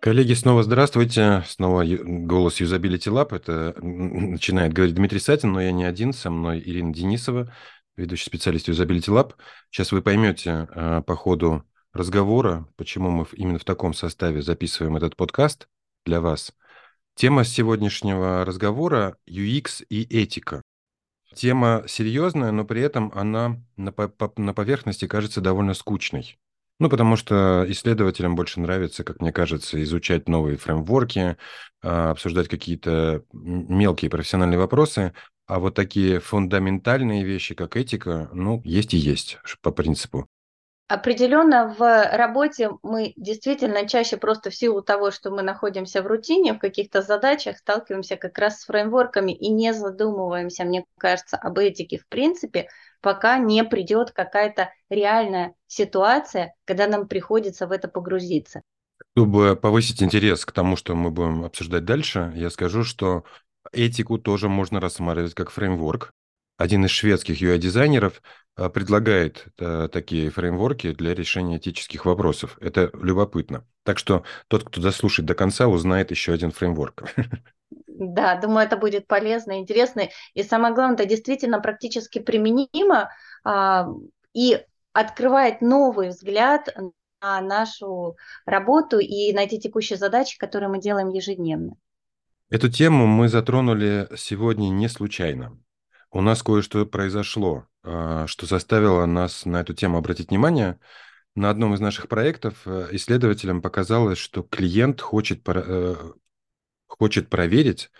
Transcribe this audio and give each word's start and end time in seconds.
Коллеги, 0.00 0.32
снова 0.32 0.62
здравствуйте. 0.62 1.44
Снова 1.46 1.84
голос 1.84 2.62
Usability 2.62 3.12
Lab. 3.12 3.36
Это 3.36 3.74
начинает 3.82 4.72
говорить 4.72 4.94
Дмитрий 4.94 5.18
Сатин, 5.18 5.52
но 5.52 5.60
я 5.60 5.72
не 5.72 5.84
один. 5.84 6.14
Со 6.14 6.30
мной 6.30 6.58
Ирина 6.58 6.94
Денисова, 6.94 7.54
ведущий 7.96 8.24
специалист 8.24 8.66
Usability 8.70 9.08
Lab. 9.08 9.34
Сейчас 9.70 9.92
вы 9.92 10.00
поймете 10.00 10.68
а, 10.70 11.02
по 11.02 11.14
ходу 11.16 11.64
разговора, 11.92 12.66
почему 12.76 13.10
мы 13.10 13.26
именно 13.34 13.58
в 13.58 13.64
таком 13.64 13.92
составе 13.92 14.40
записываем 14.40 14.96
этот 14.96 15.16
подкаст 15.16 15.68
для 16.06 16.22
вас. 16.22 16.54
Тема 17.14 17.44
сегодняшнего 17.44 18.42
разговора– 18.46 19.18
UX 19.28 19.84
и 19.90 20.02
этика. 20.04 20.62
Тема 21.34 21.84
серьезная, 21.86 22.52
но 22.52 22.64
при 22.64 22.80
этом 22.80 23.12
она 23.14 23.60
на, 23.76 23.92
на 24.36 24.54
поверхности 24.54 25.06
кажется 25.06 25.42
довольно 25.42 25.74
скучной. 25.74 26.38
Ну, 26.80 26.88
потому 26.88 27.16
что 27.16 27.64
исследователям 27.68 28.34
больше 28.34 28.58
нравится, 28.58 29.04
как 29.04 29.20
мне 29.20 29.32
кажется, 29.32 29.80
изучать 29.82 30.28
новые 30.28 30.56
фреймворки, 30.56 31.36
а, 31.82 32.10
обсуждать 32.10 32.48
какие-то 32.48 33.22
мелкие 33.32 34.10
профессиональные 34.10 34.58
вопросы, 34.58 35.12
а 35.46 35.58
вот 35.58 35.74
такие 35.74 36.20
фундаментальные 36.20 37.22
вещи, 37.22 37.54
как 37.54 37.76
этика, 37.76 38.30
ну, 38.32 38.62
есть 38.64 38.94
и 38.94 38.96
есть 38.96 39.38
по 39.60 39.72
принципу. 39.72 40.26
Определенно 40.88 41.72
в 41.78 42.16
работе 42.16 42.70
мы 42.82 43.12
действительно 43.14 43.86
чаще 43.86 44.16
просто 44.16 44.48
в 44.48 44.54
силу 44.54 44.80
того, 44.82 45.10
что 45.10 45.30
мы 45.30 45.42
находимся 45.42 46.02
в 46.02 46.06
рутине, 46.06 46.54
в 46.54 46.58
каких-то 46.58 47.02
задачах, 47.02 47.58
сталкиваемся 47.58 48.16
как 48.16 48.38
раз 48.38 48.60
с 48.60 48.64
фреймворками 48.64 49.32
и 49.32 49.50
не 49.50 49.74
задумываемся, 49.74 50.64
мне 50.64 50.84
кажется, 50.98 51.36
об 51.36 51.58
этике 51.58 51.98
в 51.98 52.08
принципе, 52.08 52.68
пока 53.00 53.38
не 53.38 53.64
придет 53.64 54.12
какая-то 54.12 54.72
реальная 54.88 55.54
ситуация, 55.66 56.54
когда 56.64 56.86
нам 56.86 57.08
приходится 57.08 57.66
в 57.66 57.72
это 57.72 57.88
погрузиться. 57.88 58.62
Чтобы 59.16 59.56
повысить 59.56 60.02
интерес 60.02 60.44
к 60.44 60.52
тому, 60.52 60.76
что 60.76 60.94
мы 60.94 61.10
будем 61.10 61.44
обсуждать 61.44 61.84
дальше, 61.84 62.32
я 62.36 62.50
скажу, 62.50 62.84
что 62.84 63.24
этику 63.72 64.18
тоже 64.18 64.48
можно 64.48 64.80
рассматривать 64.80 65.34
как 65.34 65.50
фреймворк. 65.50 66.12
Один 66.56 66.84
из 66.84 66.90
шведских 66.90 67.40
UI-дизайнеров 67.40 68.20
а, 68.54 68.68
предлагает 68.68 69.46
а, 69.58 69.88
такие 69.88 70.30
фреймворки 70.30 70.92
для 70.92 71.14
решения 71.14 71.56
этических 71.56 72.04
вопросов. 72.04 72.58
Это 72.60 72.90
любопытно. 72.92 73.66
Так 73.84 73.98
что 73.98 74.24
тот, 74.48 74.64
кто 74.64 74.80
дослушает 74.80 75.26
до 75.26 75.34
конца, 75.34 75.68
узнает 75.68 76.10
еще 76.10 76.32
один 76.32 76.50
фреймворк. 76.50 77.04
Да, 78.00 78.34
думаю, 78.36 78.66
это 78.66 78.78
будет 78.78 79.06
полезно, 79.06 79.58
интересно. 79.58 80.08
И 80.32 80.42
самое 80.42 80.74
главное, 80.74 80.94
это 80.94 81.04
действительно 81.04 81.60
практически 81.60 82.18
применимо 82.18 83.10
а, 83.44 83.88
и 84.32 84.64
открывает 84.94 85.60
новый 85.60 86.08
взгляд 86.08 86.74
на 87.20 87.40
нашу 87.42 88.16
работу 88.46 88.98
и 88.98 89.34
на 89.34 89.40
эти 89.40 89.58
текущие 89.58 89.98
задачи, 89.98 90.38
которые 90.38 90.70
мы 90.70 90.80
делаем 90.80 91.10
ежедневно. 91.10 91.74
Эту 92.48 92.70
тему 92.70 93.06
мы 93.06 93.28
затронули 93.28 94.08
сегодня 94.16 94.70
не 94.70 94.88
случайно. 94.88 95.58
У 96.10 96.22
нас 96.22 96.42
кое-что 96.42 96.86
произошло, 96.86 97.66
а, 97.82 98.26
что 98.26 98.46
заставило 98.46 99.04
нас 99.04 99.44
на 99.44 99.60
эту 99.60 99.74
тему 99.74 99.98
обратить 99.98 100.30
внимание. 100.30 100.80
На 101.34 101.50
одном 101.50 101.74
из 101.74 101.80
наших 101.80 102.08
проектов 102.08 102.62
э, 102.64 102.88
исследователям 102.92 103.62
показалось, 103.62 104.18
что 104.18 104.42
клиент 104.42 105.00
хочет 105.00 105.42
э, 105.46 105.94
хочет 107.00 107.30
проверить, 107.30 107.90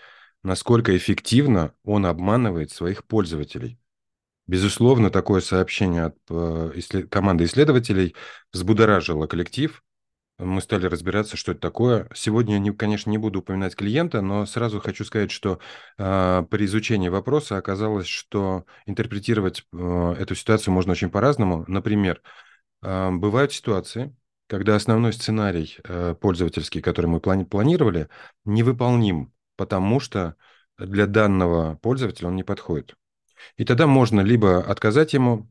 насколько 0.43 0.95
эффективно 0.95 1.73
он 1.83 2.05
обманывает 2.05 2.69
своих 2.69 3.03
пользователей. 3.03 3.79
Безусловно, 4.45 5.09
такое 5.09 5.41
сообщение 5.41 6.03
от 6.03 6.17
э, 6.29 7.03
команды 7.09 7.45
исследователей 7.45 8.15
взбудоражило 8.53 9.25
коллектив. 9.25 9.83
Мы 10.37 10.61
стали 10.61 10.85
разбираться, 10.85 11.35
что 11.35 11.53
это 11.53 11.61
такое. 11.61 12.09
Сегодня, 12.13 12.63
я, 12.63 12.73
конечно, 12.73 13.09
не 13.09 13.17
буду 13.17 13.39
упоминать 13.39 13.75
клиента, 13.75 14.21
но 14.21 14.45
сразу 14.45 14.79
хочу 14.79 15.03
сказать, 15.03 15.31
что 15.31 15.57
э, 15.97 16.43
при 16.51 16.65
изучении 16.65 17.09
вопроса 17.09 17.57
оказалось, 17.57 18.07
что 18.07 18.65
интерпретировать 18.85 19.65
э, 19.73 20.15
эту 20.19 20.35
ситуацию 20.35 20.75
можно 20.75 20.91
очень 20.91 21.09
по-разному. 21.09 21.65
Например, 21.67 22.21
э, 22.83 23.09
бывают 23.09 23.51
ситуации, 23.51 24.15
когда 24.51 24.75
основной 24.75 25.13
сценарий 25.13 25.77
э, 25.85 26.13
пользовательский, 26.19 26.81
который 26.81 27.05
мы 27.05 27.21
плани 27.21 27.45
планировали, 27.45 28.09
невыполним, 28.43 29.31
потому 29.55 30.01
что 30.01 30.35
для 30.77 31.07
данного 31.07 31.75
пользователя 31.75 32.27
он 32.27 32.35
не 32.35 32.43
подходит. 32.43 32.97
И 33.55 33.63
тогда 33.63 33.87
можно 33.87 34.19
либо 34.19 34.61
отказать 34.61 35.13
ему 35.13 35.49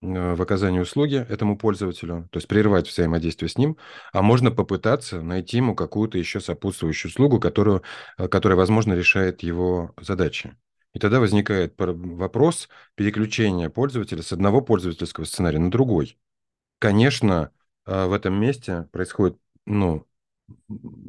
э, 0.00 0.34
в 0.36 0.40
оказании 0.40 0.78
услуги 0.78 1.26
этому 1.28 1.58
пользователю, 1.58 2.28
то 2.30 2.36
есть 2.36 2.46
прервать 2.46 2.88
взаимодействие 2.88 3.48
с 3.48 3.58
ним, 3.58 3.78
а 4.12 4.22
можно 4.22 4.52
попытаться 4.52 5.22
найти 5.22 5.56
ему 5.56 5.74
какую-то 5.74 6.16
еще 6.16 6.38
сопутствующую 6.38 7.10
услугу, 7.10 7.40
которую, 7.40 7.82
э, 8.16 8.28
которая, 8.28 8.56
возможно, 8.56 8.92
решает 8.92 9.42
его 9.42 9.92
задачи. 10.00 10.56
И 10.94 11.00
тогда 11.00 11.18
возникает 11.18 11.74
вопрос 11.76 12.68
переключения 12.94 13.70
пользователя 13.70 14.22
с 14.22 14.32
одного 14.32 14.60
пользовательского 14.60 15.24
сценария 15.24 15.58
на 15.58 15.72
другой. 15.72 16.16
Конечно, 16.78 17.50
в 17.86 18.12
этом 18.12 18.34
месте 18.34 18.88
происходит 18.92 19.38
ну, 19.64 20.06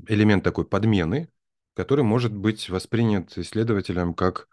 элемент 0.07 0.43
такой 0.43 0.65
подмены, 0.65 1.29
который 1.75 2.03
может 2.03 2.33
быть 2.33 2.69
воспринят 2.69 3.37
исследователем 3.37 4.13
как 4.13 4.47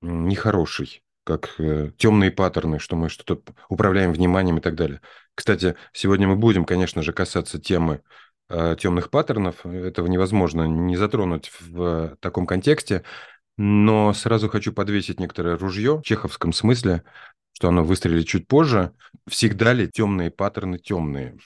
нехороший, 0.00 1.02
как 1.24 1.54
э, 1.58 1.92
темные 1.96 2.30
паттерны, 2.30 2.78
что 2.78 2.96
мы 2.96 3.08
что-то 3.08 3.42
управляем 3.68 4.12
вниманием 4.12 4.58
и 4.58 4.60
так 4.60 4.74
далее. 4.74 5.00
Кстати, 5.34 5.76
сегодня 5.92 6.28
мы 6.28 6.36
будем, 6.36 6.64
конечно 6.64 7.02
же, 7.02 7.12
касаться 7.12 7.58
темы 7.60 8.02
э, 8.48 8.76
темных 8.78 9.10
паттернов. 9.10 9.64
Этого 9.64 10.06
невозможно 10.06 10.64
не 10.64 10.96
затронуть 10.96 11.50
в 11.60 12.16
таком 12.20 12.46
контексте. 12.46 13.04
Но 13.56 14.12
сразу 14.12 14.48
хочу 14.48 14.72
подвесить 14.72 15.20
некоторое 15.20 15.56
ружье 15.56 15.98
в 15.98 16.02
чеховском 16.02 16.52
смысле, 16.52 17.04
что 17.52 17.68
оно 17.68 17.84
выстрелит 17.84 18.26
чуть 18.26 18.48
позже. 18.48 18.92
Всегда 19.28 19.72
ли 19.72 19.88
темные 19.88 20.32
паттерны 20.32 20.78
темные? 20.78 21.38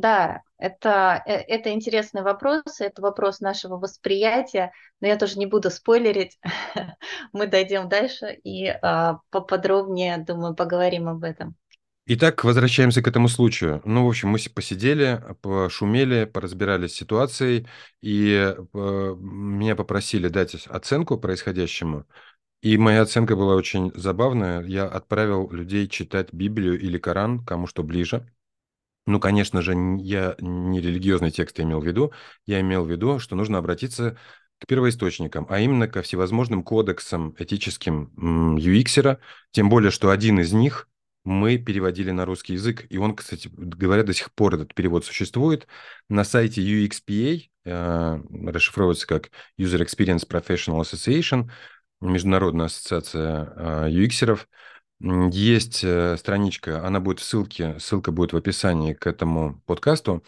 Да, 0.00 0.42
это, 0.58 1.22
э, 1.26 1.32
это 1.32 1.72
интересный 1.72 2.22
вопрос, 2.22 2.62
это 2.80 3.02
вопрос 3.02 3.40
нашего 3.40 3.76
восприятия, 3.76 4.72
но 5.00 5.08
я 5.08 5.16
тоже 5.16 5.38
не 5.38 5.46
буду 5.46 5.70
спойлерить, 5.70 6.38
мы 7.32 7.46
дойдем 7.46 7.88
дальше 7.88 8.38
и 8.44 8.66
а, 8.68 9.20
поподробнее, 9.30 10.18
думаю, 10.18 10.54
поговорим 10.54 11.08
об 11.08 11.24
этом. 11.24 11.56
Итак, 12.08 12.44
возвращаемся 12.44 13.02
к 13.02 13.08
этому 13.08 13.26
случаю. 13.28 13.82
Ну, 13.84 14.04
в 14.06 14.08
общем, 14.08 14.28
мы 14.28 14.38
посидели, 14.54 15.20
пошумели, 15.42 16.24
поразбирались 16.24 16.92
с 16.92 16.96
ситуацией, 16.96 17.66
и 18.00 18.54
э, 18.54 19.16
меня 19.18 19.74
попросили 19.74 20.28
дать 20.28 20.54
оценку 20.68 21.18
происходящему. 21.18 22.06
И 22.62 22.78
моя 22.78 23.02
оценка 23.02 23.34
была 23.34 23.56
очень 23.56 23.92
забавная. 23.96 24.62
Я 24.64 24.86
отправил 24.86 25.50
людей 25.50 25.88
читать 25.88 26.32
Библию 26.32 26.78
или 26.80 26.96
Коран, 26.98 27.44
кому 27.44 27.66
что 27.66 27.82
ближе. 27.82 28.26
Ну, 29.06 29.20
конечно 29.20 29.62
же, 29.62 29.72
я 30.00 30.34
не 30.40 30.80
религиозный 30.80 31.30
текст 31.30 31.60
имел 31.60 31.80
в 31.80 31.86
виду, 31.86 32.12
я 32.44 32.60
имел 32.60 32.84
в 32.84 32.90
виду, 32.90 33.18
что 33.20 33.36
нужно 33.36 33.58
обратиться 33.58 34.18
к 34.58 34.66
первоисточникам, 34.66 35.46
а 35.48 35.60
именно 35.60 35.86
ко 35.86 36.02
всевозможным 36.02 36.62
кодексам 36.62 37.34
этическим 37.38 38.12
UX, 38.58 39.18
тем 39.52 39.68
более, 39.68 39.90
что 39.90 40.10
один 40.10 40.40
из 40.40 40.52
них 40.52 40.88
мы 41.24 41.58
переводили 41.58 42.12
на 42.12 42.24
русский 42.24 42.54
язык, 42.54 42.86
и 42.88 42.98
он, 42.98 43.14
кстати 43.14 43.50
говоря, 43.52 44.04
до 44.04 44.12
сих 44.14 44.32
пор 44.32 44.54
этот 44.54 44.74
перевод 44.74 45.04
существует. 45.04 45.66
На 46.08 46.22
сайте 46.22 46.62
UXPA, 46.62 47.42
э, 47.64 48.20
расшифровывается 48.46 49.06
как 49.08 49.30
User 49.58 49.84
Experience 49.84 50.26
Professional 50.26 50.80
Association, 50.82 51.50
Международная 52.00 52.66
ассоциация 52.66 53.52
э, 53.56 53.90
UX-еров, 53.90 54.48
есть 55.00 55.84
э, 55.84 56.16
страничка, 56.16 56.86
она 56.86 57.00
будет 57.00 57.20
в 57.20 57.24
ссылке, 57.24 57.78
ссылка 57.78 58.12
будет 58.12 58.32
в 58.32 58.36
описании 58.36 58.94
к 58.94 59.06
этому 59.06 59.60
подкасту, 59.66 60.24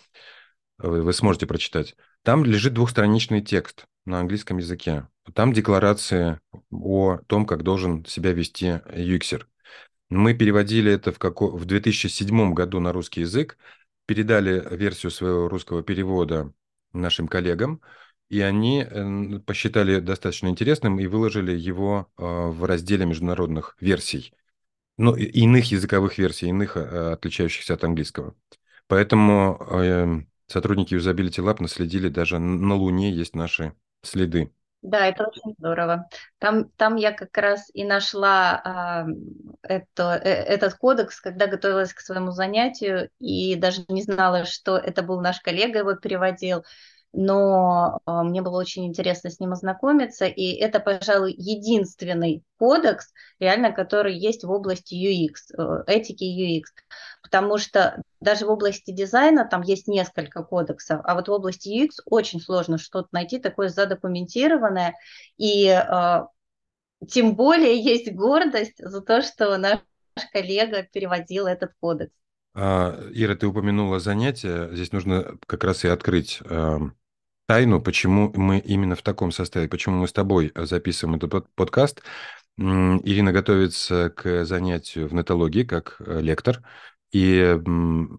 вы 0.78 1.12
сможете 1.12 1.46
прочитать. 1.46 1.96
Там 2.22 2.44
лежит 2.44 2.74
двухстраничный 2.74 3.40
текст 3.40 3.86
на 4.04 4.20
английском 4.20 4.58
языке. 4.58 5.08
Там 5.34 5.52
декларации 5.52 6.40
о 6.70 7.18
том, 7.26 7.46
как 7.46 7.62
должен 7.62 8.04
себя 8.04 8.32
вести 8.32 8.80
UXer. 8.86 9.44
Мы 10.08 10.34
переводили 10.34 10.92
это 10.92 11.12
в, 11.12 11.18
како... 11.18 11.48
в 11.56 11.64
2007 11.64 12.52
году 12.54 12.80
на 12.80 12.92
русский 12.92 13.22
язык, 13.22 13.58
передали 14.06 14.64
версию 14.76 15.10
своего 15.10 15.48
русского 15.48 15.82
перевода 15.82 16.52
нашим 16.92 17.28
коллегам, 17.28 17.80
и 18.30 18.40
они 18.40 18.86
посчитали 19.46 20.00
достаточно 20.00 20.48
интересным 20.48 21.00
и 21.00 21.06
выложили 21.06 21.52
его 21.56 22.10
э, 22.16 22.22
в 22.22 22.64
разделе 22.64 23.06
международных 23.06 23.76
версий 23.80 24.32
ну, 24.98 25.14
иных 25.16 25.70
языковых 25.70 26.18
версий, 26.18 26.48
иных 26.48 26.76
э, 26.76 27.12
отличающихся 27.12 27.74
от 27.74 27.84
английского. 27.84 28.34
Поэтому 28.88 29.58
э, 29.70 30.22
сотрудники 30.46 30.94
Usability 30.94 31.42
Lab 31.42 31.62
наследили, 31.62 32.08
даже 32.08 32.38
на 32.38 32.74
Луне 32.74 33.10
есть 33.12 33.34
наши 33.34 33.74
следы. 34.02 34.52
Да, 34.80 35.06
это 35.06 35.24
очень 35.24 35.54
здорово. 35.58 36.08
Там, 36.38 36.70
там 36.76 36.96
я 36.96 37.12
как 37.12 37.36
раз 37.36 37.68
и 37.74 37.84
нашла 37.84 39.06
э, 39.06 39.12
это, 39.62 40.20
э, 40.22 40.28
этот 40.28 40.74
кодекс, 40.74 41.20
когда 41.20 41.48
готовилась 41.48 41.92
к 41.92 42.00
своему 42.00 42.30
занятию, 42.30 43.10
и 43.18 43.56
даже 43.56 43.84
не 43.88 44.02
знала, 44.02 44.44
что 44.44 44.76
это 44.76 45.02
был 45.02 45.20
наш 45.20 45.40
коллега, 45.40 45.80
его 45.80 45.94
переводил. 45.94 46.64
Но 47.12 48.00
э, 48.06 48.22
мне 48.22 48.42
было 48.42 48.58
очень 48.58 48.86
интересно 48.86 49.30
с 49.30 49.40
ним 49.40 49.52
ознакомиться, 49.52 50.26
и 50.26 50.52
это, 50.52 50.80
пожалуй, 50.80 51.34
единственный 51.36 52.44
кодекс, 52.58 53.12
реально, 53.38 53.72
который 53.72 54.14
есть 54.14 54.44
в 54.44 54.50
области 54.50 54.94
UX, 54.94 55.54
э, 55.56 55.84
этики 55.86 56.24
UX, 56.24 56.64
потому 57.22 57.58
что 57.58 58.02
даже 58.20 58.46
в 58.46 58.50
области 58.50 58.90
дизайна 58.90 59.44
там 59.44 59.62
есть 59.62 59.88
несколько 59.88 60.42
кодексов, 60.42 61.00
а 61.04 61.14
вот 61.14 61.28
в 61.28 61.32
области 61.32 61.68
UX 61.68 62.02
очень 62.04 62.40
сложно 62.40 62.78
что-то 62.78 63.08
найти 63.12 63.38
такое 63.38 63.68
задокументированное, 63.68 64.94
и 65.38 65.66
э, 65.68 66.20
тем 67.08 67.36
более 67.36 67.80
есть 67.80 68.12
гордость 68.12 68.78
за 68.78 69.00
то, 69.00 69.22
что 69.22 69.56
наш 69.56 69.80
коллега 70.32 70.82
переводил 70.82 71.46
этот 71.46 71.72
кодекс. 71.80 72.12
А, 72.54 72.98
Ира, 73.12 73.36
ты 73.36 73.46
упомянула 73.46 74.00
занятия. 74.00 74.68
Здесь 74.72 74.90
нужно 74.90 75.38
как 75.46 75.62
раз 75.62 75.84
и 75.84 75.88
открыть 75.88 76.40
э, 76.44 76.78
тайну, 77.48 77.80
почему 77.80 78.30
мы 78.34 78.58
именно 78.58 78.94
в 78.94 79.02
таком 79.02 79.32
составе, 79.32 79.68
почему 79.68 79.96
мы 79.96 80.06
с 80.06 80.12
тобой 80.12 80.52
записываем 80.54 81.16
этот 81.16 81.48
подкаст. 81.54 82.02
Ирина 82.58 83.32
готовится 83.32 84.10
к 84.10 84.44
занятию 84.44 85.08
в 85.08 85.14
нетологии 85.14 85.62
как 85.62 85.96
э, 86.00 86.20
лектор. 86.20 86.62
И 87.10 87.58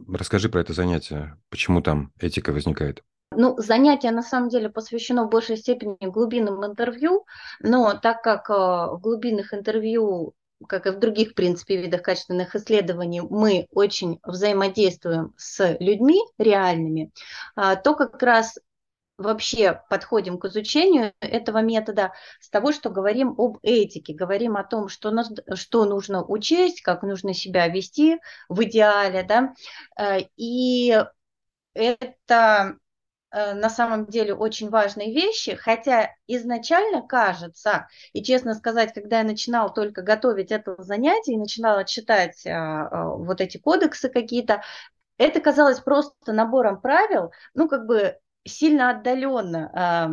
расскажи 0.08 0.50
про 0.50 0.62
это 0.62 0.74
занятие, 0.74 1.38
почему 1.50 1.82
там 1.82 2.12
этика 2.20 2.52
возникает. 2.52 3.04
Ну, 3.32 3.56
занятие 3.60 4.10
на 4.10 4.24
самом 4.24 4.50
деле 4.50 4.70
посвящено 4.70 5.26
в 5.26 5.30
большей 5.30 5.58
степени 5.58 5.98
глубинным 6.02 6.66
интервью, 6.66 7.28
но 7.62 7.94
так 7.94 8.24
как 8.24 8.50
э, 8.50 8.54
в 8.54 9.00
глубинных 9.00 9.54
интервью 9.54 10.34
как 10.68 10.88
и 10.88 10.92
в 10.92 11.00
других, 11.00 11.32
в 11.32 11.34
принципе, 11.36 11.78
видах 11.78 12.02
качественных 12.02 12.56
исследований, 12.56 13.22
мы 13.22 13.68
очень 13.72 14.20
взаимодействуем 14.24 15.34
с 15.38 15.78
людьми 15.80 16.20
реальными, 16.38 17.12
а, 17.56 17.78
то 17.78 17.96
как 17.96 18.22
раз 18.22 18.58
вообще 19.20 19.82
подходим 19.90 20.38
к 20.38 20.46
изучению 20.46 21.14
этого 21.20 21.60
метода 21.62 22.14
с 22.40 22.50
того, 22.50 22.72
что 22.72 22.90
говорим 22.90 23.36
об 23.38 23.60
этике, 23.62 24.14
говорим 24.14 24.58
о 24.58 24.64
том, 24.64 24.90
что, 24.90 25.12
нас, 25.12 25.32
что 25.54 25.86
нужно 25.86 26.24
учесть, 26.24 26.82
как 26.82 27.04
нужно 27.04 27.34
себя 27.34 27.68
вести 27.68 28.20
в 28.50 28.64
идеале, 28.64 29.24
да, 29.24 29.54
э, 29.98 30.26
и 30.36 30.98
это 31.74 32.78
Э, 33.32 33.54
на 33.54 33.70
самом 33.70 34.08
деле 34.08 34.34
очень 34.34 34.70
важные 34.70 35.14
вещи, 35.14 35.56
хотя 35.56 36.10
изначально 36.28 37.02
кажется, 37.06 37.88
и 38.14 38.24
честно 38.24 38.56
сказать, 38.56 38.94
когда 38.94 39.20
я 39.20 39.24
начинала 39.24 39.70
только 39.70 40.02
готовить 40.02 40.52
это 40.52 40.76
занятие 40.82 41.34
и 41.34 41.38
начинала 41.38 41.84
читать 41.86 42.46
а, 42.48 43.10
вот 43.16 43.40
эти 43.42 43.58
кодексы 43.58 44.10
какие-то, 44.10 44.64
это 45.18 45.42
казалось 45.42 45.80
просто 45.80 46.34
набором 46.34 46.82
правил, 46.82 47.32
ну 47.54 47.68
как 47.68 47.86
бы 47.86 48.18
сильно 48.50 48.90
отдаленно 48.90 50.12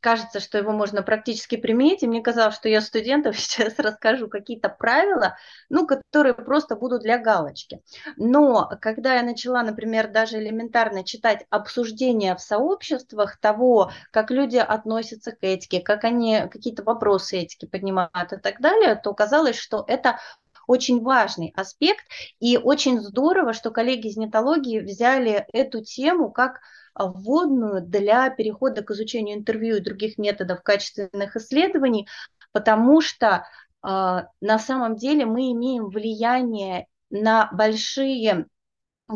кажется, 0.00 0.40
что 0.40 0.58
его 0.58 0.72
можно 0.72 1.02
практически 1.02 1.56
применить, 1.56 2.02
и 2.02 2.06
мне 2.06 2.22
казалось, 2.22 2.54
что 2.54 2.68
я 2.68 2.80
студентам 2.80 3.32
сейчас 3.34 3.78
расскажу 3.78 4.28
какие-то 4.28 4.68
правила, 4.68 5.36
ну, 5.68 5.86
которые 5.86 6.34
просто 6.34 6.76
будут 6.76 7.02
для 7.02 7.18
галочки. 7.18 7.80
Но 8.16 8.70
когда 8.80 9.14
я 9.14 9.22
начала, 9.22 9.62
например, 9.62 10.10
даже 10.10 10.38
элементарно 10.38 11.04
читать 11.04 11.46
обсуждения 11.50 12.34
в 12.34 12.40
сообществах 12.40 13.38
того, 13.38 13.90
как 14.10 14.30
люди 14.30 14.58
относятся 14.58 15.32
к 15.32 15.38
этике, 15.42 15.80
как 15.80 16.04
они 16.04 16.48
какие-то 16.50 16.82
вопросы 16.82 17.38
этики 17.38 17.66
поднимают 17.66 18.32
и 18.32 18.36
так 18.36 18.60
далее, 18.60 18.94
то 18.96 19.12
казалось, 19.14 19.56
что 19.56 19.84
это 19.86 20.18
очень 20.66 21.02
важный 21.02 21.52
аспект, 21.56 22.04
и 22.38 22.56
очень 22.56 23.00
здорово, 23.00 23.52
что 23.54 23.72
коллеги 23.72 24.06
из 24.06 24.16
нетологии 24.16 24.78
взяли 24.78 25.44
эту 25.52 25.82
тему 25.82 26.30
как 26.30 26.60
вводную 27.06 27.82
для 27.82 28.30
перехода 28.30 28.82
к 28.82 28.90
изучению 28.90 29.36
интервью 29.36 29.76
и 29.76 29.80
других 29.80 30.18
методов 30.18 30.62
качественных 30.62 31.36
исследований, 31.36 32.08
потому 32.52 33.00
что 33.00 33.46
а, 33.82 34.26
на 34.40 34.58
самом 34.58 34.96
деле 34.96 35.26
мы 35.26 35.52
имеем 35.52 35.88
влияние 35.88 36.86
на 37.10 37.50
большие 37.52 38.46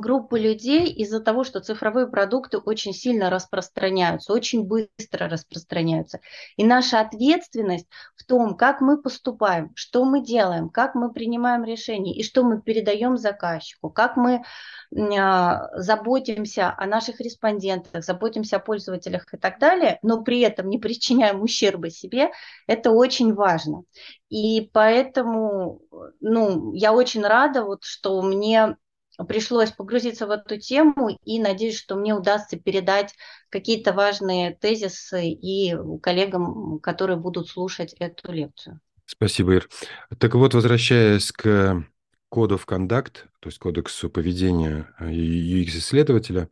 группы 0.01 0.39
людей 0.39 0.91
из-за 0.93 1.21
того, 1.21 1.45
что 1.45 1.61
цифровые 1.61 2.07
продукты 2.07 2.59
очень 2.59 2.93
сильно 2.93 3.31
распространяются, 3.31 4.33
очень 4.33 4.65
быстро 4.65 5.29
распространяются. 5.29 6.21
И 6.57 6.65
наша 6.65 7.01
ответственность 7.01 7.87
в 8.17 8.25
том, 8.25 8.57
как 8.57 8.81
мы 8.81 9.01
поступаем, 9.01 9.73
что 9.75 10.05
мы 10.05 10.23
делаем, 10.23 10.69
как 10.69 10.95
мы 10.95 11.13
принимаем 11.13 11.65
решения 11.65 12.15
и 12.15 12.23
что 12.23 12.43
мы 12.43 12.61
передаем 12.61 13.17
заказчику, 13.17 13.91
как 13.91 14.17
мы 14.17 14.43
а, 14.97 15.69
заботимся 15.81 16.75
о 16.77 16.87
наших 16.87 17.21
респондентах, 17.21 18.05
заботимся 18.05 18.57
о 18.57 18.61
пользователях 18.61 19.27
и 19.33 19.37
так 19.37 19.59
далее, 19.59 19.99
но 20.03 20.23
при 20.23 20.41
этом 20.41 20.69
не 20.69 20.79
причиняем 20.79 21.43
ущерба 21.43 21.91
себе, 21.91 22.31
это 22.67 22.91
очень 22.91 23.35
важно. 23.35 23.83
И 24.29 24.71
поэтому 24.73 25.81
ну, 26.21 26.73
я 26.75 26.93
очень 26.93 27.23
рада, 27.23 27.65
вот, 27.65 27.85
что 27.85 28.23
мне 28.23 28.77
пришлось 29.29 29.71
погрузиться 29.71 30.27
в 30.27 30.31
эту 30.31 30.59
тему 30.59 31.19
и 31.25 31.41
надеюсь, 31.41 31.79
что 31.79 31.97
мне 31.97 32.15
удастся 32.15 32.59
передать 32.59 33.15
какие-то 33.49 33.93
важные 33.93 34.55
тезисы 34.55 35.29
и 35.29 35.77
коллегам, 36.03 36.79
которые 36.81 37.17
будут 37.17 37.49
слушать 37.49 37.95
эту 37.99 38.33
лекцию. 38.33 38.81
Спасибо, 39.07 39.55
Ир. 39.55 39.69
Так 40.19 40.35
вот, 40.35 40.55
возвращаясь 40.55 41.31
к 41.31 41.85
коду 42.29 42.57
в 42.57 42.67
контакт, 42.67 43.29
то 43.41 43.49
есть 43.49 43.59
кодексу 43.59 44.11
поведения 44.11 44.93
UX-исследователя, 44.99 46.49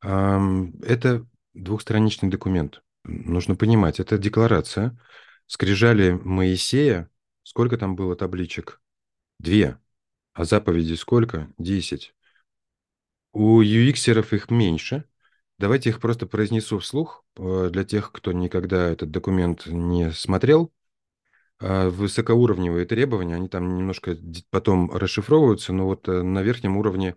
это 0.00 1.26
двухстраничный 1.52 2.30
документ. 2.30 2.82
Нужно 3.04 3.54
понимать, 3.54 4.00
это 4.00 4.18
декларация. 4.18 4.98
Скрижали 5.46 6.12
Моисея, 6.12 7.10
сколько 7.42 7.76
там 7.76 7.96
было 7.96 8.16
табличек? 8.16 8.80
Две. 9.38 9.78
А 10.34 10.44
заповедей 10.44 10.96
сколько? 10.96 11.48
Десять. 11.58 12.14
У 13.32 13.62
UX-еров 13.62 14.32
их 14.32 14.50
меньше. 14.50 15.04
Давайте 15.58 15.90
их 15.90 16.00
просто 16.00 16.26
произнесу 16.26 16.78
вслух 16.80 17.24
э, 17.36 17.68
для 17.72 17.84
тех, 17.84 18.10
кто 18.12 18.32
никогда 18.32 18.88
этот 18.90 19.10
документ 19.12 19.66
не 19.66 20.10
смотрел. 20.10 20.72
А, 21.60 21.88
высокоуровневые 21.88 22.84
требования, 22.84 23.36
они 23.36 23.48
там 23.48 23.76
немножко 23.76 24.16
потом 24.50 24.90
расшифровываются, 24.90 25.72
но 25.72 25.86
вот 25.86 26.08
э, 26.08 26.22
на 26.22 26.42
верхнем 26.42 26.76
уровне 26.76 27.14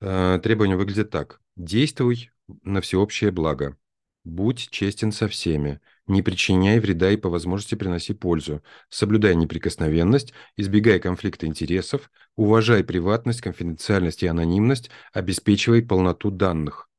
э, 0.00 0.38
требования 0.42 0.76
выглядят 0.76 1.10
так. 1.10 1.40
Действуй 1.56 2.30
на 2.62 2.82
всеобщее 2.82 3.30
благо. 3.30 3.76
Будь 4.24 4.68
честен 4.70 5.12
со 5.12 5.28
всеми. 5.28 5.80
Не 6.06 6.20
причиняй 6.22 6.78
вреда 6.80 7.10
и 7.10 7.16
по 7.16 7.30
возможности 7.30 7.76
приноси 7.76 8.12
пользу. 8.12 8.62
Соблюдай 8.90 9.34
неприкосновенность, 9.34 10.34
избегай 10.56 11.00
конфликта 11.00 11.46
интересов, 11.46 12.10
уважай 12.36 12.84
приватность, 12.84 13.40
конфиденциальность 13.40 14.22
и 14.22 14.26
анонимность, 14.26 14.90
обеспечивай 15.12 15.82
полноту 15.82 16.30
данных. 16.30 16.90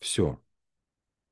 Все. 0.00 0.40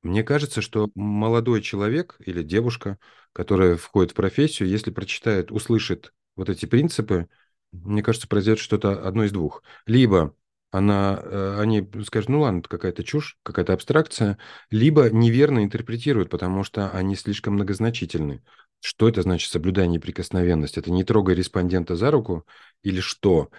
Мне 0.03 0.23
кажется, 0.23 0.61
что 0.61 0.89
молодой 0.95 1.61
человек 1.61 2.17
или 2.19 2.43
девушка, 2.43 2.99
которая 3.31 3.77
входит 3.77 4.11
в 4.11 4.15
профессию, 4.15 4.69
если 4.69 4.91
прочитает, 4.91 5.51
услышит 5.51 6.13
вот 6.35 6.49
эти 6.49 6.65
принципы, 6.65 7.27
мне 7.71 8.03
кажется, 8.03 8.27
произойдет 8.27 8.59
что-то 8.61 9.03
одно 9.07 9.23
из 9.23 9.31
двух. 9.31 9.63
Либо 9.87 10.35
она, 10.73 11.19
э, 11.21 11.59
они 11.59 11.87
скажут, 12.03 12.29
ну 12.29 12.41
ладно, 12.41 12.59
это 12.59 12.67
какая-то 12.67 13.03
чушь, 13.03 13.37
какая-то 13.43 13.73
абстракция, 13.73 14.39
либо 14.71 15.11
неверно 15.11 15.63
интерпретируют, 15.63 16.31
потому 16.31 16.63
что 16.63 16.89
они 16.89 17.15
слишком 17.15 17.53
многозначительны. 17.53 18.43
Что 18.81 19.07
это 19.07 19.21
значит 19.21 19.51
соблюдая 19.51 19.85
неприкосновенность? 19.85 20.79
Это 20.79 20.89
не 20.89 21.03
трогай 21.03 21.35
респондента 21.35 21.95
за 21.95 22.09
руку 22.09 22.47
или 22.81 23.01
что? 23.01 23.51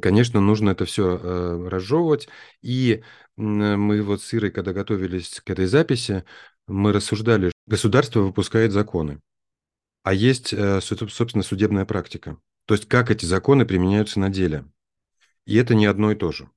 Конечно, 0.00 0.40
нужно 0.40 0.70
это 0.70 0.86
все 0.86 1.18
э, 1.22 1.68
разжевывать. 1.68 2.30
И 2.62 3.02
мы 3.36 4.02
вот 4.02 4.22
с 4.22 4.32
Ирой, 4.32 4.50
когда 4.50 4.72
готовились 4.72 5.42
к 5.44 5.50
этой 5.50 5.66
записи, 5.66 6.24
мы 6.66 6.94
рассуждали, 6.94 7.52
государство 7.66 8.20
выпускает 8.20 8.72
законы, 8.72 9.20
а 10.02 10.14
есть, 10.14 10.54
э, 10.54 10.80
собственно, 10.80 11.42
судебная 11.42 11.84
практика. 11.84 12.38
То 12.64 12.72
есть 12.72 12.88
как 12.88 13.10
эти 13.10 13.26
законы 13.26 13.66
применяются 13.66 14.18
на 14.18 14.30
деле. 14.30 14.64
И 15.48 15.56
это 15.56 15.74
не 15.74 15.86
одно 15.86 16.12
и 16.12 16.14
то 16.14 16.30
же. 16.30 16.50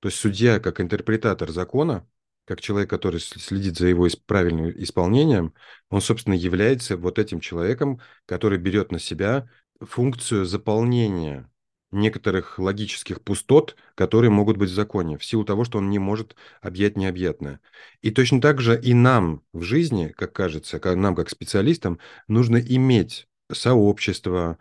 То 0.00 0.08
есть 0.08 0.20
судья, 0.20 0.60
как 0.60 0.78
интерпретатор 0.78 1.50
закона, 1.50 2.06
как 2.44 2.60
человек, 2.60 2.90
который 2.90 3.18
следит 3.18 3.78
за 3.78 3.86
его 3.86 4.06
правильным 4.26 4.70
исполнением, 4.82 5.54
он, 5.88 6.02
собственно, 6.02 6.34
является 6.34 6.98
вот 6.98 7.18
этим 7.18 7.40
человеком, 7.40 8.02
который 8.26 8.58
берет 8.58 8.92
на 8.92 8.98
себя 8.98 9.48
функцию 9.80 10.44
заполнения 10.44 11.50
некоторых 11.90 12.58
логических 12.58 13.22
пустот, 13.22 13.76
которые 13.94 14.30
могут 14.30 14.58
быть 14.58 14.68
в 14.68 14.74
законе, 14.74 15.16
в 15.16 15.24
силу 15.24 15.46
того, 15.46 15.64
что 15.64 15.78
он 15.78 15.88
не 15.88 15.98
может 15.98 16.36
объять 16.60 16.98
необъятное. 16.98 17.60
И 18.02 18.10
точно 18.10 18.42
так 18.42 18.60
же 18.60 18.78
и 18.78 18.92
нам 18.92 19.42
в 19.54 19.62
жизни, 19.62 20.08
как 20.08 20.34
кажется, 20.34 20.78
нам 20.94 21.14
как 21.14 21.30
специалистам, 21.30 21.98
нужно 22.28 22.58
иметь 22.58 23.26
сообщество, 23.50 24.58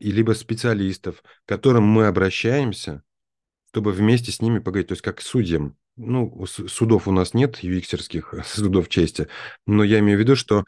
и 0.00 0.10
либо 0.10 0.32
специалистов, 0.32 1.22
к 1.22 1.48
которым 1.48 1.84
мы 1.84 2.08
обращаемся, 2.08 3.04
чтобы 3.70 3.92
вместе 3.92 4.32
с 4.32 4.42
ними 4.42 4.58
поговорить, 4.58 4.88
то 4.88 4.92
есть 4.92 5.02
как 5.02 5.20
судьям, 5.20 5.76
ну, 5.96 6.44
судов 6.46 7.06
у 7.06 7.12
нас 7.12 7.34
нет, 7.34 7.58
юиксерских 7.62 8.34
судов 8.44 8.88
чести, 8.88 9.28
но 9.66 9.84
я 9.84 10.00
имею 10.00 10.18
в 10.18 10.20
виду, 10.20 10.34
что 10.36 10.64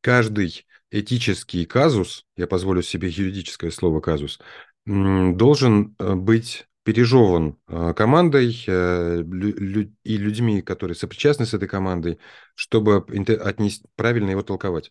каждый 0.00 0.66
этический 0.90 1.64
казус, 1.64 2.24
я 2.36 2.46
позволю 2.46 2.82
себе 2.82 3.08
юридическое 3.08 3.70
слово 3.70 4.00
казус, 4.00 4.38
должен 4.86 5.96
э, 5.98 6.14
быть 6.14 6.66
пережеван 6.84 7.56
э, 7.66 7.94
командой 7.96 8.62
э, 8.66 9.24
и 10.04 10.16
людьми, 10.16 10.62
которые 10.62 10.94
сопричастны 10.94 11.46
с 11.46 11.54
этой 11.54 11.66
командой, 11.66 12.18
чтобы 12.54 12.98
отнести, 12.98 13.84
правильно 13.96 14.30
его 14.30 14.42
толковать. 14.42 14.90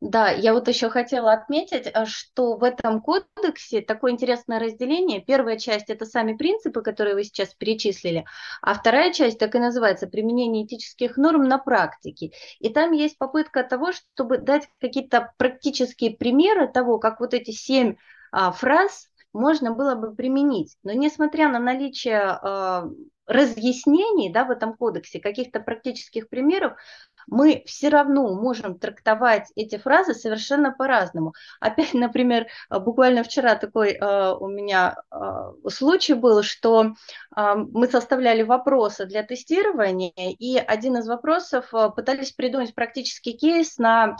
Да, 0.00 0.30
я 0.30 0.52
вот 0.54 0.68
еще 0.68 0.90
хотела 0.90 1.32
отметить, 1.32 1.88
э, 1.92 2.04
что 2.06 2.56
в 2.56 2.62
этом 2.62 3.00
кодексе 3.00 3.80
такое 3.80 4.12
интересное 4.12 4.60
разделение. 4.60 5.20
Первая 5.20 5.58
часть– 5.58 5.86
это 5.90 6.04
сами 6.04 6.34
принципы, 6.36 6.82
которые 6.82 7.16
вы 7.16 7.24
сейчас 7.24 7.52
перечислили, 7.54 8.24
а 8.62 8.74
вторая 8.74 9.12
часть 9.12 9.40
так 9.40 9.56
и 9.56 9.58
называется 9.58 10.06
«Применение 10.06 10.64
этических 10.64 11.16
норм 11.16 11.44
на 11.48 11.58
практике». 11.58 12.30
И 12.60 12.68
там 12.68 12.92
есть 12.92 13.18
попытка 13.18 13.64
того, 13.64 13.90
чтобы 13.90 14.38
дать 14.38 14.68
какие-то 14.80 15.32
практические 15.36 16.12
примеры 16.12 16.68
того, 16.68 17.00
как 17.00 17.18
вот 17.18 17.34
эти 17.34 17.50
семь 17.50 17.96
а, 18.30 18.52
фраз 18.52 19.08
можно 19.32 19.72
было 19.72 19.96
бы 19.96 20.14
применить. 20.14 20.76
Но 20.84 20.92
несмотря 20.92 21.48
на 21.48 21.58
наличие 21.58 22.20
а, 22.20 22.88
разъяснений 23.26 24.32
да, 24.32 24.44
в 24.44 24.50
этом 24.50 24.74
кодексе, 24.74 25.20
каких-то 25.20 25.60
практических 25.60 26.28
примеров, 26.28 26.72
мы 27.30 27.62
все 27.66 27.88
равно 27.88 28.34
можем 28.34 28.78
трактовать 28.78 29.48
эти 29.54 29.76
фразы 29.76 30.14
совершенно 30.14 30.72
по-разному. 30.72 31.34
Опять, 31.60 31.94
например, 31.94 32.46
буквально 32.70 33.22
вчера 33.22 33.54
такой 33.54 33.92
э, 33.92 34.32
у 34.32 34.48
меня 34.48 34.96
э, 35.10 35.68
случай 35.70 36.14
был, 36.14 36.42
что 36.42 36.94
э, 37.36 37.54
мы 37.54 37.88
составляли 37.88 38.42
вопросы 38.42 39.06
для 39.06 39.22
тестирования, 39.22 40.12
и 40.16 40.56
один 40.56 40.96
из 40.96 41.06
вопросов 41.06 41.72
пытались 41.94 42.32
придумать 42.32 42.74
практический 42.74 43.32
кейс 43.32 43.78
на 43.78 43.98
а, 43.98 44.16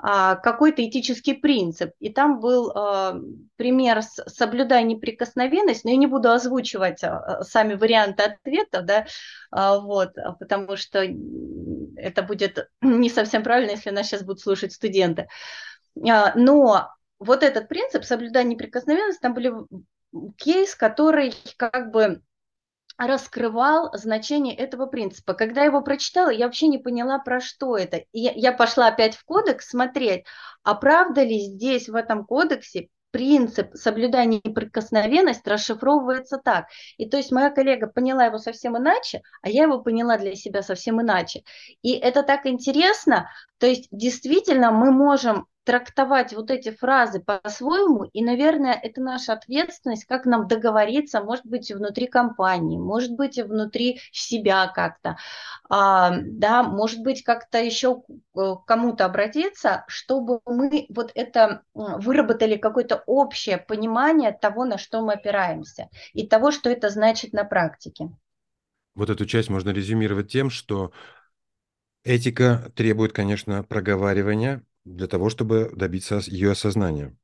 какой-то 0.00 0.86
этический 0.86 1.34
принцип. 1.34 1.90
И 1.98 2.10
там 2.10 2.38
был 2.38 2.70
э, 2.70 3.20
пример 3.56 4.02
с 4.02 4.22
«соблюдай 4.28 4.84
неприкосновенность», 4.84 5.84
но 5.84 5.90
я 5.90 5.96
не 5.96 6.06
буду 6.06 6.30
озвучивать 6.30 7.02
э, 7.02 7.42
сами 7.42 7.74
варианты 7.74 8.22
ответа, 8.22 8.82
да, 8.82 9.06
вот, 9.50 10.12
потому 10.38 10.76
что 10.76 11.04
это 11.96 12.22
будет 12.22 12.70
не 12.82 13.10
совсем 13.10 13.42
правильно, 13.42 13.72
если 13.72 13.90
нас 13.90 14.06
сейчас 14.06 14.22
будут 14.22 14.40
слушать 14.40 14.72
студенты. 14.72 15.28
Но 15.96 16.90
вот 17.18 17.42
этот 17.42 17.68
принцип 17.68 18.04
«соблюдай 18.04 18.44
неприкосновенность», 18.44 19.20
там 19.20 19.34
были 19.34 19.52
кейс, 20.36 20.74
который 20.74 21.34
как 21.56 21.90
бы 21.90 22.22
раскрывал 22.98 23.90
значение 23.94 24.54
этого 24.54 24.86
принципа. 24.86 25.34
Когда 25.34 25.60
я 25.60 25.68
его 25.68 25.80
прочитала, 25.80 26.30
я 26.30 26.46
вообще 26.46 26.66
не 26.66 26.78
поняла, 26.78 27.18
про 27.18 27.40
что 27.40 27.76
это. 27.76 27.98
И 28.12 28.20
я 28.20 28.52
пошла 28.52 28.88
опять 28.88 29.16
в 29.16 29.24
кодекс 29.24 29.70
смотреть, 29.70 30.24
а 30.64 30.74
правда 30.74 31.22
ли 31.22 31.38
здесь, 31.38 31.88
в 31.88 31.94
этом 31.94 32.26
кодексе, 32.26 32.88
принцип 33.10 33.74
соблюдания 33.74 34.40
неприкосновенности 34.44 35.48
расшифровывается 35.48 36.38
так. 36.38 36.66
И 36.98 37.08
то 37.08 37.16
есть 37.16 37.32
моя 37.32 37.50
коллега 37.50 37.86
поняла 37.86 38.26
его 38.26 38.38
совсем 38.38 38.76
иначе, 38.76 39.22
а 39.42 39.48
я 39.48 39.62
его 39.62 39.80
поняла 39.80 40.18
для 40.18 40.34
себя 40.34 40.62
совсем 40.62 41.00
иначе. 41.00 41.42
И 41.82 41.92
это 41.92 42.22
так 42.22 42.46
интересно. 42.46 43.30
То 43.58 43.66
есть 43.66 43.88
действительно 43.90 44.70
мы 44.72 44.90
можем 44.90 45.46
трактовать 45.68 46.32
вот 46.32 46.50
эти 46.50 46.70
фразы 46.70 47.20
по-своему, 47.20 48.04
и, 48.04 48.24
наверное, 48.24 48.72
это 48.72 49.02
наша 49.02 49.34
ответственность, 49.34 50.06
как 50.06 50.24
нам 50.24 50.48
договориться, 50.48 51.22
может 51.22 51.44
быть, 51.44 51.70
внутри 51.70 52.06
компании, 52.06 52.78
может 52.78 53.12
быть, 53.12 53.38
внутри 53.38 54.00
себя 54.10 54.66
как-то, 54.68 55.18
а, 55.68 56.12
да, 56.22 56.62
может 56.62 57.00
быть, 57.00 57.22
как-то 57.22 57.62
еще 57.62 58.00
к 58.32 58.64
кому-то 58.66 59.04
обратиться, 59.04 59.84
чтобы 59.88 60.40
мы 60.46 60.86
вот 60.88 61.12
это 61.14 61.64
выработали 61.74 62.56
какое-то 62.56 63.02
общее 63.04 63.58
понимание 63.58 64.32
того, 64.32 64.64
на 64.64 64.78
что 64.78 65.02
мы 65.02 65.12
опираемся, 65.12 65.90
и 66.14 66.26
того, 66.26 66.50
что 66.50 66.70
это 66.70 66.88
значит 66.88 67.34
на 67.34 67.44
практике. 67.44 68.08
Вот 68.94 69.10
эту 69.10 69.26
часть 69.26 69.50
можно 69.50 69.68
резюмировать 69.68 70.32
тем, 70.32 70.48
что 70.48 70.92
этика 72.04 72.72
требует, 72.74 73.12
конечно, 73.12 73.62
проговаривания, 73.64 74.64
для 74.96 75.06
того, 75.06 75.30
чтобы 75.30 75.70
добиться 75.74 76.20
ее 76.26 76.52
осознания. 76.52 77.16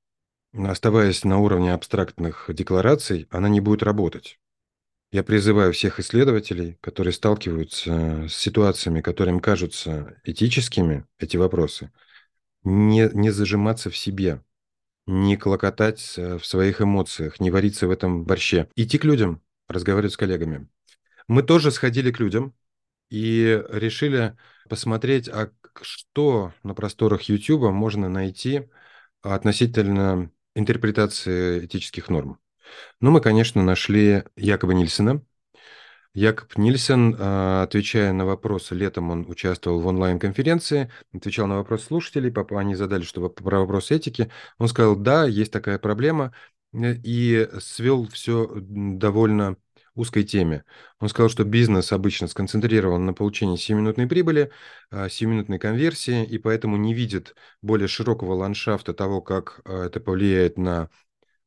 Оставаясь 0.52 1.24
на 1.24 1.38
уровне 1.38 1.72
абстрактных 1.72 2.46
деклараций, 2.48 3.26
она 3.30 3.48
не 3.48 3.60
будет 3.60 3.82
работать. 3.82 4.38
Я 5.10 5.22
призываю 5.22 5.72
всех 5.72 6.00
исследователей, 6.00 6.76
которые 6.80 7.12
сталкиваются 7.12 8.26
с 8.28 8.34
ситуациями, 8.34 9.00
которые 9.00 9.34
им 9.34 9.40
кажутся 9.40 10.20
этическими, 10.24 11.06
эти 11.18 11.36
вопросы, 11.36 11.92
не, 12.64 13.08
не 13.12 13.30
зажиматься 13.30 13.90
в 13.90 13.96
себе, 13.96 14.42
не 15.06 15.36
клокотать 15.36 16.16
в 16.16 16.42
своих 16.44 16.80
эмоциях, 16.80 17.38
не 17.40 17.50
вариться 17.50 17.86
в 17.86 17.90
этом 17.90 18.24
борще. 18.24 18.68
Идти 18.74 18.98
к 18.98 19.04
людям, 19.04 19.42
разговаривать 19.68 20.14
с 20.14 20.16
коллегами. 20.16 20.68
Мы 21.28 21.42
тоже 21.42 21.70
сходили 21.70 22.10
к 22.10 22.20
людям 22.20 22.54
и 23.10 23.62
решили 23.70 24.36
посмотреть, 24.68 25.28
а 25.28 25.50
что 25.82 26.52
на 26.62 26.74
просторах 26.74 27.22
YouTube 27.22 27.70
можно 27.72 28.08
найти 28.08 28.68
относительно 29.22 30.30
интерпретации 30.54 31.66
этических 31.66 32.08
норм. 32.08 32.38
Ну, 33.00 33.10
мы, 33.10 33.20
конечно, 33.20 33.62
нашли 33.62 34.24
Якоба 34.36 34.74
Нильсена. 34.74 35.22
Якоб 36.14 36.56
Нильсен, 36.56 37.16
а, 37.18 37.64
отвечая 37.64 38.12
на 38.12 38.24
вопросы, 38.24 38.74
летом 38.76 39.10
он 39.10 39.28
участвовал 39.28 39.80
в 39.80 39.86
онлайн-конференции, 39.88 40.90
отвечал 41.12 41.48
на 41.48 41.56
вопросы 41.56 41.86
слушателей, 41.86 42.32
они 42.50 42.76
задали, 42.76 43.02
что 43.02 43.28
про 43.28 43.60
вопрос 43.60 43.90
этики. 43.90 44.30
Он 44.58 44.68
сказал, 44.68 44.94
да, 44.94 45.26
есть 45.26 45.50
такая 45.52 45.78
проблема, 45.80 46.32
э, 46.72 46.94
и 47.02 47.48
свел 47.58 48.06
все 48.08 48.48
довольно 48.54 49.56
узкой 49.94 50.24
теме. 50.24 50.64
Он 50.98 51.08
сказал, 51.08 51.28
что 51.28 51.44
бизнес 51.44 51.92
обычно 51.92 52.26
сконцентрирован 52.26 53.04
на 53.06 53.14
получении 53.14 53.56
7-минутной 53.56 54.06
прибыли, 54.06 54.50
7-минутной 54.92 55.56
а, 55.58 55.60
конверсии, 55.60 56.24
и 56.24 56.38
поэтому 56.38 56.76
не 56.76 56.94
видит 56.94 57.34
более 57.62 57.88
широкого 57.88 58.34
ландшафта 58.34 58.92
того, 58.92 59.22
как 59.22 59.60
а, 59.64 59.86
это 59.86 60.00
повлияет 60.00 60.58
на 60.58 60.90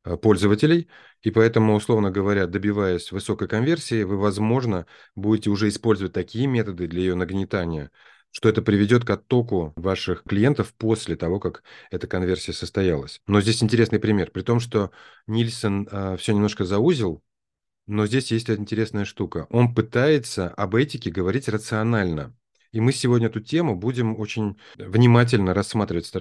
а, 0.02 0.16
пользователей, 0.16 0.88
и 1.22 1.30
поэтому, 1.30 1.74
условно 1.74 2.10
говоря, 2.10 2.46
добиваясь 2.46 3.12
высокой 3.12 3.48
конверсии, 3.48 4.02
вы, 4.04 4.16
возможно, 4.16 4.86
будете 5.14 5.50
уже 5.50 5.68
использовать 5.68 6.12
такие 6.12 6.46
методы 6.46 6.86
для 6.86 7.00
ее 7.00 7.14
нагнетания, 7.14 7.90
что 8.30 8.48
это 8.48 8.62
приведет 8.62 9.04
к 9.04 9.10
оттоку 9.10 9.72
ваших 9.76 10.22
клиентов 10.24 10.74
после 10.74 11.16
того, 11.16 11.40
как 11.40 11.62
эта 11.90 12.06
конверсия 12.06 12.52
состоялась. 12.52 13.20
Но 13.26 13.40
здесь 13.40 13.62
интересный 13.62 13.98
пример. 13.98 14.30
При 14.30 14.42
том, 14.42 14.60
что 14.60 14.90
Нильсон 15.26 15.88
э, 15.90 16.16
все 16.18 16.32
немножко 16.32 16.64
заузил, 16.64 17.22
но 17.88 18.06
здесь 18.06 18.30
есть 18.30 18.50
интересная 18.50 19.04
штука. 19.04 19.46
Он 19.50 19.74
пытается 19.74 20.48
об 20.50 20.74
этике 20.76 21.10
говорить 21.10 21.48
рационально. 21.48 22.36
И 22.70 22.80
мы 22.80 22.92
сегодня 22.92 23.28
эту 23.28 23.40
тему 23.40 23.74
будем 23.76 24.20
очень 24.20 24.58
внимательно 24.76 25.54
рассматривать 25.54 26.04
с 26.04 26.14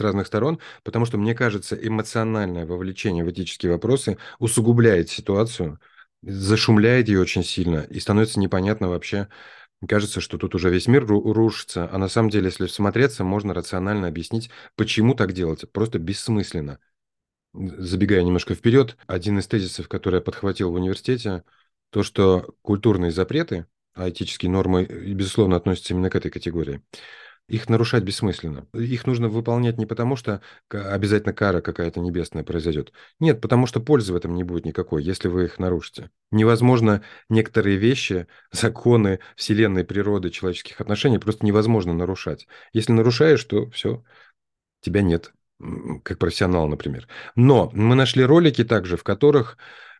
разных 0.00 0.26
сторон, 0.26 0.58
потому 0.82 1.04
что, 1.04 1.18
мне 1.18 1.34
кажется, 1.34 1.76
эмоциональное 1.76 2.64
вовлечение 2.64 3.22
в 3.22 3.30
этические 3.30 3.72
вопросы 3.72 4.16
усугубляет 4.38 5.10
ситуацию, 5.10 5.78
зашумляет 6.22 7.08
ее 7.08 7.20
очень 7.20 7.44
сильно, 7.44 7.80
и 7.90 8.00
становится 8.00 8.40
непонятно 8.40 8.88
вообще, 8.88 9.28
кажется, 9.86 10.22
что 10.22 10.38
тут 10.38 10.54
уже 10.54 10.70
весь 10.70 10.88
мир 10.88 11.04
рушится, 11.06 11.86
а 11.92 11.98
на 11.98 12.08
самом 12.08 12.30
деле, 12.30 12.46
если 12.46 12.64
всмотреться, 12.64 13.24
можно 13.24 13.52
рационально 13.52 14.08
объяснить, 14.08 14.50
почему 14.76 15.14
так 15.14 15.32
делать, 15.32 15.70
просто 15.70 15.98
бессмысленно 15.98 16.78
забегая 17.52 18.22
немножко 18.22 18.54
вперед, 18.54 18.96
один 19.06 19.38
из 19.38 19.46
тезисов, 19.46 19.88
который 19.88 20.16
я 20.16 20.20
подхватил 20.20 20.70
в 20.70 20.74
университете, 20.74 21.44
то, 21.90 22.02
что 22.02 22.54
культурные 22.62 23.10
запреты, 23.10 23.66
а 23.94 24.08
этические 24.08 24.50
нормы, 24.50 24.84
безусловно, 24.84 25.56
относятся 25.56 25.94
именно 25.94 26.10
к 26.10 26.14
этой 26.14 26.30
категории, 26.30 26.82
их 27.48 27.68
нарушать 27.68 28.04
бессмысленно. 28.04 28.68
Их 28.74 29.08
нужно 29.08 29.28
выполнять 29.28 29.76
не 29.76 29.84
потому, 29.84 30.14
что 30.14 30.40
обязательно 30.70 31.32
кара 31.32 31.60
какая-то 31.60 31.98
небесная 31.98 32.44
произойдет. 32.44 32.92
Нет, 33.18 33.40
потому 33.40 33.66
что 33.66 33.80
пользы 33.80 34.12
в 34.12 34.16
этом 34.16 34.36
не 34.36 34.44
будет 34.44 34.64
никакой, 34.64 35.02
если 35.02 35.26
вы 35.26 35.46
их 35.46 35.58
нарушите. 35.58 36.10
Невозможно 36.30 37.02
некоторые 37.28 37.76
вещи, 37.76 38.28
законы 38.52 39.18
вселенной, 39.34 39.82
природы, 39.82 40.30
человеческих 40.30 40.80
отношений 40.80 41.18
просто 41.18 41.44
невозможно 41.44 41.92
нарушать. 41.92 42.46
Если 42.72 42.92
нарушаешь, 42.92 43.42
то 43.44 43.68
все, 43.70 44.04
тебя 44.80 45.02
нет 45.02 45.32
как 46.02 46.18
профессионал, 46.18 46.68
например. 46.68 47.08
Но 47.36 47.70
мы 47.74 47.94
нашли 47.94 48.24
ролики 48.24 48.64
также, 48.64 48.96
в 48.96 49.04
которых 49.04 49.56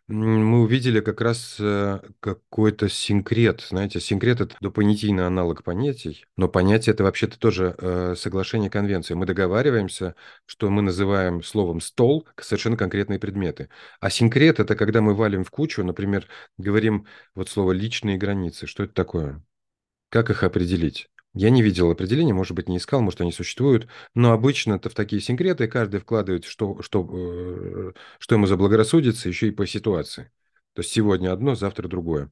мы 0.07 0.61
увидели 0.61 0.99
как 0.99 1.21
раз 1.21 1.55
э, 1.59 1.99
какой-то 2.19 2.89
синкрет. 2.89 3.61
Знаете, 3.61 3.99
синкрет– 4.01 4.41
это 4.41 4.55
допонятийный 4.59 5.25
аналог 5.25 5.63
понятий, 5.63 6.25
но 6.35 6.49
понятие– 6.49 6.93
это 6.93 7.03
вообще-то 7.03 7.39
тоже 7.39 7.75
э, 7.77 8.15
соглашение 8.17 8.69
конвенции. 8.69 9.13
Мы 9.13 9.25
договариваемся, 9.25 10.15
что 10.45 10.69
мы 10.69 10.81
называем 10.81 11.43
словом 11.43 11.79
«стол» 11.79 12.27
совершенно 12.39 12.75
конкретные 12.75 13.19
предметы. 13.19 13.69
А 14.01 14.09
синкрет– 14.09 14.59
это 14.59 14.75
когда 14.75 15.01
мы 15.01 15.13
валим 15.13 15.43
в 15.45 15.51
кучу, 15.51 15.83
например, 15.83 16.27
говорим 16.57 17.05
вот 17.33 17.47
слово 17.47 17.71
«личные 17.71 18.17
границы». 18.17 18.67
Что 18.67 18.83
это 18.83 18.93
такое? 18.93 19.41
Как 20.09 20.29
их 20.29 20.43
определить? 20.43 21.09
Я 21.33 21.49
не 21.49 21.61
видел 21.61 21.89
определения, 21.91 22.33
может 22.33 22.55
быть, 22.55 22.67
не 22.67 22.77
искал, 22.77 23.01
может, 23.01 23.21
они 23.21 23.31
существуют, 23.31 23.87
но 24.13 24.33
обычно 24.33 24.73
это 24.73 24.89
в 24.89 24.93
такие 24.93 25.21
секреты 25.21 25.67
каждый 25.67 26.01
вкладывает, 26.01 26.43
что, 26.45 26.81
что, 26.81 27.07
э, 27.09 27.93
что 28.19 28.35
ему 28.35 28.47
заблагорассудится, 28.47 29.29
еще 29.29 29.47
и 29.47 29.51
по 29.51 29.65
ситуации. 29.65 30.31
То 30.73 30.81
есть 30.81 30.91
сегодня 30.91 31.31
одно, 31.31 31.55
завтра 31.55 31.87
другое. 31.87 32.31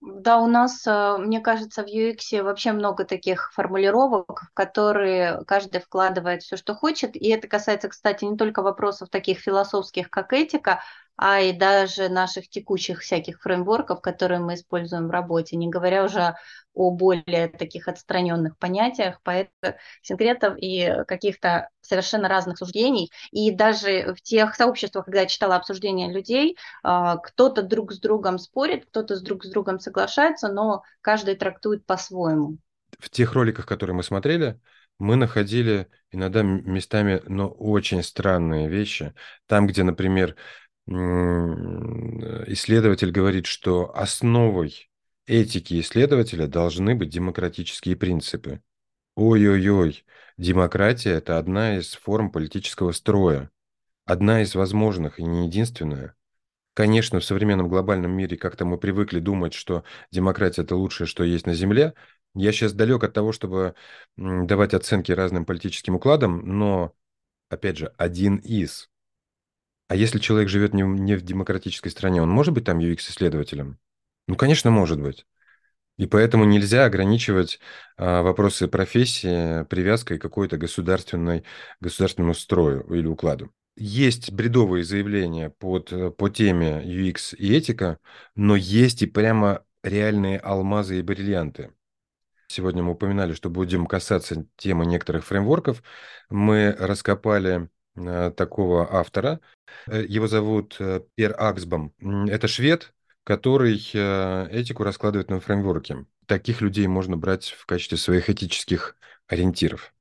Да, 0.00 0.40
у 0.40 0.46
нас, 0.46 0.86
э, 0.86 1.16
мне 1.18 1.40
кажется, 1.40 1.82
в 1.82 1.86
UX 1.86 2.42
вообще 2.42 2.72
много 2.72 3.04
таких 3.04 3.52
формулировок, 3.52 4.44
в 4.50 4.54
которые 4.54 5.44
каждый 5.46 5.80
вкладывает 5.82 6.42
все, 6.42 6.56
что 6.56 6.74
хочет. 6.74 7.14
И 7.16 7.28
это 7.28 7.48
касается, 7.48 7.88
кстати, 7.88 8.24
не 8.24 8.36
только 8.36 8.62
вопросов 8.62 9.10
таких 9.10 9.38
философских, 9.40 10.08
как 10.10 10.32
этика, 10.32 10.80
а 11.22 11.40
и 11.40 11.52
даже 11.52 12.08
наших 12.08 12.48
текущих 12.48 13.00
всяких 13.00 13.42
фреймворков, 13.42 14.00
которые 14.00 14.40
мы 14.40 14.54
используем 14.54 15.06
в 15.06 15.10
работе, 15.10 15.54
не 15.54 15.68
говоря 15.68 16.02
уже 16.02 16.34
о 16.72 16.90
более 16.92 17.48
таких 17.48 17.88
отстраненных 17.88 18.56
понятиях, 18.56 19.20
поэтому 19.22 19.76
секретов 20.00 20.54
и 20.56 21.04
каких-то 21.06 21.68
совершенно 21.82 22.26
разных 22.26 22.56
суждений. 22.56 23.10
И 23.32 23.50
даже 23.50 24.14
в 24.14 24.22
тех 24.22 24.54
сообществах, 24.54 25.04
когда 25.04 25.20
я 25.20 25.26
читала 25.26 25.56
обсуждения 25.56 26.10
людей, 26.10 26.56
а, 26.82 27.18
кто-то 27.18 27.60
друг 27.60 27.92
с 27.92 28.00
другом 28.00 28.38
спорит, 28.38 28.86
кто-то 28.86 29.14
с 29.14 29.20
друг 29.20 29.44
с 29.44 29.50
другом 29.50 29.78
соглашается, 29.78 30.48
но 30.48 30.84
каждый 31.02 31.34
трактует 31.36 31.84
по-своему. 31.84 32.56
В 32.98 33.10
тех 33.10 33.34
роликах, 33.34 33.66
которые 33.66 33.94
мы 33.94 34.02
смотрели, 34.02 34.58
мы 34.98 35.16
находили 35.16 35.88
иногда 36.12 36.42
местами, 36.42 37.22
но 37.26 37.48
очень 37.48 38.02
странные 38.02 38.68
вещи. 38.68 39.14
Там, 39.46 39.66
где, 39.66 39.82
например, 39.82 40.36
исследователь 40.86 43.10
говорит, 43.10 43.46
что 43.46 43.96
основой 43.96 44.90
этики 45.26 45.80
исследователя 45.80 46.46
должны 46.46 46.94
быть 46.94 47.10
демократические 47.10 47.96
принципы. 47.96 48.62
Ой-ой-ой, 49.14 50.04
демократия– 50.36 51.10
это 51.12 51.38
одна 51.38 51.78
из 51.78 51.94
форм 51.94 52.32
политического 52.32 52.92
строя, 52.92 53.50
одна 54.04 54.42
из 54.42 54.54
возможных 54.54 55.20
и 55.20 55.22
не 55.22 55.46
единственная. 55.46 56.14
Конечно, 56.74 57.20
в 57.20 57.24
современном 57.24 57.68
глобальном 57.68 58.12
мире 58.12 58.36
как-то 58.36 58.64
мы 58.64 58.78
привыкли 58.78 59.20
думать, 59.20 59.54
что 59.54 59.84
демократия– 60.10 60.62
это 60.64 60.76
лучшее, 60.76 61.06
что 61.06 61.24
есть 61.24 61.46
на 61.46 61.54
Земле. 61.54 61.94
Я 62.34 62.52
сейчас 62.52 62.72
далек 62.72 63.04
от 63.04 63.12
того, 63.12 63.32
чтобы 63.32 63.74
давать 64.16 64.74
оценки 64.74 65.12
разным 65.12 65.44
политическим 65.44 65.96
укладам, 65.96 66.40
но, 66.58 66.94
опять 67.48 67.76
же, 67.76 67.92
один 67.98 68.36
из. 68.36 68.89
А 69.90 69.96
если 69.96 70.20
человек 70.20 70.48
живет 70.48 70.72
не, 70.72 70.82
не 70.82 71.16
в 71.16 71.22
демократической 71.22 71.88
стране, 71.88 72.22
он 72.22 72.30
может 72.30 72.54
быть 72.54 72.64
там 72.64 72.78
UX-исследователем? 72.78 73.76
Ну, 74.28 74.36
конечно, 74.36 74.70
может 74.70 75.00
быть. 75.00 75.26
И 75.96 76.06
поэтому 76.06 76.44
нельзя 76.44 76.84
ограничивать 76.84 77.58
а, 77.96 78.22
вопросы 78.22 78.68
профессии 78.68 79.64
привязкой 79.64 80.18
к 80.18 80.22
какой-то 80.22 80.58
государственной, 80.58 81.42
государственному 81.80 82.34
строю 82.34 82.82
или 82.94 83.08
укладу. 83.08 83.52
Есть 83.76 84.30
бредовые 84.30 84.84
заявления 84.84 85.50
под, 85.50 86.16
по 86.16 86.28
теме 86.28 86.84
UX 86.84 87.34
и 87.34 87.52
этика, 87.52 87.98
но 88.36 88.54
есть 88.54 89.02
и 89.02 89.06
прямо 89.06 89.64
реальные 89.82 90.38
алмазы 90.38 91.00
и 91.00 91.02
бриллианты. 91.02 91.72
Сегодня 92.46 92.84
мы 92.84 92.92
упоминали, 92.92 93.32
что 93.32 93.50
будем 93.50 93.86
касаться 93.86 94.46
темы 94.56 94.86
некоторых 94.86 95.26
фреймворков. 95.26 95.82
Мы 96.28 96.76
раскопали 96.78 97.68
такого 98.36 98.94
автора, 98.94 99.40
Э, 99.86 100.04
его 100.06 100.26
зовут 100.26 100.76
э, 100.78 101.00
Пер 101.14 101.34
Аксбом. 101.38 101.92
Это 102.28 102.48
швед, 102.48 102.92
который 103.24 103.80
э, 103.92 104.48
этику 104.50 104.84
раскладывает 104.84 105.30
на 105.30 105.40
фреймворке. 105.40 106.06
Таких 106.26 106.60
людей 106.60 106.86
можно 106.86 107.16
брать 107.16 107.50
в 107.58 107.66
качестве 107.66 107.98
своих 107.98 108.30
этических 108.30 108.96
ориентиров. 109.26 109.92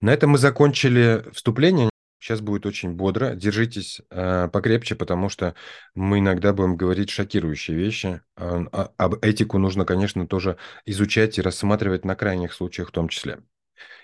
На 0.00 0.12
этом 0.12 0.30
мы 0.30 0.38
закончили 0.38 1.24
вступление. 1.32 1.90
Сейчас 2.20 2.40
будет 2.40 2.66
очень 2.66 2.92
бодро. 2.92 3.34
Держитесь 3.34 4.00
э, 4.10 4.48
покрепче, 4.52 4.94
потому 4.94 5.28
что 5.28 5.54
мы 5.94 6.20
иногда 6.20 6.52
будем 6.52 6.76
говорить 6.76 7.10
шокирующие 7.10 7.76
вещи. 7.76 8.20
Э, 8.36 8.64
об 8.96 9.14
этику 9.24 9.58
нужно, 9.58 9.84
конечно, 9.84 10.26
тоже 10.26 10.56
изучать 10.86 11.38
и 11.38 11.42
рассматривать 11.42 12.04
на 12.04 12.14
крайних 12.14 12.52
случаях 12.52 12.88
в 12.88 12.92
том 12.92 13.08
числе. 13.08 13.40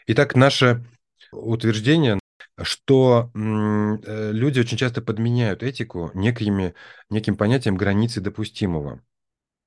Итак, 0.07 0.35
наше 0.35 0.85
утверждение 1.31 2.19
что 2.63 3.31
э, 3.35 4.33
люди 4.33 4.61
очень 4.61 4.77
часто 4.77 5.03
подменяют 5.03 5.63
этику 5.63 6.11
некими, 6.15 6.75
неким 7.11 7.37
понятием 7.37 7.77
границы 7.77 8.21
допустимого. 8.21 9.03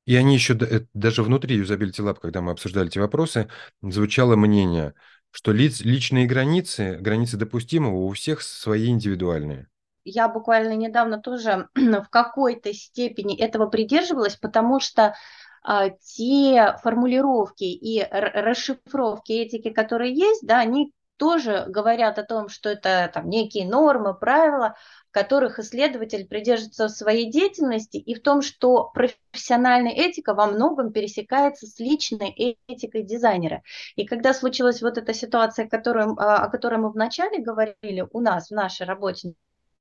И 0.05 0.15
они 0.15 0.33
еще 0.33 0.57
э, 0.59 0.81
даже 0.93 1.23
внутри 1.23 1.61
Usability 1.61 1.99
Lab, 1.99 2.19
когда 2.21 2.41
мы 2.41 2.51
обсуждали 2.51 2.87
эти 2.87 2.99
вопросы, 2.99 3.49
звучало 3.81 4.35
мнение, 4.35 4.93
что 5.31 5.51
лиц, 5.51 5.81
личные 5.81 6.25
границы, 6.25 6.97
границы 6.99 7.37
допустимого 7.37 7.95
у 7.95 8.11
всех 8.11 8.41
свои 8.41 8.87
индивидуальные. 8.87 9.67
Я 10.03 10.27
буквально 10.27 10.75
недавно 10.75 11.19
тоже 11.19 11.69
в 11.75 12.07
какой-то 12.09 12.73
степени 12.73 13.37
этого 13.37 13.67
придерживалась, 13.67 14.35
потому 14.35 14.79
что 14.79 15.15
а, 15.63 15.89
те 15.89 16.75
формулировки 16.81 17.63
и 17.63 18.03
расшифровки 18.03 19.31
этики, 19.31 19.69
которые 19.69 20.13
есть, 20.13 20.45
да, 20.45 20.59
они 20.59 20.93
тоже 21.21 21.65
говорят 21.67 22.17
о 22.17 22.23
том, 22.23 22.49
что 22.49 22.67
это 22.67 23.07
там, 23.13 23.29
некие 23.29 23.67
нормы, 23.67 24.15
правила, 24.15 24.75
которых 25.11 25.59
исследователь 25.59 26.27
придерживается 26.27 26.87
в 26.87 26.89
своей 26.89 27.31
деятельности, 27.31 27.97
и 27.97 28.15
в 28.15 28.23
том, 28.23 28.41
что 28.41 28.89
профессиональная 28.91 29.91
этика 29.91 30.33
во 30.33 30.47
многом 30.47 30.91
пересекается 30.91 31.67
с 31.67 31.77
личной 31.77 32.57
этикой 32.65 33.03
дизайнера. 33.03 33.61
И 33.95 34.07
когда 34.07 34.33
случилась 34.33 34.81
вот 34.81 34.97
эта 34.97 35.13
ситуация, 35.13 35.67
которую, 35.67 36.19
а, 36.19 36.37
о 36.37 36.49
которой 36.49 36.79
мы 36.79 36.89
вначале 36.89 37.37
говорили 37.37 38.03
у 38.11 38.19
нас, 38.19 38.47
в 38.47 38.55
нашей 38.55 38.87
работе 38.87 39.35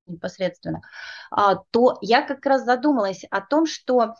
непосредственно, 0.07 0.83
а, 1.31 1.55
то 1.71 1.97
я 2.03 2.21
как 2.21 2.45
раз 2.45 2.67
задумалась 2.67 3.25
о 3.31 3.41
том, 3.41 3.65
что 3.65 4.15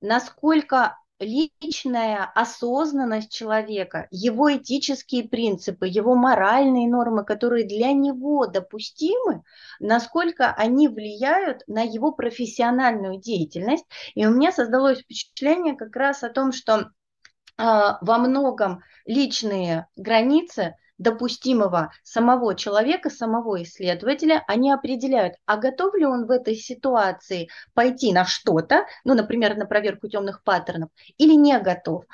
насколько 0.00 0.99
личная 1.20 2.24
осознанность 2.34 3.32
человека, 3.32 4.08
его 4.10 4.56
этические 4.56 5.28
принципы, 5.28 5.86
его 5.86 6.14
моральные 6.14 6.88
нормы, 6.88 7.24
которые 7.24 7.66
для 7.66 7.92
него 7.92 8.46
допустимы, 8.46 9.42
насколько 9.78 10.52
они 10.52 10.88
влияют 10.88 11.62
на 11.66 11.82
его 11.82 12.12
профессиональную 12.12 13.20
деятельность. 13.20 13.84
И 14.14 14.26
у 14.26 14.30
меня 14.30 14.50
создалось 14.50 15.00
впечатление 15.00 15.76
как 15.76 15.94
раз 15.94 16.24
о 16.24 16.30
том, 16.30 16.52
что 16.52 16.74
э, 16.78 16.84
во 17.58 18.18
многом 18.18 18.82
личные 19.04 19.86
границы 19.96 20.74
допустимого 21.00 21.90
самого 22.04 22.54
человека, 22.54 23.08
самого 23.10 23.62
исследователя, 23.62 24.44
они 24.46 24.70
определяют, 24.70 25.34
а 25.46 25.56
готов 25.56 25.94
ли 25.94 26.04
он 26.04 26.26
в 26.26 26.30
этой 26.30 26.54
ситуации 26.54 27.48
пойти 27.74 28.12
на 28.12 28.24
что-то, 28.26 28.84
ну, 29.04 29.14
например, 29.14 29.56
на 29.56 29.64
проверку 29.64 30.08
темных 30.08 30.44
паттернов, 30.44 30.90
или 31.16 31.34
не 31.34 31.58
готов. 31.58 32.04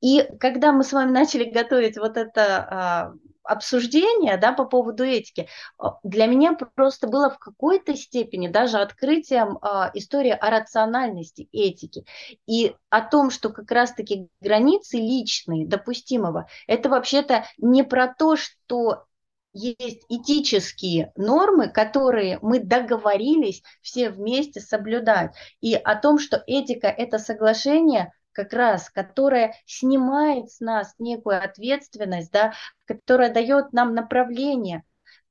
И 0.00 0.28
когда 0.40 0.72
мы 0.72 0.82
с 0.82 0.92
вами 0.92 1.12
начали 1.12 1.44
готовить 1.44 1.96
вот 1.96 2.16
это 2.16 2.56
а, 2.68 3.12
обсуждение 3.44 4.36
да, 4.36 4.52
по 4.52 4.64
поводу 4.64 5.04
этики, 5.04 5.48
а, 5.78 5.98
для 6.02 6.26
меня 6.26 6.54
просто 6.54 7.08
было 7.08 7.30
в 7.30 7.38
какой-то 7.38 7.94
степени 7.96 8.48
даже 8.48 8.78
открытием 8.78 9.58
а, 9.62 9.90
истории 9.94 10.30
о 10.30 10.50
рациональности 10.50 11.48
этики 11.52 12.04
и 12.46 12.74
о 12.90 13.00
том, 13.00 13.30
что 13.30 13.50
как 13.50 13.70
раз-таки 13.70 14.28
границы 14.40 14.98
личные, 14.98 15.66
допустимого, 15.66 16.46
это 16.66 16.88
вообще-то 16.88 17.44
не 17.58 17.82
про 17.82 18.12
то, 18.12 18.36
что 18.36 19.06
есть 19.52 20.04
этические 20.08 21.12
нормы, 21.16 21.68
которые 21.68 22.38
мы 22.42 22.58
договорились 22.60 23.62
все 23.82 24.10
вместе 24.10 24.60
соблюдать, 24.60 25.34
и 25.60 25.74
о 25.74 25.96
том, 25.96 26.18
что 26.18 26.42
этика– 26.46 26.86
это 26.88 27.18
соглашение 27.18 28.12
как 28.32 28.52
раз, 28.52 28.90
которая 28.90 29.54
снимает 29.66 30.50
с 30.50 30.60
нас 30.60 30.94
некую 30.98 31.42
ответственность, 31.42 32.32
да, 32.32 32.52
которая 32.86 33.32
дает 33.32 33.72
нам 33.72 33.94
направление, 33.94 34.82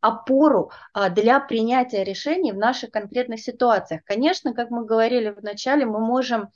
опору 0.02 0.72
а, 0.94 1.10
для 1.10 1.40
принятия 1.40 2.04
решений 2.04 2.52
в 2.52 2.58
наших 2.58 2.92
конкретных 2.92 3.40
ситуациях. 3.40 4.02
Конечно, 4.06 4.54
как 4.54 4.72
мы 4.72 4.86
говорили 4.86 5.30
в 5.30 5.44
начале, 5.44 5.86
мы 5.86 6.00
можем 6.00 6.50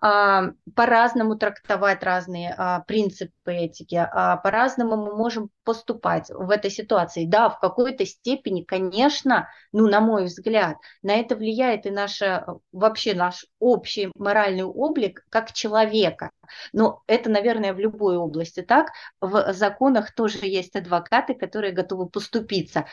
по-разному 0.00 1.36
трактовать 1.36 2.02
разные 2.02 2.54
а, 2.56 2.80
принципы 2.80 3.52
этики, 3.52 3.94
а, 3.94 4.36
по-разному 4.36 4.96
мы 4.96 5.16
можем 5.16 5.50
поступать 5.64 6.30
в 6.30 6.50
этой 6.50 6.70
ситуации. 6.70 7.24
Да, 7.24 7.48
в 7.48 7.58
какой-то 7.60 8.04
степени, 8.04 8.62
конечно, 8.62 9.48
ну, 9.72 9.88
на 9.88 10.00
мой 10.00 10.26
взгляд, 10.26 10.76
на 11.02 11.14
это 11.14 11.34
влияет 11.36 11.86
и 11.86 11.90
наше, 11.90 12.44
вообще 12.72 13.14
наш 13.14 13.46
общий 13.58 14.10
моральный 14.16 14.64
облик 14.64 15.24
как 15.30 15.52
человека. 15.52 16.30
Но 16.72 17.02
это, 17.06 17.30
наверное, 17.30 17.72
в 17.72 17.78
любой 17.78 18.16
области 18.16 18.62
так. 18.62 18.92
В 19.20 19.52
законах 19.52 20.14
тоже 20.14 20.38
есть 20.42 20.76
адвокаты, 20.76 21.34
которые 21.34 21.72
готовы 21.72 22.08
поступиться 22.08 22.86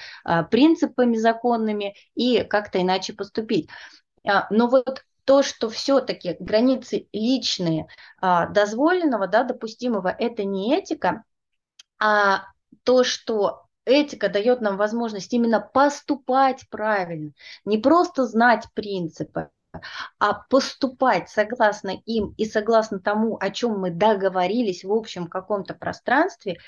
принципами 0.49 1.17
законными 1.17 1.95
и 2.15 2.43
как-то 2.43 2.81
иначе 2.81 3.13
поступить. 3.13 3.69
Но 4.49 4.67
вот 4.67 5.03
то, 5.25 5.43
что 5.43 5.69
все-таки 5.69 6.35
границы 6.39 7.07
личные 7.13 7.87
а, 8.21 8.47
дозволенного, 8.47 9.27
да, 9.27 9.43
допустимого, 9.43 10.07
это 10.07 10.43
не 10.43 10.75
этика, 10.75 11.23
а 11.99 12.45
то, 12.83 13.03
что 13.03 13.67
этика 13.85 14.29
дает 14.29 14.61
нам 14.61 14.77
возможность 14.77 15.33
именно 15.33 15.59
поступать 15.59 16.67
правильно, 16.69 17.31
не 17.65 17.77
просто 17.77 18.25
знать 18.25 18.65
принципы, 18.73 19.49
а 20.19 20.33
поступать 20.33 21.29
согласно 21.29 22.01
им 22.05 22.33
и 22.37 22.45
согласно 22.45 22.99
тому, 22.99 23.37
о 23.39 23.49
чем 23.49 23.79
мы 23.79 23.91
договорились 23.91 24.83
в 24.83 24.91
общем 24.91 25.27
каком-то 25.27 25.73
пространстве, 25.73 26.59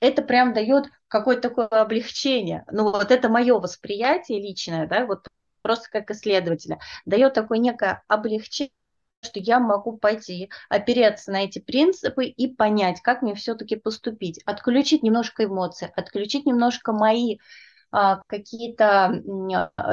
это 0.00 0.22
прям 0.22 0.52
дает 0.52 0.86
какое-то 1.08 1.48
такое 1.48 1.66
облегчение. 1.66 2.64
Ну 2.70 2.90
вот 2.90 3.10
это 3.10 3.28
мое 3.28 3.58
восприятие 3.58 4.40
личное, 4.40 4.86
да, 4.86 5.06
вот 5.06 5.26
просто 5.64 5.88
как 5.90 6.10
исследователя, 6.10 6.78
дает 7.06 7.32
такое 7.32 7.58
некое 7.58 8.04
облегчение 8.06 8.70
что 9.24 9.40
я 9.40 9.58
могу 9.58 9.96
пойти, 9.96 10.50
опереться 10.68 11.32
на 11.32 11.44
эти 11.44 11.58
принципы 11.58 12.26
и 12.26 12.46
понять, 12.46 13.00
как 13.00 13.22
мне 13.22 13.34
все-таки 13.34 13.76
поступить, 13.76 14.42
отключить 14.44 15.02
немножко 15.02 15.46
эмоций, 15.46 15.88
отключить 15.96 16.44
немножко 16.44 16.92
мои 16.92 17.38
а, 17.90 18.20
какие-то 18.26 19.22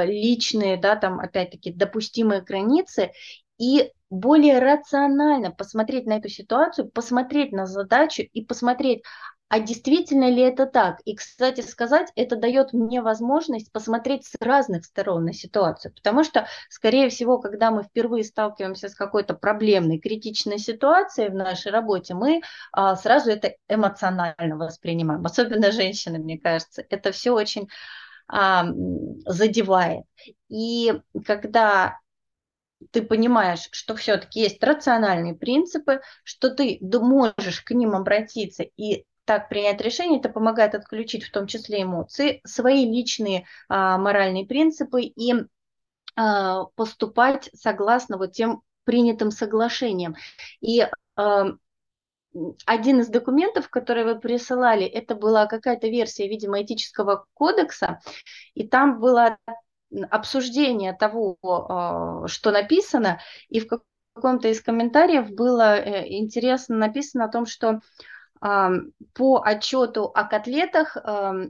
личные, 0.03 0.77
да, 0.77 0.97
там 0.97 1.19
опять-таки 1.19 1.71
допустимые 1.71 2.41
границы 2.41 3.11
и 3.57 3.91
более 4.09 4.59
рационально 4.59 5.51
посмотреть 5.51 6.05
на 6.05 6.17
эту 6.17 6.27
ситуацию, 6.27 6.89
посмотреть 6.89 7.51
на 7.51 7.65
задачу 7.65 8.23
и 8.23 8.43
посмотреть, 8.43 9.03
а 9.51 9.59
действительно 9.59 10.29
ли 10.29 10.43
это 10.43 10.65
так? 10.65 11.01
И, 11.03 11.13
кстати 11.13 11.59
сказать, 11.59 12.09
это 12.15 12.37
дает 12.37 12.71
мне 12.71 13.01
возможность 13.01 13.69
посмотреть 13.73 14.25
с 14.25 14.37
разных 14.39 14.85
сторон 14.85 15.25
на 15.25 15.33
ситуацию, 15.33 15.93
потому 15.93 16.23
что, 16.23 16.47
скорее 16.69 17.09
всего, 17.09 17.37
когда 17.37 17.69
мы 17.69 17.83
впервые 17.83 18.23
сталкиваемся 18.23 18.87
с 18.87 18.95
какой-то 18.95 19.33
проблемной, 19.33 19.99
критичной 19.99 20.57
ситуацией 20.57 21.27
в 21.27 21.33
нашей 21.33 21.73
работе, 21.73 22.13
мы 22.13 22.41
а, 22.71 22.95
сразу 22.95 23.29
это 23.29 23.55
эмоционально 23.67 24.55
воспринимаем, 24.55 25.25
особенно 25.25 25.73
женщины, 25.73 26.17
мне 26.17 26.39
кажется. 26.39 26.85
Это 26.89 27.11
все 27.11 27.31
очень 27.31 27.67
а, 28.29 28.67
задевает. 29.25 30.05
И 30.47 30.93
когда 31.25 31.99
ты 32.91 33.01
понимаешь, 33.01 33.67
что 33.73 33.95
все-таки 33.97 34.39
есть 34.39 34.63
рациональные 34.63 35.33
принципы, 35.33 35.99
что 36.23 36.51
ты 36.51 36.79
можешь 36.81 37.61
к 37.65 37.71
ним 37.71 37.95
обратиться 37.95 38.63
и 38.63 39.05
так 39.25 39.49
принять 39.49 39.81
решение, 39.81 40.19
это 40.19 40.29
помогает 40.29 40.75
отключить 40.75 41.23
в 41.23 41.31
том 41.31 41.47
числе 41.47 41.83
эмоции, 41.83 42.41
свои 42.45 42.85
личные 42.85 43.45
а, 43.69 43.97
моральные 43.97 44.45
принципы 44.45 45.01
и 45.03 45.33
а, 46.15 46.65
поступать 46.75 47.49
согласно 47.53 48.17
вот 48.17 48.33
тем 48.33 48.61
принятым 48.83 49.31
соглашениям. 49.31 50.15
И 50.59 50.87
а, 51.15 51.45
один 52.65 53.01
из 53.01 53.09
документов, 53.09 53.69
который 53.69 54.05
вы 54.05 54.19
присылали, 54.19 54.85
это 54.85 55.15
была 55.15 55.47
какая-то 55.47 55.87
версия, 55.87 56.27
видимо, 56.27 56.61
этического 56.61 57.25
кодекса, 57.33 57.99
и 58.53 58.67
там 58.67 58.99
было 58.99 59.37
обсуждение 60.09 60.93
того, 60.93 61.37
а, 61.43 62.27
что 62.27 62.51
написано, 62.51 63.19
и 63.49 63.59
в 63.59 63.67
каком-то 64.13 64.47
из 64.47 64.61
комментариев 64.61 65.31
было 65.31 65.77
э, 65.77 66.07
интересно 66.09 66.77
написано 66.77 67.25
о 67.25 67.29
том, 67.29 67.45
что 67.45 67.81
по 68.41 69.41
отчету 69.45 70.05
о 70.05 70.23
котлетах 70.23 70.97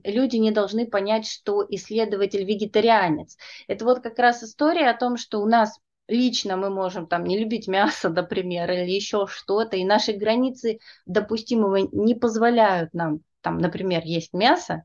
люди 0.03 0.35
не 0.35 0.51
должны 0.51 0.85
понять, 0.85 1.25
что 1.25 1.65
исследователь 1.69 2.43
вегетарианец. 2.43 3.37
Это 3.67 3.85
вот 3.85 4.01
как 4.01 4.19
раз 4.19 4.43
история 4.43 4.89
о 4.89 4.97
том, 4.97 5.15
что 5.15 5.39
у 5.39 5.45
нас 5.45 5.79
лично 6.11 6.57
мы 6.57 6.69
можем 6.69 7.07
там 7.07 7.23
не 7.23 7.39
любить 7.39 7.67
мясо, 7.67 8.09
например, 8.13 8.69
или 8.69 8.91
еще 8.91 9.25
что-то, 9.27 9.77
и 9.77 9.85
наши 9.85 10.11
границы 10.13 10.79
допустимого 11.05 11.77
не 11.91 12.13
позволяют 12.13 12.93
нам, 12.93 13.21
там, 13.41 13.57
например, 13.57 14.01
есть 14.03 14.33
мясо, 14.33 14.83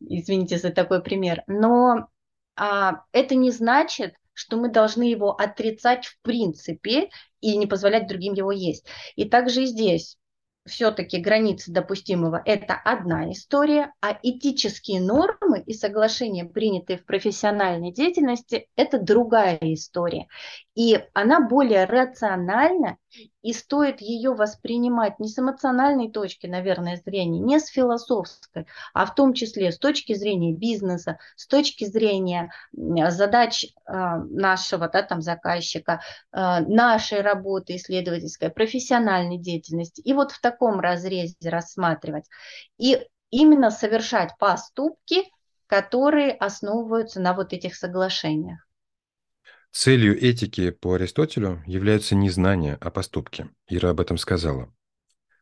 извините 0.00 0.58
за 0.58 0.70
такой 0.70 1.02
пример, 1.02 1.42
но 1.46 2.08
а, 2.56 3.02
это 3.12 3.34
не 3.34 3.50
значит, 3.50 4.14
что 4.32 4.56
мы 4.56 4.68
должны 4.68 5.04
его 5.04 5.30
отрицать 5.32 6.06
в 6.06 6.18
принципе 6.22 7.10
и 7.40 7.56
не 7.56 7.66
позволять 7.66 8.08
другим 8.08 8.34
его 8.34 8.50
есть. 8.50 8.86
И 9.14 9.28
также 9.28 9.62
и 9.62 9.66
здесь 9.66 10.16
все-таки 10.66 11.18
границы 11.18 11.72
допустимого– 11.72 12.40
это 12.44 12.74
одна 12.74 13.30
история, 13.30 13.92
а 14.00 14.18
этические 14.22 15.00
нормы 15.00 15.62
и 15.66 15.74
соглашения, 15.74 16.44
принятые 16.44 16.98
в 16.98 17.04
профессиональной 17.04 17.92
деятельности, 17.92 18.68
это 18.76 18.98
другая 18.98 19.58
история. 19.60 20.26
И 20.74 20.98
она 21.12 21.40
более 21.40 21.84
рациональна, 21.84 22.98
и 23.42 23.52
стоит 23.52 24.00
ее 24.00 24.34
воспринимать 24.34 25.20
не 25.20 25.28
с 25.28 25.38
эмоциональной 25.38 26.10
точки, 26.10 26.46
наверное, 26.46 26.96
зрения, 26.96 27.38
не 27.38 27.60
с 27.60 27.68
философской, 27.68 28.66
а 28.92 29.06
в 29.06 29.14
том 29.14 29.34
числе 29.34 29.70
с 29.70 29.78
точки 29.78 30.14
зрения 30.14 30.52
бизнеса, 30.52 31.18
с 31.36 31.46
точки 31.46 31.84
зрения 31.84 32.50
задач 32.72 33.64
э, 33.64 33.92
нашего 33.92 34.88
да, 34.88 35.02
там, 35.02 35.22
заказчика, 35.22 36.00
э, 36.32 36.60
нашей 36.60 37.20
работы 37.20 37.76
исследовательской, 37.76 38.50
профессиональной 38.50 39.38
деятельности. 39.38 40.00
И 40.00 40.12
вот 40.12 40.32
в 40.32 40.40
таком 40.40 40.80
разрезе 40.80 41.36
рассматривать. 41.44 42.24
И 42.78 42.98
именно 43.30 43.70
совершать 43.70 44.36
поступки, 44.38 45.24
которые 45.66 46.32
основываются 46.32 47.20
на 47.20 47.32
вот 47.32 47.52
этих 47.52 47.76
соглашениях. 47.76 48.66
Целью 49.74 50.16
этики 50.16 50.70
по 50.70 50.94
Аристотелю 50.94 51.60
являются 51.66 52.14
не 52.14 52.30
знания, 52.30 52.78
а 52.80 52.92
поступки. 52.92 53.50
Ира 53.66 53.90
об 53.90 54.00
этом 54.00 54.18
сказала. 54.18 54.72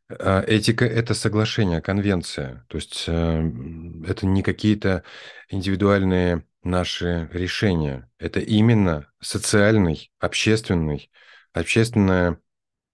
А 0.09 0.43
этика– 0.47 0.85
это 0.87 1.13
соглашение, 1.13 1.83
конвенция. 1.83 2.65
То 2.69 2.77
есть 2.77 3.05
э, 3.09 3.53
это 4.07 4.25
не 4.25 4.43
какие-то 4.43 5.05
индивидуальные 5.51 6.47
наши 6.63 7.29
решения. 7.31 8.11
Это 8.19 8.41
именно 8.41 9.07
социальный, 9.21 10.11
общественный, 10.19 11.11
общественное 11.53 12.41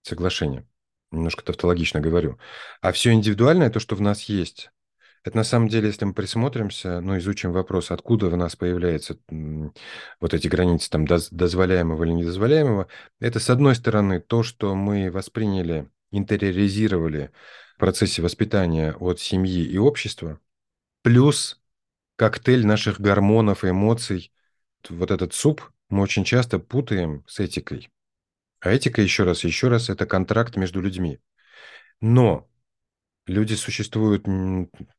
соглашение. 0.01 0.67
Немножко 1.09 1.45
тавтологично 1.45 2.01
говорю. 2.01 2.37
А 2.81 2.91
все 2.91 3.13
индивидуальное, 3.13 3.69
то, 3.69 3.79
что 3.79 3.95
в 3.95 4.01
нас 4.01 4.23
есть, 4.23 4.71
это 5.23 5.37
на 5.37 5.43
самом 5.43 5.67
деле, 5.67 5.87
если 5.87 6.05
мы 6.05 6.13
присмотримся, 6.13 7.01
ну, 7.01 7.17
изучим 7.17 7.51
вопрос, 7.51 7.91
откуда 7.91 8.29
в 8.29 8.37
нас 8.37 8.55
появляются 8.55 9.17
вот 10.19 10.33
эти 10.33 10.47
границы 10.47 10.89
там 10.89 11.05
дозволяемого 11.05 12.03
или 12.03 12.11
недозволяемого, 12.11 12.87
это, 13.19 13.39
с 13.39 13.49
одной 13.49 13.75
стороны, 13.75 14.19
то, 14.19 14.43
что 14.43 14.75
мы 14.75 15.11
восприняли, 15.11 15.89
интериоризировали 16.11 17.31
в 17.75 17.79
процессе 17.79 18.21
воспитания 18.21 18.93
от 18.93 19.19
семьи 19.19 19.63
и 19.63 19.77
общества, 19.77 20.39
плюс 21.01 21.61
коктейль 22.15 22.65
наших 22.65 22.99
гормонов 22.99 23.63
эмоций. 23.63 24.33
Вот 24.89 25.11
этот 25.11 25.33
суп 25.33 25.71
мы 25.89 26.01
очень 26.01 26.23
часто 26.23 26.59
путаем 26.59 27.23
с 27.27 27.39
этикой. 27.39 27.89
А 28.59 28.71
этика, 28.71 29.01
еще 29.01 29.23
раз, 29.23 29.43
еще 29.43 29.69
раз, 29.69 29.89
это 29.89 30.05
контракт 30.05 30.57
между 30.57 30.81
людьми. 30.81 31.19
Но 32.01 32.48
Люди 33.27 33.53
существуют 33.53 34.25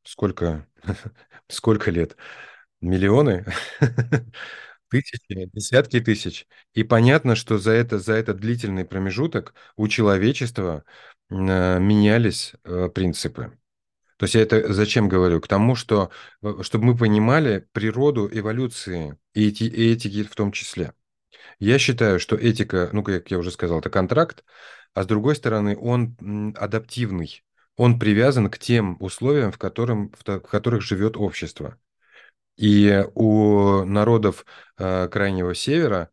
сколько, 0.05 0.67
сколько 1.49 1.91
лет? 1.91 2.17
Миллионы? 2.81 3.47
Тысячи, 4.91 5.51
десятки 5.53 6.01
тысяч. 6.01 6.47
И 6.75 6.85
понятно, 6.85 7.37
что 7.37 7.59
за, 7.59 7.73
это, 7.73 7.99
за 7.99 8.15
этот 8.15 8.39
длительный 8.39 8.85
промежуток 8.85 9.55
у 9.77 9.89
человечества 9.89 10.85
э, 11.31 11.35
менялись 11.81 12.55
э, 12.65 12.89
принципы. 12.95 13.57
То 14.19 14.25
есть 14.25 14.35
я 14.35 14.43
это 14.43 14.73
зачем 14.73 15.09
говорю? 15.09 15.41
К 15.41 15.49
тому, 15.49 15.77
что 15.77 16.11
э, 16.43 16.63
чтобы 16.63 16.87
мы 16.87 16.97
понимали 16.97 17.69
природу 17.73 18.29
эволюции 18.33 19.19
и, 19.35 19.49
эти, 19.49 19.65
и 19.65 19.93
этики 19.93 20.25
в 20.25 20.35
том 20.35 20.53
числе. 20.53 20.95
Я 21.59 21.79
считаю, 21.79 22.21
что 22.21 22.37
этика, 22.37 22.91
ну, 22.93 23.03
как 23.03 23.31
я 23.31 23.39
уже 23.39 23.51
сказал, 23.51 23.81
это 23.81 23.91
контракт, 23.91 24.45
а 24.95 25.05
с 25.05 25.07
другой 25.07 25.37
стороны, 25.37 25.77
он 25.79 26.17
адаптивный 26.59 27.45
он 27.81 27.99
привязан 27.99 28.51
к 28.51 28.59
тем 28.59 28.97
условиям, 29.01 29.53
в, 29.53 29.59
котором, 29.59 30.13
в 30.13 30.41
которых 30.41 30.83
живет 30.83 31.17
общество. 31.17 31.79
И 32.57 33.07
у 33.15 33.85
народов 33.85 34.45
э, 34.77 35.09
Крайнего 35.09 35.55
Севера 35.55 36.11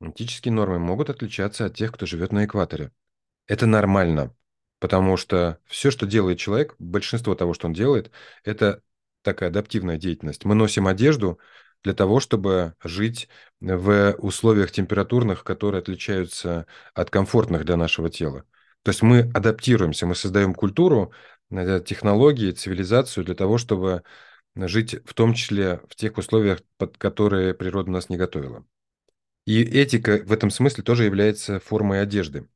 Этические 0.00 0.52
нормы 0.52 0.78
могут 0.78 1.08
отличаться 1.10 1.66
от 1.66 1.76
тех, 1.76 1.92
кто 1.92 2.04
живет 2.04 2.32
на 2.32 2.44
экваторе. 2.44 2.90
Это 3.46 3.66
нормально, 3.66 4.34
потому 4.80 5.16
что 5.16 5.60
все, 5.66 5.90
что 5.90 6.04
делает 6.04 6.38
человек, 6.38 6.74
большинство 6.78 7.34
того, 7.34 7.54
что 7.54 7.68
он 7.68 7.72
делает, 7.72 8.10
это 8.42 8.82
такая 9.22 9.50
адаптивная 9.50 9.96
деятельность. 9.96 10.44
Мы 10.44 10.54
носим 10.54 10.86
одежду 10.86 11.38
для 11.82 11.94
того, 11.94 12.20
чтобы 12.20 12.74
жить 12.82 13.28
в 13.60 14.14
условиях 14.18 14.72
температурных, 14.72 15.44
которые 15.44 15.78
отличаются 15.78 16.66
от 16.92 17.10
комфортных 17.10 17.64
для 17.64 17.76
нашего 17.76 18.10
тела. 18.10 18.44
То 18.84 18.90
есть 18.90 19.02
мы 19.02 19.30
адаптируемся, 19.34 20.06
мы 20.06 20.14
создаем 20.14 20.54
культуру, 20.54 21.12
э, 21.50 21.80
технологии, 21.84 22.52
цивилизацию 22.52 23.24
для 23.24 23.34
того, 23.34 23.58
чтобы 23.58 24.04
жить 24.54 24.96
в 25.06 25.14
том 25.14 25.34
числе 25.34 25.80
в 25.88 25.96
тех 25.96 26.16
условиях, 26.18 26.60
под 26.76 26.98
которые 26.98 27.54
природа 27.54 27.90
нас 27.90 28.08
не 28.08 28.16
готовила. 28.16 28.64
И 29.46 29.62
этика 29.62 30.22
в 30.24 30.32
этом 30.32 30.50
смысле 30.50 30.84
тоже 30.84 31.04
является 31.04 31.60
формой 31.60 32.02
одежды. 32.02 32.48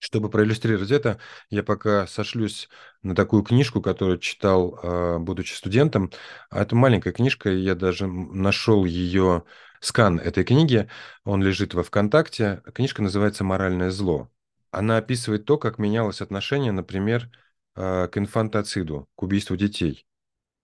Чтобы 0.00 0.30
проиллюстрировать 0.30 0.90
это, 0.90 1.20
я 1.48 1.62
пока 1.62 2.08
сошлюсь 2.08 2.68
на 3.02 3.14
такую 3.14 3.44
книжку, 3.44 3.80
которую 3.80 4.18
читал, 4.18 4.80
а, 4.82 5.18
будучи 5.20 5.54
студентом. 5.54 6.10
А 6.50 6.62
это 6.62 6.74
маленькая 6.74 7.12
книжка, 7.12 7.50
я 7.50 7.76
даже 7.76 8.08
нашел 8.08 8.84
ее 8.84 9.44
скан 9.80 10.18
этой 10.18 10.42
книги, 10.42 10.88
он 11.24 11.40
лежит 11.42 11.74
во 11.74 11.84
ВКонтакте. 11.84 12.62
Книжка 12.74 13.00
называется 13.02 13.44
«Моральное 13.44 13.90
зло». 13.90 14.28
Она 14.72 14.98
описывает 14.98 15.46
то, 15.46 15.58
как 15.58 15.78
менялось 15.78 16.22
отношение, 16.22 16.72
например, 16.72 17.30
а, 17.76 18.08
к 18.08 18.18
инфантоциду, 18.18 19.08
к 19.16 19.22
убийству 19.22 19.56
детей. 19.56 20.06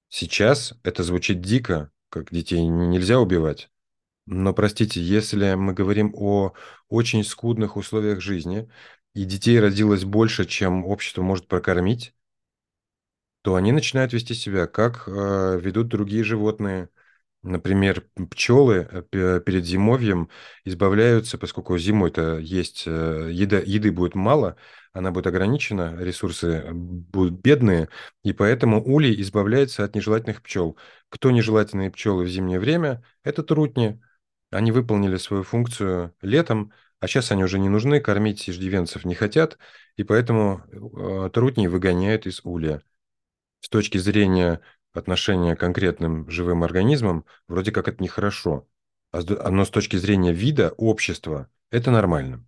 Сейчас 0.08 0.74
это 0.84 1.02
звучит 1.04 1.42
дико, 1.42 1.92
как 2.10 2.32
детей 2.32 2.62
нельзя 2.66 3.20
убивать. 3.20 3.70
Но, 4.26 4.54
простите, 4.54 5.00
если 5.02 5.54
мы 5.54 5.74
говорим 5.74 6.12
о 6.16 6.54
очень 6.88 7.24
скудных 7.24 7.76
условиях 7.76 8.20
жизни, 8.20 8.70
и 9.14 9.24
детей 9.24 9.60
родилось 9.60 10.04
больше, 10.04 10.46
чем 10.46 10.84
общество 10.84 11.22
может 11.22 11.48
прокормить, 11.48 12.14
то 13.42 13.54
они 13.54 13.72
начинают 13.72 14.12
вести 14.12 14.34
себя, 14.34 14.66
как 14.66 15.04
э, 15.08 15.58
ведут 15.60 15.88
другие 15.88 16.24
животные. 16.24 16.90
Например, 17.42 18.04
пчелы 18.30 18.88
э, 19.12 19.40
перед 19.40 19.64
зимовьем 19.64 20.28
избавляются, 20.64 21.38
поскольку 21.38 21.78
зимой-то 21.78 22.38
есть 22.38 22.82
э, 22.86 23.30
еда, 23.32 23.58
еды 23.58 23.92
будет 23.92 24.16
мало, 24.16 24.56
она 24.92 25.12
будет 25.12 25.28
ограничена, 25.28 25.96
ресурсы 25.98 26.66
будут 26.72 27.40
бедные, 27.40 27.88
и 28.24 28.32
поэтому 28.32 28.84
улей 28.84 29.20
избавляется 29.20 29.84
от 29.84 29.94
нежелательных 29.94 30.42
пчел. 30.42 30.76
Кто 31.08 31.30
нежелательные 31.30 31.92
пчелы 31.92 32.24
в 32.24 32.28
зимнее 32.28 32.58
время? 32.58 33.04
Это 33.22 33.44
трутни. 33.44 34.00
Они 34.50 34.72
выполнили 34.72 35.16
свою 35.16 35.44
функцию 35.44 36.14
летом, 36.20 36.72
а 36.98 37.06
сейчас 37.06 37.30
они 37.30 37.44
уже 37.44 37.60
не 37.60 37.68
нужны, 37.68 38.00
кормить 38.00 38.50
иждивенцев 38.50 39.04
не 39.04 39.14
хотят, 39.14 39.58
и 39.96 40.02
поэтому 40.02 40.62
э, 40.72 41.30
трутни 41.32 41.68
выгоняют 41.68 42.26
из 42.26 42.40
улья. 42.42 42.82
С 43.60 43.68
точки 43.68 43.98
зрения 43.98 44.60
отношения 44.98 45.56
к 45.56 45.60
конкретным 45.60 46.28
живым 46.28 46.64
организмам, 46.64 47.24
вроде 47.46 47.72
как 47.72 47.88
это 47.88 48.02
нехорошо. 48.02 48.68
А 49.12 49.50
но 49.50 49.64
с 49.64 49.70
точки 49.70 49.96
зрения 49.96 50.32
вида, 50.32 50.74
общества, 50.76 51.48
это 51.70 51.90
нормально. 51.90 52.44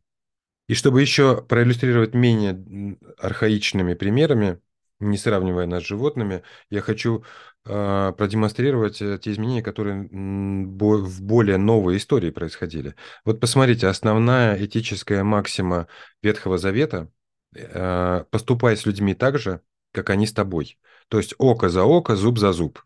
И 0.68 0.74
чтобы 0.74 1.00
еще 1.00 1.42
проиллюстрировать 1.42 2.14
менее 2.14 2.96
архаичными 3.18 3.94
примерами, 3.94 4.60
не 5.00 5.16
сравнивая 5.16 5.66
нас 5.66 5.82
с 5.82 5.86
животными, 5.86 6.42
я 6.68 6.80
хочу 6.80 7.24
э, 7.64 8.12
продемонстрировать 8.16 8.98
те 8.98 9.32
изменения, 9.32 9.62
которые 9.62 10.08
в 10.12 11.22
более 11.22 11.56
новой 11.56 11.96
истории 11.96 12.30
происходили. 12.30 12.94
Вот 13.24 13.40
посмотрите, 13.40 13.88
основная 13.88 14.62
этическая 14.64 15.24
максима 15.24 15.88
Ветхого 16.22 16.58
Завета 16.58 17.10
э,– 17.54 18.24
поступай 18.30 18.76
с 18.76 18.86
людьми 18.86 19.14
так 19.14 19.38
же, 19.38 19.62
как 19.92 20.10
они 20.10 20.26
с 20.26 20.32
тобой. 20.32 20.78
То 21.10 21.18
есть 21.18 21.34
око 21.38 21.68
за 21.68 21.82
око, 21.82 22.14
зуб 22.14 22.38
за 22.38 22.52
зуб. 22.52 22.84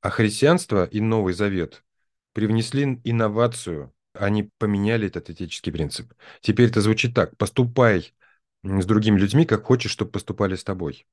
А 0.00 0.10
христианство 0.10 0.84
и 0.84 1.00
Новый 1.00 1.34
Завет 1.34 1.84
привнесли 2.32 3.00
инновацию, 3.02 3.92
они 4.12 4.50
поменяли 4.58 5.08
этот 5.08 5.30
этический 5.30 5.72
принцип. 5.72 6.14
Теперь 6.40 6.70
это 6.70 6.80
звучит 6.80 7.12
так. 7.12 7.36
Поступай 7.36 8.14
с 8.62 8.86
другими 8.86 9.18
людьми, 9.18 9.46
как 9.46 9.64
хочешь, 9.64 9.90
чтобы 9.90 10.12
поступали 10.12 10.54
с 10.54 10.62
тобой. 10.62 11.06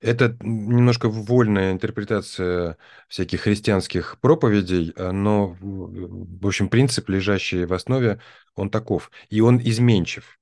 Это 0.00 0.36
немножко 0.40 1.08
вольная 1.08 1.70
интерпретация 1.70 2.76
всяких 3.08 3.42
христианских 3.42 4.18
проповедей, 4.20 4.92
э, 4.96 5.12
но, 5.12 5.56
в 5.60 6.46
общем, 6.46 6.68
принцип, 6.68 7.08
лежащий 7.08 7.64
в 7.66 7.72
основе, 7.72 8.20
он 8.56 8.68
таков. 8.68 9.12
И 9.30 9.40
он 9.40 9.60
изменчив. 9.60 10.40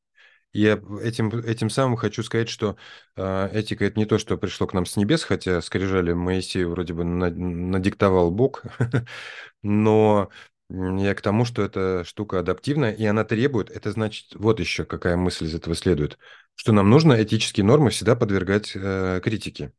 Я 0.53 0.81
этим, 1.03 1.31
этим 1.31 1.71
самым 1.71 1.97
хочу 1.97 2.23
сказать, 2.23 2.49
что 2.51 2.77
э, 3.17 3.49
этика– 3.53 3.85
это 3.87 3.99
не 3.99 4.05
то, 4.05 4.19
что 4.19 4.37
пришло 4.37 4.67
к 4.67 4.75
нам 4.75 4.85
с 4.85 4.97
небес, 4.97 5.25
хотя 5.25 5.62
скрижали 5.62 6.12
Моисею 6.12 6.71
вроде 6.71 6.93
бы 6.93 7.05
надиктовал 7.05 8.31
Бог, 8.31 8.62
но 9.62 10.31
я 10.69 11.15
к 11.15 11.23
тому, 11.23 11.45
что 11.45 11.62
эта 11.62 12.05
штука 12.05 12.38
адаптивная, 12.38 12.93
и 12.93 13.05
она 13.05 13.25
требует, 13.25 13.71
это 13.71 13.93
значит, 13.93 14.35
вот 14.35 14.61
еще 14.61 14.85
какая 14.85 15.17
мысль 15.17 15.47
из 15.47 15.55
этого 15.55 15.75
следует, 15.75 16.19
что 16.55 16.73
нам 16.73 16.91
нужно 16.91 17.23
этические 17.23 17.65
нормы 17.65 17.91
всегда 17.91 18.15
подвергать 18.15 18.73
э, 18.75 19.21
критике, 19.23 19.73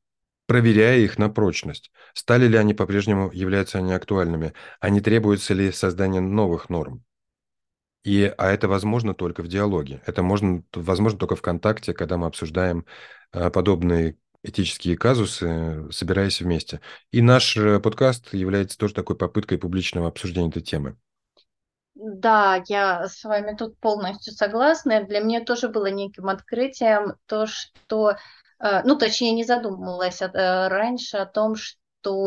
проверяя 0.48 0.98
их 0.98 1.20
на 1.20 1.30
прочность. 1.30 1.92
Стали 2.14 2.48
ли 2.48 2.58
они 2.58 2.74
по-прежнему, 2.74 3.32
являются 3.32 3.78
они 3.78 3.94
актуальными, 3.94 4.54
а 4.80 4.90
не 4.90 5.02
требуется 5.02 5.54
ли 5.54 5.72
создание 5.72 6.22
новых 6.22 6.70
норм. 6.70 7.04
И, 8.04 8.34
а 8.38 8.52
это 8.52 8.68
возможно 8.68 9.14
только 9.14 9.44
в 9.44 9.48
диалоге. 9.48 10.02
Это 10.06 10.24
можно, 10.24 10.64
возможно 10.74 11.18
только 11.18 11.36
в 11.36 11.42
контакте, 11.42 11.94
когда 11.94 12.18
мы 12.18 12.28
обсуждаем 12.28 12.86
э, 13.32 13.50
подобные 13.50 14.18
этические 14.44 14.98
казусы, 14.98 15.90
собираясь 15.90 16.42
вместе. 16.42 16.82
И 17.12 17.22
наш 17.22 17.56
э, 17.56 17.80
подкаст 17.80 18.34
является 18.34 18.78
тоже 18.78 18.94
такой 18.94 19.16
попыткой 19.16 19.58
публичного 19.58 20.10
обсуждения 20.10 20.50
этой 20.50 20.62
темы. 20.62 20.98
Да, 21.96 22.62
я 22.68 23.08
с 23.08 23.24
вами 23.24 23.56
тут 23.56 23.80
полностью 23.80 24.34
согласна. 24.34 25.04
Для 25.04 25.22
меня 25.22 25.42
тоже 25.46 25.70
было 25.70 25.86
неким 25.86 26.28
открытием 26.28 27.14
то, 27.26 27.46
что, 27.46 28.18
э, 28.60 28.82
ну, 28.84 28.98
точнее, 28.98 29.32
не 29.32 29.46
задумывалась 29.46 30.22
раньше 30.22 31.18
о 31.18 31.26
том, 31.26 31.56
что 31.56 31.83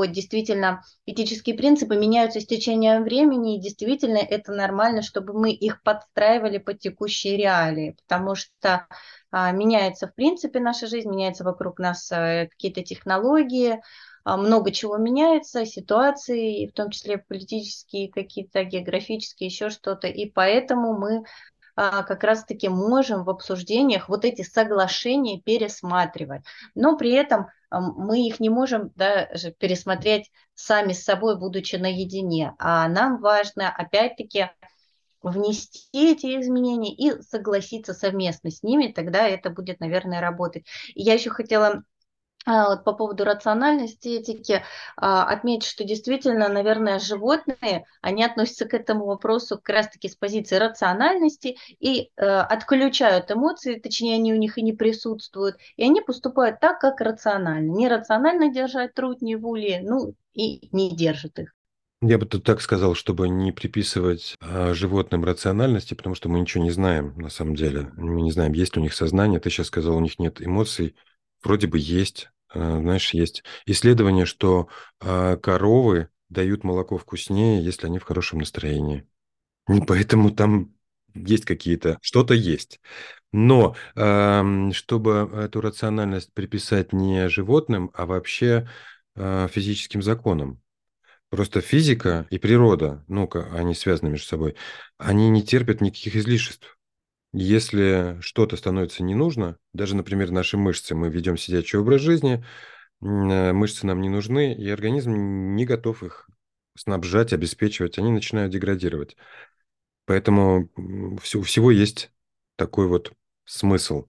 действительно 0.07 0.83
этические 1.05 1.57
принципы 1.57 1.97
меняются 1.97 2.41
с 2.41 2.47
течением 2.47 3.05
времени, 3.05 3.57
и 3.57 3.61
действительно 3.61 4.19
это 4.19 4.53
нормально, 4.53 5.03
чтобы 5.03 5.33
мы 5.33 5.53
их 5.53 5.83
подстраивали 5.83 6.59
под 6.59 6.79
текущие 6.81 7.37
реалии, 7.37 7.97
потому 8.07 8.35
что 8.35 8.87
а, 9.31 9.53
меняется 9.53 10.09
в 10.09 10.15
принципе 10.15 10.61
наша 10.61 10.87
жизнь, 10.87 11.11
меняется 11.11 11.45
вокруг 11.45 11.79
нас 11.79 12.11
э, 12.11 12.49
какие-то 12.51 12.83
технологии, 12.83 13.81
а, 14.25 14.37
много 14.37 14.73
чего 14.73 14.97
меняется, 14.97 15.65
ситуации, 15.65 16.67
в 16.67 16.73
том 16.73 16.91
числе 16.91 17.19
политические, 17.19 18.11
какие-то 18.11 18.65
географические, 18.65 19.47
еще 19.47 19.71
что-то. 19.71 20.09
И 20.09 20.29
поэтому 20.29 20.99
мы 20.99 21.19
а, 21.19 21.23
как 21.77 22.25
раз-таки 22.25 22.69
можем 22.69 23.25
в 23.25 23.31
обсуждениях 23.31 24.09
вот 24.09 24.25
эти 24.25 24.43
соглашения 24.43 25.41
пересматривать. 25.41 26.43
Но 26.75 26.97
при 26.97 27.13
этом 27.13 27.49
мы 27.71 28.27
их 28.27 28.41
не 28.41 28.49
можем 28.49 28.91
даже 28.95 29.53
пересмотреть 29.53 30.31
сами 30.55 30.93
с 30.93 31.05
собой, 31.05 31.39
будучи 31.39 31.77
наедине. 31.77 32.55
А 32.59 32.89
нам 32.89 33.21
важно, 33.21 33.69
опять-таки, 33.69 34.51
внести 35.23 36.13
эти 36.13 36.41
изменения 36.41 36.95
и 36.95 37.21
согласиться 37.23 37.93
совместно 37.95 38.51
с 38.51 38.63
ними, 38.63 38.93
тогда 38.93 39.27
это 39.27 39.51
будет, 39.51 39.81
наверное, 39.81 40.21
работать. 40.21 40.67
И 40.95 41.03
я 41.03 41.15
еще 41.15 41.31
хотела 41.31 41.67
а, 41.69 41.83
вот 42.47 42.85
по 42.85 42.93
поводу 42.93 43.25
рациональности 43.25 44.09
этики 44.09 44.63
а, 44.97 45.25
отметить, 45.25 45.69
что 45.69 45.85
действительно, 45.85 46.49
наверное, 46.49 46.99
животные, 46.99 47.85
они 48.01 48.25
относятся 48.25 48.67
к 48.67 48.75
этому 48.75 49.07
вопросу 49.07 49.57
как 49.57 49.75
раз-таки 49.75 50.09
с 50.09 50.15
позиции 50.15 50.57
рациональности 50.57 51.57
и 51.81 52.11
э, 52.17 52.25
отключают 52.25 53.31
эмоции, 53.31 53.79
точнее, 53.79 54.15
они 54.15 54.33
у 54.33 54.37
них 54.37 54.59
и 54.59 54.63
не 54.63 54.73
присутствуют, 54.73 55.57
и 55.77 55.85
они 55.85 56.01
поступают 56.01 56.61
так, 56.61 56.79
как 56.81 57.01
рационально. 57.01 57.73
Нерационально 57.73 58.53
держать 58.53 58.95
труднее 58.95 59.39
в 59.39 59.47
улье, 59.47 59.81
ну 59.83 60.15
и 60.33 60.69
не 60.71 60.95
держат 60.95 61.39
их. 61.41 61.53
Я 62.03 62.19
бы 62.19 62.27
тут 62.27 62.45
так 62.45 62.61
сказал, 62.61 62.95
чтобы 62.95 63.29
не 63.29 63.53
приписывать 63.53 64.37
а, 64.41 64.75
животным 64.75 65.25
рациональности, 65.25 65.95
потому 65.95 66.15
что 66.15 66.29
мы 66.29 66.39
ничего 66.39 66.63
не 66.63 66.71
знаем 66.71 67.15
на 67.17 67.31
самом 67.31 67.57
деле. 67.57 67.91
Мы 67.97 68.21
не 68.21 68.31
знаем, 68.31 68.53
есть 68.53 68.77
ли 68.77 68.81
у 68.81 68.85
них 68.85 68.95
сознание. 68.95 69.41
Ты 69.41 69.49
сейчас 69.51 69.69
сказал, 69.69 69.97
у 69.97 70.01
них 70.01 70.19
нет 70.19 70.43
эмоций. 70.43 70.95
Вроде 71.43 71.67
бы 71.67 71.79
есть. 71.79 72.29
А, 72.57 72.79
знаешь, 72.81 73.13
есть 73.13 73.45
исследование, 73.67 74.25
что 74.25 74.69
а, 75.01 75.37
коровы 75.37 76.09
дают 76.29 76.65
молоко 76.65 76.97
вкуснее, 76.97 77.63
если 77.63 77.87
они 77.87 77.99
в 77.99 78.05
хорошем 78.05 78.39
настроении. 78.39 79.07
И 79.69 79.81
поэтому 79.81 80.31
там 80.31 80.75
есть 81.15 81.45
какие-то, 81.45 81.99
что-то 82.01 82.35
есть. 82.35 82.81
Но 83.33 83.77
э, 83.95 84.71
чтобы 84.73 85.31
эту 85.35 85.61
рациональность 85.61 86.33
приписать 86.33 86.93
не 86.93 87.29
животным, 87.29 87.91
а 87.95 88.07
вообще 88.07 88.69
э, 89.15 89.49
физическим 89.51 90.03
законам, 90.03 90.63
Просто 91.29 91.61
физика 91.61 92.27
и 92.31 92.39
природа, 92.39 93.05
ну-ка, 93.09 93.49
они 93.53 93.75
связаны 93.75 94.11
между 94.11 94.27
собой, 94.27 94.55
они 94.97 95.29
не 95.29 95.43
терпят 95.43 95.81
никаких 95.81 96.15
излишеств. 96.15 96.76
Если 97.39 98.17
что-то 98.21 98.57
становится 98.57 99.03
не 99.03 99.15
нужно, 99.15 99.59
даже, 99.75 99.95
например, 99.95 100.31
наши 100.31 100.57
мышцы, 100.57 100.95
мы 100.95 101.11
ведем 101.11 101.37
сидячий 101.37 101.79
образ 101.79 102.01
жизни, 102.01 102.43
э, 103.03 103.53
мышцы 103.53 103.87
нам 103.87 104.01
не 104.01 104.09
нужны, 104.09 104.55
и 104.55 104.71
организм 104.71 105.55
не 105.55 105.67
готов 105.67 106.03
их 106.03 106.29
снабжать, 106.79 107.35
обеспечивать, 107.35 107.99
они 107.99 108.11
начинают 108.11 108.53
деградировать. 108.53 109.17
Поэтому 110.07 110.71
у 110.77 111.19
всего 111.19 111.71
есть 111.71 112.11
такой 112.57 112.87
вот 112.89 113.13
смысл. 113.45 114.07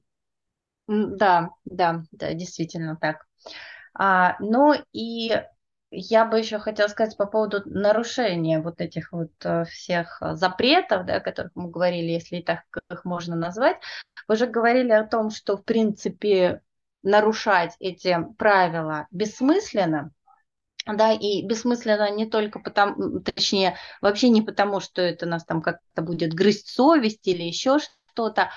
Да, 0.88 1.50
да, 1.66 2.04
да, 2.12 2.34
действительно 2.34 2.96
так. 2.96 3.26
А, 3.94 4.38
ну 4.40 4.74
и 4.94 5.32
я 5.90 6.26
бы 6.26 6.40
еще 6.40 6.60
хотела 6.60 6.88
сказать 6.88 7.16
по 7.18 7.26
поводу 7.26 7.62
нарушения 7.66 8.60
вот 8.60 8.82
этих 8.82 9.12
вот 9.12 9.32
э, 9.44 9.64
всех 9.66 10.22
запретов, 10.34 11.06
да, 11.06 11.16
о 11.16 11.22
которых 11.22 11.52
мы 11.56 11.70
говорили, 11.70 12.12
если 12.12 12.42
так 12.42 12.64
их 12.92 13.06
можно 13.06 13.36
назвать. 13.36 13.78
Вы 14.28 14.36
же 14.36 14.48
говорили 14.48 14.92
о 14.92 15.06
том, 15.06 15.30
что 15.30 15.56
в 15.56 15.64
принципе 15.64 16.62
нарушать 17.04 17.76
эти 17.80 18.18
правила 18.38 19.08
бессмысленно, 19.12 20.12
да, 20.86 21.14
и 21.14 21.42
бессмысленно 21.46 22.12
не 22.12 22.26
только 22.26 22.60
потому, 22.60 23.20
точнее, 23.22 23.78
вообще 24.02 24.30
не 24.30 24.42
потому, 24.42 24.80
что 24.80 25.02
это 25.02 25.26
нас 25.26 25.46
там 25.46 25.62
как-то 25.62 26.02
будет 26.02 26.34
грызть 26.34 26.68
совесть 26.68 27.28
или 27.28 27.44
еще 27.44 27.78
что-то, 27.80 28.50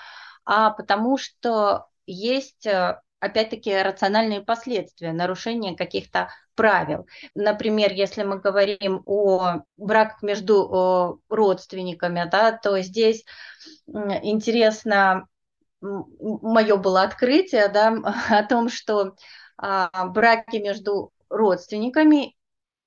а 0.45 0.71
потому 0.71 1.16
что 1.16 1.87
есть 2.07 2.66
э, 2.66 3.01
опять-таки 3.21 3.77
рациональные 3.77 4.40
последствия 4.40 5.12
нарушения 5.12 5.77
каких-то 5.77 6.31
правил. 6.61 7.07
Например, 7.35 7.90
если 7.90 8.23
мы 8.23 8.38
говорим 8.38 9.03
о 9.07 9.62
браках 9.79 10.23
между 10.23 11.18
родственниками, 11.31 12.29
да, 12.31 12.53
то 12.53 12.79
здесь 12.83 13.25
интересно 13.87 15.27
мое 15.81 16.77
было 16.77 17.03
открытие 17.03 17.68
да, 17.68 17.96
о 18.29 18.42
том, 18.44 18.68
что 18.68 19.14
а, 19.57 20.07
браки 20.09 20.57
между 20.57 21.12
родственниками 21.31 22.37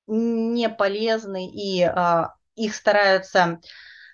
не 0.05 0.69
полезны 0.69 1.47
и 1.47 1.81
а, 1.81 2.36
их 2.55 2.75
стараются 2.75 3.59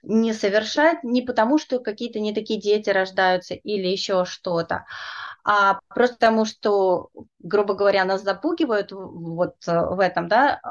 не 0.02 0.34
совершать 0.34 1.04
не 1.04 1.22
потому, 1.22 1.58
что 1.58 1.80
какие-то 1.80 2.22
не 2.22 2.34
такие 2.34 2.60
дети 2.60 2.90
рождаются 2.90 3.54
или 3.54 3.88
еще 3.88 4.24
что-то, 4.24 4.86
а 5.52 5.80
просто 5.88 6.14
потому, 6.18 6.46
что, 6.46 7.10
грубо 7.40 7.74
говоря, 7.74 8.06
нас 8.06 8.22
запугивают 8.22 8.92
вот 8.92 9.56
в 9.66 10.00
этом, 10.00 10.28
да, 10.28 10.62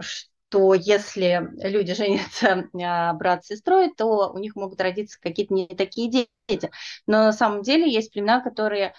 что 0.00 0.74
если 0.74 1.48
люди 1.62 1.94
женятся 1.94 2.68
а, 2.82 3.12
брат 3.12 3.44
с 3.44 3.46
сестрой, 3.46 3.94
то 3.96 4.32
у 4.32 4.38
них 4.38 4.56
могут 4.56 4.80
родиться 4.80 5.20
какие-то 5.20 5.54
не 5.54 5.68
такие 5.68 6.10
дети. 6.10 6.72
Но 7.06 7.18
на 7.18 7.32
самом 7.32 7.62
деле 7.62 7.88
есть 7.88 8.12
племена, 8.12 8.40
которые 8.40 8.94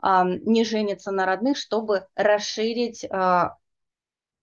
не 0.00 0.64
женятся 0.64 1.10
на 1.10 1.26
родных, 1.26 1.56
чтобы 1.56 2.06
расширить 2.14 3.04
а, 3.10 3.56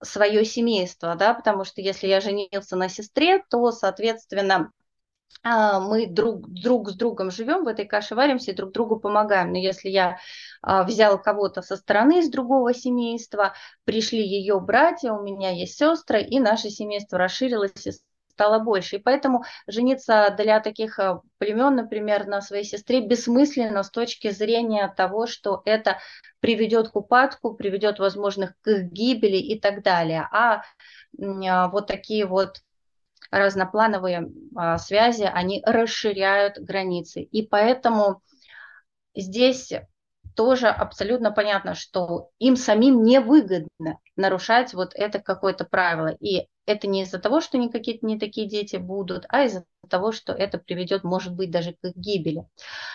свое 0.03 0.43
семейство, 0.43 1.15
да, 1.15 1.33
потому 1.33 1.63
что 1.63 1.79
если 1.79 2.07
я 2.07 2.19
женился 2.19 2.75
на 2.75 2.89
сестре, 2.89 3.41
то, 3.49 3.71
соответственно, 3.71 4.73
мы 5.45 6.07
друг, 6.07 6.49
друг 6.49 6.89
с 6.89 6.95
другом 6.95 7.29
живем, 7.29 7.65
в 7.65 7.67
этой 7.67 7.85
каше 7.85 8.15
варимся 8.15 8.51
и 8.51 8.55
друг 8.55 8.71
другу 8.71 8.99
помогаем. 8.99 9.51
Но 9.51 9.59
если 9.59 9.89
я 9.89 10.17
а, 10.61 10.83
взял 10.83 11.21
кого-то 11.21 11.61
со 11.61 11.75
стороны 11.75 12.19
из 12.19 12.29
другого 12.29 12.73
семейства, 12.73 13.53
пришли 13.83 14.25
ее 14.25 14.59
братья, 14.59 15.11
у 15.11 15.21
меня 15.21 15.51
есть 15.51 15.77
сестры, 15.77 16.23
и 16.23 16.39
наше 16.39 16.71
семейство 16.71 17.19
расширилось 17.19 17.85
и 17.85 17.91
стало 18.31 18.57
больше. 18.57 18.95
И 18.95 18.99
поэтому 18.99 19.43
жениться 19.67 20.33
для 20.35 20.59
таких 20.61 20.97
а, 20.97 21.21
племен, 21.37 21.75
например, 21.75 22.25
на 22.25 22.41
своей 22.41 22.63
сестре 22.63 23.01
бессмысленно 23.01 23.83
с 23.83 23.91
точки 23.91 24.31
зрения 24.31 24.91
того, 24.97 25.27
что 25.27 25.61
это 25.65 25.99
приведет 26.39 26.89
к 26.89 26.95
упадку, 26.95 27.53
приведет, 27.53 27.99
возможно, 27.99 28.55
к 28.61 28.67
их 28.67 28.91
гибели 28.91 29.37
и 29.37 29.59
так 29.59 29.83
далее. 29.83 30.27
А 30.31 30.63
вот 31.69 31.85
такие 31.85 32.25
вот 32.25 32.57
разноплановые 33.31 34.29
а, 34.55 34.77
связи, 34.77 35.23
они 35.23 35.61
расширяют 35.65 36.57
границы. 36.57 37.21
И 37.21 37.45
поэтому 37.45 38.21
здесь 39.15 39.73
тоже 40.35 40.67
абсолютно 40.67 41.31
понятно, 41.31 41.75
что 41.75 42.29
им 42.39 42.55
самим 42.55 43.03
невыгодно 43.03 43.99
нарушать 44.15 44.73
вот 44.73 44.91
это 44.93 45.19
какое-то 45.19 45.65
правило. 45.65 46.09
И 46.19 46.47
это 46.65 46.87
не 46.87 47.03
из-за 47.03 47.19
того, 47.19 47.41
что 47.41 47.57
никакие 47.57 47.99
не 48.01 48.19
такие 48.19 48.47
дети 48.47 48.75
будут, 48.75 49.25
а 49.29 49.43
из-за 49.43 49.65
того, 49.89 50.11
что 50.11 50.33
это 50.33 50.57
приведет, 50.57 51.03
может 51.03 51.33
быть, 51.33 51.51
даже 51.51 51.73
к 51.73 51.83
их 51.83 51.95
гибели. 51.95 52.45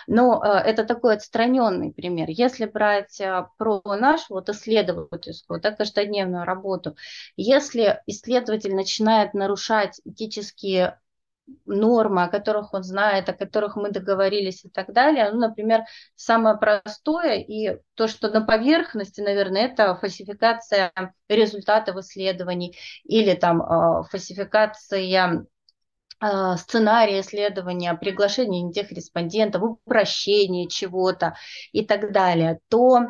Но 0.07 0.43
э, 0.43 0.49
это 0.49 0.83
такой 0.83 1.15
отстраненный 1.15 1.93
пример. 1.93 2.27
Если 2.29 2.65
брать 2.65 3.19
э, 3.19 3.47
про 3.57 3.81
нашу 3.85 4.33
вот 4.33 4.49
исследовательскую, 4.49 5.61
да, 5.61 5.71
каждодневную 5.71 6.43
работу, 6.43 6.95
если 7.37 8.01
исследователь 8.07 8.75
начинает 8.75 9.33
нарушать 9.33 10.01
этические 10.05 10.99
нормы, 11.65 12.23
о 12.23 12.27
которых 12.27 12.73
он 12.73 12.83
знает, 12.83 13.29
о 13.29 13.33
которых 13.33 13.75
мы 13.75 13.91
договорились 13.91 14.65
и 14.65 14.69
так 14.69 14.93
далее. 14.93 15.29
Ну, 15.31 15.39
например, 15.39 15.83
самое 16.15 16.57
простое 16.57 17.39
и 17.39 17.79
то, 17.95 18.07
что 18.07 18.29
на 18.29 18.41
поверхности, 18.41 19.21
наверное, 19.21 19.67
это 19.67 19.95
фальсификация 19.95 20.91
результатов 21.29 21.97
исследований 21.97 22.77
или 23.03 23.33
там 23.33 23.61
э, 23.61 24.03
фальсификация 24.09 25.45
э, 26.21 26.57
сценария 26.57 27.21
исследования, 27.21 27.93
приглашение 27.93 28.61
не 28.61 28.73
тех 28.73 28.91
респондентов, 28.91 29.63
упрощение 29.63 30.67
чего-то 30.67 31.35
и 31.71 31.85
так 31.85 32.11
далее, 32.11 32.59
то 32.69 33.07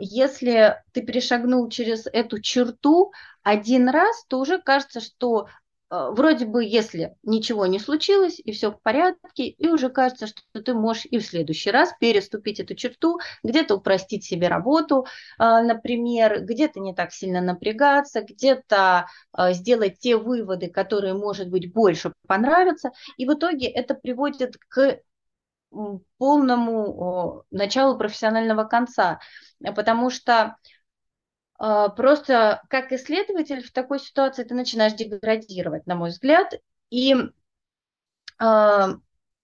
если 0.00 0.82
ты 0.92 1.02
перешагнул 1.02 1.68
через 1.68 2.06
эту 2.06 2.40
черту 2.40 3.12
один 3.42 3.88
раз, 3.88 4.24
то 4.28 4.40
уже 4.40 4.58
кажется, 4.58 5.00
что 5.00 5.46
вроде 5.90 6.46
бы, 6.46 6.64
если 6.64 7.16
ничего 7.22 7.66
не 7.66 7.78
случилось 7.78 8.40
и 8.42 8.52
все 8.52 8.70
в 8.70 8.80
порядке, 8.80 9.46
и 9.46 9.68
уже 9.68 9.88
кажется, 9.88 10.28
что 10.28 10.62
ты 10.62 10.72
можешь 10.74 11.06
и 11.06 11.18
в 11.18 11.26
следующий 11.26 11.70
раз 11.70 11.92
переступить 11.98 12.60
эту 12.60 12.74
черту, 12.74 13.18
где-то 13.42 13.76
упростить 13.76 14.24
себе 14.24 14.48
работу, 14.48 15.06
э, 15.38 15.42
например, 15.42 16.44
где-то 16.44 16.80
не 16.80 16.94
так 16.94 17.12
сильно 17.12 17.40
напрягаться, 17.40 18.22
где-то 18.22 19.06
э, 19.36 19.52
сделать 19.52 19.98
те 19.98 20.16
выводы, 20.16 20.68
которые, 20.68 21.14
может 21.14 21.48
быть, 21.48 21.72
больше 21.72 22.12
понравятся, 22.26 22.92
и 23.16 23.26
в 23.26 23.34
итоге 23.34 23.66
это 23.66 23.94
приводит 23.94 24.56
к 24.68 25.00
полному 26.18 27.44
началу 27.50 27.96
профессионального 27.96 28.64
конца, 28.64 29.20
потому 29.76 30.10
что 30.10 30.32
а, 30.32 30.56
просто 31.60 32.62
как 32.70 32.90
исследователь 32.92 33.62
в 33.62 33.70
такой 33.70 34.00
ситуации 34.00 34.44
ты 34.44 34.54
начинаешь 34.54 34.94
деградировать, 34.94 35.86
на 35.86 35.94
мой 35.94 36.08
взгляд, 36.08 36.54
и, 36.88 37.14
а, 38.38 38.94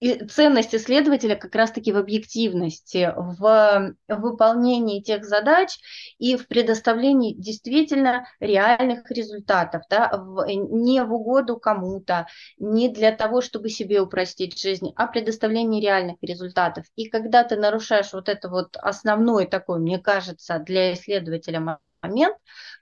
и 0.00 0.24
ценность 0.26 0.74
исследователя 0.74 1.36
как 1.36 1.54
раз-таки 1.54 1.92
в 1.92 1.98
объективности, 1.98 3.12
в 3.16 3.94
выполнении 4.08 5.02
тех 5.02 5.24
задач 5.24 5.78
и 6.18 6.36
в 6.36 6.48
предоставлении 6.48 7.34
действительно 7.34 8.26
реальных 8.40 9.10
результатов, 9.10 9.82
да, 9.90 10.10
в, 10.16 10.46
не 10.48 11.02
в 11.02 11.12
угоду 11.12 11.58
кому-то, 11.58 12.26
не 12.58 12.88
для 12.88 13.12
того, 13.12 13.42
чтобы 13.42 13.68
себе 13.68 14.00
упростить 14.00 14.58
жизнь, 14.58 14.92
а 14.96 15.06
предоставление 15.06 15.82
реальных 15.82 16.16
результатов. 16.22 16.86
И 16.96 17.10
когда 17.10 17.44
ты 17.44 17.56
нарушаешь 17.56 18.14
вот 18.14 18.30
это 18.30 18.48
вот 18.48 18.76
основной 18.78 19.46
такой, 19.46 19.80
мне 19.80 19.98
кажется, 19.98 20.58
для 20.58 20.94
исследователя 20.94 21.60
момент, 22.06 22.36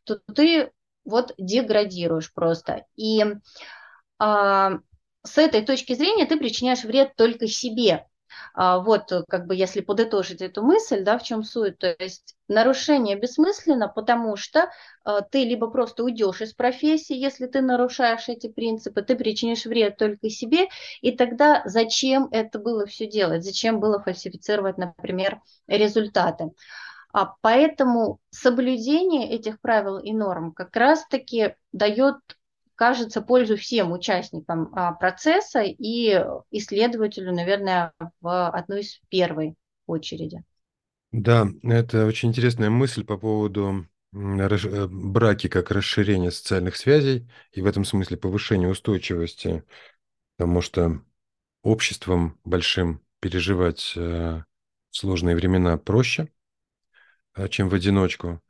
то 0.04 0.20
ты 0.34 0.70
вот 1.04 1.34
деградируешь 1.38 2.32
просто. 2.32 2.86
И 2.96 3.24
а, 4.18 4.78
с 5.22 5.38
этой 5.38 5.62
точки 5.64 5.94
зрения 5.94 6.26
ты 6.26 6.36
причиняешь 6.38 6.84
вред 6.84 7.16
только 7.16 7.46
себе. 7.46 8.06
А, 8.52 8.80
вот, 8.80 9.10
как 9.28 9.46
бы, 9.46 9.54
если 9.54 9.80
подытожить 9.80 10.42
эту 10.42 10.62
мысль, 10.62 11.02
да, 11.04 11.18
в 11.18 11.22
чем 11.22 11.44
суть, 11.44 11.78
то 11.78 11.94
есть 11.98 12.34
нарушение 12.48 13.16
бессмысленно, 13.16 13.88
потому 13.88 14.36
что 14.36 14.70
а, 15.04 15.20
ты 15.20 15.44
либо 15.44 15.68
просто 15.68 16.02
уйдешь 16.02 16.40
из 16.40 16.52
профессии, 16.52 17.14
если 17.16 17.46
ты 17.46 17.60
нарушаешь 17.60 18.28
эти 18.28 18.48
принципы, 18.48 19.02
ты 19.02 19.14
причинишь 19.14 19.66
вред 19.66 19.98
только 19.98 20.30
себе, 20.30 20.66
и 21.00 21.12
тогда 21.12 21.62
зачем 21.64 22.28
это 22.32 22.58
было 22.58 22.86
все 22.86 23.06
делать, 23.06 23.44
зачем 23.44 23.78
было 23.78 24.00
фальсифицировать, 24.00 24.78
например, 24.78 25.40
результаты. 25.68 26.50
А 27.14 27.26
поэтому 27.42 28.18
соблюдение 28.30 29.30
этих 29.30 29.60
правил 29.60 29.98
и 29.98 30.12
норм 30.12 30.52
как 30.52 30.74
раз-таки 30.74 31.54
дает, 31.70 32.16
кажется, 32.74 33.22
пользу 33.22 33.56
всем 33.56 33.92
участникам 33.92 34.72
а, 34.74 34.90
процесса 34.90 35.60
и 35.62 36.20
исследователю, 36.50 37.32
наверное, 37.32 37.92
в 38.20 38.50
одной 38.50 38.80
из 38.80 39.00
первой 39.10 39.54
очереди. 39.86 40.42
Да, 41.12 41.46
это 41.62 42.04
очень 42.04 42.30
интересная 42.30 42.68
мысль 42.68 43.04
по 43.04 43.16
поводу 43.16 43.86
э, 44.12 44.86
браки 44.88 45.46
как 45.46 45.70
расширение 45.70 46.32
социальных 46.32 46.74
связей 46.74 47.30
и 47.52 47.60
в 47.60 47.66
этом 47.66 47.84
смысле 47.84 48.16
повышение 48.16 48.68
устойчивости, 48.68 49.62
потому 50.36 50.60
что 50.62 51.00
обществом 51.62 52.40
большим 52.42 53.02
переживать 53.20 53.92
э, 53.94 54.42
сложные 54.90 55.36
времена 55.36 55.78
проще, 55.78 56.33
чем 57.48 57.68
в 57.68 57.74
одиночку. 57.74 58.42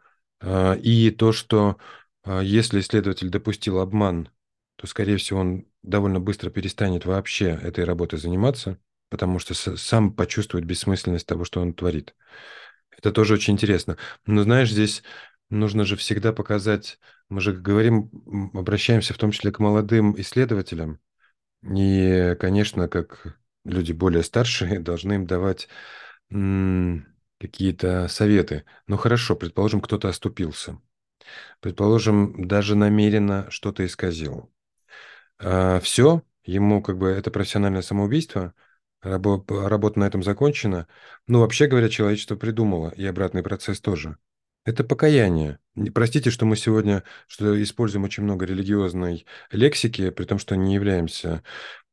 И 0.45 1.15
то, 1.17 1.33
что 1.33 1.79
если 2.27 2.81
исследователь 2.81 3.31
допустил 3.31 3.79
обман, 3.81 4.29
то, 4.77 4.87
скорее 4.87 5.17
всего, 5.17 5.41
он 5.41 5.67
довольно 5.83 6.21
быстро 6.21 6.51
перестанет 6.51 7.05
вообще 7.05 7.47
этой 7.63 7.85
работой 7.85 8.19
заниматься, 8.19 8.79
потому 9.09 9.39
что 9.39 9.55
сам 9.55 10.13
почувствует 10.13 10.65
бессмысленность 10.65 11.27
того, 11.27 11.45
что 11.45 11.61
он 11.61 11.75
творит. 11.75 12.15
Это 12.91 13.13
тоже 13.13 13.35
очень 13.35 13.55
интересно. 13.55 13.97
Но 14.27 14.43
знаешь, 14.43 14.71
здесь 14.71 15.03
нужно 15.51 15.85
же 15.85 15.97
всегда 15.97 16.33
показать, 16.33 16.99
мы 17.29 17.41
же 17.41 17.53
говорим, 17.53 18.51
обращаемся 18.55 19.15
в 19.15 19.19
том 19.19 19.31
числе 19.31 19.53
к 19.53 19.59
молодым 19.59 20.19
исследователям, 20.21 21.01
и, 21.63 22.37
конечно, 22.41 22.89
как 22.89 23.39
люди 23.65 23.93
более 23.93 24.23
старшие, 24.23 24.79
должны 24.81 25.15
им 25.15 25.27
давать 25.27 25.69
какие-то 27.45 28.09
советы. 28.09 28.65
Ну 28.87 28.97
хорошо, 28.97 29.37
предположим, 29.37 29.83
кто-то 29.83 30.09
оступился. 30.09 30.81
Предположим, 31.61 32.49
даже 32.49 32.75
намеренно 32.75 33.51
что-то 33.51 33.85
исказил. 33.85 34.51
А, 35.39 35.79
все, 35.81 36.23
ему 36.45 36.83
как 36.83 36.97
бы 36.97 37.09
это 37.09 37.31
профессиональное 37.31 37.83
самоубийство, 37.83 38.55
работа 39.03 39.99
на 39.99 40.07
этом 40.07 40.23
закончена. 40.23 40.87
Ну, 41.27 41.41
вообще 41.41 41.67
говоря, 41.67 41.91
человечество 41.91 42.37
придумало, 42.37 42.91
и 42.97 43.05
обратный 43.05 43.43
процесс 43.43 43.81
тоже. 43.81 44.17
Это 44.65 44.83
покаяние. 44.83 45.59
Простите, 45.95 46.31
что 46.31 46.47
мы 46.47 46.57
сегодня 46.57 47.05
что 47.27 47.63
используем 47.63 48.05
очень 48.05 48.23
много 48.23 48.47
религиозной 48.47 49.27
лексики, 49.51 50.09
при 50.09 50.25
том, 50.25 50.39
что 50.39 50.57
не 50.57 50.75
являемся 50.75 51.43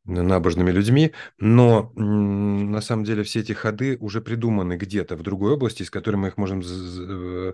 набожными 0.05 0.71
людьми, 0.71 1.13
но 1.37 1.91
на 1.95 2.81
самом 2.81 3.03
деле 3.03 3.23
все 3.23 3.41
эти 3.41 3.51
ходы 3.53 3.97
уже 3.99 4.21
придуманы 4.21 4.75
где-то 4.77 5.15
в 5.15 5.21
другой 5.21 5.53
области, 5.53 5.83
из 5.83 5.91
которой 5.91 6.15
мы 6.15 6.29
их 6.29 6.37
можем 6.37 6.61
э, 6.61 7.53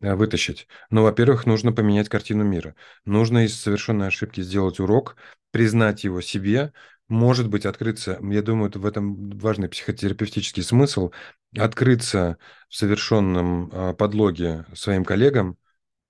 вытащить. 0.00 0.68
Но, 0.90 1.02
во-первых, 1.02 1.46
нужно 1.46 1.72
поменять 1.72 2.08
картину 2.08 2.44
мира. 2.44 2.74
Нужно 3.04 3.44
из 3.44 3.58
совершенной 3.58 4.08
ошибки 4.08 4.42
сделать 4.42 4.78
урок, 4.78 5.16
признать 5.52 6.04
его 6.04 6.20
себе, 6.20 6.72
может 7.08 7.48
быть, 7.48 7.66
открыться, 7.66 8.18
я 8.22 8.42
думаю, 8.42 8.70
в 8.74 8.84
этом 8.84 9.30
важный 9.38 9.68
психотерапевтический 9.68 10.62
смысл, 10.62 11.12
открыться 11.56 12.38
в 12.68 12.74
совершенном 12.74 13.70
а, 13.72 13.94
подлоге 13.94 14.66
своим 14.74 15.04
коллегам, 15.04 15.56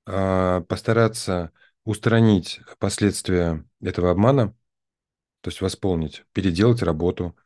а, 0.07 0.63
постараться 0.63 1.53
устранить 1.85 2.61
последствия 2.79 3.65
этого 3.83 4.11
обмана, 4.11 4.55
то 5.47 5.51
есть 5.51 5.61
восполнить, 5.61 6.25
переделать 6.33 6.83
работу. 6.83 7.37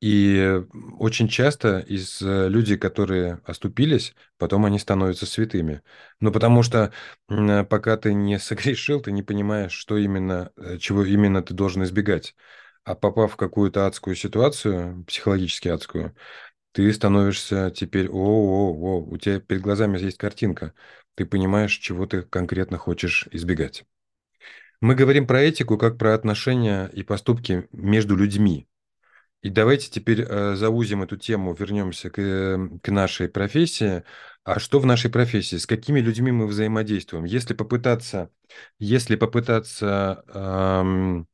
И 0.00 0.62
очень 0.98 1.28
часто 1.28 1.80
из 1.80 2.22
э, 2.22 2.48
людей, 2.48 2.78
которые 2.78 3.42
оступились, 3.44 4.14
потом 4.38 4.64
они 4.64 4.78
становятся 4.78 5.26
святыми. 5.26 5.82
Ну, 6.20 6.32
потому 6.32 6.62
что 6.62 6.94
пока 7.26 7.96
ты 7.98 8.14
не 8.14 8.38
согрешил, 8.38 9.02
ты 9.02 9.12
не 9.12 9.22
понимаешь, 9.22 9.72
что 9.72 9.98
именно, 9.98 10.50
э, 10.56 10.78
чего 10.78 11.04
именно 11.04 11.42
ты 11.42 11.52
должен 11.52 11.82
избегать. 11.84 12.34
А 12.84 12.94
попав 12.94 13.32
в 13.34 13.36
какую-то 13.36 13.86
адскую 13.86 14.16
ситуацию, 14.16 15.04
психологически 15.04 15.68
адскую, 15.68 16.16
ты 16.72 16.92
становишься 16.92 17.70
теперь, 17.70 18.08
о, 18.08 18.14
о, 18.14 18.72
о, 18.72 19.00
у 19.04 19.18
тебя 19.18 19.40
перед 19.40 19.62
глазами 19.62 19.98
есть 19.98 20.18
картинка. 20.18 20.74
Ты 21.16 21.26
понимаешь, 21.26 21.76
чего 21.76 22.06
ты 22.06 22.22
конкретно 22.22 22.78
хочешь 22.78 23.28
избегать. 23.32 23.84
Мы 24.80 24.94
говорим 24.94 25.26
про 25.26 25.42
этику 25.42 25.76
как 25.76 25.98
про 25.98 26.14
отношения 26.14 26.86
и 26.92 27.02
поступки 27.02 27.68
между 27.72 28.16
людьми. 28.16 28.68
И 29.42 29.50
давайте 29.50 29.90
теперь 29.90 30.22
э, 30.22 30.54
заузим 30.56 31.02
эту 31.02 31.16
тему, 31.16 31.54
вернемся 31.54 32.10
к, 32.10 32.18
э, 32.20 32.78
к 32.82 32.88
нашей 32.90 33.28
профессии. 33.28 34.04
А 34.44 34.58
что 34.58 34.80
в 34.80 34.86
нашей 34.86 35.10
профессии? 35.10 35.56
С 35.56 35.66
какими 35.66 36.00
людьми 36.00 36.32
мы 36.32 36.46
взаимодействуем? 36.46 37.24
Если 37.24 37.54
попытаться, 37.54 38.30
если 38.78 39.16
попытаться 39.16 40.24
эм, 40.28 41.28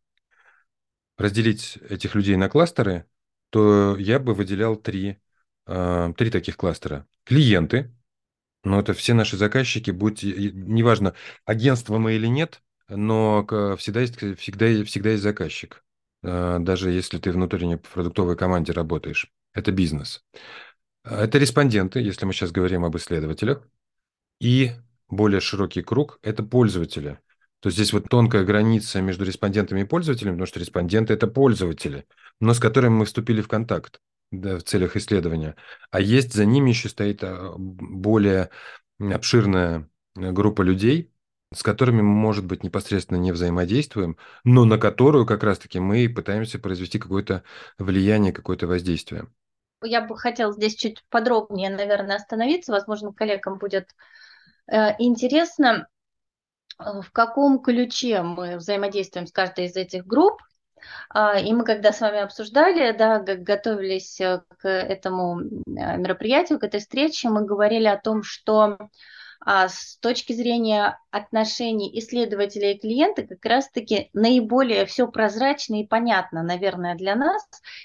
разделить 1.16 1.78
этих 1.88 2.14
людей 2.14 2.36
на 2.36 2.48
кластеры, 2.48 3.06
то 3.50 3.96
я 3.98 4.18
бы 4.18 4.34
выделял 4.34 4.76
три, 4.76 5.18
э, 5.66 6.12
три 6.16 6.30
таких 6.30 6.56
кластера. 6.56 7.06
Клиенты, 7.24 7.94
но 8.64 8.80
это 8.80 8.94
все 8.94 9.14
наши 9.14 9.36
заказчики, 9.36 9.90
будь, 9.90 10.22
неважно, 10.22 11.14
агентство 11.44 11.98
мы 11.98 12.14
или 12.14 12.26
нет, 12.26 12.62
но 12.88 13.44
всегда 13.76 14.00
есть, 14.00 14.16
всегда, 14.38 14.84
всегда 14.84 15.10
есть 15.10 15.22
заказчик, 15.22 15.84
а, 16.22 16.58
даже 16.58 16.90
если 16.90 17.18
ты 17.18 17.32
внутренней 17.32 17.76
продуктовой 17.76 18.36
команде 18.36 18.72
работаешь. 18.72 19.30
Это 19.52 19.72
бизнес. 19.72 20.24
Это 21.04 21.38
респонденты, 21.38 22.00
если 22.00 22.24
мы 22.24 22.32
сейчас 22.32 22.50
говорим 22.50 22.84
об 22.84 22.96
исследователях. 22.96 23.62
И 24.40 24.72
более 25.08 25.40
широкий 25.40 25.82
круг– 25.82 26.18
это 26.22 26.42
пользователи. 26.42 27.20
То 27.60 27.68
есть 27.68 27.76
здесь 27.76 27.92
вот 27.92 28.08
тонкая 28.08 28.44
граница 28.44 29.00
между 29.00 29.24
респондентами 29.24 29.82
и 29.82 29.84
пользователями, 29.84 30.34
потому 30.34 30.46
что 30.46 30.60
респонденты– 30.60 31.12
это 31.14 31.26
пользователи, 31.26 32.06
но 32.40 32.52
с 32.52 32.58
которыми 32.58 32.94
мы 32.94 33.04
вступили 33.04 33.40
в 33.40 33.48
контакт 33.48 34.00
да, 34.30 34.58
в 34.58 34.64
целях 34.64 34.96
исследования. 34.96 35.56
А 35.90 36.00
есть 36.00 36.32
за 36.32 36.44
ними 36.44 36.70
еще 36.70 36.88
стоит 36.88 37.22
а, 37.22 37.54
более 37.56 38.50
обширная 38.98 39.88
группа 40.14 40.62
людей, 40.62 41.10
с 41.52 41.62
которыми 41.62 42.02
мы, 42.02 42.14
может 42.14 42.44
быть, 42.44 42.64
непосредственно 42.64 43.18
не 43.18 43.32
взаимодействуем, 43.32 44.16
но 44.44 44.64
на 44.64 44.78
которую 44.78 45.26
как 45.26 45.42
раз-таки 45.42 45.78
мы 45.80 46.08
пытаемся 46.08 46.58
произвести 46.58 46.98
какое-то 46.98 47.44
влияние, 47.78 48.32
какое-то 48.32 48.66
воздействие. 48.66 49.26
Я 49.82 50.00
бы 50.00 50.16
хотела 50.16 50.52
здесь 50.52 50.74
чуть 50.74 51.04
подробнее, 51.10 51.70
наверное, 51.70 52.16
остановиться. 52.16 52.72
Возможно, 52.72 53.12
коллегам 53.12 53.58
будет 53.58 53.90
э, 54.66 54.94
интересно, 54.98 55.88
э, 56.78 57.00
в 57.02 57.10
каком 57.12 57.60
ключе 57.60 58.22
мы 58.22 58.56
взаимодействуем 58.56 59.26
с 59.26 59.32
каждой 59.32 59.66
из 59.66 59.76
этих 59.76 60.06
групп. 60.06 60.40
Э, 61.14 61.40
и 61.40 61.52
мы, 61.52 61.64
когда 61.64 61.92
с 61.92 62.00
вами 62.00 62.20
обсуждали, 62.20 62.96
да, 62.96 63.18
готовились 63.20 64.20
э, 64.20 64.42
к 64.58 64.68
этому 64.68 65.40
мероприятию, 65.66 66.58
к 66.58 66.64
этой 66.64 66.80
встрече, 66.80 67.28
мы 67.28 67.44
говорили 67.44 67.86
о 67.86 68.00
том, 68.00 68.22
что 68.22 68.78
а 68.78 68.88
с 69.46 69.98
точки 69.98 70.32
зрения 70.32 70.98
отношений 71.10 71.90
исследователя 71.98 72.72
и 72.72 72.78
клиента 72.78 73.22
как 73.22 73.44
раз-таки 73.44 74.10
наиболее 74.12 74.86
все 74.86 75.06
прозрачно 75.06 75.80
и 75.80 75.86
понятно, 75.86 76.42
наверное, 76.42 76.94
для 76.94 77.14
нас, 77.14 77.42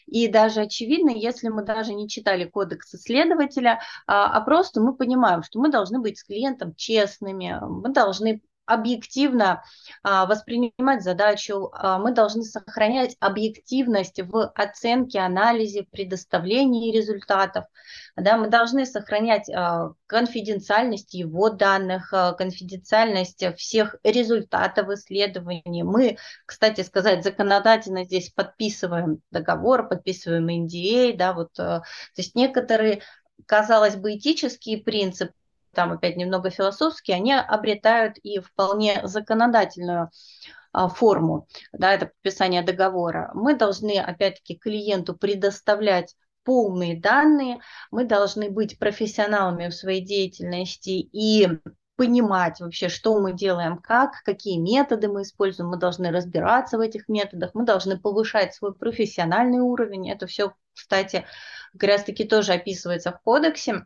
и 0.08 0.28
даже 0.28 0.62
очевидно, 0.62 1.10
если 1.10 1.50
мы 1.50 1.64
даже 1.64 1.94
не 1.94 2.08
читали 2.08 2.46
кодекс 2.46 2.96
исследователя, 2.96 3.82
а, 4.08 4.26
а 4.38 4.42
просто 4.42 4.82
мы 4.82 4.96
понимаем, 4.96 5.44
что 5.44 5.60
мы 5.60 5.70
должны 5.70 6.00
быть 6.00 6.18
с 6.18 6.24
клиентом 6.24 6.74
честными, 6.76 7.58
мы 7.62 7.90
должны 7.94 8.42
объективно 8.70 9.64
а, 10.04 10.28
воспринимать 10.28 11.04
задачу, 11.04 11.72
а, 11.74 11.98
мы 11.98 12.14
должны 12.14 12.44
сохранять 12.44 13.18
объективность 13.20 14.22
в 14.22 14.52
оценке, 14.56 15.20
анализе, 15.20 15.88
предоставлении 15.92 16.96
результатов. 16.96 17.66
Да, 18.16 18.38
мы 18.38 18.48
должны 18.48 18.86
сохранять 18.86 19.50
а, 19.50 19.94
конфиденциальность 20.06 21.16
его 21.16 21.50
данных, 21.50 22.14
конфиденциальность 22.38 23.44
всех 23.58 23.96
результатов 24.04 24.90
исследований. 24.90 25.84
Мы, 25.84 26.18
кстати 26.46 26.82
сказать, 26.82 27.24
законодательно 27.24 28.06
здесь 28.06 28.30
подписываем 28.30 29.22
договор, 29.32 29.88
подписываем 29.88 30.48
NDA, 30.48 31.18
да, 31.18 31.34
вот, 31.34 31.54
то 31.54 31.84
есть 32.16 32.36
некоторые 32.36 33.02
казалось 33.46 33.96
бы, 33.96 34.16
этические 34.16 34.78
принципы, 34.78 35.34
там 35.74 35.92
опять 35.92 36.18
немного 36.18 36.50
философские, 36.50 37.18
они 37.18 37.34
обретают 37.34 38.18
и 38.20 38.40
вполне 38.40 39.02
законодательную 39.04 40.10
а, 40.72 40.88
форму, 40.88 41.48
да, 41.74 41.94
это 41.94 42.08
подписание 42.08 42.62
договора. 42.62 43.32
Мы 43.34 43.56
должны, 43.56 44.00
опять-таки, 44.00 44.56
клиенту 44.56 45.16
предоставлять 45.16 46.16
полные 46.44 47.00
данные, 47.00 47.60
мы 47.92 48.06
должны 48.06 48.50
быть 48.50 48.80
профессионалами 48.80 49.68
в 49.70 49.76
своей 49.76 50.02
деятельности 50.04 50.90
и 50.90 51.48
понимать 51.96 52.62
вообще, 52.62 52.88
что 52.88 53.20
мы 53.20 53.34
делаем, 53.34 53.78
как, 53.78 54.24
какие 54.24 54.58
методы 54.58 55.10
мы 55.10 55.24
используем, 55.24 55.70
мы 55.70 55.78
должны 55.78 56.12
разбираться 56.12 56.78
в 56.78 56.82
этих 56.82 57.10
методах, 57.10 57.52
мы 57.54 57.66
должны 57.66 58.00
повышать 58.00 58.56
свой 58.56 58.74
профессиональный 58.74 59.60
уровень. 59.60 60.10
Это 60.10 60.26
все, 60.26 60.54
кстати, 60.74 61.26
как 61.74 61.84
раз-таки 61.84 62.24
тоже 62.24 62.54
описывается 62.54 63.12
в 63.12 63.20
кодексе. 63.22 63.86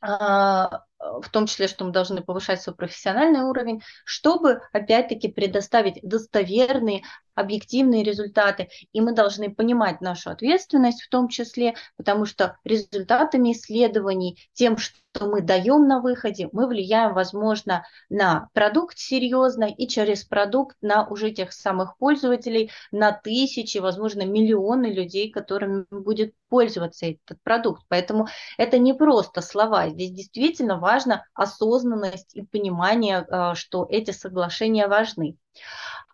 А, 0.00 0.86
в 0.98 1.28
том 1.30 1.46
числе, 1.46 1.68
что 1.68 1.84
мы 1.84 1.92
должны 1.92 2.22
повышать 2.22 2.62
свой 2.62 2.74
профессиональный 2.74 3.40
уровень, 3.40 3.82
чтобы, 4.04 4.62
опять-таки, 4.72 5.28
предоставить 5.28 6.00
достоверные, 6.02 7.02
объективные 7.34 8.02
результаты. 8.02 8.68
И 8.92 9.00
мы 9.00 9.12
должны 9.12 9.54
понимать 9.54 10.00
нашу 10.00 10.30
ответственность 10.30 11.02
в 11.02 11.08
том 11.08 11.28
числе, 11.28 11.74
потому 11.96 12.24
что 12.24 12.58
результатами 12.64 13.52
исследований, 13.52 14.38
тем, 14.54 14.78
что 14.78 15.00
мы 15.20 15.42
даем 15.42 15.86
на 15.86 16.00
выходе, 16.00 16.48
мы 16.52 16.66
влияем, 16.66 17.14
возможно, 17.14 17.84
на 18.08 18.48
продукт 18.52 18.98
серьезно 18.98 19.64
и 19.64 19.86
через 19.86 20.24
продукт 20.24 20.76
на 20.80 21.06
уже 21.06 21.30
тех 21.30 21.52
самых 21.52 21.96
пользователей, 21.98 22.70
на 22.90 23.12
тысячи, 23.12 23.78
возможно, 23.78 24.22
миллионы 24.22 24.86
людей, 24.86 25.30
которыми 25.30 25.84
будет 25.90 26.34
пользоваться 26.48 27.06
этот 27.06 27.42
продукт. 27.42 27.82
Поэтому 27.88 28.28
это 28.56 28.78
не 28.78 28.94
просто 28.94 29.40
слова. 29.42 29.88
Здесь 29.88 30.10
действительно 30.10 30.78
важна 30.86 31.24
осознанность 31.34 32.34
и 32.36 32.42
понимание, 32.42 33.26
э, 33.28 33.54
что 33.54 33.86
эти 33.90 34.12
соглашения 34.12 34.86
важны. 34.88 35.36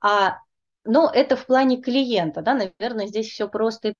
А 0.00 0.38
но 0.84 1.10
это 1.12 1.36
в 1.36 1.46
плане 1.46 1.80
клиента, 1.80 2.42
да, 2.42 2.54
наверное, 2.54 3.06
здесь 3.06 3.28
все 3.28 3.48
просто 3.48 3.88
и 3.88 3.94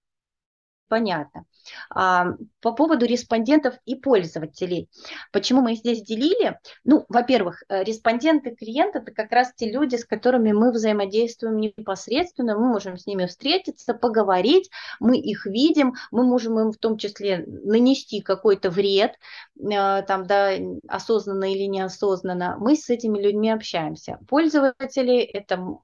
понятно. 0.89 1.45
А, 1.90 2.34
по 2.60 2.72
поводу 2.72 3.06
респондентов 3.06 3.74
и 3.84 3.94
пользователей. 3.94 4.88
Почему 5.32 5.60
мы 5.60 5.74
здесь 5.74 6.02
делили? 6.02 6.58
Ну, 6.84 7.04
во-первых, 7.08 7.62
э, 7.68 7.84
респонденты 7.84 8.54
клиента– 8.54 8.98
это 9.00 9.12
как 9.12 9.32
раз 9.32 9.52
те 9.54 9.70
люди, 9.70 9.96
с 9.96 10.04
которыми 10.04 10.52
мы 10.52 10.72
взаимодействуем 10.72 11.56
непосредственно, 11.56 12.56
мы 12.58 12.68
можем 12.68 12.96
с 12.96 13.06
ними 13.06 13.26
встретиться, 13.26 13.94
поговорить, 13.94 14.70
мы 15.00 15.18
их 15.18 15.46
видим, 15.46 15.94
мы 16.10 16.24
можем 16.24 16.58
им 16.58 16.72
в 16.72 16.78
том 16.78 16.98
числе 16.98 17.44
нанести 17.46 18.20
какой-то 18.20 18.70
вред, 18.70 19.18
э, 19.58 20.02
там, 20.02 20.26
да, 20.26 20.52
осознанно 20.88 21.52
или 21.52 21.64
неосознанно, 21.64 22.56
мы 22.58 22.76
с 22.76 22.88
этими 22.90 23.20
людьми 23.20 23.50
общаемся. 23.50 24.18
Пользователи– 24.28 25.16
это 25.20 25.78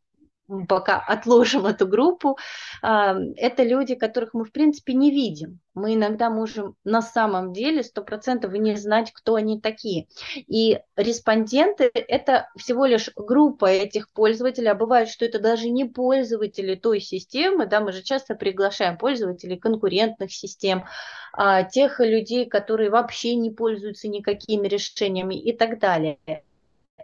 пока 0.68 0.99
отложим 0.99 1.66
эту 1.66 1.86
группу, 1.86 2.38
это 2.82 3.62
люди, 3.62 3.94
которых 3.94 4.34
мы, 4.34 4.44
в 4.44 4.53
принципе, 4.53 4.94
не 4.94 5.11
видим. 5.11 5.61
Мы 5.74 5.94
иногда 5.94 6.30
можем 6.30 6.74
на 6.84 7.03
самом 7.03 7.53
деле 7.53 7.82
100% 7.82 8.51
не 8.59 8.74
знать, 8.76 9.12
кто 9.12 9.36
они 9.36 9.61
такие. 9.61 10.09
И 10.36 10.80
респонденты– 10.96 11.90
это 11.94 12.49
всего 12.57 12.86
лишь 12.86 13.11
группа 13.14 13.66
этих 13.66 14.11
пользователей, 14.11 14.70
а 14.70 14.74
бывает, 14.74 15.09
что 15.09 15.24
это 15.24 15.38
даже 15.38 15.68
не 15.68 15.84
пользователи 15.84 16.74
той 16.74 17.01
системы, 17.01 17.66
да, 17.66 17.80
мы 17.80 17.92
же 17.92 18.03
часто 18.03 18.34
приглашаем 18.34 18.99
пользователей 18.99 19.57
конкурентных 19.57 20.32
систем, 20.32 20.84
а, 21.32 21.62
тех 21.62 22.01
людей, 22.01 22.46
которые 22.46 22.90
вообще 22.90 23.36
не 23.36 23.51
пользуются 23.51 24.09
никакими 24.09 24.66
решениями 24.66 25.40
и 25.40 25.57
так 25.57 25.78
далее. 25.78 26.18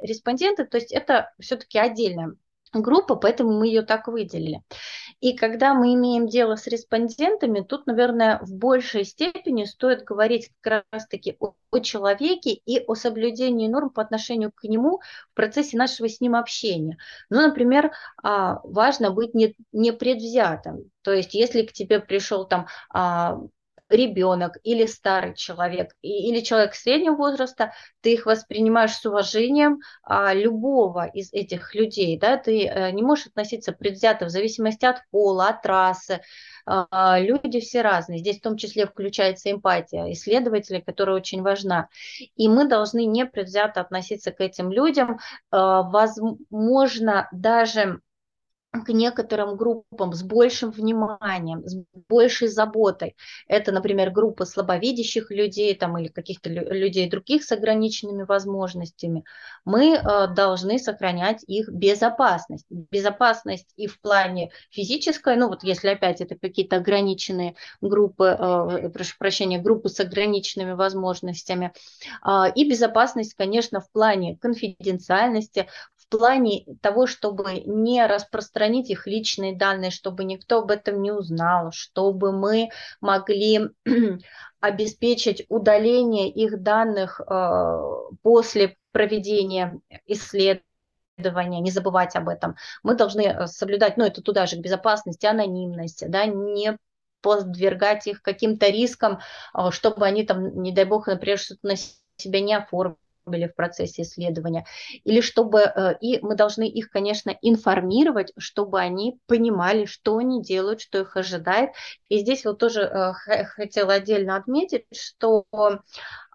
Респонденты, 0.01 0.64
то 0.64 0.78
есть 0.78 0.92
это 0.92 1.32
все-таки 1.38 1.78
отдельная 1.78 2.34
группа, 2.74 3.16
поэтому 3.16 3.58
мы 3.58 3.66
ее 3.68 3.82
так 3.82 4.08
выделили. 4.08 4.62
И 5.20 5.36
когда 5.36 5.74
мы 5.74 5.94
имеем 5.94 6.26
дело 6.26 6.56
с 6.56 6.66
респондентами, 6.66 7.60
тут, 7.60 7.86
наверное, 7.86 8.40
в 8.42 8.52
большей 8.52 9.04
степени 9.04 9.64
стоит 9.64 10.04
говорить 10.04 10.50
как 10.60 10.84
раз-таки 10.92 11.36
о, 11.40 11.54
о 11.70 11.78
человеке 11.80 12.52
и 12.52 12.84
о 12.86 12.94
соблюдении 12.94 13.68
норм 13.68 13.90
по 13.90 14.02
отношению 14.02 14.52
к 14.54 14.64
нему 14.64 15.00
в 15.30 15.34
процессе 15.34 15.76
нашего 15.76 16.08
с 16.08 16.20
ним 16.20 16.34
общения. 16.34 16.98
Ну, 17.30 17.40
например, 17.40 17.92
а, 18.22 18.60
важно 18.64 19.10
быть 19.10 19.34
не, 19.34 19.54
не 19.72 19.92
предвзятым. 19.92 20.90
То 21.02 21.12
есть, 21.12 21.34
если 21.34 21.62
к 21.62 21.72
тебе 21.72 22.00
пришел 22.00 22.46
там 22.46 22.66
а, 22.90 23.38
ребенок 23.89 24.57
или 24.62 24.87
старый 24.87 25.35
человек, 25.35 25.95
или 26.03 26.41
человек 26.41 26.74
среднего 26.74 27.16
возраста, 27.16 27.72
ты 28.01 28.14
их 28.14 28.26
воспринимаешь 28.26 28.93
с 28.93 29.05
уважением 29.07 29.80
а, 30.03 30.32
любого 30.35 31.07
из 31.07 31.32
этих 31.32 31.74
людей, 31.74 32.18
да, 32.18 32.37
ты 32.37 32.68
а, 32.68 32.91
не 32.91 33.03
можешь 33.03 33.26
относиться 33.26 33.72
предвзято 33.72 34.26
в 34.26 34.30
зависимости 34.30 34.85
от 34.85 35.03
пола, 35.11 35.49
от 35.49 35.66
расы, 35.66 36.20
а, 36.66 37.18
люди 37.20 37.61
все 37.61 37.82
разные, 37.82 38.20
здесь 38.20 38.39
в 38.39 38.43
том 38.43 38.57
числе 38.57 38.87
включается 38.87 39.51
эмпатия 39.51 40.11
исследователей, 40.12 40.80
которая 40.80 41.16
очень 41.16 41.43
важна. 41.43 41.89
И 42.37 42.49
мы 42.49 42.66
должны 42.66 43.05
не 43.05 43.26
предвзято 43.26 43.80
относиться 43.80 44.32
к 44.32 44.41
этим 44.41 44.72
людям, 44.72 45.18
а, 45.51 45.82
возможно, 45.82 47.28
даже 47.32 48.01
к 48.82 48.88
некоторым 48.88 49.56
группам 49.56 50.12
с 50.12 50.22
большим 50.22 50.70
вниманием, 50.70 51.64
с 51.66 51.76
большей 52.08 52.48
заботой. 52.48 53.16
Это, 53.46 53.72
например, 53.72 54.10
группы 54.10 54.46
слабовидящих 54.46 55.30
людей 55.30 55.74
там, 55.74 55.96
или 55.98 56.08
каких-то 56.08 56.50
людей 56.50 57.08
других 57.08 57.44
с 57.44 57.52
ограниченными 57.52 58.24
возможностями. 58.24 59.24
Мы 59.64 59.94
э, 59.94 60.26
должны 60.34 60.78
сохранять 60.78 61.44
их 61.46 61.68
безопасность. 61.68 62.66
Безопасность 62.68 63.72
и 63.76 63.86
в 63.86 64.00
плане 64.00 64.50
физической, 64.70 65.36
ну 65.36 65.48
вот 65.48 65.62
если 65.62 65.88
опять 65.88 66.20
это 66.20 66.36
какие-то 66.36 66.76
ограниченные 66.76 67.54
группы, 67.80 68.24
э, 68.24 68.88
прошу 68.90 69.16
прощения, 69.18 69.58
группы 69.58 69.88
с 69.88 70.00
ограниченными 70.00 70.72
возможностями, 70.72 71.72
э, 72.26 72.52
и 72.54 72.68
безопасность, 72.68 73.34
конечно, 73.34 73.80
в 73.80 73.90
плане 73.92 74.36
конфиденциальности, 74.36 75.68
плане 76.18 76.64
того, 76.80 77.06
чтобы 77.06 77.60
не 77.66 78.06
распространить 78.06 78.90
их 78.90 79.06
личные 79.06 79.56
данные, 79.56 79.90
чтобы 79.90 80.24
никто 80.24 80.60
об 80.60 80.70
этом 80.70 81.02
не 81.02 81.12
узнал, 81.12 81.72
чтобы 81.72 82.32
мы 82.32 82.70
могли 83.00 83.70
обеспечить 84.60 85.44
удаление 85.48 86.28
их 86.28 86.62
данных 86.62 87.20
э, 87.20 87.78
после 88.22 88.76
проведения 88.92 89.80
исследования, 90.06 91.60
не 91.60 91.70
забывать 91.70 92.16
об 92.16 92.28
этом. 92.28 92.56
Мы 92.82 92.94
должны 92.94 93.22
э, 93.22 93.46
соблюдать, 93.46 93.96
ну 93.96 94.04
это 94.04 94.22
туда 94.22 94.46
же 94.46 94.56
к 94.56 94.60
безопасности, 94.60 95.26
анонимности, 95.26 96.06
да, 96.06 96.26
не 96.26 96.78
подвергать 97.20 98.06
их 98.06 98.22
каким-то 98.22 98.68
рискам, 98.68 99.20
э, 99.54 99.70
чтобы 99.70 100.06
они 100.06 100.24
там, 100.24 100.62
не 100.62 100.72
дай 100.72 100.84
бог, 100.84 101.06
например, 101.08 101.38
что-то 101.38 101.66
на 101.66 101.74
себя 102.16 102.40
не 102.40 102.54
оформили 102.54 102.98
были 103.26 103.46
в 103.46 103.54
процессе 103.54 104.02
исследования, 104.02 104.66
или 105.04 105.20
чтобы, 105.20 105.60
э, 105.60 105.96
и 106.00 106.20
мы 106.20 106.34
должны 106.34 106.68
их, 106.68 106.90
конечно, 106.90 107.36
информировать, 107.42 108.32
чтобы 108.36 108.80
они 108.80 109.18
понимали, 109.26 109.86
что 109.86 110.18
они 110.18 110.42
делают, 110.42 110.80
что 110.80 111.00
их 111.00 111.16
ожидает. 111.16 111.70
И 112.08 112.18
здесь 112.18 112.44
вот 112.44 112.58
тоже 112.58 112.82
э, 112.82 113.12
хотела 113.44 113.94
отдельно 113.94 114.36
отметить, 114.36 114.86
что 114.92 115.46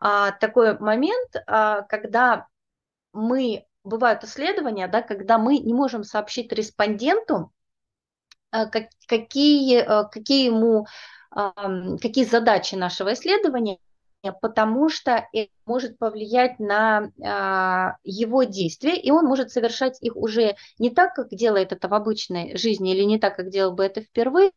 а, 0.01 0.31
такой 0.31 0.77
момент, 0.79 1.35
а, 1.45 1.81
когда 1.83 2.47
мы, 3.13 3.65
бывают 3.83 4.23
исследования, 4.23 4.87
да, 4.87 5.01
когда 5.01 5.37
мы 5.37 5.57
не 5.57 5.73
можем 5.73 6.03
сообщить 6.03 6.51
респонденту, 6.51 7.51
э, 8.51 8.65
какие, 9.07 9.85
какие 10.11 10.45
ему 10.45 10.87
какие 12.01 12.25
задачи 12.25 12.73
нашего 12.73 13.13
исследования, 13.13 13.77
потому 14.41 14.89
что 14.89 15.27
может 15.70 15.99
повлиять 15.99 16.59
на 16.59 17.11
а, 17.24 17.97
его 18.03 18.43
действия, 18.43 18.95
и 18.95 19.11
он 19.11 19.26
может 19.26 19.51
совершать 19.51 20.01
их 20.01 20.15
уже 20.15 20.55
не 20.80 20.89
так, 20.89 21.13
как 21.13 21.30
делает 21.30 21.72
это 21.72 21.88
в 21.88 21.93
обычной 21.93 22.57
жизни, 22.57 22.93
или 22.93 23.03
не 23.03 23.20
так, 23.20 23.36
как 23.36 23.49
делал 23.49 23.74
бы 23.74 23.86
это 23.86 24.01
впервые, 24.01 24.51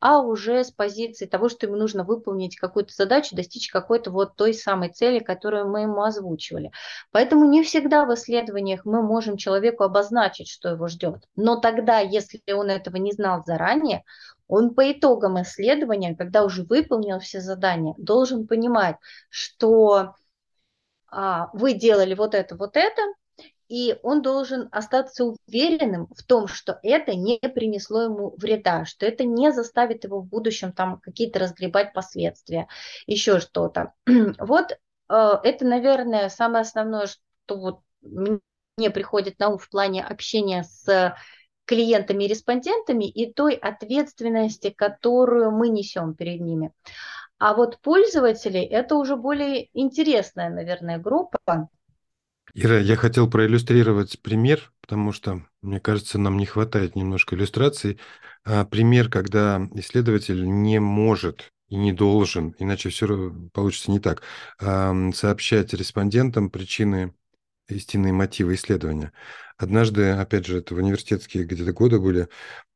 а 0.00 0.20
уже 0.20 0.62
с 0.62 0.70
позиции 0.70 1.24
того, 1.24 1.48
что 1.48 1.66
ему 1.66 1.76
нужно 1.76 2.04
выполнить 2.04 2.56
какую-то 2.56 2.92
задачу, 2.94 3.34
достичь 3.34 3.70
какой-то 3.70 4.10
вот 4.10 4.36
той 4.36 4.52
самой 4.52 4.90
цели, 4.90 5.18
которую 5.18 5.68
мы 5.68 5.80
ему 5.82 6.02
озвучивали. 6.02 6.70
Поэтому 7.10 7.46
не 7.46 7.62
всегда 7.62 8.04
в 8.04 8.14
исследованиях 8.14 8.84
мы 8.84 9.02
можем 9.02 9.38
человеку 9.38 9.84
обозначить, 9.84 10.48
что 10.48 10.68
его 10.68 10.88
ждет. 10.88 11.24
Но 11.36 11.56
тогда, 11.56 12.00
если 12.00 12.42
он 12.52 12.68
этого 12.68 12.96
не 12.96 13.12
знал 13.12 13.42
заранее, 13.46 14.04
он 14.46 14.74
по 14.74 14.92
итогам 14.92 15.40
исследования, 15.40 16.14
когда 16.16 16.44
уже 16.44 16.64
выполнил 16.64 17.20
все 17.20 17.40
задания, 17.40 17.94
должен 17.96 18.46
понимать, 18.46 18.96
что 19.28 20.14
вы 21.52 21.74
делали 21.74 22.14
вот 22.14 22.34
это, 22.34 22.56
вот 22.56 22.76
это, 22.76 23.02
и 23.70 23.96
он 24.02 24.20
должен 24.20 24.68
остаться 24.72 25.24
уверенным 25.24 26.08
в 26.08 26.24
том, 26.24 26.48
что 26.48 26.80
это 26.82 27.14
не 27.14 27.38
принесло 27.38 28.02
ему 28.02 28.34
вреда, 28.36 28.84
что 28.84 29.06
это 29.06 29.24
не 29.24 29.52
заставит 29.52 30.02
его 30.02 30.20
в 30.20 30.26
будущем 30.26 30.72
там 30.72 30.98
какие-то 30.98 31.38
разгребать 31.38 31.92
последствия, 31.92 32.66
еще 33.06 33.38
что-то. 33.38 33.94
Вот 34.38 34.72
э, 34.72 34.76
это, 35.08 35.64
наверное, 35.64 36.28
самое 36.30 36.62
основное, 36.62 37.06
что 37.06 37.56
вот 37.56 37.80
мне 38.02 38.90
приходит 38.90 39.38
на 39.38 39.50
ум 39.50 39.58
в 39.58 39.68
плане 39.70 40.04
общения 40.04 40.64
с 40.64 41.14
клиентами 41.64 42.24
и 42.24 42.26
респондентами 42.26 43.08
и 43.08 43.32
той 43.32 43.54
ответственности, 43.54 44.70
которую 44.70 45.52
мы 45.52 45.68
несем 45.68 46.14
перед 46.14 46.40
ними. 46.40 46.72
А 47.40 47.54
вот 47.54 47.80
пользователи– 47.80 48.60
это 48.60 48.96
уже 48.96 49.16
более 49.16 49.70
интересная, 49.72 50.50
наверное, 50.50 50.98
группа. 50.98 51.70
Ира, 52.52 52.78
я 52.78 52.96
хотел 52.96 53.30
проиллюстрировать 53.30 54.20
пример, 54.20 54.72
потому 54.82 55.12
что, 55.12 55.42
мне 55.62 55.80
кажется, 55.80 56.18
нам 56.18 56.36
не 56.36 56.44
хватает 56.44 56.96
немножко 56.96 57.34
иллюстраций. 57.34 57.98
А, 58.44 58.66
пример, 58.66 59.08
когда 59.08 59.66
исследователь 59.72 60.44
не 60.44 60.80
может 60.80 61.50
и 61.70 61.76
не 61.76 61.92
должен, 61.92 62.54
иначе 62.58 62.90
все 62.90 63.32
получится 63.54 63.90
не 63.90 64.00
так, 64.00 64.22
сообщать 64.58 65.72
респондентам 65.72 66.50
причины, 66.50 67.14
истинные 67.68 68.12
мотивы 68.12 68.54
исследования. 68.54 69.12
Однажды, 69.56 70.10
опять 70.10 70.46
же, 70.46 70.58
это 70.58 70.74
в 70.74 70.78
университетские 70.78 71.44
где-то 71.44 71.72
годы 71.72 72.00
были, 72.00 72.28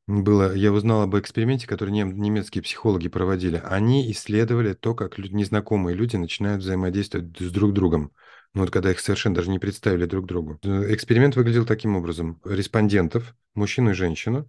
было, 0.06 0.54
я 0.54 0.72
узнал 0.72 1.02
об 1.02 1.16
эксперименте, 1.16 1.66
который 1.66 1.90
нем, 1.90 2.20
немецкие 2.20 2.62
психологи 2.62 3.08
проводили. 3.08 3.62
Они 3.64 4.10
исследовали 4.12 4.74
то, 4.74 4.94
как 4.94 5.18
люди, 5.18 5.34
незнакомые 5.34 5.96
люди 5.96 6.16
начинают 6.16 6.62
взаимодействовать 6.62 7.38
с 7.38 7.50
друг 7.50 7.72
другом. 7.72 8.12
Ну, 8.52 8.60
вот 8.60 8.70
когда 8.70 8.90
их 8.90 9.00
совершенно 9.00 9.34
даже 9.34 9.50
не 9.50 9.58
представили 9.58 10.04
друг 10.04 10.26
другу. 10.26 10.60
Эксперимент 10.62 11.36
выглядел 11.36 11.64
таким 11.64 11.96
образом. 11.96 12.40
Респондентов, 12.44 13.34
мужчину 13.54 13.90
и 13.90 13.94
женщину, 13.94 14.48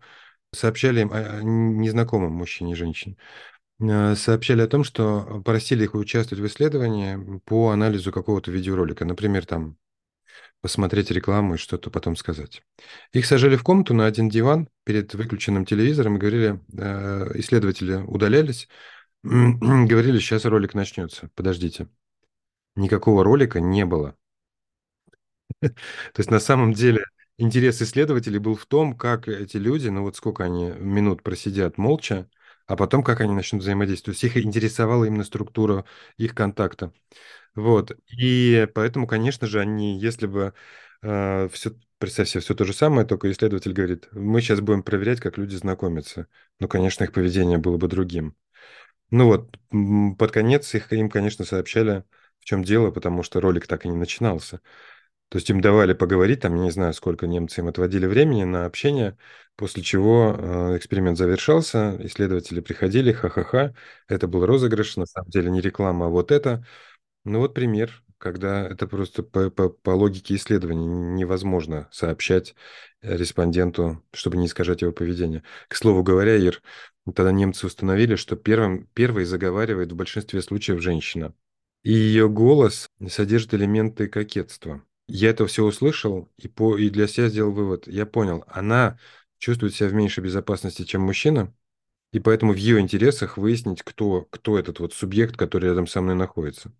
сообщали 0.53 1.01
им 1.01 1.11
о 1.13 1.41
незнакомом 1.41 2.33
мужчине 2.33 2.73
и 2.73 2.75
женщине, 2.75 3.17
э, 3.79 4.15
сообщали 4.15 4.61
о 4.61 4.67
том, 4.67 4.83
что 4.83 5.41
просили 5.45 5.85
их 5.85 5.95
участвовать 5.95 6.43
в 6.43 6.47
исследовании 6.47 7.39
по 7.45 7.71
анализу 7.71 8.11
какого-то 8.11 8.51
видеоролика. 8.51 9.05
Например, 9.05 9.45
там 9.45 9.77
посмотреть 10.65 11.11
рекламу 11.11 11.53
и 11.53 11.57
что-то 11.59 11.91
потом 11.91 12.15
сказать. 12.15 12.63
Их 13.13 13.27
сажали 13.27 13.55
в 13.55 13.61
комнату 13.61 13.93
на 13.93 14.07
один 14.07 14.29
диван 14.29 14.67
перед 14.83 15.13
выключенным 15.13 15.63
телевизором 15.63 16.15
и 16.15 16.17
говорили, 16.17 16.59
э, 16.75 17.33
исследователи 17.35 17.97
удалялись, 17.97 18.67
говорили, 19.23 20.17
сейчас 20.17 20.43
ролик 20.45 20.73
начнется, 20.73 21.29
подождите. 21.35 21.87
Никакого 22.75 23.23
ролика 23.23 23.59
не 23.59 23.85
было. 23.85 24.17
То 25.61 26.17
есть 26.17 26.31
на 26.31 26.39
самом 26.39 26.73
деле 26.73 27.05
интерес 27.37 27.79
исследователей 27.83 28.39
был 28.39 28.55
в 28.55 28.65
том, 28.65 28.97
как 28.97 29.27
эти 29.27 29.57
люди, 29.57 29.89
ну 29.89 30.01
вот 30.01 30.15
сколько 30.15 30.45
они 30.45 30.71
минут 30.71 31.21
просидят 31.21 31.77
молча, 31.77 32.27
а 32.67 32.75
потом 32.75 33.03
как 33.03 33.21
они 33.21 33.33
начнут 33.33 33.61
взаимодействовать. 33.61 34.19
То 34.19 34.25
есть 34.27 34.37
их 34.37 34.43
интересовала 34.45 35.05
именно 35.05 35.23
структура 35.23 35.85
их 36.17 36.33
контакта. 36.35 36.93
Вот. 37.55 37.91
И 38.07 38.67
поэтому, 38.75 39.07
конечно 39.07 39.47
же, 39.47 39.59
они, 39.61 39.99
если 39.99 40.27
бы 40.27 40.53
э, 41.01 41.49
все, 41.51 41.71
представь 41.97 42.29
себе, 42.29 42.41
все 42.41 42.55
то 42.55 42.65
же 42.65 42.73
самое, 42.73 43.07
только 43.07 43.31
исследователь 43.31 43.73
говорит, 43.73 44.07
мы 44.11 44.41
сейчас 44.41 44.61
будем 44.61 44.83
проверять, 44.83 45.19
как 45.21 45.37
люди 45.37 45.55
знакомятся. 45.55 46.27
Ну, 46.59 46.67
конечно, 46.67 47.03
их 47.03 47.13
поведение 47.13 47.57
было 47.57 47.77
бы 47.77 47.87
другим. 47.87 48.35
Ну 49.11 49.27
вот, 49.27 49.57
под 50.17 50.31
конец 50.31 50.73
их, 50.75 50.91
им, 50.93 51.09
конечно, 51.09 51.45
сообщали, 51.45 52.03
в 52.39 52.45
чем 52.45 52.63
дело, 52.63 52.91
потому 52.91 53.23
что 53.23 53.39
ролик 53.39 53.67
так 53.67 53.85
и 53.85 53.89
не 53.89 53.95
начинался. 53.95 54.61
То 55.29 55.37
есть 55.37 55.49
им 55.49 55.59
давали 55.59 55.93
поговорить, 55.93 56.41
там, 56.41 56.55
я 56.55 56.63
не 56.63 56.71
знаю, 56.71 56.93
сколько 56.93 57.27
немцы 57.27 57.61
им 57.61 57.67
отводили 57.67 58.05
времени 58.05 58.43
на 58.43 58.65
общение, 58.65 59.17
после 59.55 59.81
чего 59.83 60.35
э, 60.37 60.77
эксперимент 60.77 61.17
завершался, 61.17 61.97
исследователи 62.01 62.59
приходили, 62.61 63.11
ха-ха-ха, 63.11 63.73
это 64.07 64.27
был 64.27 64.45
розыгрыш, 64.45 64.97
на 64.97 65.05
самом 65.05 65.29
деле 65.29 65.49
не 65.49 65.61
реклама, 65.61 66.07
а 66.07 66.09
вот 66.09 66.31
это. 66.31 66.65
Ну 67.25 67.39
вот 67.39 67.53
пример, 67.55 68.03
когда 68.17 68.67
это 68.67 68.87
просто 68.87 69.23
по, 69.23 69.49
по, 69.49 69.69
по 69.69 69.89
логике 69.91 70.35
исследований 70.35 70.85
невозможно 70.87 71.87
сообщать 71.91 72.55
респонденту, 73.01 74.03
чтобы 74.13 74.37
не 74.37 74.45
искажать 74.45 74.81
его 74.81 74.91
поведение. 74.91 75.43
К 75.67 75.75
слову 75.75 76.03
говоря, 76.03 76.35
Ир, 76.35 76.61
тогда 77.13 77.31
немцы 77.31 77.67
установили, 77.67 78.15
что 78.15 78.35
первым, 78.35 78.87
первой 78.93 79.25
заговаривает 79.25 79.91
в 79.91 79.95
большинстве 79.95 80.41
случаев 80.41 80.81
женщина. 80.81 81.33
И 81.83 81.91
ее 81.91 82.29
голос 82.29 82.89
содержит 83.07 83.53
элементы 83.53 84.07
кокетства. 84.07 84.83
Я 85.07 85.29
это 85.29 85.45
все 85.45 85.63
услышал 85.63 86.31
и, 86.37 86.47
по, 86.47 86.77
и 86.77 86.89
для 86.89 87.07
себя 87.07 87.29
сделал 87.29 87.51
вывод. 87.51 87.87
Я 87.87 88.05
понял, 88.05 88.43
она 88.47 88.97
чувствует 89.37 89.75
себя 89.75 89.89
в 89.89 89.93
меньшей 89.93 90.23
безопасности, 90.23 90.83
чем 90.83 91.01
мужчина, 91.01 91.53
и 92.11 92.19
поэтому 92.19 92.53
в 92.53 92.57
ее 92.57 92.79
интересах 92.79 93.37
выяснить, 93.37 93.83
кто, 93.83 94.23
кто 94.31 94.57
этот 94.57 94.79
вот 94.79 94.93
субъект, 94.93 95.35
который 95.37 95.65
рядом 95.69 95.85
со 95.85 96.01
мной 96.01 96.15
находится. 96.15 96.71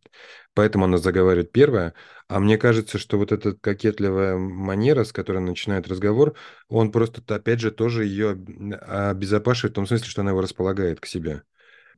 Поэтому 0.53 0.86
она 0.86 0.97
заговаривает 0.97 1.51
первая. 1.51 1.93
А 2.30 2.39
мне 2.39 2.57
кажется, 2.57 2.97
что 2.97 3.17
вот 3.17 3.32
эта 3.34 3.53
кокетливая 3.53 4.38
манера, 4.38 5.03
с 5.03 5.11
которой 5.11 5.38
она 5.38 5.47
начинает 5.47 5.88
разговор, 5.89 6.36
он 6.69 6.91
просто, 6.91 7.21
опять 7.36 7.59
же, 7.59 7.71
тоже 7.71 8.05
ее 8.05 8.32
обезопашивает 8.32 9.73
в 9.73 9.76
том 9.76 9.88
смысле, 9.88 10.07
что 10.07 10.21
она 10.21 10.32
его 10.32 10.41
располагает 10.41 11.01
к 11.01 11.05
себе. 11.05 11.43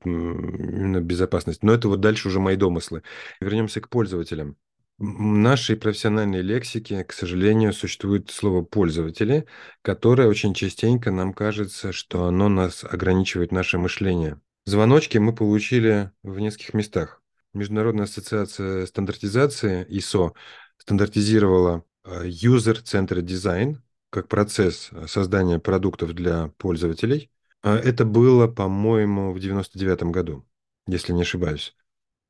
Именно 0.03 1.01
безопасность. 1.01 1.63
Но 1.63 1.73
это 1.73 1.89
вот 1.89 2.01
дальше 2.01 2.27
уже 2.29 2.39
мои 2.39 2.55
домыслы. 2.55 3.03
Вернемся 3.39 3.81
к 3.81 3.89
пользователям. 3.89 4.57
Нашей 4.99 5.75
профессиональной 5.75 6.41
лексике, 6.41 7.03
к 7.03 7.13
сожалению, 7.13 7.71
существует 7.71 8.31
слово 8.31 8.63
«пользователи», 8.63 9.45
которое 9.83 10.27
очень 10.27 10.55
частенько 10.55 11.11
нам 11.11 11.33
кажется, 11.33 11.91
что 11.91 12.25
оно 12.25 12.49
нас 12.49 12.83
ограничивает 12.83 13.51
наше 13.51 13.77
мышление. 13.77 14.41
Звоночки 14.65 15.19
мы 15.19 15.35
получили 15.35 16.11
в 16.23 16.39
нескольких 16.39 16.73
местах. 16.73 17.21
Международная 17.53 18.05
ассоциация 18.05 18.87
стандартизации 18.87 19.85
ISO 19.87 20.33
стандартизировала 20.79 21.85
э, 22.03 22.27
User-Centered 22.27 23.21
Design 23.21 23.77
как 24.09 24.27
процесс 24.27 24.89
создания 25.05 25.59
продуктов 25.59 26.13
для 26.13 26.47
пользователей. 26.57 27.29
А 27.61 27.75
это 27.75 28.03
было, 28.03 28.47
по-моему, 28.47 29.31
в 29.31 29.39
99 29.39 30.03
году, 30.05 30.43
если 30.87 31.13
не 31.13 31.21
ошибаюсь. 31.21 31.75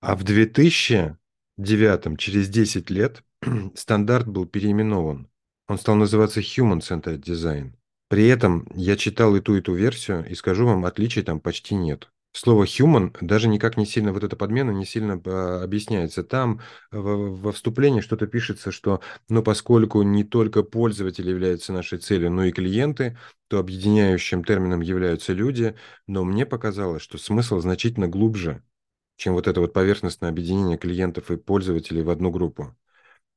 А 0.02 0.18
в 0.18 0.24
2000 0.24 1.18
девятом, 1.58 2.18
через 2.18 2.50
10 2.50 2.90
лет, 2.90 3.24
стандарт 3.76 4.28
был 4.28 4.46
переименован. 4.46 5.28
Он 5.68 5.78
стал 5.78 5.96
называться 5.96 6.40
Human 6.40 6.80
Centered 6.80 7.22
Design. 7.22 7.74
При 8.10 8.28
этом 8.28 8.68
я 8.74 8.96
читал 8.96 9.36
и 9.36 9.42
ту, 9.42 9.56
и 9.56 9.62
ту 9.62 9.74
версию, 9.74 10.26
и 10.30 10.36
скажу 10.36 10.66
вам, 10.66 10.86
отличий 10.86 11.24
там 11.24 11.40
почти 11.42 11.76
нет. 11.76 12.10
Слово 12.32 12.66
human 12.66 13.16
даже 13.20 13.48
никак 13.48 13.78
не 13.78 13.86
сильно, 13.88 14.14
вот 14.14 14.24
эта 14.24 14.36
подмена 14.36 14.70
не 14.70 14.86
сильно 14.86 15.20
а, 15.26 15.64
объясняется. 15.64 16.24
Там 16.24 16.62
во, 16.92 17.34
во 17.34 17.52
вступлении 17.52 18.02
что-то 18.02 18.28
пишется, 18.28 18.72
что, 18.72 19.02
но 19.28 19.42
поскольку 19.42 20.04
не 20.04 20.24
только 20.24 20.62
пользователь 20.62 21.28
является 21.28 21.74
нашей 21.74 21.98
целью, 21.98 22.30
но 22.30 22.46
и 22.46 22.52
клиенты, 22.52 23.18
то 23.48 23.58
объединяющим 23.58 24.44
термином 24.44 24.82
являются 24.82 25.34
люди, 25.34 25.76
но 26.06 26.24
мне 26.24 26.46
показалось, 26.46 27.02
что 27.02 27.18
смысл 27.18 27.60
значительно 27.60 28.08
глубже 28.08 28.62
чем 29.18 29.34
вот 29.34 29.48
это 29.48 29.60
вот 29.60 29.74
поверхностное 29.74 30.30
объединение 30.30 30.78
клиентов 30.78 31.30
и 31.32 31.38
пользователей 31.38 32.04
в 32.04 32.10
одну 32.10 32.32
группу. 32.32 32.76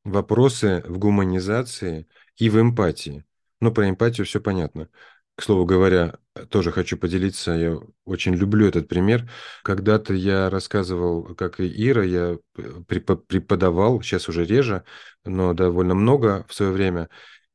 Вопросы 0.05 0.83
в 0.87 0.99
гуманизации 0.99 2.07
и 2.37 2.49
в 2.49 2.61
эмпатии. 2.61 3.25
Ну, 3.61 3.73
про 3.73 3.89
эмпатию 3.89 4.27
все 4.27 4.41
понятно. 4.41 4.89
К 5.35 5.43
слову 5.43 5.65
говоря, 5.65 6.19
тоже 6.51 6.71
хочу 6.71 6.99
поделиться, 6.99 7.53
я 7.53 7.79
очень 8.05 8.35
люблю 8.35 8.67
этот 8.67 8.89
пример. 8.89 9.31
Когда-то 9.63 10.13
я 10.15 10.51
рассказывал, 10.51 11.35
как 11.35 11.61
и 11.61 11.89
Ира, 11.89 12.05
я 12.05 12.39
преподавал, 12.87 14.03
сейчас 14.03 14.29
уже 14.29 14.45
реже, 14.45 14.85
но 15.25 15.55
довольно 15.55 15.95
много 15.95 16.45
в 16.49 16.55
свое 16.55 16.73
время, 16.73 17.09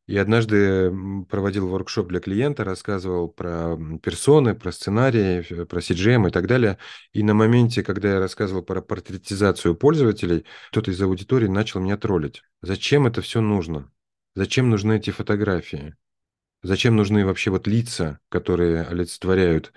и 0.07 0.17
однажды 0.17 0.91
проводил 1.29 1.67
воркшоп 1.67 2.07
для 2.09 2.19
клиента, 2.19 2.63
рассказывал 2.63 3.27
про 3.27 3.75
персоны, 4.03 4.53
про 4.53 4.71
сценарии, 4.71 5.41
про 5.65 5.79
CGM 5.79 6.27
и 6.27 6.31
так 6.31 6.45
далее. 6.45 6.77
И 7.11 7.23
на 7.23 7.33
моменте, 7.33 7.81
когда 7.81 8.13
я 8.13 8.19
рассказывал 8.19 8.61
про 8.61 8.81
портретизацию 8.81 9.75
пользователей, 9.75 10.45
кто-то 10.69 10.91
из 10.91 11.01
аудитории 11.01 11.47
начал 11.47 11.79
меня 11.79 11.97
троллить. 11.97 12.43
Зачем 12.61 13.07
это 13.07 13.21
все 13.21 13.41
нужно? 13.41 13.91
Зачем 14.35 14.69
нужны 14.69 14.97
эти 14.97 15.09
фотографии? 15.09 15.95
Зачем 16.61 16.95
нужны 16.95 17.25
вообще 17.25 17.49
вот 17.49 17.67
лица, 17.67 18.19
которые 18.29 18.83
олицетворяют 18.83 19.73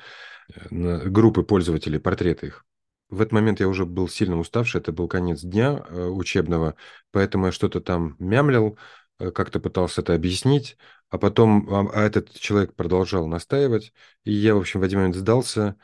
э, 0.49 1.09
группы 1.09 1.43
пользователей, 1.43 2.01
портреты 2.01 2.49
их? 2.49 2.67
В 3.09 3.23
этот 3.23 3.33
момент 3.33 3.61
я 3.61 3.69
уже 3.69 3.87
был 3.87 4.09
сильно 4.09 4.39
уставший, 4.39 4.81
это 4.81 4.93
был 4.93 5.09
конец 5.09 5.41
дня 5.41 5.85
э, 5.89 6.07
учебного, 6.07 6.75
поэтому 7.11 7.47
я 7.47 7.53
что-то 7.53 7.81
там 7.81 8.17
мямлил, 8.19 8.79
как-то 9.19 9.61
пытался 9.61 10.01
это 10.01 10.15
объяснить, 10.15 10.77
а 11.11 11.19
потом 11.19 11.69
а, 11.73 11.91
а 11.93 12.03
этот 12.03 12.33
человек 12.35 12.75
продолжал 12.75 13.27
настаивать, 13.27 13.93
и 14.25 14.33
я, 14.33 14.55
в 14.55 14.59
общем, 14.59 14.81
в 14.81 14.83
один 14.85 14.99
момент 15.01 15.17
сдался, 15.17 15.77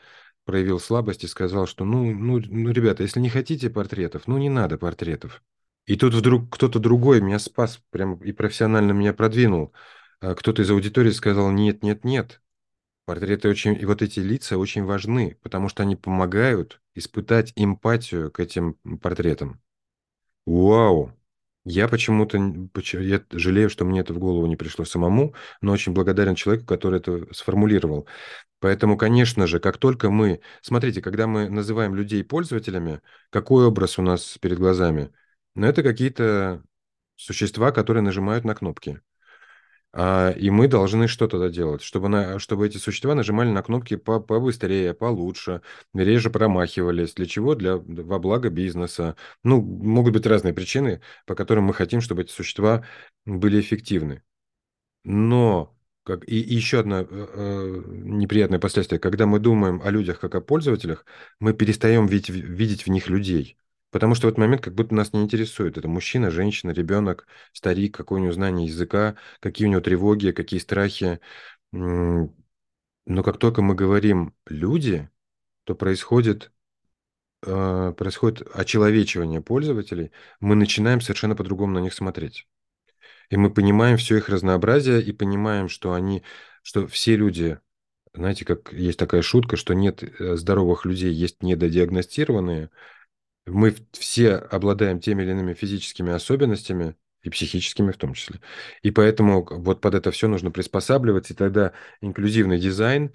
проявил 0.45 0.79
слабость 0.79 1.23
и 1.23 1.27
сказал, 1.27 1.67
что 1.67 1.85
ну, 1.85 2.13
ну, 2.13 2.39
ну, 2.39 2.71
ребята, 2.71 3.03
если 3.03 3.19
не 3.19 3.29
хотите 3.29 3.69
портретов, 3.69 4.27
ну, 4.27 4.37
не 4.37 4.49
надо 4.49 4.77
портретов. 4.77 5.43
И 5.85 5.97
тут 5.97 6.13
вдруг 6.13 6.53
кто-то 6.53 6.79
другой 6.79 7.21
меня 7.21 7.39
спас, 7.39 7.81
прям 7.91 8.15
и 8.15 8.31
профессионально 8.31 8.91
меня 8.91 9.13
продвинул. 9.13 9.73
А 10.19 10.33
кто-то 10.33 10.61
из 10.61 10.71
аудитории 10.71 11.11
сказал, 11.11 11.51
нет, 11.51 11.83
нет, 11.83 12.03
нет, 12.03 12.41
портреты 13.05 13.49
очень, 13.49 13.79
и 13.79 13.85
вот 13.85 14.01
эти 14.01 14.19
лица 14.19 14.57
очень 14.57 14.83
важны, 14.83 15.37
потому 15.41 15.69
что 15.69 15.83
они 15.83 15.95
помогают 15.95 16.81
испытать 16.95 17.53
эмпатию 17.55 18.31
к 18.31 18.39
этим 18.39 18.75
портретам. 19.01 19.61
Вау! 20.45 21.11
Я 21.65 21.87
почему-то 21.87 22.37
я 22.99 23.23
жалею, 23.31 23.71
что 23.71 23.85
мне 23.85 24.01
это 24.01 24.13
в 24.13 24.19
голову 24.19 24.45
не 24.45 24.55
пришло 24.55 24.85
самому, 24.85 25.33
но 25.61 25.71
очень 25.71 25.93
благодарен 25.93 26.35
человеку, 26.35 26.67
который 26.67 26.99
это 26.99 27.33
сформулировал. 27.33 28.07
Поэтому, 28.59 28.97
конечно 28.97 29.47
же, 29.47 29.59
как 29.59 29.79
только 29.79 30.11
мы... 30.11 30.41
Смотрите, 30.61 31.01
когда 31.01 31.25
мы 31.25 31.49
называем 31.49 31.95
людей 31.95 32.23
пользователями, 32.23 33.01
какой 33.31 33.65
образ 33.65 33.97
у 33.97 34.03
нас 34.03 34.37
перед 34.39 34.59
глазами? 34.59 35.11
Ну, 35.55 35.65
это 35.65 35.81
какие-то 35.81 36.63
существа, 37.15 37.71
которые 37.71 38.03
нажимают 38.03 38.45
на 38.45 38.53
кнопки. 38.53 39.01
А, 39.97 40.31
и 40.31 40.49
мы 40.49 40.67
должны 40.67 41.07
что 41.07 41.27
тогда 41.27 41.47
делать? 41.49 41.81
Чтобы, 41.81 42.09
на, 42.09 42.37
чтобы 42.37 42.67
эти 42.67 42.77
существа 42.77 43.15
нажимали 43.15 43.49
на 43.49 43.63
кнопки 43.63 43.95
по, 43.95 44.19
побыстрее, 44.19 44.93
получше, 44.93 45.61
реже 45.93 46.29
промахивались. 46.29 47.13
Для 47.13 47.25
чего? 47.25 47.55
Для, 47.55 47.77
во 47.77 48.19
благо 48.19 48.49
бизнеса. 48.49 49.15
Ну, 49.43 49.61
могут 49.61 50.11
быть 50.13 50.25
разные 50.25 50.53
причины, 50.53 51.01
по 51.25 51.33
которым 51.33 51.65
мы 51.65 51.73
хотим, 51.73 52.01
чтобы 52.01 52.23
эти 52.23 52.31
существа 52.31 52.83
были 53.25 53.61
эффективны. 53.61 54.21
Но 55.05 55.77
как, 56.03 56.27
и, 56.27 56.41
и 56.41 56.55
еще 56.55 56.81
одно 56.81 57.01
э, 57.01 57.05
э, 57.09 57.83
неприятное 57.87 58.59
последствие. 58.59 58.99
Когда 58.99 59.25
мы 59.25 59.39
думаем 59.39 59.81
о 59.81 59.91
людях 59.91 60.19
как 60.19 60.35
о 60.35 60.41
пользователях, 60.41 61.05
мы 61.39 61.53
перестаем 61.53 62.05
видеть, 62.07 62.29
видеть 62.29 62.85
в 62.85 62.89
них 62.89 63.07
людей. 63.09 63.57
Потому 63.95 64.13
что 64.13 64.27
в 64.27 64.31
этот 64.31 64.39
момент 64.39 64.61
как 64.61 64.75
будто 64.75 64.93
нас 64.93 65.13
не 65.13 65.21
интересует. 65.21 65.77
Это 65.77 65.87
мужчина, 65.87 66.29
женщина, 66.29 66.71
ребенок, 66.71 67.27
старик, 67.53 67.95
какое 67.95 68.19
у 68.19 68.23
него 68.23 68.33
знание 68.33 68.67
языка, 68.67 69.15
какие 69.39 69.69
у 69.69 69.71
него 69.71 69.79
тревоги, 69.79 70.31
какие 70.31 70.59
страхи. 70.59 71.21
Но 71.71 72.27
как 73.05 73.37
только 73.37 73.61
мы 73.61 73.73
говорим 73.73 74.35
«люди», 74.47 75.09
то 75.63 75.75
происходит, 75.75 76.51
э, 77.43 77.93
происходит 77.97 78.45
очеловечивание 78.53 79.39
пользователей, 79.39 80.11
мы 80.41 80.55
начинаем 80.55 80.99
совершенно 80.99 81.37
по-другому 81.37 81.75
на 81.75 81.79
них 81.79 81.93
смотреть. 81.93 82.49
И 83.29 83.37
мы 83.37 83.49
понимаем 83.49 83.95
все 83.95 84.17
их 84.17 84.27
разнообразие 84.27 85.01
и 85.01 85.13
понимаем, 85.13 85.69
что 85.69 85.93
они, 85.93 86.21
что 86.63 86.85
все 86.85 87.15
люди, 87.15 87.61
знаете, 88.13 88.43
как 88.43 88.73
есть 88.73 88.99
такая 88.99 89.21
шутка, 89.21 89.55
что 89.55 89.73
нет 89.73 90.03
э, 90.03 90.35
здоровых 90.35 90.83
людей, 90.83 91.13
есть 91.13 91.41
недодиагностированные– 91.41 92.71
мы 93.45 93.75
все 93.91 94.35
обладаем 94.35 94.99
теми 94.99 95.23
или 95.23 95.31
иными 95.31 95.53
физическими 95.53 96.11
особенностями, 96.13 96.95
и 97.23 97.29
психическими 97.29 97.91
в 97.91 97.97
том 97.97 98.13
числе. 98.13 98.39
И 98.83 98.91
поэтому 98.91 99.43
вот 99.49 99.81
под 99.81 99.95
это 99.95 100.11
все 100.11 100.27
нужно 100.27 100.51
приспосабливать, 100.51 101.31
и 101.31 101.33
тогда 101.33 101.73
инклюзивный 102.01 102.59
дизайн, 102.59 103.13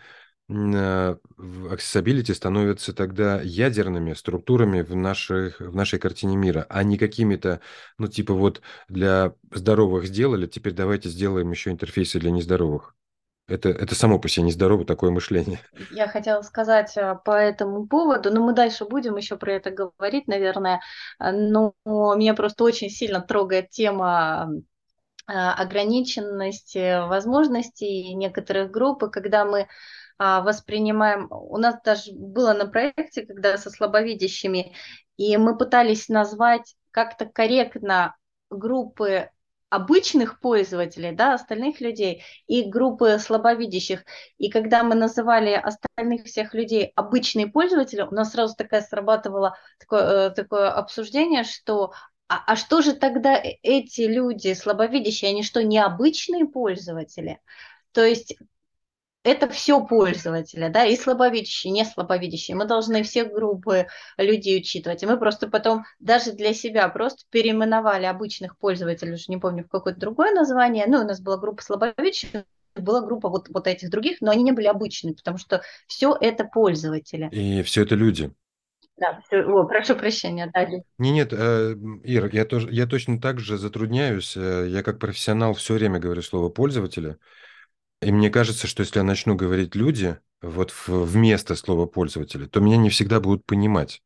а, 0.50 1.16
accessibility 1.38 2.34
становится 2.34 2.92
тогда 2.92 3.40
ядерными 3.40 4.14
структурами 4.14 4.82
в, 4.82 4.96
наших, 4.96 5.60
в 5.60 5.74
нашей 5.76 6.00
картине 6.00 6.36
мира, 6.36 6.66
а 6.68 6.82
не 6.82 6.98
какими-то, 6.98 7.60
ну, 7.98 8.08
типа 8.08 8.34
вот 8.34 8.62
для 8.88 9.34
здоровых 9.52 10.06
сделали, 10.06 10.46
теперь 10.46 10.72
давайте 10.72 11.08
сделаем 11.08 11.50
еще 11.52 11.70
интерфейсы 11.70 12.18
для 12.18 12.32
нездоровых. 12.32 12.96
Это, 13.50 13.68
это 13.70 13.96
само 13.96 14.20
по 14.20 14.28
себе 14.28 14.46
нездорово 14.46 14.84
такое 14.84 15.10
мышление. 15.10 15.60
Я 15.90 16.06
хотела 16.06 16.40
сказать 16.42 16.96
а, 16.96 17.16
по 17.16 17.32
этому 17.32 17.86
поводу, 17.86 18.32
но 18.32 18.44
мы 18.44 18.52
дальше 18.54 18.84
будем 18.84 19.16
еще 19.16 19.36
про 19.36 19.54
это 19.54 19.70
говорить, 19.70 20.28
наверное, 20.28 20.80
а, 21.18 21.32
но 21.32 21.74
меня 21.84 22.34
просто 22.34 22.62
очень 22.62 22.88
сильно 22.88 23.20
трогает 23.20 23.70
тема 23.70 24.50
а, 25.26 25.54
ограниченности 25.54 27.06
возможностей 27.08 28.14
некоторых 28.14 28.70
групп, 28.70 29.02
и 29.02 29.10
когда 29.10 29.44
мы 29.44 29.66
воспринимаем, 30.18 31.28
у 31.30 31.56
нас 31.56 31.76
даже 31.82 32.12
было 32.12 32.52
на 32.52 32.66
проекте, 32.66 33.24
когда 33.24 33.56
со 33.56 33.70
слабовидящими, 33.70 34.74
и 35.16 35.38
мы 35.38 35.56
пытались 35.56 36.10
назвать 36.10 36.76
как-то 36.90 37.24
корректно 37.24 38.14
группы 38.50 39.30
обычных 39.70 40.40
пользователей, 40.40 41.12
да, 41.12 41.34
остальных 41.34 41.80
людей 41.80 42.22
и 42.46 42.64
группы 42.64 43.18
слабовидящих. 43.18 44.04
И 44.36 44.50
когда 44.50 44.82
мы 44.82 44.94
называли 44.94 45.52
остальных 45.52 46.24
всех 46.24 46.54
людей 46.54 46.92
обычные 46.96 47.46
пользователи, 47.46 48.02
у 48.02 48.10
нас 48.10 48.32
сразу 48.32 48.54
такая 48.56 48.82
срабатывало 48.82 49.56
такое, 49.78 50.28
э, 50.28 50.30
такое 50.30 50.70
обсуждение, 50.70 51.44
что 51.44 51.92
а, 52.28 52.44
а 52.46 52.56
что 52.56 52.82
же 52.82 52.94
тогда 52.94 53.36
э, 53.36 53.58
эти 53.62 54.02
люди 54.02 54.52
слабовидящие, 54.54 55.30
они 55.30 55.42
что, 55.42 55.64
необычные 55.64 56.46
пользователи? 56.46 57.40
То 57.92 58.04
есть 58.04 58.36
это 59.22 59.48
все 59.48 59.84
пользователи, 59.84 60.68
да, 60.68 60.84
и 60.84 60.96
слабовидящие, 60.96 61.72
не 61.72 61.84
слабовидящие. 61.84 62.56
Мы 62.56 62.64
должны 62.64 63.02
все 63.02 63.24
группы 63.24 63.86
людей 64.16 64.60
учитывать. 64.60 65.02
И 65.02 65.06
мы 65.06 65.18
просто 65.18 65.48
потом 65.48 65.84
даже 65.98 66.32
для 66.32 66.54
себя 66.54 66.88
просто 66.88 67.24
переименовали 67.30 68.06
обычных 68.06 68.56
пользователей, 68.56 69.14
уже 69.14 69.24
не 69.28 69.36
помню, 69.36 69.64
в 69.64 69.68
какое-то 69.68 70.00
другое 70.00 70.32
название. 70.32 70.86
Ну, 70.86 71.00
у 71.00 71.04
нас 71.04 71.20
была 71.20 71.36
группа 71.36 71.62
слабовидящих, 71.62 72.44
была 72.74 73.02
группа 73.02 73.28
вот, 73.28 73.48
вот 73.50 73.66
этих 73.66 73.90
других, 73.90 74.20
но 74.20 74.30
они 74.30 74.42
не 74.42 74.52
были 74.52 74.66
обычными, 74.66 75.14
потому 75.14 75.36
что 75.36 75.62
все 75.86 76.16
это 76.18 76.44
пользователи. 76.44 77.28
И 77.30 77.62
все 77.62 77.82
это 77.82 77.94
люди. 77.96 78.32
Да, 78.96 79.18
все, 79.26 79.42
о, 79.42 79.64
прошу 79.64 79.96
прощения, 79.96 80.50
да. 80.52 80.66
Не, 80.98 81.10
нет, 81.10 81.32
Ир, 81.32 82.30
я, 82.32 82.44
тоже, 82.44 82.68
я 82.70 82.86
точно 82.86 83.18
так 83.18 83.40
же 83.40 83.56
затрудняюсь. 83.56 84.36
Э, 84.36 84.66
я 84.68 84.82
как 84.82 84.98
профессионал 84.98 85.54
все 85.54 85.74
время 85.74 85.98
говорю 85.98 86.20
слово 86.20 86.50
пользователя. 86.50 87.16
И 88.02 88.12
мне 88.12 88.30
кажется, 88.30 88.66
что 88.66 88.82
если 88.82 88.98
я 88.98 89.04
начну 89.04 89.34
говорить 89.34 89.74
«люди» 89.74 90.18
вот 90.40 90.74
вместо 90.86 91.54
слова 91.54 91.86
«пользователи», 91.86 92.46
то 92.46 92.60
меня 92.60 92.78
не 92.78 92.88
всегда 92.88 93.20
будут 93.20 93.44
понимать. 93.44 94.02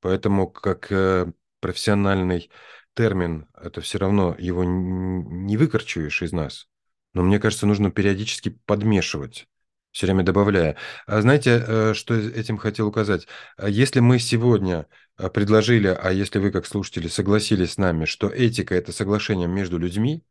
Поэтому 0.00 0.48
как 0.48 0.90
э, 0.90 1.32
профессиональный 1.60 2.50
термин, 2.94 3.46
это 3.54 3.80
все 3.80 3.98
равно 3.98 4.34
его 4.38 4.64
не 4.64 5.56
выкорчуешь 5.56 6.22
из 6.22 6.32
нас. 6.32 6.68
Но 7.14 7.22
мне 7.22 7.38
кажется, 7.38 7.66
нужно 7.66 7.90
периодически 7.92 8.50
подмешивать, 8.66 9.46
все 9.92 10.06
время 10.06 10.24
добавляя. 10.24 10.76
А 11.06 11.20
знаете, 11.20 11.64
э, 11.64 11.94
что 11.94 12.14
этим 12.14 12.58
хотел 12.58 12.88
указать? 12.88 13.28
А 13.56 13.68
если 13.68 14.00
мы 14.00 14.18
сегодня 14.18 14.86
э, 15.16 15.30
предложили, 15.30 15.88
а 15.88 16.10
если 16.10 16.40
вы 16.40 16.50
как 16.50 16.66
слушатели 16.66 17.06
согласились 17.06 17.72
с 17.72 17.78
нами, 17.78 18.04
что 18.04 18.28
этика– 18.28 18.74
это 18.76 18.92
соглашение 18.92 19.46
между 19.46 19.78
людьми, 19.78 20.24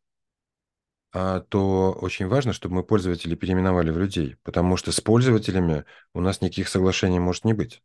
то 1.12 1.98
очень 2.02 2.28
важно, 2.28 2.54
чтобы 2.54 2.76
мы 2.76 2.84
пользователей 2.84 3.36
переименовали 3.36 3.92
в 3.92 3.98
людей, 3.98 4.36
потому 4.44 4.78
что 4.78 4.92
с 4.92 5.02
пользователями 5.02 5.86
у 6.14 6.22
нас 6.22 6.42
никаких 6.42 6.68
соглашений 6.68 7.20
может 7.20 7.46
не 7.46 7.54
быть. 7.54 7.82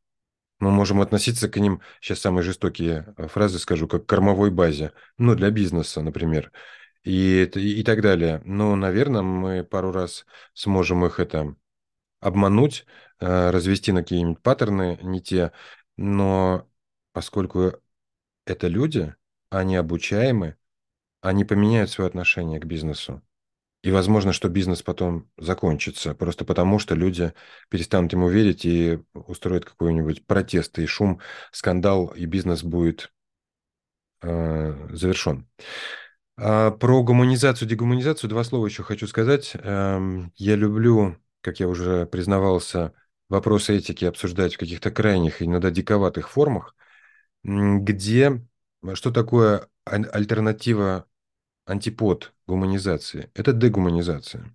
Мы 0.63 0.71
можем 0.71 1.01
относиться 1.01 1.49
к 1.49 1.57
ним, 1.57 1.81
сейчас 2.01 2.21
самые 2.21 2.45
жестокие 2.45 3.13
э, 3.17 3.27
фразы 3.27 3.59
скажу, 3.59 3.89
как 3.89 4.07
к 4.07 4.09
кормовой 4.09 4.53
базе, 4.53 4.93
ну, 5.19 5.35
для 5.35 5.51
бизнеса, 5.51 6.03
например, 6.03 6.53
и, 7.03 7.43
и, 7.43 7.83
так 7.83 8.01
далее. 8.01 8.41
Но, 8.45 8.77
наверное, 8.77 9.23
мы 9.23 9.65
пару 9.65 9.91
раз 9.91 10.25
сможем 10.55 11.05
их 11.05 11.19
это 11.19 11.57
обмануть, 12.21 12.87
э, 13.19 13.51
развести 13.51 13.91
на 13.91 14.03
какие-нибудь 14.03 14.41
паттерны 14.41 15.01
не 15.03 15.21
те, 15.21 15.51
но 15.97 16.69
поскольку 17.13 17.73
это 18.47 18.69
люди, 18.69 19.17
они 19.51 19.75
обучаемы, 19.75 20.57
они 21.23 21.45
поменяют 21.45 21.91
свое 21.91 22.09
отношение 22.09 22.61
к 22.61 22.67
бизнесу. 22.67 23.23
И 23.83 23.91
возможно, 23.91 24.33
что 24.33 24.49
бизнес 24.49 24.83
потом 24.83 25.29
закончится, 25.39 26.15
просто 26.15 26.45
потому 26.45 26.79
что 26.79 26.95
люди 26.95 27.33
перестанут 27.69 28.13
ему 28.13 28.29
верить 28.29 28.65
и 28.65 29.01
устроят 29.13 29.65
какой-нибудь 29.65 30.27
протест 30.27 30.79
и 30.79 30.87
шум, 30.87 31.21
скандал, 31.51 32.09
и 32.09 32.27
бизнес 32.27 32.63
будет 32.63 33.13
э, 34.23 34.89
завершен. 34.91 35.49
А 36.37 36.71
про 36.71 37.03
гуманизацию, 37.03 37.69
дегуманизацию 37.69 38.31
два 38.31 38.45
слова 38.45 38.67
еще 38.67 38.83
хочу 38.85 39.07
сказать. 39.07 39.53
Эм, 39.55 40.33
я 40.37 40.55
люблю, 40.55 41.17
как 41.41 41.59
я 41.59 41.69
уже 41.69 42.07
признавался, 42.07 42.95
вопросы 43.29 43.77
этики 43.77 44.05
обсуждать 44.05 44.55
в 44.55 44.59
каких-то 44.59 44.91
крайних 44.93 45.43
иногда 45.43 45.71
диковатых 45.71 46.31
формах, 46.31 46.77
где 47.43 48.45
что 48.95 49.11
такое 49.11 49.69
альтернатива 49.85 51.07
антипод 51.67 52.33
гуманизации– 52.47 53.31
это 53.35 53.53
дегуманизация. 53.53 54.55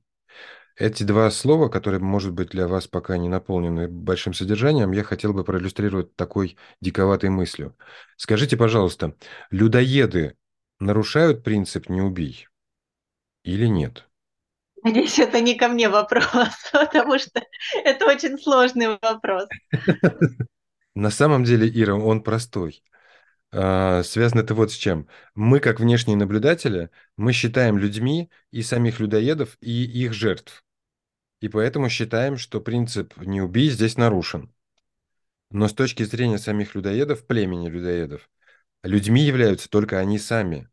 Эти 0.76 1.02
два 1.02 1.32
слова, 1.32 1.70
которые, 1.70 2.00
может 2.00 2.34
быть, 2.34 2.50
для 2.50 2.68
вас 2.68 2.88
пока 2.88 3.18
не 3.18 3.30
наполнены 3.30 3.88
большим 3.88 4.34
содержанием, 4.34 4.92
я 4.92 5.04
хотел 5.04 5.34
бы 5.34 5.44
проиллюстрировать 5.44 6.16
такой 6.16 6.56
диковатой 6.82 7.32
мыслью. 7.32 7.76
Скажите, 8.16 8.58
пожалуйста, 8.58 9.16
людоеды 9.50 10.36
нарушают 10.80 11.44
принцип 11.44 11.90
«не 11.90 12.02
убий» 12.02 12.48
или 13.44 13.66
нет? 13.66 14.08
Надеюсь, 14.84 15.18
это 15.18 15.42
не 15.42 15.56
ко 15.56 15.68
мне 15.68 15.90
вопрос, 15.90 16.28
потому 16.72 17.18
что 17.18 17.42
это 17.84 18.06
очень 18.06 18.38
сложный 18.38 19.00
вопрос. 19.02 19.48
На 20.96 21.10
самом 21.10 21.44
деле, 21.44 21.68
Ира, 21.68 21.96
он 21.96 22.22
простой. 22.22 22.84
А, 23.52 24.04
связано 24.04 24.42
это 24.42 24.54
вот 24.54 24.72
с 24.72 24.76
чем. 24.76 25.08
Мы, 25.36 25.60
как 25.60 25.80
внешние 25.80 26.18
наблюдатели, 26.18 26.90
мы 27.16 27.32
считаем 27.34 27.78
людьми 27.78 28.30
и 28.52 28.62
самих 28.62 29.00
людоедов, 29.00 29.58
и 29.62 29.86
их 29.86 30.14
жертв. 30.14 30.66
И 31.40 31.50
поэтому 31.50 31.90
считаем, 31.90 32.38
что 32.38 32.62
принцип 32.62 33.16
«не 33.18 33.42
убий» 33.42 33.70
здесь 33.70 33.98
нарушен. 33.98 34.54
Но 35.50 35.68
с 35.68 35.74
точки 35.74 36.04
зрения 36.04 36.40
самих 36.40 36.76
людоедов, 36.76 37.26
племени 37.26 37.70
людоедов, 37.70 38.30
людьми 38.84 39.22
являются 39.22 39.70
только 39.70 40.00
они 40.00 40.20
сами. 40.20 40.70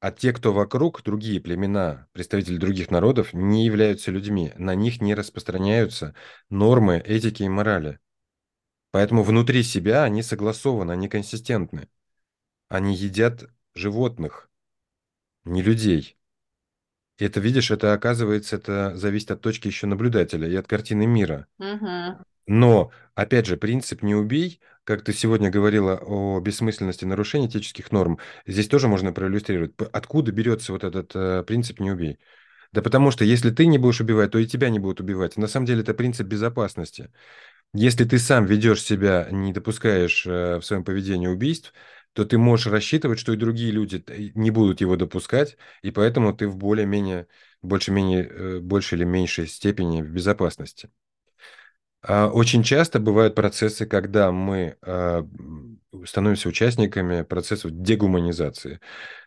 А 0.00 0.12
те, 0.12 0.32
кто 0.32 0.52
вокруг, 0.52 1.02
другие 1.02 1.40
племена, 1.40 2.06
представители 2.12 2.56
других 2.56 2.90
народов, 2.90 3.32
не 3.32 3.66
являются 3.66 4.12
людьми. 4.12 4.52
На 4.56 4.76
них 4.76 5.00
не 5.00 5.14
распространяются 5.14 6.14
нормы 6.50 6.98
этики 6.98 7.42
и 7.42 7.48
морали. 7.48 7.98
Поэтому 8.90 9.22
внутри 9.22 9.62
себя 9.62 10.04
они 10.04 10.22
согласованы, 10.22 10.92
они 10.92 11.08
консистентны. 11.08 11.88
Они 12.68 12.94
едят 12.94 13.50
животных, 13.74 14.50
не 15.44 15.62
людей. 15.62 16.16
И 17.18 17.24
это, 17.24 17.40
видишь, 17.40 17.70
это 17.70 17.92
оказывается, 17.92 18.56
это 18.56 18.96
зависит 18.96 19.30
от 19.30 19.40
точки 19.40 19.66
еще 19.66 19.86
наблюдателя 19.86 20.48
и 20.48 20.54
от 20.54 20.68
картины 20.68 21.06
мира. 21.06 21.46
Угу. 21.58 22.24
Но, 22.46 22.90
опять 23.14 23.46
же, 23.46 23.56
принцип 23.56 24.02
«не 24.02 24.14
убей», 24.14 24.60
как 24.84 25.04
ты 25.04 25.12
сегодня 25.12 25.50
говорила 25.50 26.00
о 26.00 26.40
бессмысленности 26.40 27.04
нарушения 27.04 27.46
этических 27.46 27.92
норм, 27.92 28.18
здесь 28.46 28.68
тоже 28.68 28.88
можно 28.88 29.12
проиллюстрировать. 29.12 29.72
Откуда 29.92 30.32
берется 30.32 30.72
вот 30.72 30.82
этот 30.82 31.14
э, 31.14 31.42
принцип 31.42 31.80
«не 31.80 31.90
убей»? 31.90 32.18
Да 32.72 32.82
потому 32.82 33.10
что 33.10 33.24
если 33.24 33.50
ты 33.50 33.66
не 33.66 33.78
будешь 33.78 34.00
убивать, 34.00 34.30
то 34.30 34.38
и 34.38 34.46
тебя 34.46 34.70
не 34.70 34.78
будут 34.78 35.00
убивать. 35.00 35.36
На 35.36 35.46
самом 35.46 35.66
деле 35.66 35.82
это 35.82 35.94
принцип 35.94 36.26
безопасности. 36.26 37.10
Если 37.74 38.04
ты 38.04 38.18
сам 38.18 38.46
ведешь 38.46 38.82
себя, 38.82 39.28
не 39.30 39.52
допускаешь 39.52 40.26
э, 40.26 40.56
в 40.58 40.62
своем 40.62 40.84
поведении 40.84 41.26
убийств, 41.26 41.72
то 42.14 42.24
ты 42.24 42.38
можешь 42.38 42.66
рассчитывать, 42.66 43.18
что 43.18 43.32
и 43.32 43.36
другие 43.36 43.70
люди 43.70 44.02
не 44.34 44.50
будут 44.50 44.80
его 44.80 44.96
допускать, 44.96 45.56
и 45.82 45.90
поэтому 45.90 46.34
ты 46.34 46.48
в 46.48 46.56
более-менее, 46.56 47.26
больше-менее, 47.62 48.26
э, 48.28 48.60
большей 48.60 48.96
или 48.98 49.04
меньшей 49.04 49.46
степени 49.46 50.02
в 50.02 50.10
безопасности. 50.10 50.90
А, 52.02 52.28
Очень 52.28 52.62
часто 52.62 53.00
бывают 53.00 53.34
процессы, 53.34 53.86
когда 53.86 54.30
мы 54.32 54.76
м, 54.86 55.80
становимся 56.06 56.48
участниками 56.48 57.22
процессов 57.22 57.72
дегуманизации. 57.72 58.80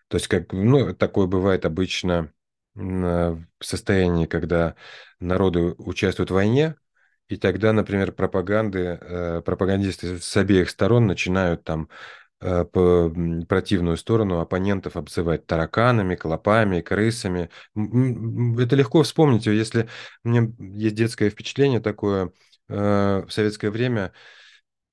То 0.10 0.18
есть, 0.18 0.28
как, 0.28 0.54
ну, 0.54 0.94
такое 0.96 1.28
бывает 1.28 1.66
обычно 1.66 2.34
в 2.76 3.46
состоянии, 3.62 4.26
когда 4.28 4.76
народы 5.20 5.76
участвуют 5.78 6.32
в 6.32 6.36
войне, 6.36 6.76
и 7.32 7.38
тогда, 7.38 7.72
например, 7.72 8.12
пропаганды, 8.12 9.00
э, 9.00 9.42
пропагандисты 9.46 10.20
с 10.20 10.36
обеих 10.36 10.70
сторон 10.70 11.08
начинают 11.08 11.64
там 11.64 11.88
э, 12.42 12.66
по 12.66 13.10
противную 13.48 13.96
сторону 13.96 14.42
оппонентов 14.42 14.98
обзывать 14.98 15.46
тараканами, 15.48 16.16
клопами, 16.16 16.82
крысами. 16.82 17.50
Это 17.74 18.76
легко 18.76 19.04
вспомнить, 19.04 19.46
если 19.46 19.88
у 20.26 20.30
меня 20.30 20.52
есть 20.60 20.96
детское 20.96 21.30
впечатление 21.30 21.80
такое, 21.80 22.34
э, 22.68 23.24
в 23.26 23.32
советское 23.32 23.70
время 23.72 24.12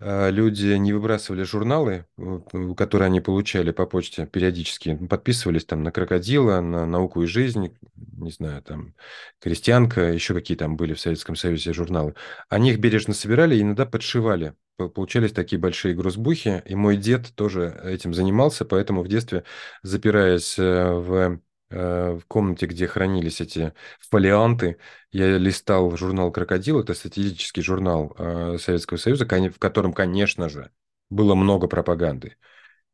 люди 0.00 0.66
не 0.74 0.92
выбрасывали 0.92 1.42
журналы, 1.42 2.06
э, 2.16 2.40
которые 2.76 3.06
они 3.06 3.20
получали 3.20 3.72
по 3.72 3.86
почте 3.86 4.26
периодически, 4.26 4.96
подписывались 4.96 5.64
там 5.64 5.82
на 5.82 5.90
«Крокодила», 5.90 6.60
на 6.60 6.86
«Науку 6.86 7.22
и 7.22 7.26
жизнь», 7.26 7.76
не 7.96 8.30
знаю, 8.30 8.62
там 8.62 8.94
«Крестьянка», 9.40 10.12
еще 10.12 10.34
какие 10.34 10.56
там 10.56 10.76
были 10.76 10.94
в 10.94 11.00
Советском 11.00 11.36
Союзе 11.36 11.72
журналы. 11.72 12.14
Они 12.48 12.70
их 12.70 12.78
бережно 12.78 13.14
собирали 13.14 13.56
и 13.56 13.62
иногда 13.62 13.86
подшивали. 13.86 14.54
По- 14.76 14.88
Получались 14.88 15.32
такие 15.32 15.58
большие 15.60 15.94
грузбухи, 15.94 16.62
и 16.64 16.74
мой 16.76 16.96
дед 16.96 17.32
тоже 17.34 17.80
этим 17.84 18.14
занимался, 18.14 18.64
поэтому 18.64 19.02
в 19.02 19.08
детстве, 19.08 19.44
запираясь 19.82 20.58
э, 20.58 20.92
в 20.92 21.12
э, 21.14 21.40
в 21.76 22.22
комнате, 22.28 22.66
где 22.66 22.86
хранились 22.86 23.40
эти 23.40 23.74
фолианты, 24.10 24.78
я 25.10 25.38
листал 25.38 25.96
журнал 25.96 26.32
«Крокодил», 26.32 26.80
это 26.80 26.94
статистический 26.94 27.62
журнал 27.62 28.14
э, 28.18 28.58
Советского 28.58 28.96
Союза, 28.98 29.26
в 29.26 29.58
котором, 29.58 29.92
конечно 29.92 30.48
же, 30.48 30.70
было 31.10 31.34
много 31.34 31.68
пропаганды. 31.68 32.36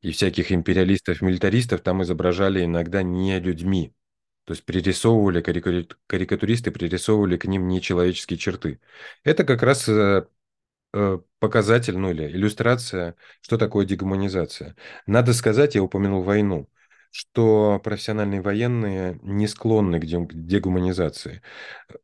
И 0.00 0.12
всяких 0.12 0.52
империалистов, 0.52 1.22
милитаристов 1.22 1.80
там 1.80 2.02
изображали 2.02 2.64
иногда 2.64 3.02
не 3.02 3.40
людьми. 3.40 3.94
То 4.44 4.52
есть 4.52 4.64
пририсовывали, 4.66 5.40
карикатури- 5.42 5.90
карикатуристы 6.06 6.70
пририсовывали 6.70 7.38
к 7.38 7.46
ним 7.46 7.68
нечеловеческие 7.68 8.38
черты. 8.38 8.80
Это 9.24 9.44
как 9.44 9.62
раз 9.62 9.88
э, 9.88 10.26
э, 10.92 11.18
показатель, 11.38 11.96
ну 11.98 12.10
или 12.10 12.26
иллюстрация, 12.28 13.16
что 13.40 13.58
такое 13.58 13.86
дегуманизация. 13.86 14.76
Надо 15.06 15.32
сказать, 15.34 15.74
я 15.74 15.82
упомянул 15.82 16.22
войну, 16.22 16.68
что 17.14 17.80
профессиональные 17.84 18.40
военные 18.42 19.20
не 19.22 19.46
склонны 19.46 20.00
к 20.00 20.04
де- 20.04 20.18
к 20.26 20.34
дегуманизации. 20.34 21.42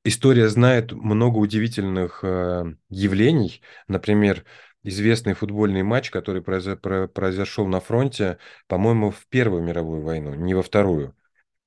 История 0.05 0.49
знает 0.49 0.93
много 0.93 1.39
удивительных 1.39 2.21
э, 2.23 2.65
явлений. 2.91 3.63
Например, 3.89 4.45
известный 4.85 5.35
футбольный 5.35 5.83
матч, 5.83 6.11
который 6.11 6.43
произо- 6.43 6.77
про- 6.77 7.09
произошел 7.09 7.67
на 7.67 7.81
фронте, 7.81 8.39
по-моему, 8.69 9.11
в 9.11 9.27
Первую 9.29 9.63
мировую 9.65 10.03
войну, 10.03 10.35
не 10.35 10.55
во 10.55 10.63
Вторую. 10.63 11.17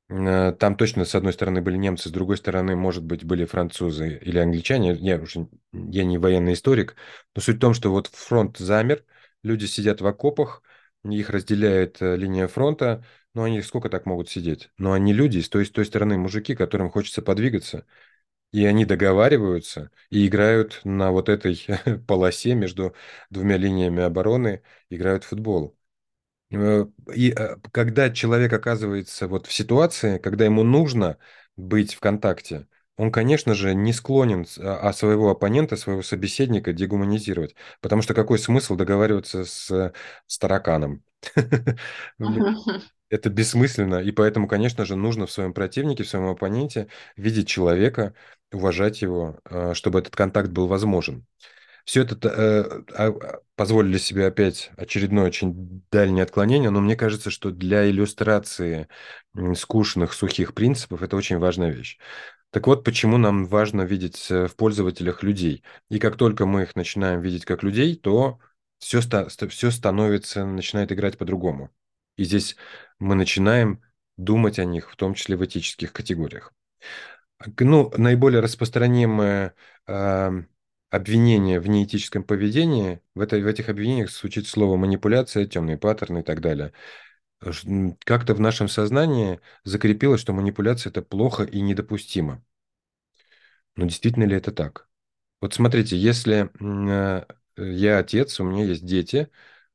Э, 0.10 0.52
Там 0.60 0.76
точно 0.76 1.06
с 1.06 1.16
одной 1.16 1.34
стороны 1.34 1.62
были 1.62 1.78
немцы, 1.78 2.10
с 2.10 2.12
другой 2.12 2.38
стороны, 2.38 2.76
может 2.76 3.04
быть, 3.04 3.24
были 3.24 3.46
французы 3.46 4.18
или 4.22 4.38
англичане. 4.38 4.94
Я 4.94 5.18
уже 5.18 5.48
я 5.72 6.04
не 6.04 6.18
военный 6.18 6.54
историк, 6.54 6.96
но 7.36 7.42
суть 7.42 7.58
в 7.58 7.60
том, 7.60 7.74
что 7.74 7.90
вот 7.92 8.08
фронт 8.08 8.58
замер, 8.58 9.04
люди 9.44 9.66
сидят 9.66 10.02
в 10.02 10.08
окопах, 10.08 10.62
их 11.04 11.30
разделяет 11.30 12.02
э, 12.02 12.16
линия 12.16 12.48
фронта, 12.48 13.06
но 13.34 13.44
они 13.44 13.62
сколько 13.62 13.90
так 13.90 14.06
могут 14.06 14.30
сидеть? 14.30 14.70
Но 14.78 14.94
они 14.94 15.14
люди, 15.14 15.40
с 15.40 15.50
той, 15.50 15.66
с 15.66 15.72
той 15.72 15.86
стороны 15.86 16.18
мужики, 16.18 16.56
которым 16.56 16.90
хочется 16.92 17.22
подвигаться. 17.22 17.86
И 18.52 18.66
они 18.66 18.86
договариваются 18.86 19.92
и 20.12 20.28
играют 20.28 20.82
на 20.86 21.12
вот 21.12 21.30
этой 21.30 21.60
полосе 22.08 22.56
между 22.56 22.96
двумя 23.30 23.58
линиями 23.58 24.04
обороны, 24.04 24.64
играют 24.90 25.24
в 25.26 25.30
футбол. 25.30 25.78
Э, 26.52 26.86
И 27.16 27.32
э, 27.32 27.58
когда 27.72 28.10
человек 28.12 28.54
оказывается 28.54 29.28
вот 29.28 29.48
в 29.48 29.54
ситуации, 29.54 30.18
когда 30.20 30.46
ему 30.46 30.64
нужно 30.64 31.18
быть 31.56 31.94
в 31.96 32.00
контакте, 32.00 32.68
он, 32.96 33.12
конечно 33.12 33.56
же, 33.56 33.74
не 33.74 33.92
склонен 33.94 34.46
а 34.60 34.90
а 34.90 34.94
своего 34.94 35.30
оппонента, 35.32 35.76
своего 35.78 36.04
собеседника 36.04 36.74
дегуманизировать. 36.74 37.56
Потому 37.82 38.02
что 38.04 38.14
какой 38.14 38.38
смысл 38.40 38.76
договариваться 38.76 39.46
с, 39.46 39.94
с 40.28 40.38
тараканом? 40.38 41.04
Это 43.14 43.30
бессмысленно, 43.30 43.98
и 44.02 44.12
поэтому, 44.12 44.48
конечно 44.48 44.86
же, 44.86 44.96
нужно 44.96 45.28
в 45.28 45.32
своем 45.32 45.54
противнике, 45.54 46.04
в 46.04 46.10
своем 46.10 46.26
оппоненте 46.30 46.88
видеть 47.16 47.48
человека, 47.48 48.16
уважать 48.52 49.04
его, 49.04 49.40
э, 49.46 49.74
чтобы 49.76 50.00
этот 50.00 50.16
контакт 50.16 50.50
был 50.50 50.66
возможен. 50.68 51.26
Все 51.86 52.04
это 52.04 52.16
э, 52.30 52.84
а- 52.96 53.08
а, 53.10 53.42
позволили 53.56 53.98
себе 53.98 54.28
опять 54.28 54.72
очередное 54.78 55.26
очень 55.28 55.84
дальнее 55.92 56.24
отклонение, 56.24 56.70
но 56.72 56.82
мне 56.82 56.96
кажется, 56.96 57.32
что 57.32 57.52
для 57.52 57.90
иллюстрации 57.90 58.88
скучных, 59.56 60.14
сухих 60.14 60.54
принципов 60.56 61.02
это 61.04 61.16
очень 61.18 61.40
важная 61.40 61.72
вещь. 61.72 62.00
Так 62.52 62.68
вот, 62.68 62.84
почему 62.86 63.18
нам 63.18 63.46
важно 63.46 63.84
видеть 63.84 64.32
э, 64.32 64.48
в 64.48 64.56
пользователях 64.56 65.24
людей. 65.24 65.64
И 65.90 66.00
как 66.00 66.18
только 66.18 66.46
мы 66.46 66.64
их 66.64 66.76
начинаем 66.76 67.22
видеть 67.22 67.46
как 67.46 67.64
людей, 67.64 67.96
то 67.98 68.40
все, 68.80 69.02
все 69.50 69.72
становится, 69.72 70.46
начинает 70.46 70.92
играть 70.92 71.18
по-другому. 71.18 71.72
И 72.18 72.24
здесь 72.24 72.56
мы 73.00 73.16
начинаем 73.16 73.82
думать 74.18 74.60
о 74.60 74.66
них, 74.66 74.92
в 74.92 74.96
том 74.96 75.14
числе 75.14 75.36
в 75.36 75.44
этических 75.46 75.94
категориях. 75.94 76.54
Ну, 77.60 77.92
наиболее 77.98 78.42
распространимое 78.42 79.56
ам, 79.86 80.48
обвинение 80.90 81.60
в 81.60 81.68
неэтическом 81.68 82.24
поведении, 82.24 83.02
в, 83.16 83.22
этой, 83.22 83.42
в 83.42 83.48
этих 83.48 83.70
обвинениях 83.70 84.12
звучит 84.12 84.48
слово 84.48 84.78
манипуляция, 84.78 85.46
темные 85.46 85.78
паттерны 85.78 86.20
и 86.20 86.24
так 86.24 86.40
далее. 86.40 86.72
Как-то 88.06 88.36
в 88.36 88.40
нашем 88.40 88.70
сознании 88.70 89.42
закрепилось, 89.66 90.22
что 90.22 90.34
манипуляция– 90.34 90.92
это 90.92 91.02
плохо 91.02 91.44
и 91.44 91.60
недопустимо. 91.62 92.42
Но 93.76 93.86
действительно 93.86 94.26
ли 94.26 94.36
это 94.38 94.52
так? 94.52 94.88
Вот 95.42 95.54
смотрите, 95.54 95.98
если 95.98 96.50
э, 96.62 97.26
я 97.58 97.98
отец, 97.98 98.40
у 98.40 98.44
меня 98.46 98.66
есть 98.66 98.86
дети, 98.86 99.30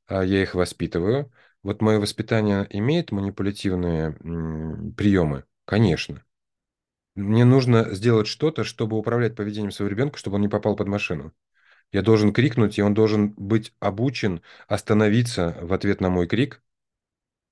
а 0.06 0.24
я 0.24 0.42
их 0.42 0.54
воспитываю, 0.54 1.30
вот 1.68 1.82
мое 1.82 2.00
воспитание 2.00 2.66
имеет 2.70 3.12
манипулятивные 3.12 4.12
приемы? 4.96 5.44
Конечно. 5.66 6.24
Мне 7.14 7.44
нужно 7.44 7.94
сделать 7.94 8.26
что-то, 8.26 8.64
чтобы 8.64 8.96
управлять 8.96 9.36
поведением 9.36 9.70
своего 9.70 9.90
ребенка, 9.90 10.18
чтобы 10.18 10.36
он 10.36 10.40
не 10.40 10.48
попал 10.48 10.76
под 10.76 10.88
машину. 10.88 11.34
Я 11.92 12.00
должен 12.00 12.32
крикнуть, 12.32 12.78
и 12.78 12.82
он 12.82 12.94
должен 12.94 13.34
быть 13.34 13.74
обучен 13.80 14.40
остановиться 14.66 15.58
в 15.60 15.74
ответ 15.74 16.00
на 16.00 16.08
мой 16.08 16.26
крик, 16.26 16.62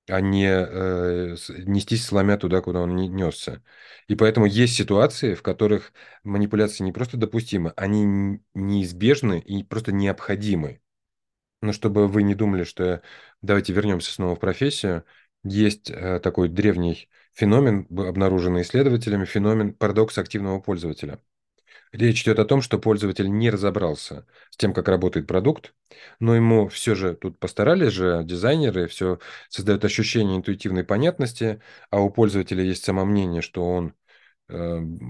а 0.09 0.19
не 0.19 0.47
э, 0.47 1.35
нестись 1.65 2.05
сломя 2.05 2.37
туда, 2.37 2.61
куда 2.61 2.79
он 2.81 2.95
не 2.95 3.07
несся. 3.07 3.61
И 4.07 4.15
поэтому 4.15 4.47
есть 4.47 4.75
ситуации, 4.75 5.35
в 5.35 5.43
которых 5.43 5.93
манипуляции 6.23 6.83
не 6.83 6.91
просто 6.91 7.17
допустимы, 7.17 7.71
они 7.75 8.41
неизбежны 8.55 9.39
и 9.39 9.63
просто 9.63 9.91
необходимы. 9.91 10.81
Но 11.61 11.73
чтобы 11.73 12.07
вы 12.07 12.23
не 12.23 12.35
думали, 12.35 12.63
что 12.63 13.01
давайте 13.41 13.73
вернемся 13.73 14.11
снова 14.11 14.35
в 14.35 14.39
профессию, 14.39 15.05
есть 15.43 15.89
э, 15.89 16.19
такой 16.19 16.49
древний 16.49 17.09
феномен, 17.33 17.87
обнаруженный 17.89 18.61
исследователями, 18.61 19.25
феномен 19.25 19.73
парадокс 19.73 20.17
активного 20.17 20.59
пользователя. 20.59 21.21
Речь 21.91 22.23
идет 22.23 22.39
о 22.39 22.45
том, 22.45 22.61
что 22.61 22.79
пользователь 22.79 23.29
не 23.29 23.49
разобрался 23.49 24.25
с 24.49 24.57
тем, 24.57 24.73
как 24.73 24.87
работает 24.89 25.25
продукт, 25.27 25.73
но 26.19 26.35
ему 26.35 26.67
все 26.67 26.95
же 26.95 27.15
тут 27.15 27.39
постарались 27.39 27.93
же 27.93 28.23
дизайнеры, 28.25 28.87
все 28.87 29.19
создают 29.49 29.85
ощущение 29.85 30.37
интуитивной 30.37 30.83
понятности, 30.83 31.61
а 31.89 32.01
у 32.01 32.09
пользователя 32.09 32.63
есть 32.63 32.83
самомнение, 32.83 33.41
что 33.41 33.65
он 33.65 33.93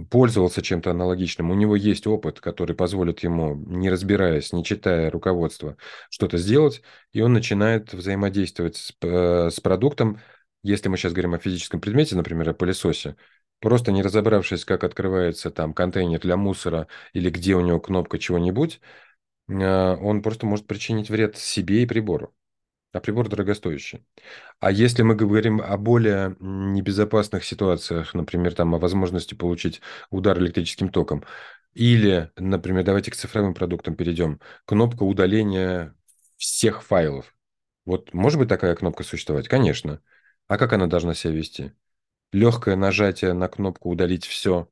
пользовался 0.09 0.61
чем-то 0.61 0.91
аналогичным, 0.91 1.51
у 1.51 1.53
него 1.53 1.75
есть 1.75 2.07
опыт, 2.07 2.39
который 2.39 2.75
позволит 2.75 3.19
ему, 3.19 3.55
не 3.55 3.89
разбираясь, 3.89 4.51
не 4.51 4.63
читая 4.63 5.11
руководство, 5.11 5.77
что-то 6.09 6.37
сделать, 6.37 6.81
и 7.13 7.21
он 7.21 7.33
начинает 7.33 7.93
взаимодействовать 7.93 8.77
с, 8.77 8.93
э, 9.01 9.49
с 9.51 9.59
продуктом. 9.59 10.19
Если 10.63 10.89
мы 10.89 10.97
сейчас 10.97 11.13
говорим 11.13 11.35
о 11.35 11.39
физическом 11.39 11.79
предмете, 11.79 12.15
например, 12.15 12.49
о 12.49 12.53
пылесосе, 12.53 13.15
просто 13.59 13.91
не 13.91 14.01
разобравшись, 14.01 14.65
как 14.65 14.83
открывается 14.83 15.51
там 15.51 15.73
контейнер 15.73 16.19
для 16.19 16.35
мусора 16.35 16.87
или 17.13 17.29
где 17.29 17.55
у 17.55 17.61
него 17.61 17.79
кнопка 17.79 18.17
чего-нибудь, 18.17 18.81
э, 19.49 19.53
он 19.53 20.21
просто 20.23 20.47
может 20.47 20.67
причинить 20.67 21.09
вред 21.09 21.37
себе 21.37 21.83
и 21.83 21.85
прибору. 21.85 22.33
А 22.93 22.99
прибор 22.99 23.27
дорогостоящий. 23.29 24.05
А 24.59 24.71
если 24.71 25.03
мы 25.03 25.15
говорим 25.15 25.61
о 25.61 25.77
более 25.77 26.35
небезопасных 26.39 27.43
ситуациях, 27.43 28.13
например, 28.13 28.53
там 28.55 28.73
о 28.73 28.79
возможности 28.79 29.35
получить 29.35 29.81
удар 30.09 30.37
электрическим 30.39 30.89
током, 30.89 31.23
или, 31.73 32.31
например, 32.37 32.83
давайте 32.83 33.11
к 33.11 33.15
цифровым 33.15 33.53
продуктам 33.53 33.95
перейдем, 33.95 34.39
кнопка 34.65 35.03
удаления 35.03 35.95
всех 36.37 36.81
файлов. 36.83 37.35
Вот 37.85 38.13
может 38.13 38.39
быть 38.39 38.49
такая 38.49 38.75
кнопка 38.75 39.03
существовать? 39.03 39.47
Конечно. 39.47 40.01
А 40.47 40.57
как 40.57 40.73
она 40.73 40.87
должна 40.87 41.13
себя 41.13 41.33
вести? 41.33 41.73
Легкое 42.31 42.75
нажатие 42.75 43.33
на 43.33 43.47
кнопку 43.47 43.89
«Удалить 43.89 44.25
все» 44.25 44.69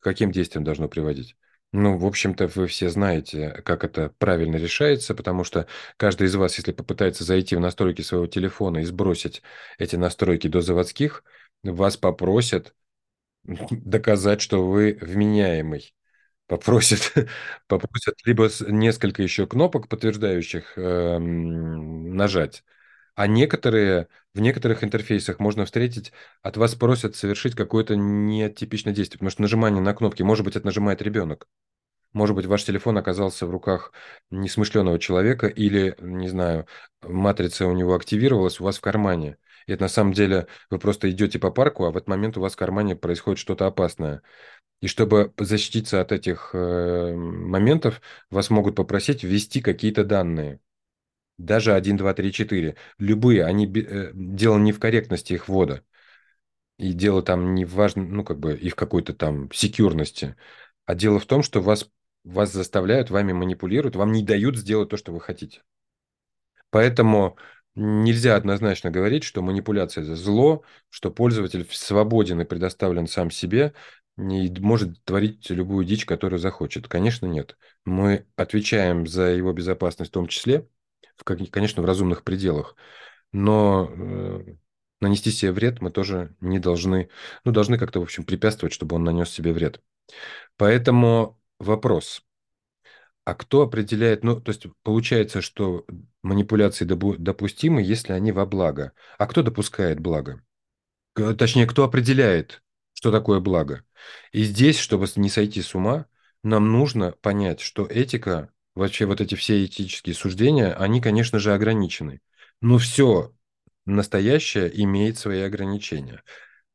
каким 0.00 0.30
действием 0.30 0.64
должно 0.64 0.88
приводить? 0.88 1.36
Ну, 1.72 1.98
в 1.98 2.06
общем-то, 2.06 2.46
вы 2.48 2.66
все 2.68 2.88
знаете, 2.88 3.50
как 3.64 3.84
это 3.84 4.10
правильно 4.18 4.56
решается, 4.56 5.14
потому 5.14 5.44
что 5.44 5.66
каждый 5.98 6.26
из 6.28 6.34
вас, 6.34 6.56
если 6.56 6.72
попытается 6.72 7.24
зайти 7.24 7.54
в 7.56 7.60
настройки 7.60 8.00
своего 8.02 8.26
телефона 8.26 8.78
и 8.78 8.84
сбросить 8.84 9.42
эти 9.78 9.96
настройки 9.96 10.48
до 10.48 10.62
заводских, 10.62 11.22
вас 11.62 11.96
попросят 11.98 12.74
доказать, 13.44 14.40
что 14.42 14.66
вы 14.68 14.98
вменяемый. 15.00 15.94
Попросят, 16.48 17.14
попросят 17.68 18.16
либо 18.26 18.48
несколько 18.68 19.22
еще 19.22 19.46
кнопок, 19.46 19.88
подтверждающих 19.88 20.74
э, 20.78 21.18
нажать, 21.18 22.64
а 23.14 23.26
некоторые, 23.26 24.08
в 24.36 24.40
некоторых 24.40 24.84
интерфейсах 24.84 25.38
можно 25.40 25.64
встретить, 25.64 26.12
от 26.42 26.58
вас 26.58 26.74
просят 26.74 27.16
совершить 27.16 27.54
какое-то 27.54 27.96
нетипичное 27.96 28.92
действие, 28.92 29.18
потому 29.18 29.30
что 29.30 29.40
нажимание 29.40 29.80
на 29.80 29.94
кнопки, 29.94 30.22
может 30.22 30.44
быть, 30.44 30.56
это 30.56 30.66
нажимает 30.66 31.00
ребенок. 31.00 31.48
Может 32.12 32.36
быть, 32.36 32.44
ваш 32.44 32.64
телефон 32.64 32.98
оказался 32.98 33.46
в 33.46 33.50
руках 33.50 33.92
несмышленого 34.30 34.98
человека 34.98 35.46
или, 35.46 35.96
не 36.00 36.28
знаю, 36.28 36.66
матрица 37.00 37.66
у 37.66 37.72
него 37.72 37.94
активировалась 37.94 38.60
у 38.60 38.64
вас 38.64 38.76
в 38.76 38.82
кармане. 38.82 39.38
И 39.66 39.72
это 39.72 39.84
на 39.84 39.88
самом 39.88 40.12
деле 40.12 40.48
вы 40.68 40.78
просто 40.78 41.10
идете 41.10 41.38
по 41.38 41.50
парку, 41.50 41.86
а 41.86 41.90
в 41.90 41.96
этот 41.96 42.08
момент 42.08 42.36
у 42.36 42.42
вас 42.42 42.52
в 42.52 42.56
кармане 42.56 42.94
происходит 42.94 43.38
что-то 43.38 43.66
опасное. 43.66 44.20
И 44.82 44.86
чтобы 44.86 45.32
защититься 45.38 46.02
от 46.02 46.12
этих 46.12 46.50
э, 46.52 47.14
моментов, 47.14 48.02
вас 48.30 48.50
могут 48.50 48.76
попросить 48.76 49.24
ввести 49.24 49.62
какие-то 49.62 50.04
данные 50.04 50.60
даже 51.38 51.74
1, 51.74 51.96
2, 51.96 52.14
3, 52.14 52.32
4, 52.32 52.76
любые, 52.98 53.44
они, 53.44 53.66
э, 53.66 54.10
дело 54.14 54.58
не 54.58 54.72
в 54.72 54.80
корректности 54.80 55.34
их 55.34 55.48
ввода, 55.48 55.82
и 56.78 56.92
дело 56.92 57.22
там 57.22 57.54
не 57.54 57.64
важно, 57.64 58.04
ну, 58.04 58.24
как 58.24 58.38
бы, 58.38 58.56
и 58.56 58.68
в 58.68 58.74
какой-то 58.74 59.14
там 59.14 59.50
секьюрности, 59.52 60.36
а 60.84 60.94
дело 60.94 61.18
в 61.18 61.26
том, 61.26 61.42
что 61.42 61.60
вас, 61.60 61.90
вас 62.24 62.52
заставляют, 62.52 63.10
вами 63.10 63.32
манипулируют, 63.32 63.96
вам 63.96 64.12
не 64.12 64.22
дают 64.22 64.56
сделать 64.56 64.90
то, 64.90 64.96
что 64.96 65.12
вы 65.12 65.20
хотите. 65.20 65.62
Поэтому 66.70 67.36
нельзя 67.74 68.36
однозначно 68.36 68.90
говорить, 68.90 69.24
что 69.24 69.42
манипуляция– 69.42 70.04
это 70.04 70.16
зло, 70.16 70.62
что 70.90 71.10
пользователь 71.10 71.66
свободен 71.70 72.40
и 72.40 72.44
предоставлен 72.44 73.06
сам 73.06 73.30
себе, 73.30 73.72
и 74.18 74.50
может 74.60 75.02
творить 75.04 75.48
любую 75.50 75.84
дичь, 75.84 76.06
которую 76.06 76.38
захочет. 76.38 76.88
Конечно, 76.88 77.26
нет. 77.26 77.56
Мы 77.84 78.26
отвечаем 78.34 79.06
за 79.06 79.24
его 79.28 79.52
безопасность 79.52 80.10
в 80.10 80.14
том 80.14 80.26
числе, 80.26 80.66
конечно, 81.24 81.82
в 81.82 81.86
разумных 81.86 82.24
пределах. 82.24 82.76
Но 83.32 83.90
э, 83.90 84.56
нанести 85.00 85.30
себе 85.30 85.52
вред 85.52 85.80
мы 85.80 85.90
тоже 85.90 86.34
не 86.40 86.58
должны, 86.58 87.10
ну, 87.44 87.52
должны 87.52 87.78
как-то, 87.78 88.00
в 88.00 88.04
общем, 88.04 88.24
препятствовать, 88.24 88.72
чтобы 88.72 88.96
он 88.96 89.04
нанес 89.04 89.28
себе 89.28 89.52
вред. 89.52 89.82
Поэтому 90.56 91.40
вопрос. 91.58 92.22
А 93.24 93.34
кто 93.34 93.62
определяет, 93.62 94.22
ну, 94.22 94.40
то 94.40 94.50
есть 94.50 94.66
получается, 94.84 95.40
что 95.40 95.84
манипуляции 96.22 96.84
допустимы, 96.84 97.82
если 97.82 98.12
они 98.12 98.30
во 98.30 98.46
благо. 98.46 98.92
А 99.18 99.26
кто 99.26 99.42
допускает 99.42 99.98
благо? 99.98 100.42
Точнее, 101.14 101.66
кто 101.66 101.82
определяет, 101.82 102.62
что 102.92 103.10
такое 103.10 103.40
благо? 103.40 103.84
И 104.30 104.44
здесь, 104.44 104.78
чтобы 104.78 105.06
не 105.16 105.28
сойти 105.28 105.60
с 105.60 105.74
ума, 105.74 106.06
нам 106.44 106.70
нужно 106.70 107.12
понять, 107.12 107.60
что 107.60 107.84
этика 107.86 108.52
вообще 108.76 109.06
вот 109.06 109.20
эти 109.20 109.34
все 109.34 109.64
этические 109.64 110.14
суждения, 110.14 110.74
они, 110.74 111.00
конечно 111.00 111.40
же, 111.40 111.54
ограничены. 111.54 112.20
Но 112.60 112.78
все 112.78 113.34
настоящее 113.86 114.70
имеет 114.84 115.18
свои 115.18 115.42
ограничения. 115.42 116.22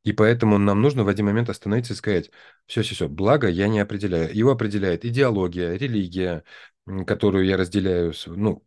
И 0.04 0.14
поэтому 0.14 0.58
нам 0.58 0.82
нужно 0.82 1.04
в 1.04 1.08
один 1.10 1.28
момент 1.28 1.49
остановиться 1.49 1.93
и 1.93 1.95
сказать, 1.95 2.32
все, 2.68 2.82
все, 2.84 2.95
все, 2.95 3.10
благо 3.10 3.47
я 3.47 3.68
не 3.70 3.80
определяю. 3.80 4.36
Его 4.36 4.52
определяет 4.52 5.06
идеология, 5.06 5.76
религия, 5.76 6.43
которую 7.08 7.45
я 7.45 7.58
разделяю, 7.58 8.14
ну, 8.28 8.64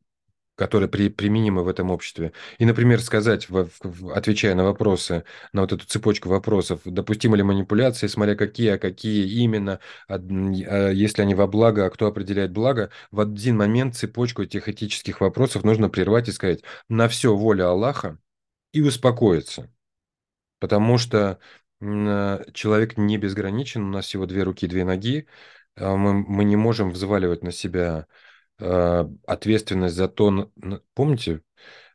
которые 0.57 0.89
при, 0.89 1.09
применимы 1.09 1.65
в 1.65 1.69
этом 1.69 1.91
обществе. 1.91 2.33
И, 2.59 2.65
например, 2.65 3.01
сказать, 3.01 3.49
в, 3.49 3.69
в, 3.83 4.13
отвечая 4.13 4.55
на 4.55 4.65
вопросы, 4.65 5.25
на 5.53 5.63
вот 5.63 5.73
эту 5.73 5.85
цепочку 5.87 6.29
вопросов, 6.29 6.81
допустимы 6.85 7.37
ли 7.37 7.43
манипуляции, 7.43 8.07
смотря 8.07 8.37
какие, 8.37 8.71
а 8.71 8.79
какие 8.79 9.27
именно, 9.43 9.81
а, 10.09 10.15
а 10.17 10.91
если 10.91 11.23
они 11.23 11.35
во 11.35 11.47
благо, 11.47 11.87
а 11.87 11.91
кто 11.91 12.07
определяет 12.07 12.53
благо, 12.53 12.91
в 13.11 13.21
один 13.21 13.57
момент 13.57 13.97
цепочку 13.97 14.43
этих 14.43 14.69
этических 14.69 15.21
вопросов 15.21 15.65
нужно 15.65 15.89
прервать 15.89 16.29
и 16.29 16.33
сказать 16.33 16.63
на 16.89 17.09
все 17.09 17.35
воля 17.35 17.69
Аллаха 17.71 18.19
и 18.73 18.81
успокоиться. 18.81 19.71
Потому 20.61 20.99
что 20.99 21.41
человек 21.81 22.97
не 22.97 23.19
безграничен, 23.19 23.83
у 23.83 23.91
нас 23.91 24.07
всего 24.07 24.27
две 24.27 24.43
руки, 24.45 24.67
две 24.67 24.85
ноги, 24.85 25.27
а 25.77 25.97
мы, 25.97 26.15
мы 26.15 26.45
не 26.45 26.57
можем 26.57 26.91
взваливать 26.91 27.43
на 27.43 27.51
себя 27.53 28.07
Э, 28.07 28.07
ответственность 28.59 29.97
за 29.97 30.09
то, 30.09 30.51
помните, 30.95 31.43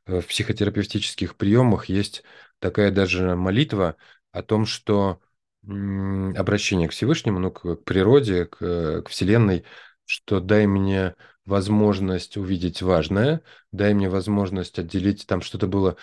э, 0.06 0.20
в 0.20 0.28
психотерапевтических 0.28 1.36
приемах 1.38 1.86
есть 1.86 2.24
такая 2.60 2.92
даже 2.92 3.36
молитва 3.36 3.96
о 4.32 4.44
том, 4.44 4.66
что 4.66 5.22
обращение 5.64 6.88
к 6.88 6.92
Всевышнему, 6.92 7.40
ну, 7.40 7.52
к 7.52 7.76
природе, 7.84 8.46
к, 8.46 9.02
к 9.04 9.10
Вселенной, 9.10 9.66
что 10.06 10.40
дай 10.40 10.68
мне 10.68 11.16
возможность 11.46 12.38
увидеть 12.38 12.82
важное, 12.82 13.42
дай 13.72 13.94
мне 13.94 14.10
возможность 14.10 14.80
отделить, 14.80 15.28
там 15.28 15.42
что-то 15.42 15.68
было, 15.68 15.98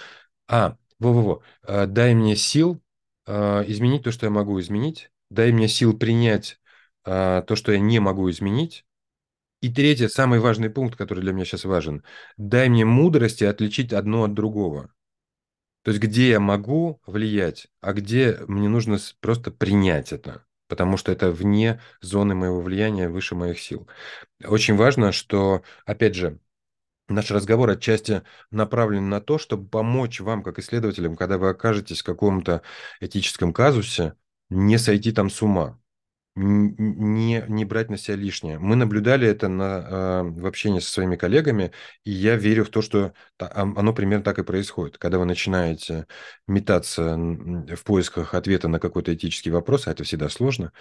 а, 0.49 0.77
во-во-во, 0.99 1.43
э, 1.67 1.87
дай 1.87 2.15
мне 2.15 2.37
сил 2.37 2.81
изменить 3.29 4.05
то, 4.05 4.13
что 4.13 4.27
я 4.27 4.31
могу 4.31 4.61
изменить, 4.61 5.11
дай 5.31 5.51
мне 5.51 5.67
сил 5.67 5.99
принять 5.99 6.61
то, 7.03 7.45
что 7.55 7.73
я 7.73 7.81
не 7.81 7.99
могу 7.99 8.31
изменить, 8.31 8.86
и 9.67 9.73
третье, 9.73 10.07
самый 10.07 10.39
важный 10.39 10.71
пункт, 10.71 10.97
который 10.97 11.23
для 11.23 11.33
меня 11.33 11.45
сейчас 11.45 11.65
важен. 11.65 12.05
Дай 12.37 12.69
мне 12.69 12.85
мудрости 12.85 13.43
отличить 13.43 13.93
одно 13.93 14.23
от 14.23 14.33
другого. 14.33 14.95
То 15.83 15.91
есть 15.91 16.01
где 16.01 16.29
я 16.29 16.41
могу 16.41 17.01
влиять, 17.05 17.67
а 17.81 17.93
где 17.93 18.39
мне 18.47 18.69
нужно 18.69 18.99
просто 19.21 19.51
принять 19.51 20.13
это, 20.13 20.47
потому 20.69 20.97
что 20.97 21.11
это 21.11 21.33
вне 21.33 21.81
зоны 22.01 22.37
моего 22.37 22.61
влияния, 22.61 23.09
выше 23.09 23.35
моих 23.35 23.59
сил. 23.59 23.89
Очень 24.45 24.77
важно, 24.77 25.11
что, 25.11 25.65
опять 25.85 26.15
же, 26.15 26.39
наш 27.09 27.33
разговор 27.33 27.71
отчасти 27.71 28.23
направлен 28.53 29.09
на 29.09 29.21
то, 29.21 29.37
чтобы 29.37 29.69
помочь 29.69 30.21
вам, 30.21 30.45
как 30.45 30.61
исследователям, 30.61 31.17
когда 31.17 31.39
вы 31.39 31.49
окажетесь 31.49 32.03
в 32.03 32.05
каком-то 32.05 32.63
этическом 33.01 33.53
казусе, 33.53 34.15
не 34.49 34.79
сойти 34.79 35.11
там 35.11 35.29
с 35.29 35.43
ума 35.43 35.81
не, 36.37 37.45
не 37.49 37.65
брать 37.65 37.91
на 37.91 37.97
себя 37.97 38.17
лишнее. 38.17 38.59
Мы 38.59 38.77
наблюдали 38.77 39.27
это 39.27 39.49
на, 39.49 40.23
в 40.23 40.47
общении 40.47 40.81
со 40.81 40.91
своими 40.91 41.17
коллегами, 41.17 41.73
и 42.05 42.11
я 42.11 42.37
верю 42.37 42.65
в 42.65 42.69
то, 42.69 42.83
что 42.83 43.15
оно 43.39 43.93
примерно 43.95 44.23
так 44.23 44.39
и 44.39 44.45
происходит. 44.45 44.99
Когда 44.99 45.19
вы 45.19 45.25
начинаете 45.25 46.07
метаться 46.47 47.17
в 47.17 47.83
поисках 47.85 48.35
ответа 48.35 48.69
на 48.69 48.79
какой-то 48.79 49.15
этический 49.15 49.51
вопрос, 49.51 49.87
а 49.87 49.93
это 49.93 50.05
всегда 50.05 50.29
сложно, 50.29 50.73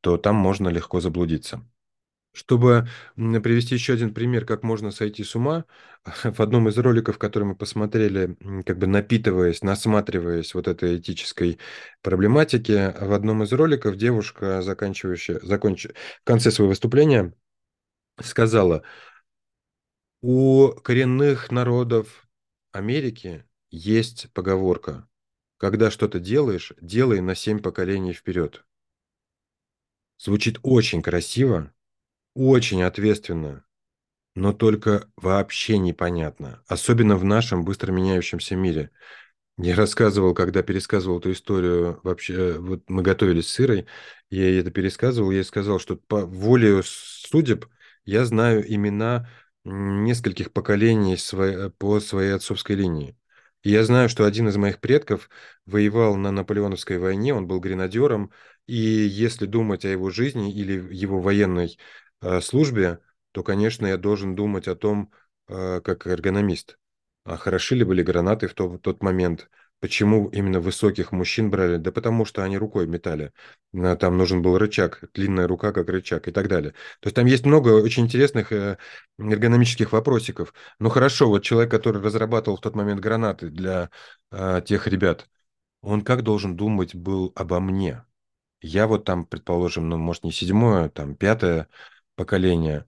то 0.00 0.18
там 0.18 0.34
можно 0.34 0.68
легко 0.68 1.00
заблудиться. 1.00 1.64
Чтобы 2.38 2.86
привести 3.16 3.74
еще 3.74 3.94
один 3.94 4.14
пример, 4.14 4.44
как 4.46 4.62
можно 4.62 4.92
сойти 4.92 5.24
с 5.24 5.34
ума, 5.34 5.64
в 6.04 6.40
одном 6.40 6.68
из 6.68 6.78
роликов, 6.78 7.18
который 7.18 7.42
мы 7.42 7.56
посмотрели, 7.56 8.36
как 8.64 8.78
бы 8.78 8.86
напитываясь, 8.86 9.62
насматриваясь 9.62 10.54
вот 10.54 10.68
этой 10.68 10.98
этической 10.98 11.58
проблематики, 12.00 12.94
в 13.00 13.12
одном 13.12 13.42
из 13.42 13.52
роликов 13.52 13.96
девушка, 13.96 14.62
заканчивающая, 14.62 15.40
законч... 15.42 15.86
в 15.86 16.24
конце 16.24 16.52
своего 16.52 16.68
выступления, 16.68 17.34
сказала, 18.22 18.84
у 20.20 20.68
коренных 20.68 21.50
народов 21.50 22.28
Америки 22.70 23.44
есть 23.70 24.32
поговорка, 24.32 25.08
когда 25.56 25.90
что-то 25.90 26.20
делаешь, 26.20 26.72
делай 26.80 27.20
на 27.20 27.34
семь 27.34 27.58
поколений 27.58 28.12
вперед. 28.12 28.64
Звучит 30.18 30.60
очень 30.62 31.02
красиво, 31.02 31.72
очень 32.38 32.82
ответственно, 32.82 33.64
но 34.36 34.52
только 34.52 35.10
вообще 35.16 35.78
непонятно, 35.78 36.62
особенно 36.68 37.16
в 37.16 37.24
нашем 37.24 37.64
быстро 37.64 37.90
меняющемся 37.90 38.54
мире. 38.54 38.90
Я 39.58 39.74
рассказывал, 39.74 40.34
когда 40.34 40.62
пересказывал 40.62 41.18
эту 41.18 41.32
историю, 41.32 42.00
вообще, 42.04 42.58
вот 42.60 42.88
мы 42.88 43.02
готовились 43.02 43.48
с 43.48 43.60
Ирой, 43.60 43.86
я 44.30 44.44
ей 44.44 44.60
это 44.60 44.70
пересказывал, 44.70 45.32
я 45.32 45.38
ей 45.38 45.44
сказал, 45.44 45.80
что 45.80 45.96
по 45.96 46.24
воле 46.24 46.80
судеб 46.84 47.66
я 48.04 48.24
знаю 48.24 48.64
имена 48.72 49.28
нескольких 49.64 50.52
поколений 50.52 51.16
своей, 51.16 51.70
по 51.70 51.98
своей 51.98 52.30
отцовской 52.30 52.76
линии. 52.76 53.16
И 53.62 53.70
я 53.70 53.84
знаю, 53.84 54.08
что 54.08 54.24
один 54.24 54.48
из 54.48 54.56
моих 54.56 54.80
предков 54.80 55.28
воевал 55.66 56.14
на 56.16 56.30
Наполеоновской 56.30 56.98
войне, 56.98 57.34
он 57.34 57.48
был 57.48 57.58
гренадером, 57.58 58.30
и 58.66 58.76
если 58.76 59.46
думать 59.46 59.84
о 59.84 59.88
его 59.88 60.10
жизни 60.10 60.52
или 60.54 60.94
его 60.94 61.20
военной 61.20 61.66
э, 61.76 62.07
службе, 62.40 63.00
то, 63.32 63.42
конечно, 63.42 63.86
я 63.86 63.96
должен 63.96 64.34
думать 64.34 64.68
о 64.68 64.76
том, 64.76 65.12
э, 65.48 65.80
как 65.80 66.06
эргономист. 66.06 66.78
А 67.24 67.36
хороши 67.36 67.74
ли 67.74 67.84
были 67.84 68.02
гранаты 68.02 68.48
в, 68.48 68.54
то, 68.54 68.68
в 68.68 68.78
тот 68.78 69.02
момент? 69.02 69.50
Почему 69.80 70.28
именно 70.30 70.58
высоких 70.60 71.12
мужчин 71.12 71.50
брали? 71.50 71.76
Да 71.76 71.92
потому 71.92 72.24
что 72.24 72.42
они 72.42 72.58
рукой 72.58 72.88
метали. 72.88 73.32
Там 74.00 74.16
нужен 74.16 74.42
был 74.42 74.58
рычаг, 74.58 75.04
длинная 75.14 75.46
рука 75.46 75.72
как 75.72 75.88
рычаг 75.88 76.26
и 76.26 76.32
так 76.32 76.48
далее. 76.48 76.72
То 77.00 77.06
есть 77.06 77.14
там 77.16 77.26
есть 77.26 77.46
много 77.46 77.68
очень 77.80 78.04
интересных 78.04 78.50
э, 78.50 78.78
эргономических 79.18 79.92
вопросиков. 79.92 80.52
Ну 80.80 80.88
хорошо, 80.88 81.28
вот 81.28 81.44
человек, 81.44 81.70
который 81.70 82.02
разрабатывал 82.02 82.56
в 82.56 82.60
тот 82.60 82.74
момент 82.74 83.00
гранаты 83.00 83.50
для 83.50 83.90
э, 84.32 84.62
тех 84.66 84.88
ребят, 84.88 85.28
он 85.82 86.02
как 86.02 86.22
должен 86.22 86.56
думать 86.56 86.94
был 86.94 87.32
обо 87.36 87.60
мне? 87.60 88.04
Я 88.60 88.88
вот 88.88 89.04
там, 89.04 89.24
предположим, 89.26 89.88
ну, 89.88 89.96
может, 89.98 90.24
не 90.24 90.32
седьмое, 90.32 90.88
там, 90.88 91.14
пятое 91.14 91.68
поколение. 92.18 92.86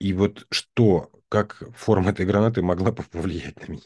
И 0.00 0.12
вот 0.14 0.46
что 0.50 1.10
как 1.28 1.62
форма 1.76 2.10
этой 2.12 2.26
гранаты 2.26 2.62
могла 2.62 2.92
бы 2.92 3.02
повлиять 3.04 3.60
на 3.68 3.72
меня. 3.72 3.84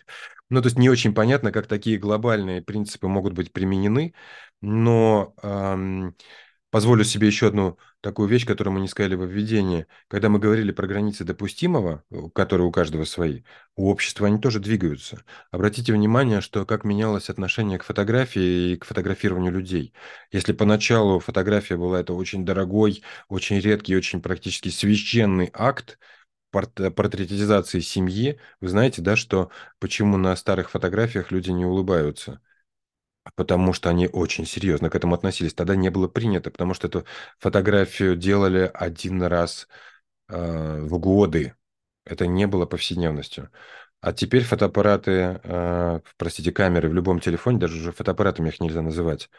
Ну, 0.51 0.62
то 0.62 0.66
есть 0.68 0.78
не 0.78 0.91
очень 0.91 1.14
понятно, 1.14 1.53
как 1.53 1.66
такие 1.66 1.99
глобальные 1.99 2.62
принципы 2.62 3.09
могут 3.09 3.34
быть 3.34 3.53
применены, 3.53 4.14
но 4.62 5.34
эм, 5.43 6.14
позволю 6.71 7.05
себе 7.05 7.27
еще 7.27 7.49
одну 7.49 7.79
такую 8.01 8.29
вещь, 8.29 8.47
которую 8.47 8.75
мы 8.75 8.81
не 8.81 8.89
сказали 8.89 9.14
во 9.14 9.25
введении. 9.27 9.87
Когда 10.09 10.29
мы 10.29 10.39
говорили 10.39 10.73
про 10.73 10.87
границы 10.87 11.25
допустимого, 11.25 12.05
которые 12.35 12.66
у 12.66 12.73
каждого 12.73 13.05
свои, 13.05 13.43
у 13.77 13.91
общества 13.91 14.27
они 14.27 14.39
тоже 14.39 14.61
двигаются. 14.61 15.23
Обратите 15.51 15.93
внимание, 15.93 16.41
что 16.41 16.64
как 16.66 16.85
менялось 16.85 17.31
отношение 17.31 17.79
к 17.79 17.85
фотографии 17.85 18.73
и 18.73 18.77
к 18.77 18.85
фотографированию 18.85 19.53
людей. 19.53 19.93
Если 20.33 20.53
поначалу 20.53 21.21
фотография 21.21 21.77
была 21.77 22.01
это 22.01 22.12
очень 22.14 22.45
дорогой, 22.45 23.03
очень 23.29 23.59
редкий, 23.61 23.97
очень 23.97 24.21
практически 24.23 24.69
священный 24.69 25.51
акт, 25.53 25.99
портретизации 26.51 27.81
семьи, 27.81 28.41
вы 28.61 28.69
знаете, 28.69 29.03
да, 29.03 29.16
что 29.16 29.51
почему 29.79 30.16
на 30.16 30.35
старых 30.37 30.71
фотографиях 30.71 31.31
люди 31.31 31.51
не 31.51 31.64
улыбаются? 31.64 32.41
Потому 33.35 33.72
что 33.72 33.91
они 33.91 34.09
очень 34.09 34.47
серьезно 34.47 34.91
к 34.91 34.95
этому 34.95 35.14
относились. 35.14 35.55
Тогда 35.55 35.76
не 35.76 35.91
было 35.91 36.09
принято, 36.09 36.51
потому 36.51 36.74
что 36.74 36.89
эту 36.89 37.05
фотографию 37.39 38.16
делали 38.16 38.70
один 38.72 39.22
раз 39.22 39.68
э, 40.29 40.81
в 40.83 40.99
годы. 40.99 41.55
Это 42.05 42.26
не 42.26 42.47
было 42.47 42.66
повседневностью. 42.66 43.51
А 44.01 44.12
теперь 44.12 44.45
фотоаппараты, 44.45 45.41
э, 45.43 46.01
простите, 46.16 46.53
камеры 46.53 46.89
в 46.89 46.95
любом 46.95 47.20
телефоне, 47.20 47.59
даже 47.59 47.76
уже 47.79 47.93
фотоаппаратами 47.93 48.49
их 48.49 48.61
нельзя 48.61 48.83
называть. 48.83 49.31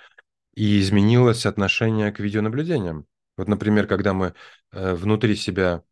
И 0.56 0.80
изменилось 0.82 1.46
отношение 1.46 2.12
к 2.12 2.20
видеонаблюдениям. 2.20 3.08
Вот, 3.38 3.48
например, 3.48 3.88
когда 3.88 4.14
мы 4.14 4.34
э, 4.72 4.94
внутри 4.96 5.36
себя 5.36 5.84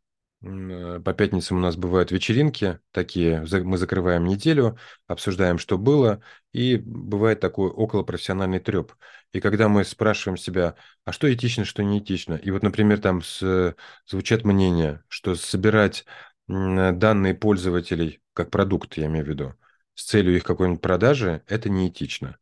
по 0.42 1.14
пятницам 1.14 1.58
у 1.58 1.60
нас 1.60 1.76
бывают 1.76 2.12
вечеринки 2.12 2.80
такие, 2.92 3.44
мы 3.64 3.78
закрываем 3.78 4.26
неделю, 4.26 4.78
обсуждаем, 5.08 5.58
что 5.58 5.78
было, 5.78 6.22
и 6.54 6.78
бывает 6.78 7.40
такой 7.40 7.70
околопрофессиональный 7.70 8.60
треп. 8.60 8.94
И 9.34 9.40
когда 9.40 9.68
мы 9.68 9.84
спрашиваем 9.84 10.38
себя, 10.38 10.76
а 11.06 11.12
что 11.12 11.32
этично, 11.34 11.66
что 11.66 11.84
не 11.84 12.00
этично, 12.00 12.36
и 12.36 12.52
вот, 12.52 12.62
например, 12.62 13.00
там 13.00 13.24
с, 13.24 13.76
звучат 14.06 14.44
мнения, 14.44 15.04
что 15.08 15.34
собирать 15.36 16.06
данные 16.48 17.34
пользователей 17.34 18.22
как 18.34 18.52
продукт, 18.52 18.96
я 18.98 19.08
имею 19.08 19.26
в 19.26 19.30
виду, 19.30 19.56
с 19.96 20.06
целью 20.06 20.36
их 20.36 20.44
какой-нибудь 20.44 20.82
продажи, 20.82 21.42
это 21.48 21.70
неэтично. 21.70 22.38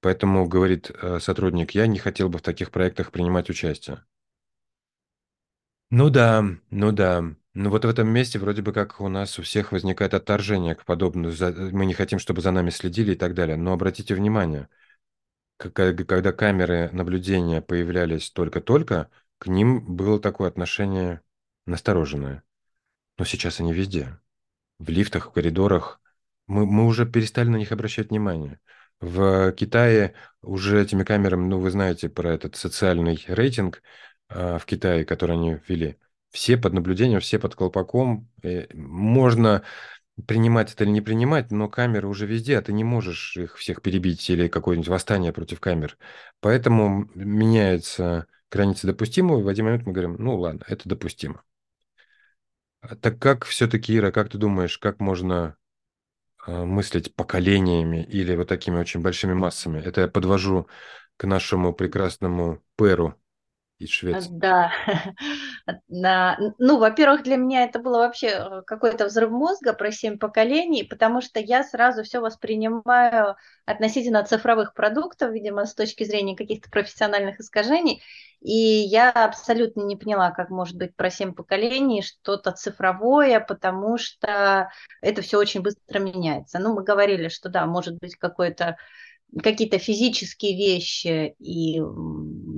Поэтому, 0.00 0.46
говорит 0.48 0.90
э, 0.90 1.18
сотрудник, 1.20 1.72
я 1.72 1.86
не 1.86 1.98
хотел 1.98 2.28
бы 2.30 2.38
в 2.38 2.42
таких 2.42 2.70
проектах 2.70 3.10
принимать 3.10 3.50
участие. 3.50 4.04
Ну 5.90 6.10
да, 6.10 6.44
ну 6.70 6.92
да. 6.92 7.34
Ну 7.52 7.70
вот 7.70 7.84
в 7.84 7.88
этом 7.88 8.08
месте 8.08 8.38
вроде 8.38 8.62
бы 8.62 8.72
как 8.72 9.00
у 9.00 9.08
нас 9.08 9.38
у 9.38 9.42
всех 9.42 9.72
возникает 9.72 10.14
отторжение 10.14 10.74
к 10.74 10.84
подобному. 10.84 11.34
Мы 11.72 11.86
не 11.86 11.94
хотим, 11.94 12.18
чтобы 12.18 12.42
за 12.42 12.52
нами 12.52 12.70
следили 12.70 13.12
и 13.12 13.16
так 13.16 13.34
далее. 13.34 13.56
Но 13.56 13.72
обратите 13.72 14.14
внимание, 14.14 14.68
когда 15.56 16.32
камеры 16.32 16.90
наблюдения 16.92 17.60
появлялись 17.60 18.30
только-только, 18.30 19.10
к 19.38 19.46
ним 19.48 19.96
было 19.96 20.20
такое 20.20 20.48
отношение 20.48 21.22
настороженное. 21.66 22.44
Но 23.18 23.24
сейчас 23.24 23.60
они 23.60 23.72
везде. 23.72 24.18
В 24.78 24.88
лифтах, 24.88 25.26
в 25.26 25.32
коридорах. 25.32 26.00
Мы, 26.46 26.66
мы 26.66 26.86
уже 26.86 27.04
перестали 27.04 27.48
на 27.48 27.56
них 27.56 27.72
обращать 27.72 28.10
внимание. 28.10 28.60
В 29.00 29.52
Китае 29.52 30.14
уже 30.42 30.80
этими 30.80 31.04
камерами, 31.04 31.46
ну 31.46 31.58
вы 31.58 31.70
знаете 31.70 32.08
про 32.08 32.32
этот 32.32 32.56
социальный 32.56 33.22
рейтинг– 33.26 33.82
а, 34.30 34.58
в 34.58 34.66
Китае, 34.66 35.04
который 35.04 35.36
они 35.36 35.58
ввели. 35.68 35.98
Все 36.30 36.56
под 36.56 36.72
наблюдением, 36.72 37.20
все 37.20 37.38
под 37.38 37.54
колпаком. 37.54 38.28
Э, 38.42 38.66
можно 38.74 39.62
принимать 40.26 40.72
это 40.72 40.84
или 40.84 40.90
не 40.90 41.00
принимать, 41.00 41.50
но 41.50 41.68
камеры 41.68 42.08
уже 42.08 42.26
везде, 42.26 42.58
а 42.58 42.62
ты 42.62 42.72
не 42.72 42.84
можешь 42.84 43.36
их 43.36 43.56
всех 43.56 43.82
перебить 43.82 44.28
или 44.30 44.48
какое-нибудь 44.48 44.88
восстание 44.88 45.32
против 45.32 45.60
камер. 45.60 45.96
Поэтому 46.40 47.10
меняется 47.14 48.26
граница 48.50 48.86
допустимого, 48.86 49.40
и 49.40 49.42
в 49.42 49.48
один 49.48 49.66
момент 49.66 49.86
мы 49.86 49.92
говорим, 49.92 50.16
ну 50.18 50.38
ладно, 50.38 50.64
это 50.68 50.88
допустимо. 50.88 51.42
А 52.80 52.96
так 52.96 53.18
как 53.18 53.44
все-таки, 53.44 53.96
Ира, 53.96 54.10
как 54.10 54.30
ты 54.30 54.38
думаешь, 54.38 54.78
как 54.78 55.00
можно 55.00 55.56
э, 56.46 56.64
мыслить 56.64 57.14
поколениями 57.14 58.04
или 58.04 58.34
вот 58.36 58.48
такими 58.48 58.78
очень 58.78 59.00
большими 59.00 59.34
массами? 59.34 59.80
Это 59.80 60.02
я 60.02 60.08
подвожу 60.08 60.66
к 61.16 61.24
нашему 61.26 61.74
прекрасному 61.74 62.62
Перу, 62.76 63.14
из 63.80 63.88
Швеции? 63.88 64.28
Да, 64.30 64.72
ну, 65.88 66.78
во-первых, 66.78 67.22
для 67.22 67.36
меня 67.36 67.64
это 67.64 67.78
было 67.78 67.98
вообще 67.98 68.28
э, 68.28 68.62
какой-то 68.66 69.06
взрыв 69.06 69.30
мозга 69.30 69.72
про 69.72 69.90
семь 69.90 70.18
поколений, 70.18 70.84
потому 70.84 71.22
что 71.22 71.40
я 71.40 71.64
сразу 71.64 72.02
все 72.02 72.20
воспринимаю 72.20 73.36
относительно 73.64 74.22
цифровых 74.22 74.74
продуктов, 74.74 75.32
видимо, 75.32 75.64
с 75.64 75.74
точки 75.74 76.04
зрения 76.04 76.36
каких-то 76.36 76.70
профессиональных 76.70 77.40
искажений, 77.40 78.02
и 78.42 78.52
я 78.52 79.10
абсолютно 79.10 79.82
не 79.82 79.96
поняла, 79.96 80.30
как 80.30 80.50
может 80.50 80.76
быть 80.76 80.94
про 80.94 81.10
семь 81.10 81.32
поколений 81.32 82.02
что-то 82.02 82.52
цифровое, 82.52 83.40
потому 83.40 83.96
что 83.96 84.70
это 85.00 85.22
все 85.22 85.38
очень 85.38 85.62
быстро 85.62 85.98
меняется. 85.98 86.58
Ну, 86.58 86.74
мы 86.74 86.84
говорили, 86.84 87.28
что 87.28 87.48
да, 87.48 87.64
может 87.64 87.98
быть 87.98 88.16
какой-то 88.16 88.76
какие-то 89.42 89.78
физические 89.78 90.56
вещи 90.56 91.34
и, 91.38 91.80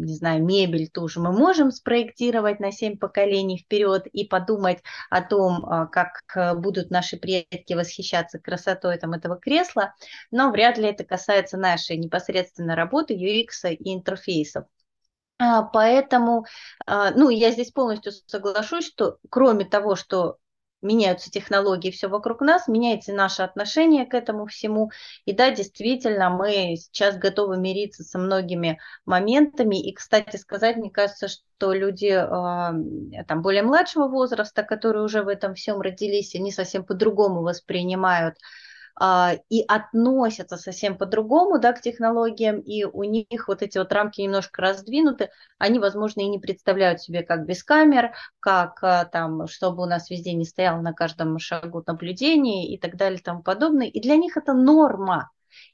не 0.04 0.14
знаю, 0.14 0.44
мебель 0.44 0.88
тоже 0.88 1.20
мы 1.20 1.32
можем 1.32 1.70
спроектировать 1.70 2.60
на 2.60 2.72
7 2.72 2.98
поколений 2.98 3.58
вперед 3.58 4.06
и 4.06 4.26
подумать 4.26 4.78
о 5.10 5.22
том, 5.22 5.64
а, 5.64 5.86
как 5.86 6.22
будут 6.60 6.90
наши 6.90 7.16
предки 7.16 7.74
восхищаться 7.74 8.38
красотой 8.38 8.98
там, 8.98 9.12
этого 9.12 9.36
кресла, 9.36 9.94
но 10.30 10.50
вряд 10.50 10.78
ли 10.78 10.86
это 10.86 11.04
касается 11.04 11.56
нашей 11.56 11.96
непосредственной 11.96 12.74
работы 12.74 13.14
UX 13.14 13.70
и 13.70 13.94
интерфейсов. 13.94 14.64
А, 15.38 15.62
поэтому, 15.62 16.46
а, 16.86 17.10
ну, 17.10 17.28
я 17.28 17.50
здесь 17.50 17.72
полностью 17.72 18.12
соглашусь, 18.26 18.86
что 18.86 19.18
кроме 19.28 19.64
того, 19.64 19.96
что 19.96 20.36
меняются 20.82 21.30
технологии, 21.30 21.90
все 21.90 22.08
вокруг 22.08 22.40
нас, 22.40 22.68
меняется 22.68 23.12
наше 23.12 23.42
отношение 23.42 24.04
к 24.04 24.14
этому 24.14 24.46
всему. 24.46 24.90
И 25.24 25.32
да, 25.32 25.50
действительно, 25.50 26.28
мы 26.28 26.76
сейчас 26.76 27.16
готовы 27.16 27.56
мириться 27.56 28.02
со 28.04 28.18
многими 28.18 28.78
моментами. 29.06 29.80
И, 29.80 29.94
кстати 29.94 30.36
сказать, 30.36 30.76
мне 30.76 30.90
кажется, 30.90 31.28
что 31.28 31.72
люди 31.72 32.10
там 33.28 33.42
более 33.42 33.62
младшего 33.62 34.08
возраста, 34.08 34.64
которые 34.64 35.04
уже 35.04 35.22
в 35.22 35.28
этом 35.28 35.54
всем 35.54 35.80
родились, 35.80 36.34
они 36.34 36.50
совсем 36.50 36.84
по-другому 36.84 37.42
воспринимают 37.42 38.36
и 39.00 39.64
относятся 39.66 40.56
совсем 40.56 40.96
по-другому 40.96 41.58
да, 41.58 41.72
к 41.72 41.80
технологиям, 41.80 42.60
и 42.60 42.84
у 42.84 43.02
них 43.04 43.48
вот 43.48 43.62
эти 43.62 43.78
вот 43.78 43.92
рамки 43.92 44.20
немножко 44.20 44.60
раздвинуты, 44.60 45.30
они, 45.58 45.78
возможно, 45.78 46.20
и 46.20 46.28
не 46.28 46.38
представляют 46.38 47.00
себе, 47.00 47.22
как 47.22 47.46
без 47.46 47.64
камер, 47.64 48.12
как 48.40 48.78
а, 48.82 49.04
там, 49.06 49.46
чтобы 49.48 49.82
у 49.82 49.86
нас 49.86 50.10
везде 50.10 50.34
не 50.34 50.44
стояло 50.44 50.80
на 50.80 50.92
каждом 50.92 51.38
шагу 51.38 51.82
наблюдение 51.86 52.68
и 52.68 52.78
так 52.78 52.96
далее 52.96 53.18
и 53.18 53.22
тому 53.22 53.42
подобное. 53.42 53.86
И 53.86 54.00
для 54.00 54.16
них 54.16 54.36
это 54.36 54.52
норма. 54.52 55.30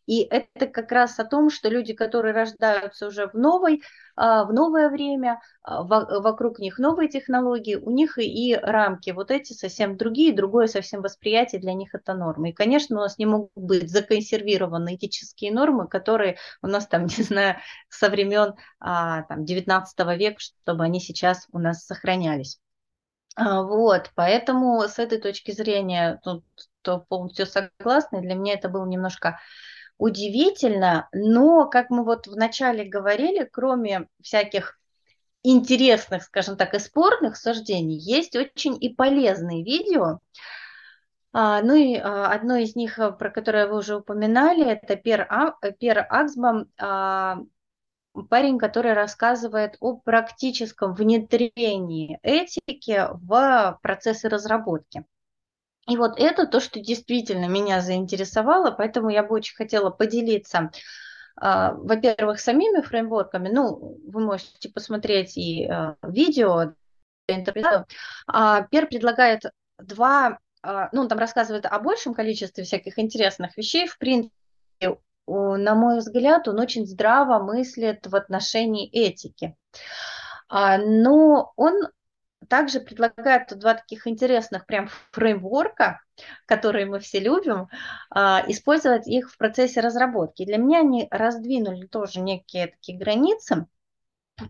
И 0.07 0.23
это 0.23 0.67
как 0.67 0.91
раз 0.93 1.19
о 1.19 1.25
том, 1.25 1.51
что 1.51 1.69
люди, 1.69 1.93
которые 1.93 2.35
рождаются 2.35 3.07
уже 3.07 3.29
в 3.29 3.35
новой, 3.35 3.83
а, 4.17 4.45
в 4.45 4.53
новое 4.53 4.89
время, 4.89 5.41
а, 5.63 5.83
вокруг 5.83 6.59
них 6.59 6.79
новые 6.79 7.09
технологии, 7.09 7.77
у 7.77 7.91
них 7.91 8.19
и 8.19 8.57
рамки 8.61 9.11
вот 9.11 9.31
эти 9.31 9.53
совсем 9.53 9.97
другие, 9.97 10.35
другое 10.35 10.67
совсем 10.67 11.03
восприятие 11.03 11.61
для 11.61 11.75
них 11.75 11.95
это 11.95 12.15
нормы. 12.15 12.51
И, 12.51 12.53
конечно, 12.53 12.97
у 12.97 13.01
нас 13.01 13.19
не 13.19 13.27
могут 13.27 13.53
быть 13.55 13.91
законсервированы 13.91 14.97
этические 14.97 15.53
нормы, 15.53 15.87
которые 15.87 16.37
у 16.63 16.67
нас 16.67 16.87
там, 16.87 17.07
не 17.19 17.23
знаю, 17.23 17.59
со 17.89 18.11
времен 18.11 18.55
а, 18.81 19.23
там, 19.23 19.45
19 19.45 19.99
века, 20.17 20.41
чтобы 20.41 20.85
они 20.85 21.01
сейчас 21.01 21.47
у 21.53 21.59
нас 21.59 21.85
сохранялись. 21.85 22.59
Вот, 23.37 24.11
поэтому 24.17 24.83
с 24.83 24.99
этой 24.99 25.21
точки 25.21 25.53
зрения 25.53 26.19
тут 26.25 26.43
то 26.83 27.05
полностью 27.09 27.47
согласна. 27.47 28.21
Для 28.21 28.35
меня 28.35 28.55
это 28.55 28.69
было 28.69 28.87
немножко 28.87 29.39
удивительно, 29.99 31.09
но, 31.13 31.67
как 31.67 31.91
мы 31.91 32.05
вот 32.05 32.27
вначале 32.27 32.85
говорили, 32.85 33.49
кроме 33.51 34.07
всяких 34.23 34.79
интересных, 35.43 36.25
скажем 36.25 36.57
так, 36.57 36.75
и 36.75 36.79
спорных 36.79 37.37
суждений, 37.37 37.99
есть 37.99 38.37
очень 38.37 38.77
и 38.83 38.95
полезные 38.95 39.65
видео. 39.65 40.21
А, 41.33 41.63
ну 41.63 41.75
и 41.75 41.97
а, 41.97 42.33
одно 42.33 42.57
из 42.57 42.75
них, 42.75 42.99
э, 42.99 43.13
про 43.13 43.31
которое 43.31 43.67
вы 43.67 43.79
уже 43.79 43.97
упоминали, 43.97 44.65
это 44.65 44.97
Пер, 44.97 45.27
а, 45.29 45.53
Пер 45.79 46.07
Аксбам, 46.09 46.71
а, 46.79 47.39
парень, 48.31 48.59
который 48.59 48.95
рассказывает 48.95 49.77
о 49.81 49.97
практическом 49.97 50.95
внедрении 50.95 52.19
этики 52.23 53.07
в 53.13 53.79
процессы 53.83 54.29
разработки. 54.29 55.05
И 55.89 55.97
вот 55.97 56.21
это 56.21 56.47
то, 56.47 56.61
что 56.61 56.81
действительно 56.81 57.47
меня 57.47 57.81
заинтересовало, 57.81 58.71
поэтому 58.71 59.09
я 59.09 59.23
бы 59.23 59.35
очень 59.35 59.57
хотела 59.57 59.89
поделиться, 59.89 60.71
а, 61.35 61.73
во-первых, 61.73 62.41
самими 62.41 62.83
фреймворками. 62.83 63.49
Ну, 63.49 63.99
вы 64.07 64.21
можете 64.21 64.69
посмотреть 64.69 65.39
и 65.39 65.67
а, 65.67 65.97
видео, 66.03 66.75
интерпретацию. 67.27 67.87
А, 68.27 68.63
Пер 68.63 68.87
предлагает 68.87 69.45
два, 69.79 70.39
ну, 70.93 71.03
он 71.03 71.09
там 71.09 71.19
рассказывает 71.19 71.65
о 71.65 71.79
большем 71.79 72.13
количестве 72.13 72.65
всяких 72.65 72.99
интересных 72.99 73.57
вещей. 73.57 73.87
В 73.87 73.97
принципе, 73.97 74.33
на 75.27 75.75
мой 75.75 75.99
взгляд, 75.99 76.49
он 76.49 76.59
очень 76.59 76.85
здраво 76.85 77.43
мыслит 77.43 78.07
в 78.07 78.17
отношении 78.17 78.91
этики. 78.91 79.57
Но 80.51 81.53
он 81.55 81.89
также 82.49 82.81
предлагает 82.81 83.57
два 83.59 83.75
таких 83.75 84.07
интересных 84.07 84.67
прям 84.67 84.89
фреймворка, 85.13 86.01
которые 86.47 86.87
мы 86.87 87.01
все 87.01 87.21
любим, 87.21 87.69
а, 88.11 88.45
использовать 88.47 89.07
их 89.07 89.31
в 89.31 89.39
процессе 89.39 89.81
разработки. 89.81 90.45
Для 90.45 90.57
меня 90.57 90.81
они 90.81 91.09
раздвинули 91.11 91.87
тоже 91.87 92.21
некие 92.21 92.69
такие 92.69 92.99
границы. 92.99 93.67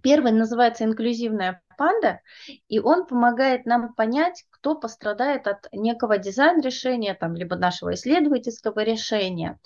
Первый 0.02 0.32
называется 0.32 0.84
инклюзивная 0.84 1.62
панда, 1.78 2.20
и 2.68 2.78
он 2.80 3.06
помогает 3.06 3.64
нам 3.64 3.94
понять, 3.94 4.44
кто 4.50 4.74
пострадает 4.74 5.46
от 5.46 5.68
некого 5.72 6.18
дизайн-решения, 6.18 7.14
там, 7.14 7.34
либо 7.36 7.56
нашего 7.56 7.94
исследовательского 7.94 8.80
решения. 8.80 9.58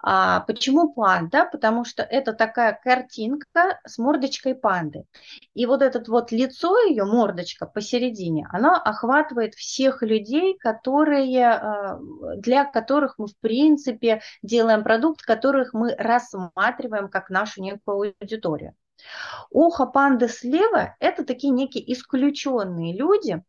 А, 0.00 0.40
почему 0.40 0.92
панда? 0.92 1.48
Потому 1.50 1.84
что 1.84 2.02
это 2.02 2.34
такая 2.34 2.78
картинка 2.84 3.80
с 3.86 3.98
мордочкой 3.98 4.54
панды. 4.54 5.06
И 5.54 5.64
вот 5.64 5.82
это 5.82 6.02
вот 6.08 6.30
лицо 6.30 6.78
ее, 6.86 7.04
мордочка 7.04 7.66
посередине, 7.66 8.46
она 8.52 8.80
охватывает 8.80 9.54
всех 9.54 10.02
людей, 10.02 10.56
которые, 10.58 11.48
а, 11.48 11.98
для 12.36 12.64
которых 12.64 13.14
мы, 13.18 13.26
в 13.26 13.36
принципе, 13.38 14.20
делаем 14.42 14.84
продукт, 14.84 15.22
которых 15.22 15.72
мы 15.72 15.94
рассматриваем 15.96 17.08
как 17.08 17.30
нашу 17.30 17.62
некую 17.62 18.14
аудиторию. 18.20 18.74
Ухо 19.50 19.86
панды 19.86 20.28
слева– 20.28 20.96
это 21.00 21.24
такие 21.24 21.52
некие 21.52 21.92
исключенные 21.92 22.96
люди, 22.96 23.42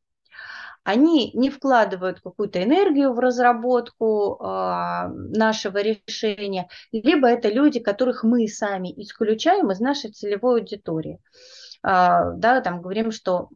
они 0.85 1.31
не 1.33 1.49
вкладывают 1.49 2.21
какую-то 2.21 2.63
энергию 2.63 3.11
в 3.11 3.19
разработку 3.19 4.37
э, 4.39 5.07
нашего 5.07 5.79
решения, 5.79 6.69
либо 6.91 7.27
это 7.27 7.49
люди, 7.49 7.79
которых 7.79 8.23
мы 8.23 8.47
сами 8.47 8.93
исключаем 9.01 9.71
из 9.71 9.79
нашей 9.79 10.11
целевой 10.11 10.61
аудитории. 10.61 11.19
Э, 11.83 12.33
да, 12.35 12.61
там 12.61 12.83
говорим, 12.83 13.11
что 13.11 13.49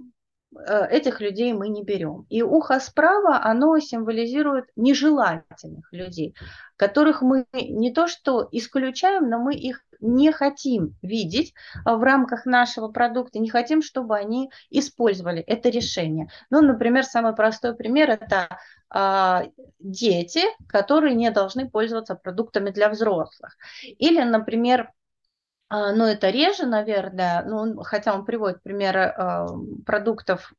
этих 0.52 1.22
людей 1.22 1.54
мы 1.54 1.70
не 1.70 1.84
берем. 1.84 2.26
И 2.30 2.42
ухо 2.42 2.80
справа, 2.80 3.42
оно 3.44 3.78
символизирует 3.80 4.66
нежелательных 4.76 5.92
людей, 5.92 6.36
которых 6.76 7.22
мы 7.22 7.46
не 7.54 7.94
то 7.94 8.08
что 8.08 8.48
исключаем, 8.52 9.30
но 9.30 9.40
мы 9.40 9.54
их 9.54 9.84
не 10.02 10.32
хотим 10.32 10.96
видеть 11.02 11.54
э, 11.86 11.94
в 11.94 12.02
рамках 12.04 12.46
нашего 12.46 12.88
продукта, 12.88 13.40
не 13.40 13.50
хотим, 13.50 13.82
чтобы 13.82 14.16
они 14.16 14.50
использовали 14.70 15.42
это 15.42 15.70
решение. 15.70 16.30
Ну, 16.50 16.62
например, 16.62 17.04
самый 17.04 17.36
простой 17.36 17.76
пример– 17.76 18.10
это 18.12 18.48
а, 18.92 19.46
дети, 19.80 20.42
которые 20.68 21.16
не 21.16 21.30
должны 21.32 21.70
пользоваться 21.70 22.16
продуктами 22.16 22.72
для 22.72 22.90
взрослых. 22.90 23.58
Или, 23.84 24.22
например, 24.24 24.82
а, 24.82 24.92
но 25.70 26.08
это 26.08 26.30
реже, 26.30 26.66
наверное, 26.66 27.44
ну, 27.46 27.82
хотя 27.84 28.14
он 28.14 28.26
приводит 28.26 28.64
примеры 28.64 29.02
а, 29.02 29.48
продуктов 29.86 30.54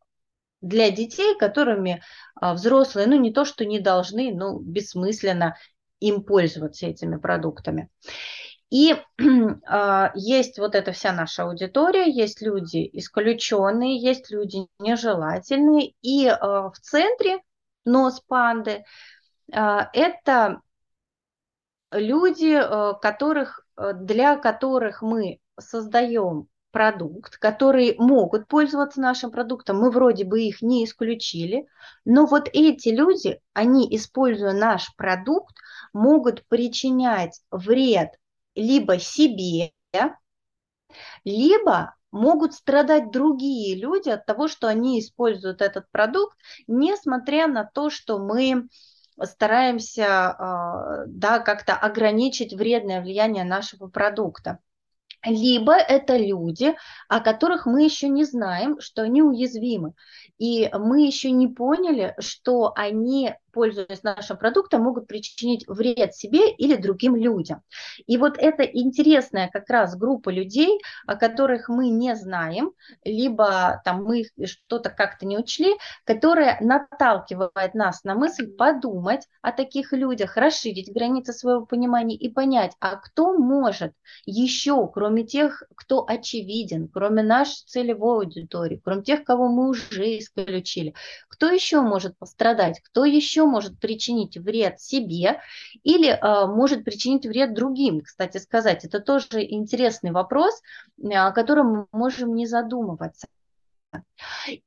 для 0.61 0.91
детей, 0.91 1.37
которыми 1.37 2.03
а, 2.35 2.55
взрослые, 2.55 3.07
ну, 3.07 3.19
не 3.19 3.33
то, 3.33 3.45
что 3.45 3.65
не 3.65 3.81
должны, 3.81 4.33
но 4.33 4.59
бессмысленно 4.59 5.57
им 5.99 6.23
пользоваться 6.23 6.87
этими 6.87 7.17
продуктами. 7.17 7.91
И 8.71 8.93
э, 8.93 9.01
есть 10.15 10.59
вот 10.59 10.75
эта 10.75 10.93
вся 10.93 11.13
наша 11.13 11.43
аудитория, 11.43 12.11
есть 12.11 12.41
люди 12.41 12.89
исключенные, 12.93 14.01
есть 14.01 14.31
люди 14.31 14.67
нежелательные. 14.79 15.95
И 16.03 16.27
э, 16.27 16.37
в 16.41 16.75
центре 16.81 17.41
нос 17.85 18.21
панды 18.21 18.85
э, 19.53 19.79
это 19.93 20.61
люди, 21.91 22.55
э, 22.55 22.95
которых 23.01 23.67
для 23.95 24.37
которых 24.37 25.03
мы 25.03 25.39
создаем 25.59 26.49
продукт, 26.71 27.37
которые 27.39 27.95
могут 27.99 28.47
пользоваться 28.47 29.01
нашим 29.01 29.31
продуктом, 29.31 29.79
мы 29.81 29.91
вроде 29.91 30.25
бы 30.25 30.43
их 30.43 30.63
не 30.63 30.85
исключили, 30.85 31.67
но 32.05 32.27
вот 32.27 32.49
эти 32.53 32.91
люди, 32.91 33.41
они, 33.53 33.89
используя 33.97 34.53
наш 34.53 34.95
продукт, 34.97 35.57
могут 35.93 36.47
причинять 36.47 37.41
вред 37.51 38.11
либо 38.55 38.99
себе, 38.99 39.73
либо 41.25 41.95
могут 42.13 42.55
страдать 42.55 43.11
другие 43.11 43.77
люди 43.77 44.09
от 44.09 44.27
того, 44.27 44.49
что 44.49 44.67
они 44.67 45.01
используют 45.01 45.63
этот 45.63 45.91
продукт, 45.91 46.37
несмотря 46.67 47.47
на 47.47 47.65
то, 47.65 47.91
что 47.91 48.19
мы 48.19 48.69
стараемся 49.25 50.07
а, 50.07 51.05
да, 51.07 51.39
как-то 51.39 51.75
ограничить 51.75 52.53
вредное 52.55 53.01
влияние 53.01 53.45
нашего 53.45 53.89
продукта 53.89 54.59
либо 55.25 55.75
это 55.75 56.17
люди, 56.17 56.75
о 57.09 57.21
которых 57.21 57.67
мы 57.67 57.85
еще 57.85 58.09
не 58.09 58.25
знаем, 58.25 58.81
что 58.81 59.03
они 59.03 59.23
уязвимы. 59.23 59.93
И 60.39 60.71
мы 60.73 61.07
еще 61.07 61.31
не 61.31 61.49
поняли, 61.49 62.15
что 62.19 62.73
они, 62.75 63.35
пользуясь 63.53 64.03
нашим 64.03 64.37
продуктом, 64.37 64.83
могут 64.83 65.07
причинить 65.07 65.67
вред 65.69 66.15
себе 66.15 66.51
или 66.51 66.77
другим 66.77 67.17
людям. 67.17 67.63
И 68.07 68.17
вот 68.17 68.37
это 68.39 68.63
интересная 68.63 69.49
как 69.49 69.69
раз 69.69 69.97
группа 69.97 70.31
людей, 70.31 70.81
о 71.07 71.17
которых 71.17 71.69
мы 71.69 71.89
не 71.89 72.15
знаем, 72.17 72.73
либо 73.05 73.81
там 73.85 74.05
мы 74.05 74.25
что-то 74.45 74.91
как-то 74.91 75.27
не 75.27 75.39
учли, 75.39 75.75
которая 76.05 76.59
наталкивает 76.61 77.75
нас 77.75 78.05
на 78.05 78.15
мысль 78.15 78.47
подумать 78.47 79.27
о 79.43 79.53
таких 79.53 79.93
людях, 79.93 80.37
расширить 80.37 80.93
границы 80.93 81.33
своего 81.33 81.67
понимания 81.67 82.17
и 82.17 82.29
понять, 82.29 82.73
а 82.81 82.97
кто 82.97 83.37
может 83.37 83.93
еще, 84.27 84.89
кроме 84.93 85.25
тех, 85.25 85.63
кто 85.75 86.05
очевиден, 86.07 86.89
кроме 86.89 87.23
нашей 87.23 87.65
целевой 87.67 88.25
аудитории, 88.25 88.81
кроме 88.83 89.03
тех, 89.03 89.25
кого 89.25 89.49
мы 89.49 89.71
уже 89.71 90.19
исключили. 90.19 90.95
Кто 91.29 91.49
еще 91.51 91.81
может 91.81 92.19
пострадать? 92.19 92.81
Кто 92.83 93.05
еще 93.05 93.40
может 93.47 93.79
причинить 93.79 94.37
вред 94.37 94.81
себе 94.81 95.41
или 95.83 96.09
э, 96.09 96.47
может 96.47 96.85
причинить 96.85 97.27
вред 97.27 97.55
другим? 97.55 98.01
Кстати 98.01 98.39
сказать, 98.39 98.85
это 98.85 99.01
тоже 99.01 99.43
интересный 99.43 100.11
вопрос, 100.11 100.61
о 101.03 101.33
котором 101.33 101.73
мы 101.73 101.87
можем 101.93 102.35
не 102.35 102.47
задумываться. 102.47 103.27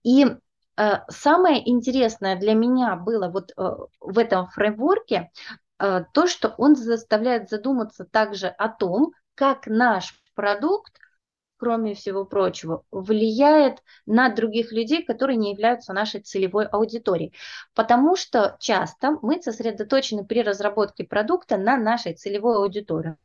И 0.04 0.26
э, 0.26 0.92
самое 1.10 1.70
интересное 1.70 2.40
для 2.40 2.54
меня 2.54 2.96
было 2.96 3.30
вот 3.30 3.52
в 3.56 4.18
этом 4.18 4.48
фреймворке 4.48 5.32
то, 5.78 6.28
что 6.28 6.54
он 6.58 6.76
заставляет 6.76 7.50
задуматься 7.50 8.06
также 8.06 8.48
о 8.48 8.70
том, 8.70 9.12
как 9.36 9.68
наш 9.68 10.14
продукт 10.36 10.94
кроме 11.64 11.94
всего 11.94 12.26
прочего, 12.26 12.84
влияет 12.92 13.82
на 14.06 14.28
других 14.28 14.74
людей, 14.74 15.02
которые 15.06 15.38
не 15.38 15.52
являются 15.54 15.94
нашей 15.94 16.20
целевой 16.20 16.66
аудиторией. 16.66 17.34
Потому 17.74 18.18
что 18.18 18.58
часто 18.60 19.18
мы 19.22 19.42
сосредоточены 19.42 20.26
при 20.26 20.44
разработке 20.44 21.06
продукта 21.06 21.56
на 21.56 21.78
нашей 21.78 22.16
целевой 22.16 22.58
аудитории 22.58 23.16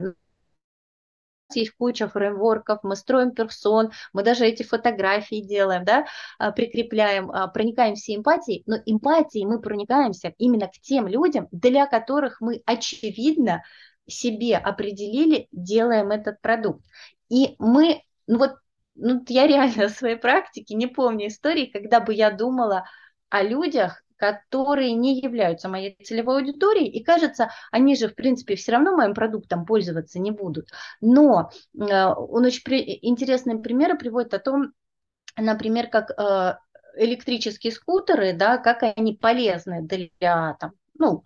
есть 1.54 1.72
куча 1.78 2.06
фреймворков, 2.08 2.80
мы 2.82 2.94
строим 2.94 3.30
персон, 3.30 3.90
мы 4.12 4.22
даже 4.22 4.44
эти 4.44 4.62
фотографии 4.62 5.40
делаем, 5.40 5.82
да, 5.82 6.04
а, 6.38 6.52
прикрепляем, 6.52 7.30
а, 7.30 7.46
проникаемся 7.48 8.14
эмпатией, 8.14 8.64
но 8.66 8.76
эмпатией 8.84 9.46
мы 9.46 9.58
проникаемся 9.58 10.34
именно 10.36 10.68
к 10.68 10.78
тем 10.82 11.08
людям, 11.08 11.48
для 11.50 11.86
которых 11.86 12.42
мы, 12.42 12.60
очевидно, 12.66 13.62
себе 14.06 14.58
определили, 14.58 15.48
делаем 15.50 16.10
этот 16.10 16.42
продукт. 16.42 16.84
И 17.28 17.56
мы, 17.58 18.02
ну 18.28 18.38
вот, 18.38 18.52
ну 18.94 19.24
я 19.28 19.46
реально 19.48 19.88
в 19.88 19.92
своей 19.92 20.16
практике 20.16 20.74
не 20.74 20.86
помню 20.86 21.26
истории, 21.26 21.66
когда 21.66 21.98
бы 22.00 22.14
я 22.14 22.30
думала 22.30 22.84
о 23.30 23.42
людях, 23.42 24.04
которые 24.16 24.92
не 24.92 25.20
являются 25.20 25.68
моей 25.68 25.96
целевой 26.04 26.40
аудиторией, 26.40 26.88
и 26.88 27.04
кажется, 27.04 27.50
они 27.70 27.96
же, 27.96 28.08
в 28.08 28.14
принципе, 28.14 28.56
все 28.56 28.72
равно 28.72 28.96
моим 28.96 29.14
продуктом 29.14 29.64
пользоваться 29.64 30.18
не 30.18 30.32
будут. 30.32 30.70
Но 31.00 31.50
э, 31.74 32.04
он 32.06 32.44
очень 32.44 32.62
при, 32.64 32.98
интересные 33.02 33.58
примеры 33.58 33.96
приводит 33.96 34.34
о 34.34 34.40
том, 34.40 34.72
например, 35.36 35.88
как 35.88 36.10
э, 36.10 36.58
электрические 36.96 37.72
скутеры, 37.72 38.32
да, 38.32 38.58
как 38.58 38.82
они 38.82 39.14
полезны 39.14 39.82
для 39.82 40.56
там, 40.58 40.72
ну, 40.98 41.22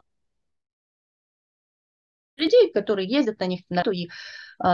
людей, 2.37 2.71
которые 2.73 3.09
ездят 3.09 3.39
на 3.41 3.47
них 3.47 3.61
на 3.71 3.83
и 3.93 4.11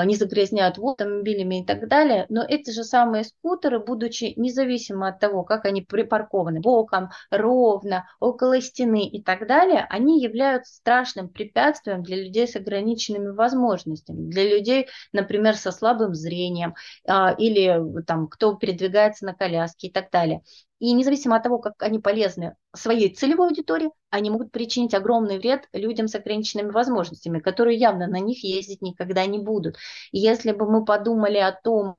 не 0.05 0.17
загрязняют 0.17 0.79
воду 0.79 1.05
автомобилями 1.09 1.63
и 1.63 1.65
так 1.65 1.89
далее. 1.89 2.27
Но 2.29 2.45
эти 2.47 2.71
же 2.71 2.85
самые 2.85 3.25
скутеры, 3.25 3.79
будучи 3.79 4.35
независимо 4.37 5.09
от 5.09 5.21
того, 5.21 5.45
как 5.45 5.65
они 5.65 5.83
припаркованы 5.83 6.61
боком, 6.61 7.11
ровно, 7.31 8.09
около 8.21 8.61
стены 8.61 9.07
и 9.07 9.23
так 9.23 9.47
далее, 9.47 9.87
они 9.89 10.21
являются 10.23 10.75
страшным 10.75 11.29
препятствием 11.29 12.03
для 12.03 12.17
людей 12.17 12.47
с 12.47 12.57
ограниченными 12.57 13.31
возможностями, 13.31 14.31
для 14.31 14.49
людей, 14.49 14.89
например, 15.13 15.57
со 15.57 15.73
слабым 15.73 16.15
зрением 16.15 16.75
а, 17.07 17.35
или 17.37 18.03
там, 18.07 18.29
кто 18.29 18.55
передвигается 18.55 19.25
на 19.25 19.35
коляске 19.35 19.89
и 19.89 19.93
так 19.93 20.11
далее. 20.11 20.43
И 20.79 20.93
независимо 20.93 21.37
от 21.37 21.43
того, 21.43 21.59
как 21.59 21.83
они 21.83 21.99
полезны 21.99 22.55
своей 22.73 23.13
целевой 23.13 23.49
аудитории, 23.49 23.91
они 24.11 24.31
могут 24.31 24.53
причинить 24.53 24.95
огромный 24.95 25.39
вред 25.39 25.69
людям 25.73 26.07
с 26.07 26.15
ограниченными 26.15 26.71
возможностями, 26.71 27.41
которые 27.41 27.79
явно 27.79 28.07
на 28.07 28.21
них 28.21 28.45
ездить 28.45 28.81
никогда 28.81 29.27
не 29.27 29.39
будут. 29.39 29.77
Если 30.13 30.53
бы 30.53 30.71
мы 30.71 30.85
подумали 30.85 31.39
о 31.39 31.53
том, 31.53 31.97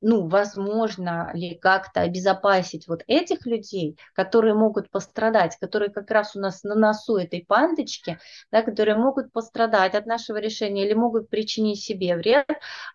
ну, 0.00 0.28
возможно 0.28 1.30
ли 1.34 1.56
как-то 1.56 2.02
обезопасить 2.02 2.86
вот 2.86 3.02
этих 3.06 3.46
людей, 3.46 3.98
которые 4.14 4.54
могут 4.54 4.90
пострадать, 4.90 5.56
которые 5.60 5.90
как 5.90 6.10
раз 6.10 6.36
у 6.36 6.40
нас 6.40 6.62
на 6.62 6.74
носу 6.74 7.16
этой 7.16 7.44
пандочки, 7.46 8.18
да, 8.52 8.62
которые 8.62 8.96
могут 8.96 9.32
пострадать 9.32 9.94
от 9.94 10.06
нашего 10.06 10.36
решения 10.36 10.86
или 10.86 10.94
могут 10.94 11.28
причинить 11.30 11.80
себе 11.80 12.16
вред, 12.16 12.46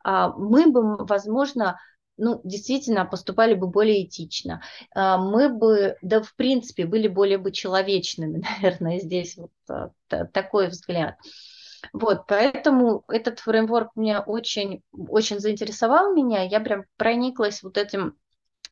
а, 0.04 0.30
мы 0.30 0.72
бы, 0.72 1.06
возможно, 1.06 1.78
ну, 2.18 2.40
действительно 2.44 3.06
поступали 3.06 3.54
бы 3.54 3.68
более 3.68 4.06
этично. 4.06 4.62
А, 4.96 5.18
мы 5.18 5.50
бы, 5.50 5.98
да, 6.02 6.22
в 6.22 6.36
принципе, 6.36 6.86
были 6.86 7.08
более 7.08 7.38
бы 7.38 7.52
человечными, 7.52 8.42
наверное, 8.62 9.00
здесь 9.00 9.36
вот 9.36 9.52
а, 9.68 9.90
такой 10.28 10.68
взгляд. 10.70 11.18
Вот, 11.92 12.26
поэтому 12.28 13.04
этот 13.10 13.40
фреймворк 13.40 13.96
меня 13.96 14.22
очень, 14.22 14.82
очень 14.92 15.40
заинтересовал 15.40 16.14
меня. 16.14 16.44
Я 16.44 16.60
прям 16.60 16.86
прониклась 16.98 17.62
вот 17.62 17.78
этим 17.78 18.16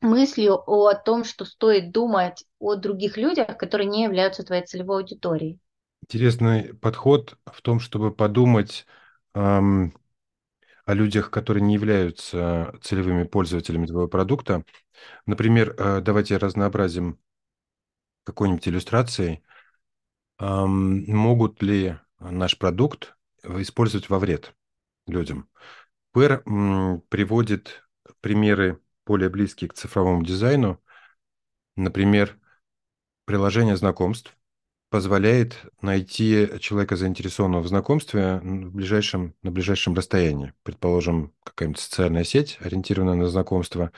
мыслью 0.00 0.54
о 0.66 0.94
том, 0.94 1.24
что 1.24 1.44
стоит 1.44 1.92
думать 1.92 2.44
о 2.58 2.76
других 2.76 3.16
людях, 3.16 3.56
которые 3.58 3.88
не 3.88 4.04
являются 4.04 4.42
твоей 4.42 4.64
целевой 4.64 5.02
аудиторией. 5.02 5.60
Интересный 6.02 6.74
подход 6.74 7.36
в 7.46 7.62
том, 7.62 7.78
чтобы 7.78 8.12
подумать 8.12 8.86
эм, 9.34 9.94
о 10.84 10.94
людях, 10.94 11.30
которые 11.30 11.62
не 11.62 11.74
являются 11.74 12.74
целевыми 12.82 13.24
пользователями 13.24 13.86
твоего 13.86 14.08
продукта. 14.08 14.64
Например, 15.26 15.74
э, 15.78 16.00
давайте 16.00 16.36
разнообразим 16.36 17.18
какой-нибудь 18.24 18.66
иллюстрацией. 18.68 19.42
Могут 20.38 21.62
ли 21.62 21.98
наш 22.30 22.58
продукт 22.58 23.16
использовать 23.42 24.08
во 24.08 24.18
вред 24.18 24.54
людям? 25.06 25.48
Пэр 26.12 26.42
приводит 27.08 27.84
примеры 28.20 28.80
более 29.06 29.28
близкие 29.28 29.68
к 29.68 29.74
цифровому 29.74 30.24
дизайну. 30.24 30.80
Например, 31.76 32.38
приложение 33.24 33.76
знакомств, 33.76 34.36
позволяет 34.92 35.64
найти 35.80 36.50
человека, 36.60 36.96
заинтересованного 36.96 37.62
в 37.62 37.68
знакомстве, 37.68 38.40
в 38.40 38.74
ближайшем, 38.74 39.34
на 39.42 39.50
ближайшем 39.50 39.94
расстоянии. 39.94 40.52
Предположим, 40.64 41.32
какая-нибудь 41.44 41.80
социальная 41.80 42.24
сеть, 42.24 42.58
ориентированная 42.60 43.14
на 43.14 43.28
знакомство, 43.30 43.90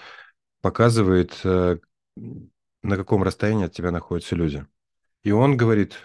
показывает, 0.60 1.40
э, 1.42 1.78
на 2.16 2.96
каком 2.96 3.24
расстоянии 3.24 3.66
от 3.66 3.72
тебя 3.72 3.90
находятся 3.90 4.36
люди. 4.36 4.64
И 5.24 5.32
он 5.32 5.56
говорит, 5.56 5.96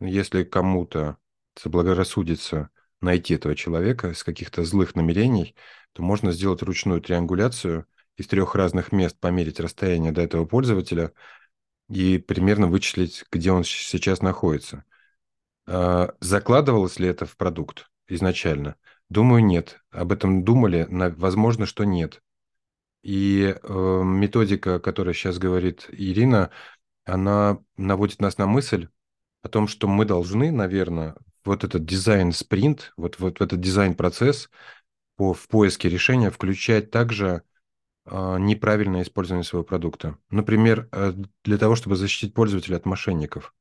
если 0.00 0.44
кому-то 0.44 1.18
заблагорассудится 1.62 2.70
найти 3.00 3.34
этого 3.34 3.54
человека 3.54 4.14
с 4.14 4.24
каких-то 4.24 4.64
злых 4.64 4.94
намерений, 4.94 5.54
то 5.92 6.02
можно 6.02 6.32
сделать 6.32 6.62
ручную 6.62 7.00
триангуляцию 7.00 7.86
из 8.16 8.26
трех 8.26 8.54
разных 8.54 8.92
мест, 8.92 9.18
померить 9.18 9.60
расстояние 9.60 10.12
до 10.12 10.22
этого 10.22 10.44
пользователя– 10.44 11.12
и 11.88 12.18
примерно 12.18 12.66
вычислить, 12.66 13.24
где 13.32 13.50
он 13.50 13.64
сейчас 13.64 14.20
находится. 14.20 14.84
А, 15.66 16.14
закладывалось 16.20 16.98
ли 16.98 17.08
это 17.08 17.26
в 17.26 17.36
продукт 17.36 17.90
изначально? 18.06 18.76
Думаю, 19.08 19.44
нет. 19.44 19.80
Об 19.90 20.12
этом 20.12 20.44
думали, 20.44 20.86
возможно, 20.90 21.66
что 21.66 21.84
нет. 21.84 22.22
И 23.02 23.54
э, 23.62 24.02
методика, 24.04 24.80
которая 24.80 25.14
сейчас 25.14 25.38
говорит 25.38 25.86
Ирина, 25.90 26.50
она 27.04 27.58
наводит 27.76 28.20
нас 28.20 28.36
на 28.36 28.46
мысль 28.46 28.88
о 29.42 29.48
том, 29.48 29.66
что 29.66 29.88
мы 29.88 30.04
должны, 30.04 30.50
наверное, 30.50 31.14
вот 31.44 31.64
этот 31.64 31.84
дизайн-спринт, 31.84 32.92
вот, 32.96 33.18
вот 33.18 33.40
этот 33.40 33.60
дизайн-процесс 33.60 34.50
по, 35.16 35.34
в 35.34 35.48
поиске 35.48 35.88
решения 35.88 36.30
включать 36.30 36.90
также 36.90 37.42
а, 38.04 38.38
неправильное 38.38 39.02
использование 39.02 39.44
своего 39.44 39.64
продукта. 39.64 40.16
Например, 40.30 40.88
э, 40.92 41.12
для 41.44 41.58
того, 41.58 41.76
чтобы 41.76 41.96
защитить 41.96 42.34
пользователя 42.34 42.76
от 42.76 42.86
мошенников. 42.86 43.54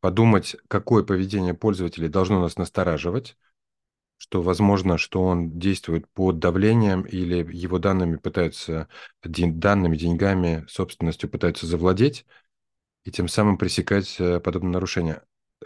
Подумать, 0.00 0.56
какое 0.68 1.04
поведение 1.04 1.54
пользователей 1.54 2.08
должно 2.08 2.40
нас 2.40 2.56
настораживать, 2.56 3.36
что 4.16 4.42
возможно, 4.42 4.98
что 4.98 5.22
он 5.22 5.58
действует 5.58 6.08
под 6.10 6.38
давлением 6.38 7.02
или 7.02 7.46
его 7.56 7.78
данными 7.78 8.16
пытаются, 8.16 8.88
данными, 9.22 9.96
деньгами, 9.96 10.64
собственностью 10.68 11.30
пытаются 11.30 11.66
завладеть, 11.66 12.26
и 13.04 13.10
тем 13.10 13.28
самым 13.28 13.58
пресекать 13.58 14.16
э, 14.18 14.40
подобные 14.40 14.72
нарушения. 14.72 15.22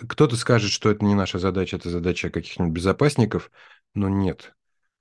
Кто-то 0.08 0.36
скажет, 0.36 0.70
что 0.70 0.90
это 0.90 1.04
не 1.04 1.14
наша 1.14 1.38
задача, 1.38 1.76
это 1.76 1.90
задача 1.90 2.30
каких-нибудь 2.30 2.74
безопасников, 2.74 3.50
но 3.94 4.08
нет 4.08 4.54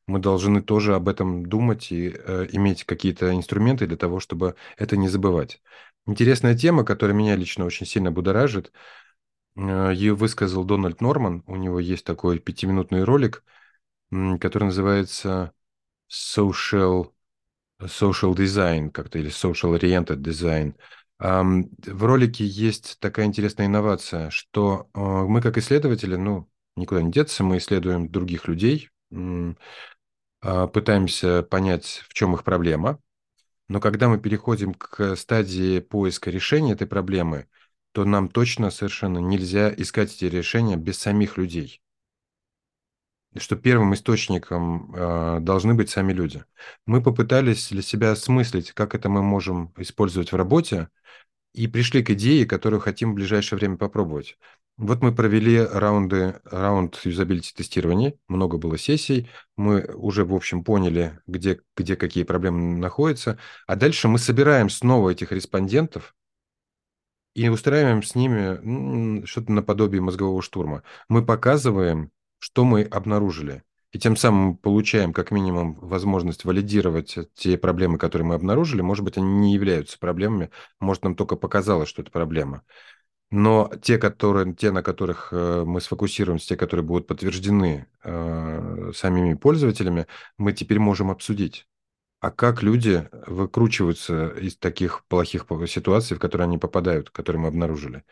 мы 0.08 0.20
должны 0.20 0.62
тоже 0.62 0.96
об 0.96 1.10
этом 1.10 1.46
думать 1.46 1.92
и 1.92 2.10
э, 2.10 2.48
иметь 2.52 2.86
какие-то 2.86 3.34
инструменты 3.34 3.86
для 3.88 3.98
того, 3.98 4.20
чтобы 4.20 4.56
это 4.78 4.96
не 4.96 5.10
забывать. 5.10 5.62
Интересная 6.06 6.58
тема, 6.58 6.86
которая 6.86 7.16
меня 7.16 7.36
лично 7.36 7.66
очень 7.66 7.86
сильно 7.86 8.10
будоражит, 8.12 8.72
э, 9.58 9.92
ее 9.94 10.16
высказал 10.16 10.64
Дональд 10.64 11.02
Норман. 11.02 11.44
У 11.46 11.58
него 11.58 11.80
есть 11.80 12.06
такой 12.06 12.40
пятиминутный 12.40 13.04
ролик, 13.04 13.44
который 14.10 14.66
называется 14.66 15.52
Social, 16.10 17.12
social 17.82 18.34
Design 18.34 18.90
как-то, 18.92 19.20
или 19.20 19.30
Social 19.30 19.78
Oriented 19.78 20.22
Design. 20.22 20.76
В 21.20 22.04
ролике 22.04 22.46
есть 22.46 23.00
такая 23.00 23.26
интересная 23.26 23.66
инновация, 23.66 24.30
что 24.30 24.90
э, 24.94 25.00
мы 25.00 25.42
как 25.42 25.58
исследователи, 25.58 26.16
ну, 26.16 26.48
никуда 26.76 27.02
не 27.02 27.12
деться, 27.12 27.44
мы 27.44 27.58
исследуем 27.58 28.10
других 28.10 28.48
людей, 28.48 28.90
а, 30.42 30.68
пытаемся 30.68 31.44
понять, 31.44 32.04
в 32.08 32.14
чем 32.14 32.34
их 32.36 32.44
проблема. 32.44 33.00
Но 33.68 33.82
когда 33.82 34.08
мы 34.08 34.20
переходим 34.20 34.74
к 34.74 35.16
стадии 35.16 35.80
поиска 35.80 36.32
решения 36.32 36.74
этой 36.74 36.88
проблемы, 36.88 37.48
то 37.92 38.06
нам 38.06 38.30
точно 38.30 38.70
совершенно 38.70 39.18
нельзя 39.18 39.74
искать 39.76 40.16
эти 40.16 40.26
решения 40.26 40.78
без 40.78 41.00
самих 41.00 41.38
людей. 41.38 41.82
Что 43.40 43.56
первым 43.56 43.94
источником 43.94 44.94
э, 44.96 45.40
должны 45.42 45.74
быть 45.74 45.90
сами 45.90 46.14
люди. 46.14 46.44
Мы 46.86 47.02
попытались 47.02 47.70
для 47.70 47.82
себя 47.82 48.12
осмыслить, 48.12 48.72
как 48.72 48.96
это 48.96 49.10
мы 49.10 49.22
можем 49.22 49.74
использовать 49.78 50.32
в 50.32 50.36
работе, 50.36 50.90
и 51.54 51.68
пришли 51.68 52.04
к 52.04 52.12
идее, 52.12 52.46
которую 52.46 52.80
хотим 52.80 53.12
в 53.12 53.16
ближайшее 53.16 53.58
время 53.58 53.78
попробовать. 53.78 54.38
Вот 54.78 55.02
мы 55.02 55.14
провели 55.14 55.60
раунды, 55.60 56.40
раунд 56.46 57.00
юзабилити 57.04 57.52
тестирования, 57.56 58.14
много 58.28 58.58
было 58.58 58.78
сессий, 58.78 59.28
мы 59.56 59.84
уже, 59.96 60.24
в 60.24 60.36
общем, 60.36 60.64
поняли, 60.64 61.20
где, 61.26 61.60
где 61.76 61.96
какие 61.96 62.24
проблемы 62.24 62.78
находятся, 62.78 63.40
а 63.66 63.76
дальше 63.76 64.08
мы 64.08 64.20
собираем 64.20 64.70
снова 64.70 65.10
этих 65.10 65.32
респондентов 65.32 66.16
и 67.34 67.50
устраиваем 67.50 68.04
с 68.04 68.14
ними 68.14 69.26
что-то 69.26 69.52
наподобие 69.52 70.02
мозгового 70.02 70.44
штурма. 70.44 70.84
Мы 71.10 71.26
показываем, 71.26 72.12
что 72.40 72.64
мы 72.64 72.84
обнаружили, 72.84 73.64
и 73.92 74.00
тем 74.00 74.16
самым 74.16 74.58
получаем 74.58 75.14
как 75.14 75.32
минимум 75.32 75.76
возможность 75.76 76.46
валидировать 76.46 77.18
те 77.36 77.58
проблемы, 77.58 77.98
которые 77.98 78.28
мы 78.28 78.36
обнаружили. 78.36 78.82
Может 78.82 79.06
быть, 79.06 79.18
они 79.18 79.28
не 79.28 79.54
являются 79.54 79.98
проблемами, 79.98 80.52
может, 80.80 81.04
нам 81.04 81.16
только 81.16 81.36
показалось, 81.36 81.90
что 81.90 82.02
это 82.02 82.12
проблема. 82.12 82.64
Но 83.30 83.70
те, 83.82 83.98
которые, 83.98 84.54
те, 84.56 84.72
на 84.72 84.84
которых 84.84 85.30
э, 85.32 85.64
мы 85.66 85.82
сфокусируемся, 85.82 86.50
те, 86.50 86.56
которые 86.56 86.86
будут 86.86 87.08
подтверждены 87.08 87.88
э, 88.04 88.92
самими 88.96 89.34
пользователями, 89.34 90.08
мы 90.38 90.54
теперь 90.54 90.80
можем 90.80 91.12
обсудить. 91.12 91.68
А 92.20 92.32
как 92.32 92.64
люди 92.64 93.08
выкручиваются 93.28 94.30
из 94.30 94.58
таких 94.58 95.06
плохих 95.08 95.46
ситуаций, 95.68 96.16
в 96.16 96.20
которые 96.20 96.46
они 96.46 96.58
попадают, 96.58 97.10
которые 97.10 97.42
мы 97.42 97.48
обнаружили? 97.50 98.04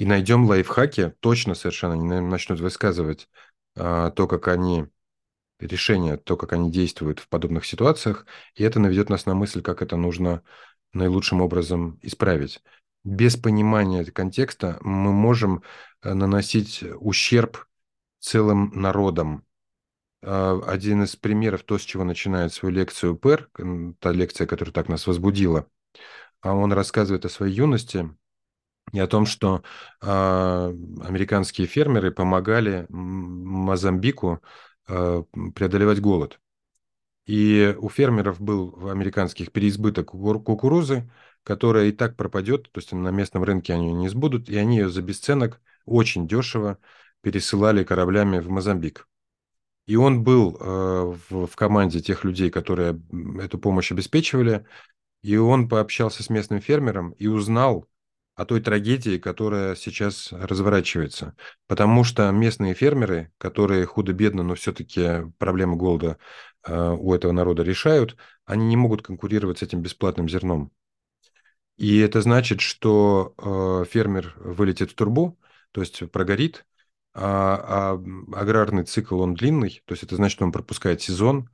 И 0.00 0.06
найдем 0.06 0.46
лайфхаки, 0.46 1.14
точно 1.20 1.54
совершенно 1.54 1.92
не 1.92 2.20
начнут 2.22 2.58
высказывать 2.58 3.28
э, 3.76 4.10
то, 4.16 4.26
как 4.26 4.48
они 4.48 4.86
решения, 5.58 6.16
то, 6.16 6.38
как 6.38 6.54
они 6.54 6.72
действуют 6.72 7.18
в 7.18 7.28
подобных 7.28 7.66
ситуациях, 7.66 8.24
и 8.54 8.62
это 8.62 8.80
наведет 8.80 9.10
нас 9.10 9.26
на 9.26 9.34
мысль, 9.34 9.60
как 9.60 9.82
это 9.82 9.96
нужно 9.96 10.42
наилучшим 10.94 11.42
образом 11.42 11.98
исправить. 12.00 12.62
Без 13.04 13.36
понимания 13.36 14.02
контекста 14.06 14.78
мы 14.80 15.12
можем 15.12 15.62
э, 16.02 16.14
наносить 16.14 16.82
ущерб 16.98 17.66
целым 18.20 18.72
народам. 18.74 19.44
А, 20.22 20.60
один 20.66 21.02
из 21.02 21.14
примеров, 21.14 21.62
то, 21.62 21.76
с 21.76 21.82
чего 21.82 22.04
начинает 22.04 22.54
свою 22.54 22.74
лекцию 22.74 23.16
Пер, 23.16 23.50
та 23.98 24.12
лекция, 24.12 24.46
которая 24.46 24.72
так 24.72 24.88
нас 24.88 25.06
возбудила, 25.06 25.68
а 26.40 26.54
он 26.54 26.72
рассказывает 26.72 27.26
о 27.26 27.28
своей 27.28 27.54
юности 27.54 28.08
и 28.92 28.98
о 28.98 29.06
том, 29.06 29.26
что 29.26 29.62
а, 30.00 30.72
американские 31.02 31.66
фермеры 31.66 32.10
помогали 32.10 32.86
Мозамбику 32.88 34.42
а, 34.88 35.24
преодолевать 35.54 36.00
голод. 36.00 36.40
И 37.26 37.76
у 37.78 37.88
фермеров 37.88 38.40
был 38.40 38.88
американских 38.90 39.52
переизбыток 39.52 40.10
кукурузы, 40.10 41.10
которая 41.44 41.86
и 41.86 41.92
так 41.92 42.16
пропадет, 42.16 42.70
то 42.72 42.80
есть 42.80 42.92
на 42.92 43.10
местном 43.10 43.44
рынке 43.44 43.72
они 43.72 43.92
не 43.92 44.08
сбудут, 44.08 44.48
и 44.48 44.56
они 44.56 44.78
ее 44.78 44.90
за 44.90 45.02
бесценок 45.02 45.60
очень 45.84 46.26
дешево 46.26 46.78
пересылали 47.22 47.84
кораблями 47.84 48.38
в 48.40 48.48
Мозамбик. 48.48 49.06
И 49.86 49.96
он 49.96 50.22
был 50.22 50.56
э, 50.56 51.14
в, 51.30 51.46
в 51.46 51.56
команде 51.56 52.00
тех 52.00 52.24
людей, 52.24 52.50
которые 52.50 53.00
эту 53.40 53.58
помощь 53.58 53.90
обеспечивали, 53.92 54.64
и 55.22 55.36
он 55.36 55.68
пообщался 55.68 56.22
с 56.22 56.30
местным 56.30 56.60
фермером 56.60 57.10
и 57.12 57.26
узнал 57.26 57.88
о 58.40 58.46
той 58.46 58.60
трагедии, 58.62 59.18
которая 59.18 59.74
сейчас 59.74 60.32
разворачивается. 60.32 61.34
Потому 61.66 62.04
что 62.04 62.30
местные 62.30 62.72
фермеры, 62.72 63.32
которые 63.36 63.84
худо-бедно, 63.84 64.42
но 64.42 64.54
все-таки 64.54 65.30
проблемы 65.36 65.76
голода 65.76 66.16
э, 66.64 66.96
у 66.98 67.12
этого 67.12 67.32
народа 67.32 67.62
решают, 67.62 68.16
они 68.46 68.66
не 68.66 68.76
могут 68.76 69.02
конкурировать 69.02 69.58
с 69.58 69.62
этим 69.62 69.82
бесплатным 69.82 70.26
зерном. 70.26 70.72
И 71.76 71.98
это 71.98 72.22
значит, 72.22 72.62
что 72.62 73.34
э, 73.36 73.84
фермер 73.90 74.34
вылетит 74.38 74.92
в 74.92 74.94
турбу, 74.94 75.38
то 75.72 75.82
есть 75.82 76.10
прогорит, 76.10 76.64
а, 77.12 77.92
а 77.92 78.38
аграрный 78.40 78.84
цикл, 78.84 79.20
он 79.20 79.34
длинный, 79.34 79.82
то 79.84 79.92
есть 79.92 80.04
это 80.04 80.16
значит, 80.16 80.40
он 80.40 80.52
пропускает 80.52 81.02
сезон, 81.02 81.50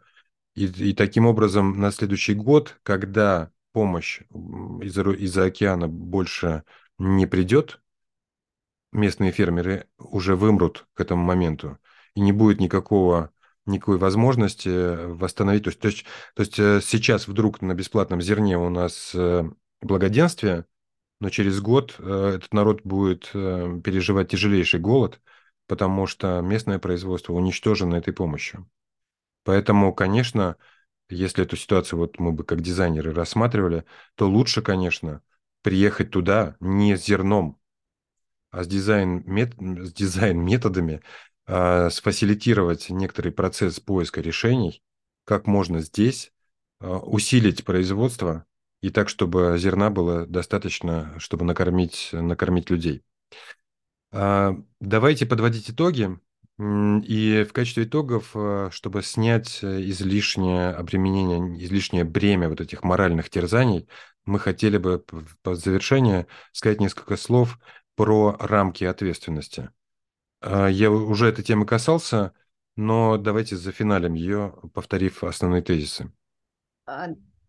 и, 0.55 0.67
и 0.67 0.95
таким 0.95 1.27
образом 1.27 1.81
на 1.81 1.91
следующий 1.91 2.35
год, 2.35 2.79
когда 2.85 3.51
помощь 3.77 4.23
из-за 4.81 5.11
из 5.11 5.37
океана 5.37 5.87
больше 5.87 6.63
не 6.97 7.27
придет, 7.27 7.83
местные 8.91 9.33
фермеры 9.33 9.87
уже 9.99 10.35
вымрут 10.35 10.87
к 10.95 11.01
этому 11.03 11.23
моменту, 11.23 11.77
и 12.15 12.21
не 12.23 12.33
будет 12.33 12.59
никакого 12.59 13.33
никакой 13.67 13.99
возможности 13.99 15.13
восстановить. 15.13 15.65
То 15.65 15.69
есть, 15.69 15.81
то 15.81 15.89
есть, 15.89 16.05
то 16.35 16.41
есть 16.41 16.59
э, 16.59 16.81
сейчас 16.81 17.29
вдруг 17.29 17.61
на 17.61 17.75
бесплатном 17.75 18.23
зерне 18.23 18.57
у 18.57 18.71
нас 18.71 19.11
э, 19.15 19.45
благоденствие, 19.83 20.65
но 21.21 21.29
через 21.29 21.61
год 21.61 21.97
э, 21.99 22.33
этот 22.37 22.55
народ 22.55 22.81
будет 22.83 23.31
э, 23.35 23.81
переживать 23.85 24.31
тяжелейший 24.31 24.81
голод, 24.81 25.21
потому 25.67 26.07
что 26.07 26.41
местное 26.41 26.79
производство 26.79 27.35
уничтожено 27.35 27.97
этой 27.97 28.15
помощью. 28.15 28.71
Поэтому, 29.45 29.93
конечно, 29.93 30.57
если 31.09 31.45
эту 31.45 31.57
ситуацию 31.57 31.99
вот 31.99 32.19
мы 32.19 32.33
бы 32.33 32.45
как 32.45 32.61
дизайнеры 32.61 33.13
рассматривали, 33.13 33.85
то 34.15 34.29
лучше, 34.29 34.63
конечно, 34.63 35.23
приехать 35.63 36.11
туда 36.11 36.57
не 36.61 36.97
с 36.97 37.05
зерном, 37.05 37.59
а 38.51 38.65
с 38.65 38.67
дизайн, 38.69 39.23
мет, 39.27 39.55
с 39.59 39.93
дизайн 39.93 40.41
методами, 40.41 41.03
а, 41.47 41.91
сфасилитировать 41.91 42.91
некоторый 42.91 43.31
процесс 43.33 43.81
поиска 43.81 44.21
решений, 44.21 44.83
как 45.25 45.47
можно 45.47 45.81
здесь 45.81 46.33
а, 46.81 46.99
усилить 46.99 47.65
производство 47.65 48.47
и 48.81 48.91
так, 48.91 49.09
чтобы 49.09 49.57
зерна 49.59 49.91
было 49.91 50.27
достаточно, 50.27 51.19
чтобы 51.19 51.45
накормить, 51.45 52.11
накормить 52.13 52.71
людей. 52.71 53.03
А, 54.13 54.57
давайте 54.81 55.27
подводить 55.27 55.71
итоги. 55.71 56.19
И 56.59 57.45
в 57.49 57.53
качестве 57.53 57.85
итогов, 57.85 58.31
а, 58.35 58.71
чтобы 58.71 59.03
снять 59.03 59.63
излишнее 59.63 60.71
обременение, 60.71 61.63
излишнее 61.63 62.05
бремя 62.05 62.49
вот 62.49 62.63
этих 62.63 62.83
моральных 62.83 63.29
терзаний, 63.29 63.89
мы 64.25 64.39
хотели 64.41 64.79
бы 64.79 65.05
по 65.43 65.55
завершению 65.55 66.27
сказать 66.53 66.81
несколько 66.81 67.17
слов 67.17 67.59
про 67.95 68.37
рамки 68.39 68.85
ответственности. 68.85 69.71
А, 70.41 70.69
я 70.69 70.91
уже 70.91 71.29
этой 71.29 71.45
темы 71.45 71.67
касался, 71.67 72.33
но 72.75 73.19
давайте 73.19 73.57
зафиналим 73.57 74.15
ее, 74.15 74.55
повторив 74.73 75.25
основные 75.25 75.63
тезисы. 75.63 76.11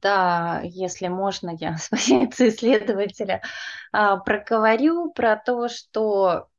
Да, 0.01 0.61
если 0.63 1.07
можно, 1.07 1.55
я 1.59 1.77
с 1.77 1.89
позиции 1.89 2.49
исследователя 2.49 3.41
а, 3.91 4.17
проговорю 4.17 5.11
про 5.11 5.37
то, 5.37 5.69
что 5.69 6.49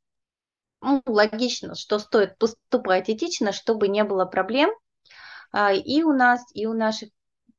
ну, 0.80 1.02
логично, 1.06 1.74
что 1.74 1.98
стоит 1.98 2.38
поступать 2.38 3.10
этично, 3.10 3.52
чтобы 3.52 3.88
не 3.88 4.04
было 4.04 4.24
проблем 4.24 4.70
а, 5.52 5.72
и 5.72 6.02
у 6.02 6.12
нас, 6.12 6.44
и 6.54 6.66
у 6.66 6.72
наших 6.72 7.10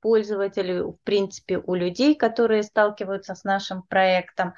пользователей, 0.01 0.81
в 0.81 0.97
принципе, 1.03 1.57
у 1.57 1.73
людей, 1.75 2.15
которые 2.15 2.63
сталкиваются 2.63 3.35
с 3.35 3.43
нашим 3.43 3.83
проектом, 3.83 4.53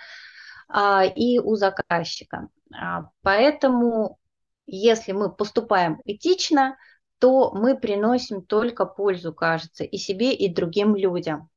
а, 0.67 1.03
и 1.03 1.39
у 1.39 1.55
заказчика. 1.55 2.49
А, 2.73 3.09
поэтому, 3.21 4.19
если 4.65 5.11
мы 5.11 5.33
поступаем 5.33 5.99
этично, 6.05 6.77
то 7.19 7.51
мы 7.53 7.77
приносим 7.77 8.43
только 8.43 8.85
пользу, 8.85 9.33
кажется, 9.33 9.83
и 9.83 9.97
себе, 9.97 10.33
и 10.33 10.53
другим 10.53 10.95
людям. 10.95 11.49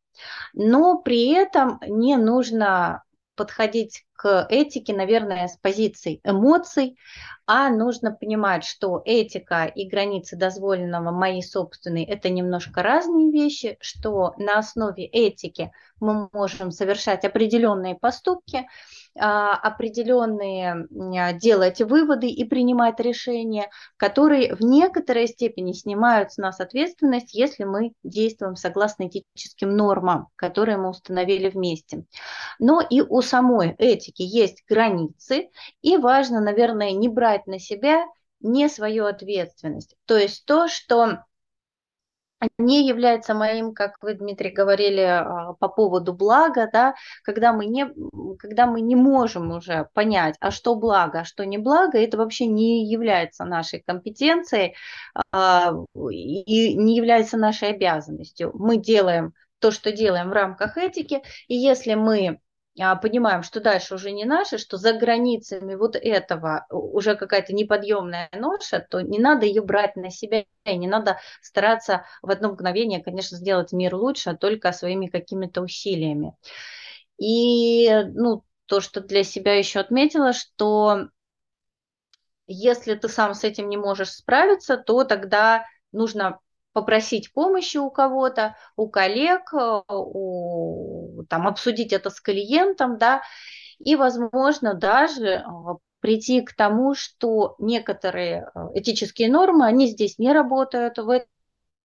Но 0.53 0.99
при 0.99 1.33
этом 1.33 1.81
не 1.87 2.17
нужно 2.17 3.03
подходить 3.35 4.05
к 4.15 4.47
этике, 4.49 4.95
наверное, 4.95 5.49
с 5.49 5.57
позицией 5.57 6.21
эмоций, 6.25 6.97
а 7.47 7.69
нужно 7.69 8.11
понимать, 8.11 8.65
что 8.65 9.03
этика 9.05 9.65
и 9.67 9.87
границы 9.87 10.37
дозволенного 10.37 11.11
мои 11.11 11.43
собственные– 11.43 12.07
это 12.09 12.31
немножко 12.31 12.83
разные 12.83 13.31
вещи, 13.31 13.77
что 13.81 14.35
на 14.39 14.59
основе 14.59 15.05
этики 15.05 15.71
мы 16.01 16.29
можем 16.33 16.71
совершать 16.71 17.25
определенные 17.25 17.97
поступки, 17.97 18.67
а, 19.17 19.55
определенные 19.55 20.87
а, 21.19 21.33
делать 21.35 21.81
выводы 21.81 22.29
и 22.29 22.45
принимать 22.45 22.99
решения, 22.99 23.71
которые 23.97 24.55
в 24.55 24.61
некоторой 24.61 25.29
степени 25.29 25.73
снимают 25.73 26.33
с 26.33 26.37
нас 26.37 26.61
ответственность, 26.61 27.33
если 27.33 27.65
мы 27.65 27.93
действуем 28.03 28.57
согласно 28.57 29.07
этическим 29.07 29.77
нормам, 29.77 30.29
которые 30.35 30.79
мы 30.79 30.91
установили 30.91 31.49
вместе. 31.49 32.05
Но 32.59 32.81
и 32.81 33.03
у 33.03 33.23
самой 33.23 33.75
этики 33.79 34.04
есть 34.17 34.65
границы, 34.69 35.51
и 35.83 35.97
важно, 35.97 36.41
наверное, 36.41 36.93
не 36.93 37.09
брать 37.09 37.47
на 37.47 37.59
себя 37.59 38.05
не 38.41 38.69
свою 38.69 39.07
ответственность. 39.07 39.97
То 40.05 40.19
есть 40.19 40.45
то, 40.45 40.69
что 40.69 41.25
не 42.59 42.87
является 42.87 43.35
моим, 43.35 43.75
как 43.75 43.97
вы, 44.03 44.15
Дмитрий, 44.15 44.51
говорили 44.51 45.01
а, 45.01 45.55
по 45.55 45.69
поводу 45.69 46.13
блага, 46.13 46.69
да, 46.73 46.95
когда 47.23 47.53
мы 47.53 47.67
не, 47.67 47.89
когда 48.39 48.67
мы 48.67 48.81
не 48.81 48.97
можем 48.97 49.51
уже 49.53 49.89
понять, 49.95 50.37
а 50.41 50.51
что 50.51 50.75
благо, 50.75 51.21
а 51.21 51.25
что 51.25 51.45
не 51.45 51.59
благо, 51.59 51.99
это 51.99 52.17
вообще 52.17 52.47
не 52.47 52.87
является 52.87 53.45
нашей 53.45 53.81
компетенцией 53.81 54.75
а, 55.33 55.73
и 56.11 56.75
не 56.75 56.97
является 56.97 57.37
нашей 57.37 57.71
обязанностью. 57.71 58.51
Мы 58.55 58.77
делаем 58.77 59.33
то, 59.59 59.71
что 59.71 59.93
делаем 59.93 60.29
в 60.29 60.33
рамках 60.33 60.77
этики, 60.77 61.23
и 61.49 61.55
если 61.55 61.95
мы 61.95 62.41
понимаем, 62.97 63.43
что 63.43 63.61
дальше 63.61 63.95
уже 63.95 64.11
не 64.11 64.25
наше, 64.25 64.59
что 64.59 64.77
за 64.77 64.93
границами 64.95 65.77
вот 65.77 65.95
этого 65.95 66.67
уже 66.71 67.15
какая-то 67.15 67.53
неподъемная 67.53 68.29
ноша, 68.33 68.85
то 68.91 69.01
не 69.01 69.19
надо 69.19 69.47
ее 69.47 69.63
брать 69.63 69.95
на 69.95 70.11
себя, 70.11 70.45
и 70.65 70.77
не 70.77 70.89
надо 70.89 71.19
стараться 71.41 72.05
в 72.21 72.31
одно 72.31 72.53
мгновение, 72.53 73.03
конечно, 73.03 73.37
сделать 73.37 73.73
мир 73.73 73.95
лучше, 73.95 74.31
а 74.31 74.37
только 74.37 74.73
своими 74.73 75.07
какими-то 75.07 75.63
усилиями. 75.63 76.35
И 77.17 77.89
ну, 78.15 78.43
то, 78.67 78.81
что 78.81 79.01
для 79.01 79.23
себя 79.23 79.55
еще 79.55 79.79
отметила, 79.79 80.33
что 80.33 81.09
если 82.47 82.95
ты 82.95 83.09
сам 83.09 83.35
с 83.35 83.45
этим 83.45 83.69
не 83.69 83.77
можешь 83.77 84.11
справиться, 84.11 84.77
то 84.77 85.05
тогда 85.05 85.65
нужно 85.93 86.41
попросить 86.73 87.33
помощи 87.33 87.77
у 87.77 87.89
кого-то, 87.91 88.57
у 88.77 88.89
коллег, 88.89 89.55
э, 89.55 89.83
у, 89.89 91.04
там, 91.27 91.47
обсудить 91.47 91.93
это 91.93 92.11
с 92.11 92.21
клиентом, 92.21 92.99
да, 92.99 93.23
и, 93.79 93.97
возможно, 93.97 94.75
даже 94.75 95.27
э, 95.27 95.43
прийти 96.01 96.43
к 96.43 96.55
тому, 96.55 96.95
что 96.95 97.57
некоторые 97.59 98.51
э, 98.55 98.61
этические 98.75 99.31
нормы, 99.31 99.67
они 99.67 99.89
здесь 99.89 100.19
не 100.19 100.33
работают 100.33 100.99
в 100.99 101.09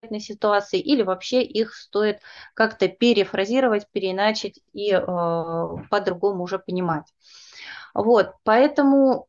этой 0.03 0.21
ситуации, 0.21 0.81
или 0.81 1.03
вообще 1.03 1.43
их 1.43 1.75
стоит 1.75 2.21
как-то 2.55 2.89
перефразировать, 2.89 3.89
переиначить 3.91 4.61
и 4.73 4.93
э, 4.93 5.01
по-другому 5.91 6.45
уже 6.45 6.59
понимать. 6.59 7.07
Вот, 7.95 8.35
поэтому 8.45 9.29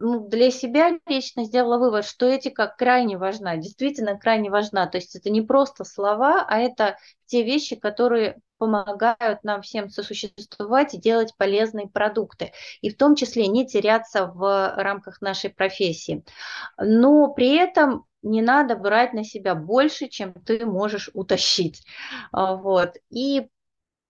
ну, 0.00 0.26
для 0.26 0.50
себя 0.50 0.98
лично 1.06 1.44
сделала 1.44 1.78
вывод, 1.78 2.04
что 2.06 2.26
этика 2.26 2.74
крайне 2.76 3.18
важна, 3.18 3.56
действительно 3.56 4.18
крайне 4.18 4.50
важна. 4.50 4.86
То 4.86 4.96
есть 4.98 5.14
это 5.14 5.28
не 5.30 5.42
просто 5.42 5.84
слова, 5.84 6.44
а 6.48 6.58
это 6.58 6.96
те 7.26 7.42
вещи, 7.42 7.76
которые 7.76 8.38
помогают 8.60 9.42
нам 9.42 9.62
всем 9.62 9.88
сосуществовать 9.88 10.92
и 10.94 10.98
делать 10.98 11.34
полезные 11.36 11.88
продукты, 11.88 12.52
и 12.82 12.90
в 12.90 12.96
том 12.96 13.16
числе 13.16 13.46
не 13.48 13.66
теряться 13.66 14.26
в 14.26 14.74
рамках 14.76 15.22
нашей 15.22 15.48
профессии. 15.48 16.22
Но 16.78 17.32
при 17.32 17.56
этом 17.56 18.04
не 18.22 18.42
надо 18.42 18.76
брать 18.76 19.14
на 19.14 19.24
себя 19.24 19.54
больше, 19.54 20.08
чем 20.08 20.34
ты 20.34 20.66
можешь 20.66 21.08
утащить. 21.14 21.82
А, 22.32 22.54
вот. 22.54 22.96
И 23.08 23.48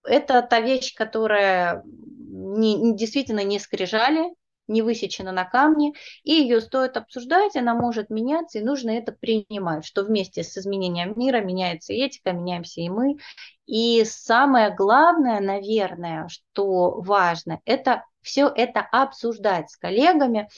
это 0.03 0.41
та 0.41 0.59
вещь, 0.59 0.93
которая 0.95 1.83
не, 1.85 2.93
действительно 2.97 3.43
не 3.45 3.57
скрижали, 3.57 4.33
не 4.67 4.81
высечена 4.81 5.31
на 5.31 5.43
камне, 5.45 5.93
и 6.23 6.31
ее 6.33 6.61
стоит 6.61 6.97
обсуждать, 6.97 7.55
она 7.55 7.75
может 7.75 8.09
меняться, 8.09 8.59
и 8.59 8.63
нужно 8.63 8.91
это 8.91 9.11
принимать, 9.11 9.85
что 9.85 10.03
вместе 10.03 10.43
с 10.43 10.57
изменением 10.57 11.13
мира 11.17 11.41
меняется 11.41 11.93
и 11.93 11.97
этика, 11.97 12.31
меняемся 12.31 12.81
и 12.81 12.89
мы. 12.89 13.17
И 13.65 14.03
самое 14.05 14.73
главное, 14.75 15.39
наверное, 15.39 16.27
что 16.27 17.01
важно, 17.01 17.59
это 17.65 18.05
все 18.21 18.47
это 18.47 18.81
обсуждать 18.81 19.69
с 19.71 19.77
коллегами, 19.77 20.49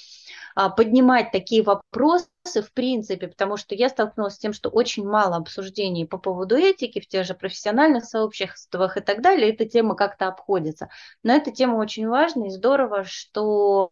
а, 0.56 0.70
поднимать 0.70 1.32
такие 1.32 1.64
вопросы 1.64 2.28
в 2.46 2.74
принципе, 2.74 3.28
потому 3.28 3.56
что 3.56 3.74
я 3.74 3.90
столкнулась 3.90 4.36
с 4.36 4.40
тем, 4.40 4.52
что 4.52 4.70
очень 4.70 5.08
мало 5.08 5.38
обсуждений 5.38 6.06
по 6.06 6.18
поводу 6.18 6.58
этики 6.58 7.00
в 7.00 7.08
тех 7.08 7.26
же 7.26 7.34
профессиональных 7.34 8.04
сообществах 8.04 8.98
и 8.98 9.02
так 9.02 9.22
далее. 9.22 9.54
Эта 9.54 9.66
тема 9.66 9.96
как-то 9.96 10.28
обходится. 10.28 10.90
Но 11.24 11.34
эта 11.34 11.52
тема 11.52 11.76
очень 11.76 12.08
важна 12.08 12.48
и 12.48 12.50
здорово, 12.50 13.06
что 13.06 13.90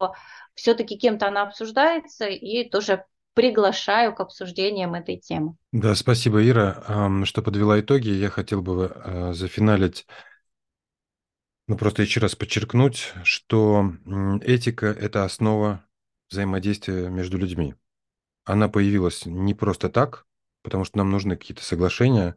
все-таки 0.54 0.98
кем-то 0.98 1.28
она 1.28 1.44
обсуждается 1.44 2.26
и 2.26 2.70
тоже 2.70 3.06
приглашаю 3.34 4.14
к 4.14 4.20
обсуждениям 4.20 4.94
этой 4.94 5.18
темы. 5.18 5.56
Да, 5.72 5.96
спасибо, 5.96 6.46
Ира, 6.46 7.24
что 7.26 7.42
подвела 7.42 7.80
итоги. 7.80 8.10
Я 8.10 8.30
хотел 8.30 8.62
бы 8.62 8.92
а, 8.94 9.34
зафиналить 9.34 10.06
ну, 11.68 11.78
просто 11.78 12.02
еще 12.02 12.20
раз 12.20 12.36
подчеркнуть, 12.36 13.14
что 13.24 13.94
этика– 14.42 14.88
это 14.88 15.24
основа 15.24 15.86
взаимодействия 16.30 17.10
между 17.10 17.38
людьми. 17.38 17.76
Она 18.44 18.68
появилась 18.68 19.26
не 19.26 19.54
просто 19.54 19.90
так, 19.90 20.26
потому 20.64 20.84
что 20.84 20.98
нам 20.98 21.12
нужны 21.12 21.38
какие-то 21.38 21.64
соглашения, 21.64 22.36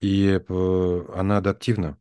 и 0.00 0.40
э, 0.48 1.06
она 1.14 1.36
адаптивна. 1.36 1.96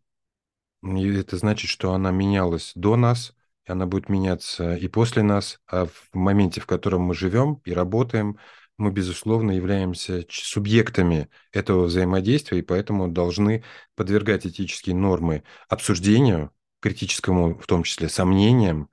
И 0.81 1.07
это 1.13 1.37
значит, 1.37 1.69
что 1.69 1.93
она 1.93 2.09
менялась 2.09 2.71
до 2.73 2.95
нас, 2.95 3.35
она 3.65 3.85
будет 3.85 4.09
меняться 4.09 4.75
и 4.75 4.87
после 4.87 5.23
нас, 5.23 5.59
а 5.67 5.85
в 5.85 6.09
моменте, 6.13 6.61
в 6.61 6.65
котором 6.65 7.01
мы 7.01 7.13
живем 7.13 7.61
и 7.65 7.73
работаем, 7.73 8.37
мы, 8.77 8.91
безусловно, 8.91 9.51
являемся 9.51 10.25
субъектами 10.29 11.29
этого 11.51 11.85
взаимодействия, 11.85 12.59
и 12.59 12.63
поэтому 12.63 13.07
должны 13.07 13.63
подвергать 13.95 14.47
этические 14.47 14.95
нормы 14.95 15.43
обсуждению, 15.69 16.51
критическому, 16.79 17.59
в 17.59 17.67
том 17.67 17.83
числе, 17.83 18.09
сомнениям 18.09 18.89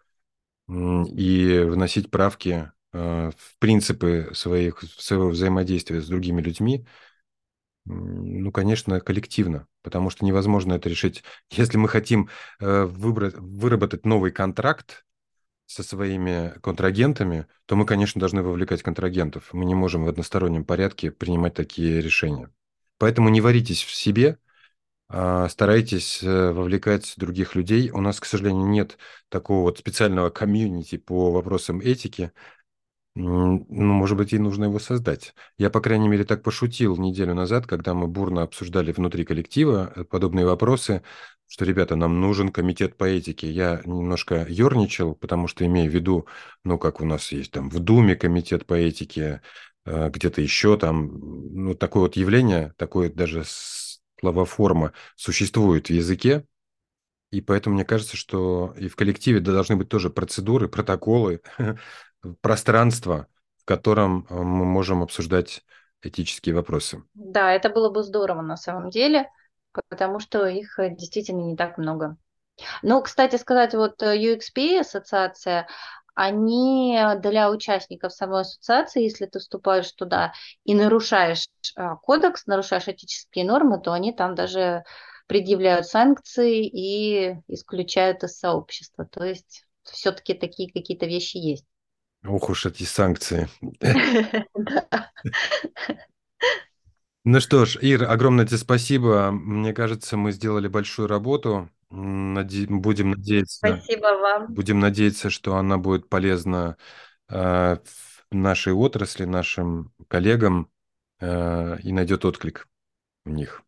и 0.69 1.65
вносить 1.65 2.11
правки 2.11 2.71
э, 2.93 3.31
в 3.35 3.59
принципы 3.59 4.31
своих, 4.35 4.83
своего 4.83 5.31
взаимодействия 5.31 6.03
с 6.03 6.09
другими 6.09 6.43
людьми, 6.43 6.87
ну, 7.89 8.53
конечно, 8.53 9.01
коллективно, 9.01 9.67
потому 9.83 10.11
что 10.11 10.25
невозможно 10.25 10.75
это 10.75 10.89
решить. 10.89 11.25
Если 11.51 11.79
мы 11.79 11.89
хотим 11.89 12.29
э, 12.61 12.85
выбрать, 12.85 13.35
выработать 13.37 14.05
новый 14.05 14.31
контракт 14.31 15.05
со 15.67 15.83
своими 15.83 16.55
контрагентами, 16.61 17.47
то 17.67 17.77
мы, 17.77 17.85
конечно, 17.85 18.19
должны 18.19 18.43
вовлекать 18.43 18.83
контрагентов. 18.83 19.53
Мы 19.53 19.65
не 19.65 19.75
можем 19.75 20.05
в 20.05 20.09
одностороннем 20.09 20.65
порядке 20.65 21.11
принимать 21.11 21.55
такие 21.55 22.01
решения. 22.01 22.51
Поэтому 22.99 23.29
не 23.29 23.41
варитесь 23.41 23.83
в 23.83 23.95
себе, 23.95 24.39
а, 25.11 25.49
старайтесь 25.49 26.23
э, 26.23 26.53
вовлекать 26.53 27.15
других 27.17 27.55
людей. 27.55 27.91
У 27.91 28.01
нас, 28.01 28.21
к 28.21 28.27
сожалению, 28.27 28.69
нет 28.69 28.99
такого 29.31 29.63
вот 29.63 29.79
специального 29.79 30.29
комьюнити 30.29 30.99
по 30.99 31.33
вопросам 31.33 31.81
этики. 31.81 32.33
Ну, 33.21 33.67
может 33.69 34.17
быть, 34.17 34.33
и 34.33 34.39
нужно 34.39 34.65
его 34.65 34.79
создать. 34.79 35.35
Я, 35.57 35.71
по 35.71 35.81
крайней 35.81 36.09
мере, 36.09 36.25
так 36.25 36.45
пошутил 36.45 36.97
неделю 36.99 37.35
назад, 37.35 37.67
когда 37.67 37.93
мы 37.93 38.07
бурно 38.07 38.43
обсуждали 38.43 38.93
внутри 38.93 39.25
коллектива 39.25 39.93
э, 39.97 40.05
подобные 40.05 40.47
вопросы, 40.47 41.03
что, 41.49 41.65
ребята, 41.65 41.97
нам 41.97 42.21
нужен 42.21 42.51
комитет 42.53 42.97
по 42.97 43.05
этике. 43.05 43.51
Я 43.51 43.83
немножко 43.85 44.47
ерничал, 44.49 45.17
потому 45.17 45.49
что 45.49 45.67
имею 45.67 45.91
в 45.91 45.95
виду, 45.95 46.27
ну, 46.63 46.79
как 46.79 47.01
у 47.01 47.05
нас 47.05 47.33
есть 47.33 47.51
там 47.51 47.71
в 47.71 47.81
Думе 47.81 48.15
комитет 48.15 48.67
по 48.67 48.75
этике, 48.75 49.43
э, 49.85 50.11
где-то 50.11 50.41
еще 50.41 50.77
там, 50.79 51.19
ну, 51.19 51.75
такое 51.75 52.03
вот 52.03 52.15
явление, 52.15 52.73
такое 52.77 53.11
даже 53.11 53.43
словоформа 54.21 54.93
существует 55.17 55.89
в 55.89 55.93
языке, 55.93 56.45
и 57.31 57.41
поэтому 57.43 57.75
мне 57.75 57.85
кажется, 57.85 58.17
что 58.17 58.75
и 58.79 58.89
в 58.89 58.97
коллективе 58.97 59.41
должны 59.41 59.77
быть 59.77 59.89
тоже 59.89 60.09
процедуры, 60.09 60.67
протоколы, 60.69 61.43
пространство, 62.41 63.27
в 63.57 63.65
котором 63.65 64.27
э, 64.29 64.35
мы 64.35 64.65
можем 64.65 65.03
обсуждать 65.03 65.65
этические 66.03 66.55
вопросы. 66.55 67.03
Да, 67.15 67.53
это 67.53 67.71
было 67.71 67.91
бы 67.91 68.03
здорово 68.03 68.43
на 68.43 68.57
самом 68.57 68.91
деле, 68.91 69.31
потому 69.89 70.21
что 70.21 70.47
их 70.47 70.79
э, 70.79 70.95
действительно 70.95 71.43
не 71.43 71.57
так 71.57 71.79
много. 71.79 72.17
Ну, 72.83 73.01
кстати 73.03 73.37
сказать, 73.37 73.75
вот 73.75 74.03
э, 74.03 74.17
UXP 74.17 74.81
ассоциация, 74.81 75.69
они 76.15 76.99
для 77.21 77.51
участников 77.51 78.13
самой 78.13 78.41
ассоциации, 78.41 79.05
если 79.05 79.27
ты 79.27 79.39
вступаешь 79.39 79.93
туда 79.93 80.33
и 80.65 80.75
нарушаешь 80.75 81.47
кодекс, 82.03 82.47
нарушаешь 82.47 82.89
этические 82.89 83.45
нормы, 83.45 83.81
то 83.81 83.93
они 83.93 84.13
там 84.13 84.35
даже 84.35 84.83
предъявляют 85.29 85.87
санкции 85.87 86.67
и 86.67 87.37
исключают 87.47 88.25
из 88.25 88.37
сообщества. 88.37 89.05
То 89.05 89.25
есть 89.25 89.65
все-таки 89.85 90.35
такие 90.35 90.73
какие-то 90.73 91.07
вещи 91.07 91.37
есть. 91.37 91.65
Ох 92.25 92.51
уж 92.51 92.67
эти 92.67 92.85
санкции. 92.85 93.49
Ну 97.25 97.41
что 97.41 97.67
ж, 97.67 97.77
Ир, 97.83 98.11
огромное 98.11 98.47
тебе 98.47 98.57
спасибо. 98.57 99.31
Мне 99.31 99.75
кажется, 99.75 100.17
мы 100.17 100.33
сделали 100.33 100.67
большую 100.67 101.09
работу. 101.09 101.69
Будем 101.91 103.11
надеяться. 103.11 103.59
Спасибо 103.59 104.19
вам. 104.19 104.55
Будем 104.55 104.81
надеяться, 104.81 105.29
что 105.29 105.57
она 105.57 105.77
будет 105.77 106.09
полезна 106.09 106.79
э, 107.29 107.77
нашей 108.31 108.73
отрасли, 108.73 109.25
нашим 109.25 109.93
коллегам 110.09 110.71
э, 111.21 111.79
и 111.83 111.93
найдет 111.93 112.25
отклик 112.25 112.67
у 113.27 113.31
них. 113.31 113.63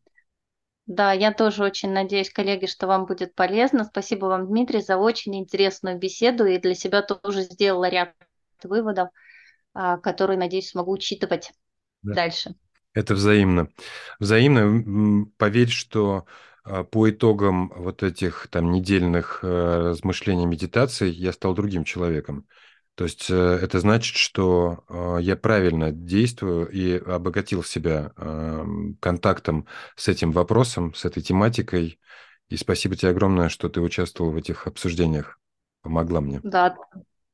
Да, 0.87 1.13
я 1.13 1.31
тоже 1.33 1.63
очень 1.63 1.93
надеюсь, 1.93 2.31
коллеги, 2.31 2.65
что 2.65 2.87
вам 2.87 3.05
будет 3.05 3.35
полезно. 3.35 3.85
Спасибо 3.85 4.27
вам, 4.27 4.47
Дмитрий, 4.47 4.81
за 4.81 4.97
очень 4.97 5.37
интересную 5.37 5.99
беседу 5.99 6.47
и 6.47 6.59
для 6.59 6.75
себя 6.75 7.03
тоже 7.03 7.43
сделала 7.43 7.91
ряд 7.91 8.15
выводов, 8.65 9.09
а, 9.73 9.99
которые, 9.99 10.39
надеюсь, 10.39 10.71
смогу 10.71 10.93
учитывать 10.93 11.53
да. 12.03 12.15
дальше. 12.15 12.55
Это 12.93 13.15
взаимно. 13.15 13.69
Взаимно. 14.19 15.27
Поверь, 15.37 15.69
что 15.69 16.27
а, 16.65 16.85
по 16.85 17.09
итогам 17.11 17.73
вот 17.75 18.03
этих 18.03 18.49
там 18.51 18.71
недельных 18.71 19.41
э, 19.43 19.91
размышлений, 19.91 20.47
медитаций 20.47 21.11
я 21.11 21.33
стал 21.33 21.55
другим 21.55 21.85
человеком. 21.85 22.47
То 22.97 23.05
есть 23.05 23.31
э, 23.31 23.35
это 23.35 23.81
значит, 23.81 24.17
что 24.17 24.85
а, 24.89 25.19
я 25.19 25.37
правильно 25.37 25.93
действую 25.93 26.69
и 26.69 26.99
обогатил 26.99 27.63
себя 27.63 28.13
контактом 29.01 29.67
с 29.97 30.09
этим 30.09 30.33
вопросом, 30.33 30.95
с 30.95 31.05
этой 31.05 31.23
тематикой. 31.23 32.01
И 32.49 32.57
спасибо 32.57 32.97
тебе 32.97 33.11
огромное, 33.13 33.49
что 33.49 33.69
ты 33.69 33.81
участвовал 33.81 34.33
в 34.33 34.37
этих 34.37 34.67
обсуждениях. 34.67 35.39
Помогла 35.83 36.21
мне. 36.21 36.41
Да, 36.43 36.77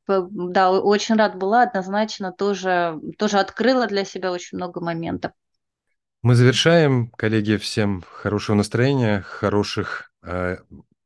да, 0.08 0.70
очень 0.72 1.16
рад 1.16 1.36
была, 1.36 1.62
однозначно 1.62 2.32
тоже, 2.32 3.00
тоже 3.18 3.38
открыла 3.38 3.86
для 3.86 4.04
себя 4.04 4.32
очень 4.32 4.58
много 4.58 4.80
моментов. 4.80 5.32
Мы 6.22 6.34
завершаем, 6.34 7.08
коллеги, 7.10 7.56
всем 7.56 8.02
хорошего 8.10 8.56
настроения, 8.56 9.20
хороших 9.22 10.10
э, 10.22 10.56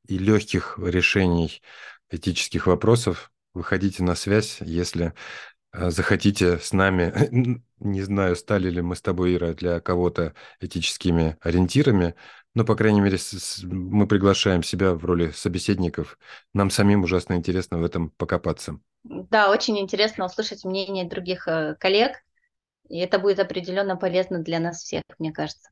и 0.06 0.18
легких 0.18 0.78
решений 0.78 1.62
этических 2.10 2.66
вопросов. 2.66 3.30
Выходите 3.52 4.02
на 4.02 4.14
связь, 4.14 4.58
если 4.60 5.12
э, 5.72 5.90
захотите 5.90 6.58
с 6.58 6.72
нами. 6.72 7.12
Не 7.80 8.02
знаю, 8.02 8.36
стали 8.36 8.70
ли 8.70 8.80
мы 8.80 8.96
с 8.96 9.02
тобой, 9.02 9.34
Ира, 9.34 9.52
для 9.52 9.80
кого-то 9.80 10.34
этическими 10.60 11.36
ориентирами, 11.40 12.14
но, 12.54 12.64
по 12.64 12.74
крайней 12.74 13.00
мере, 13.00 13.18
мы 13.64 14.06
приглашаем 14.06 14.62
себя 14.62 14.94
в 14.94 15.04
роли 15.04 15.30
собеседников. 15.30 16.18
Нам 16.52 16.70
самим 16.70 17.04
ужасно 17.04 17.34
интересно 17.34 17.78
в 17.78 17.84
этом 17.84 18.10
покопаться. 18.10 18.80
Да, 19.04 19.50
очень 19.50 19.78
интересно 19.78 20.24
услышать 20.24 20.64
мнение 20.64 21.06
других 21.08 21.46
э, 21.48 21.74
коллег, 21.78 22.16
и 22.88 22.98
это 23.00 23.18
будет 23.18 23.40
определенно 23.40 23.96
полезно 23.96 24.40
для 24.42 24.60
нас 24.60 24.82
всех, 24.82 25.04
мне 25.18 25.32
кажется. 25.32 25.70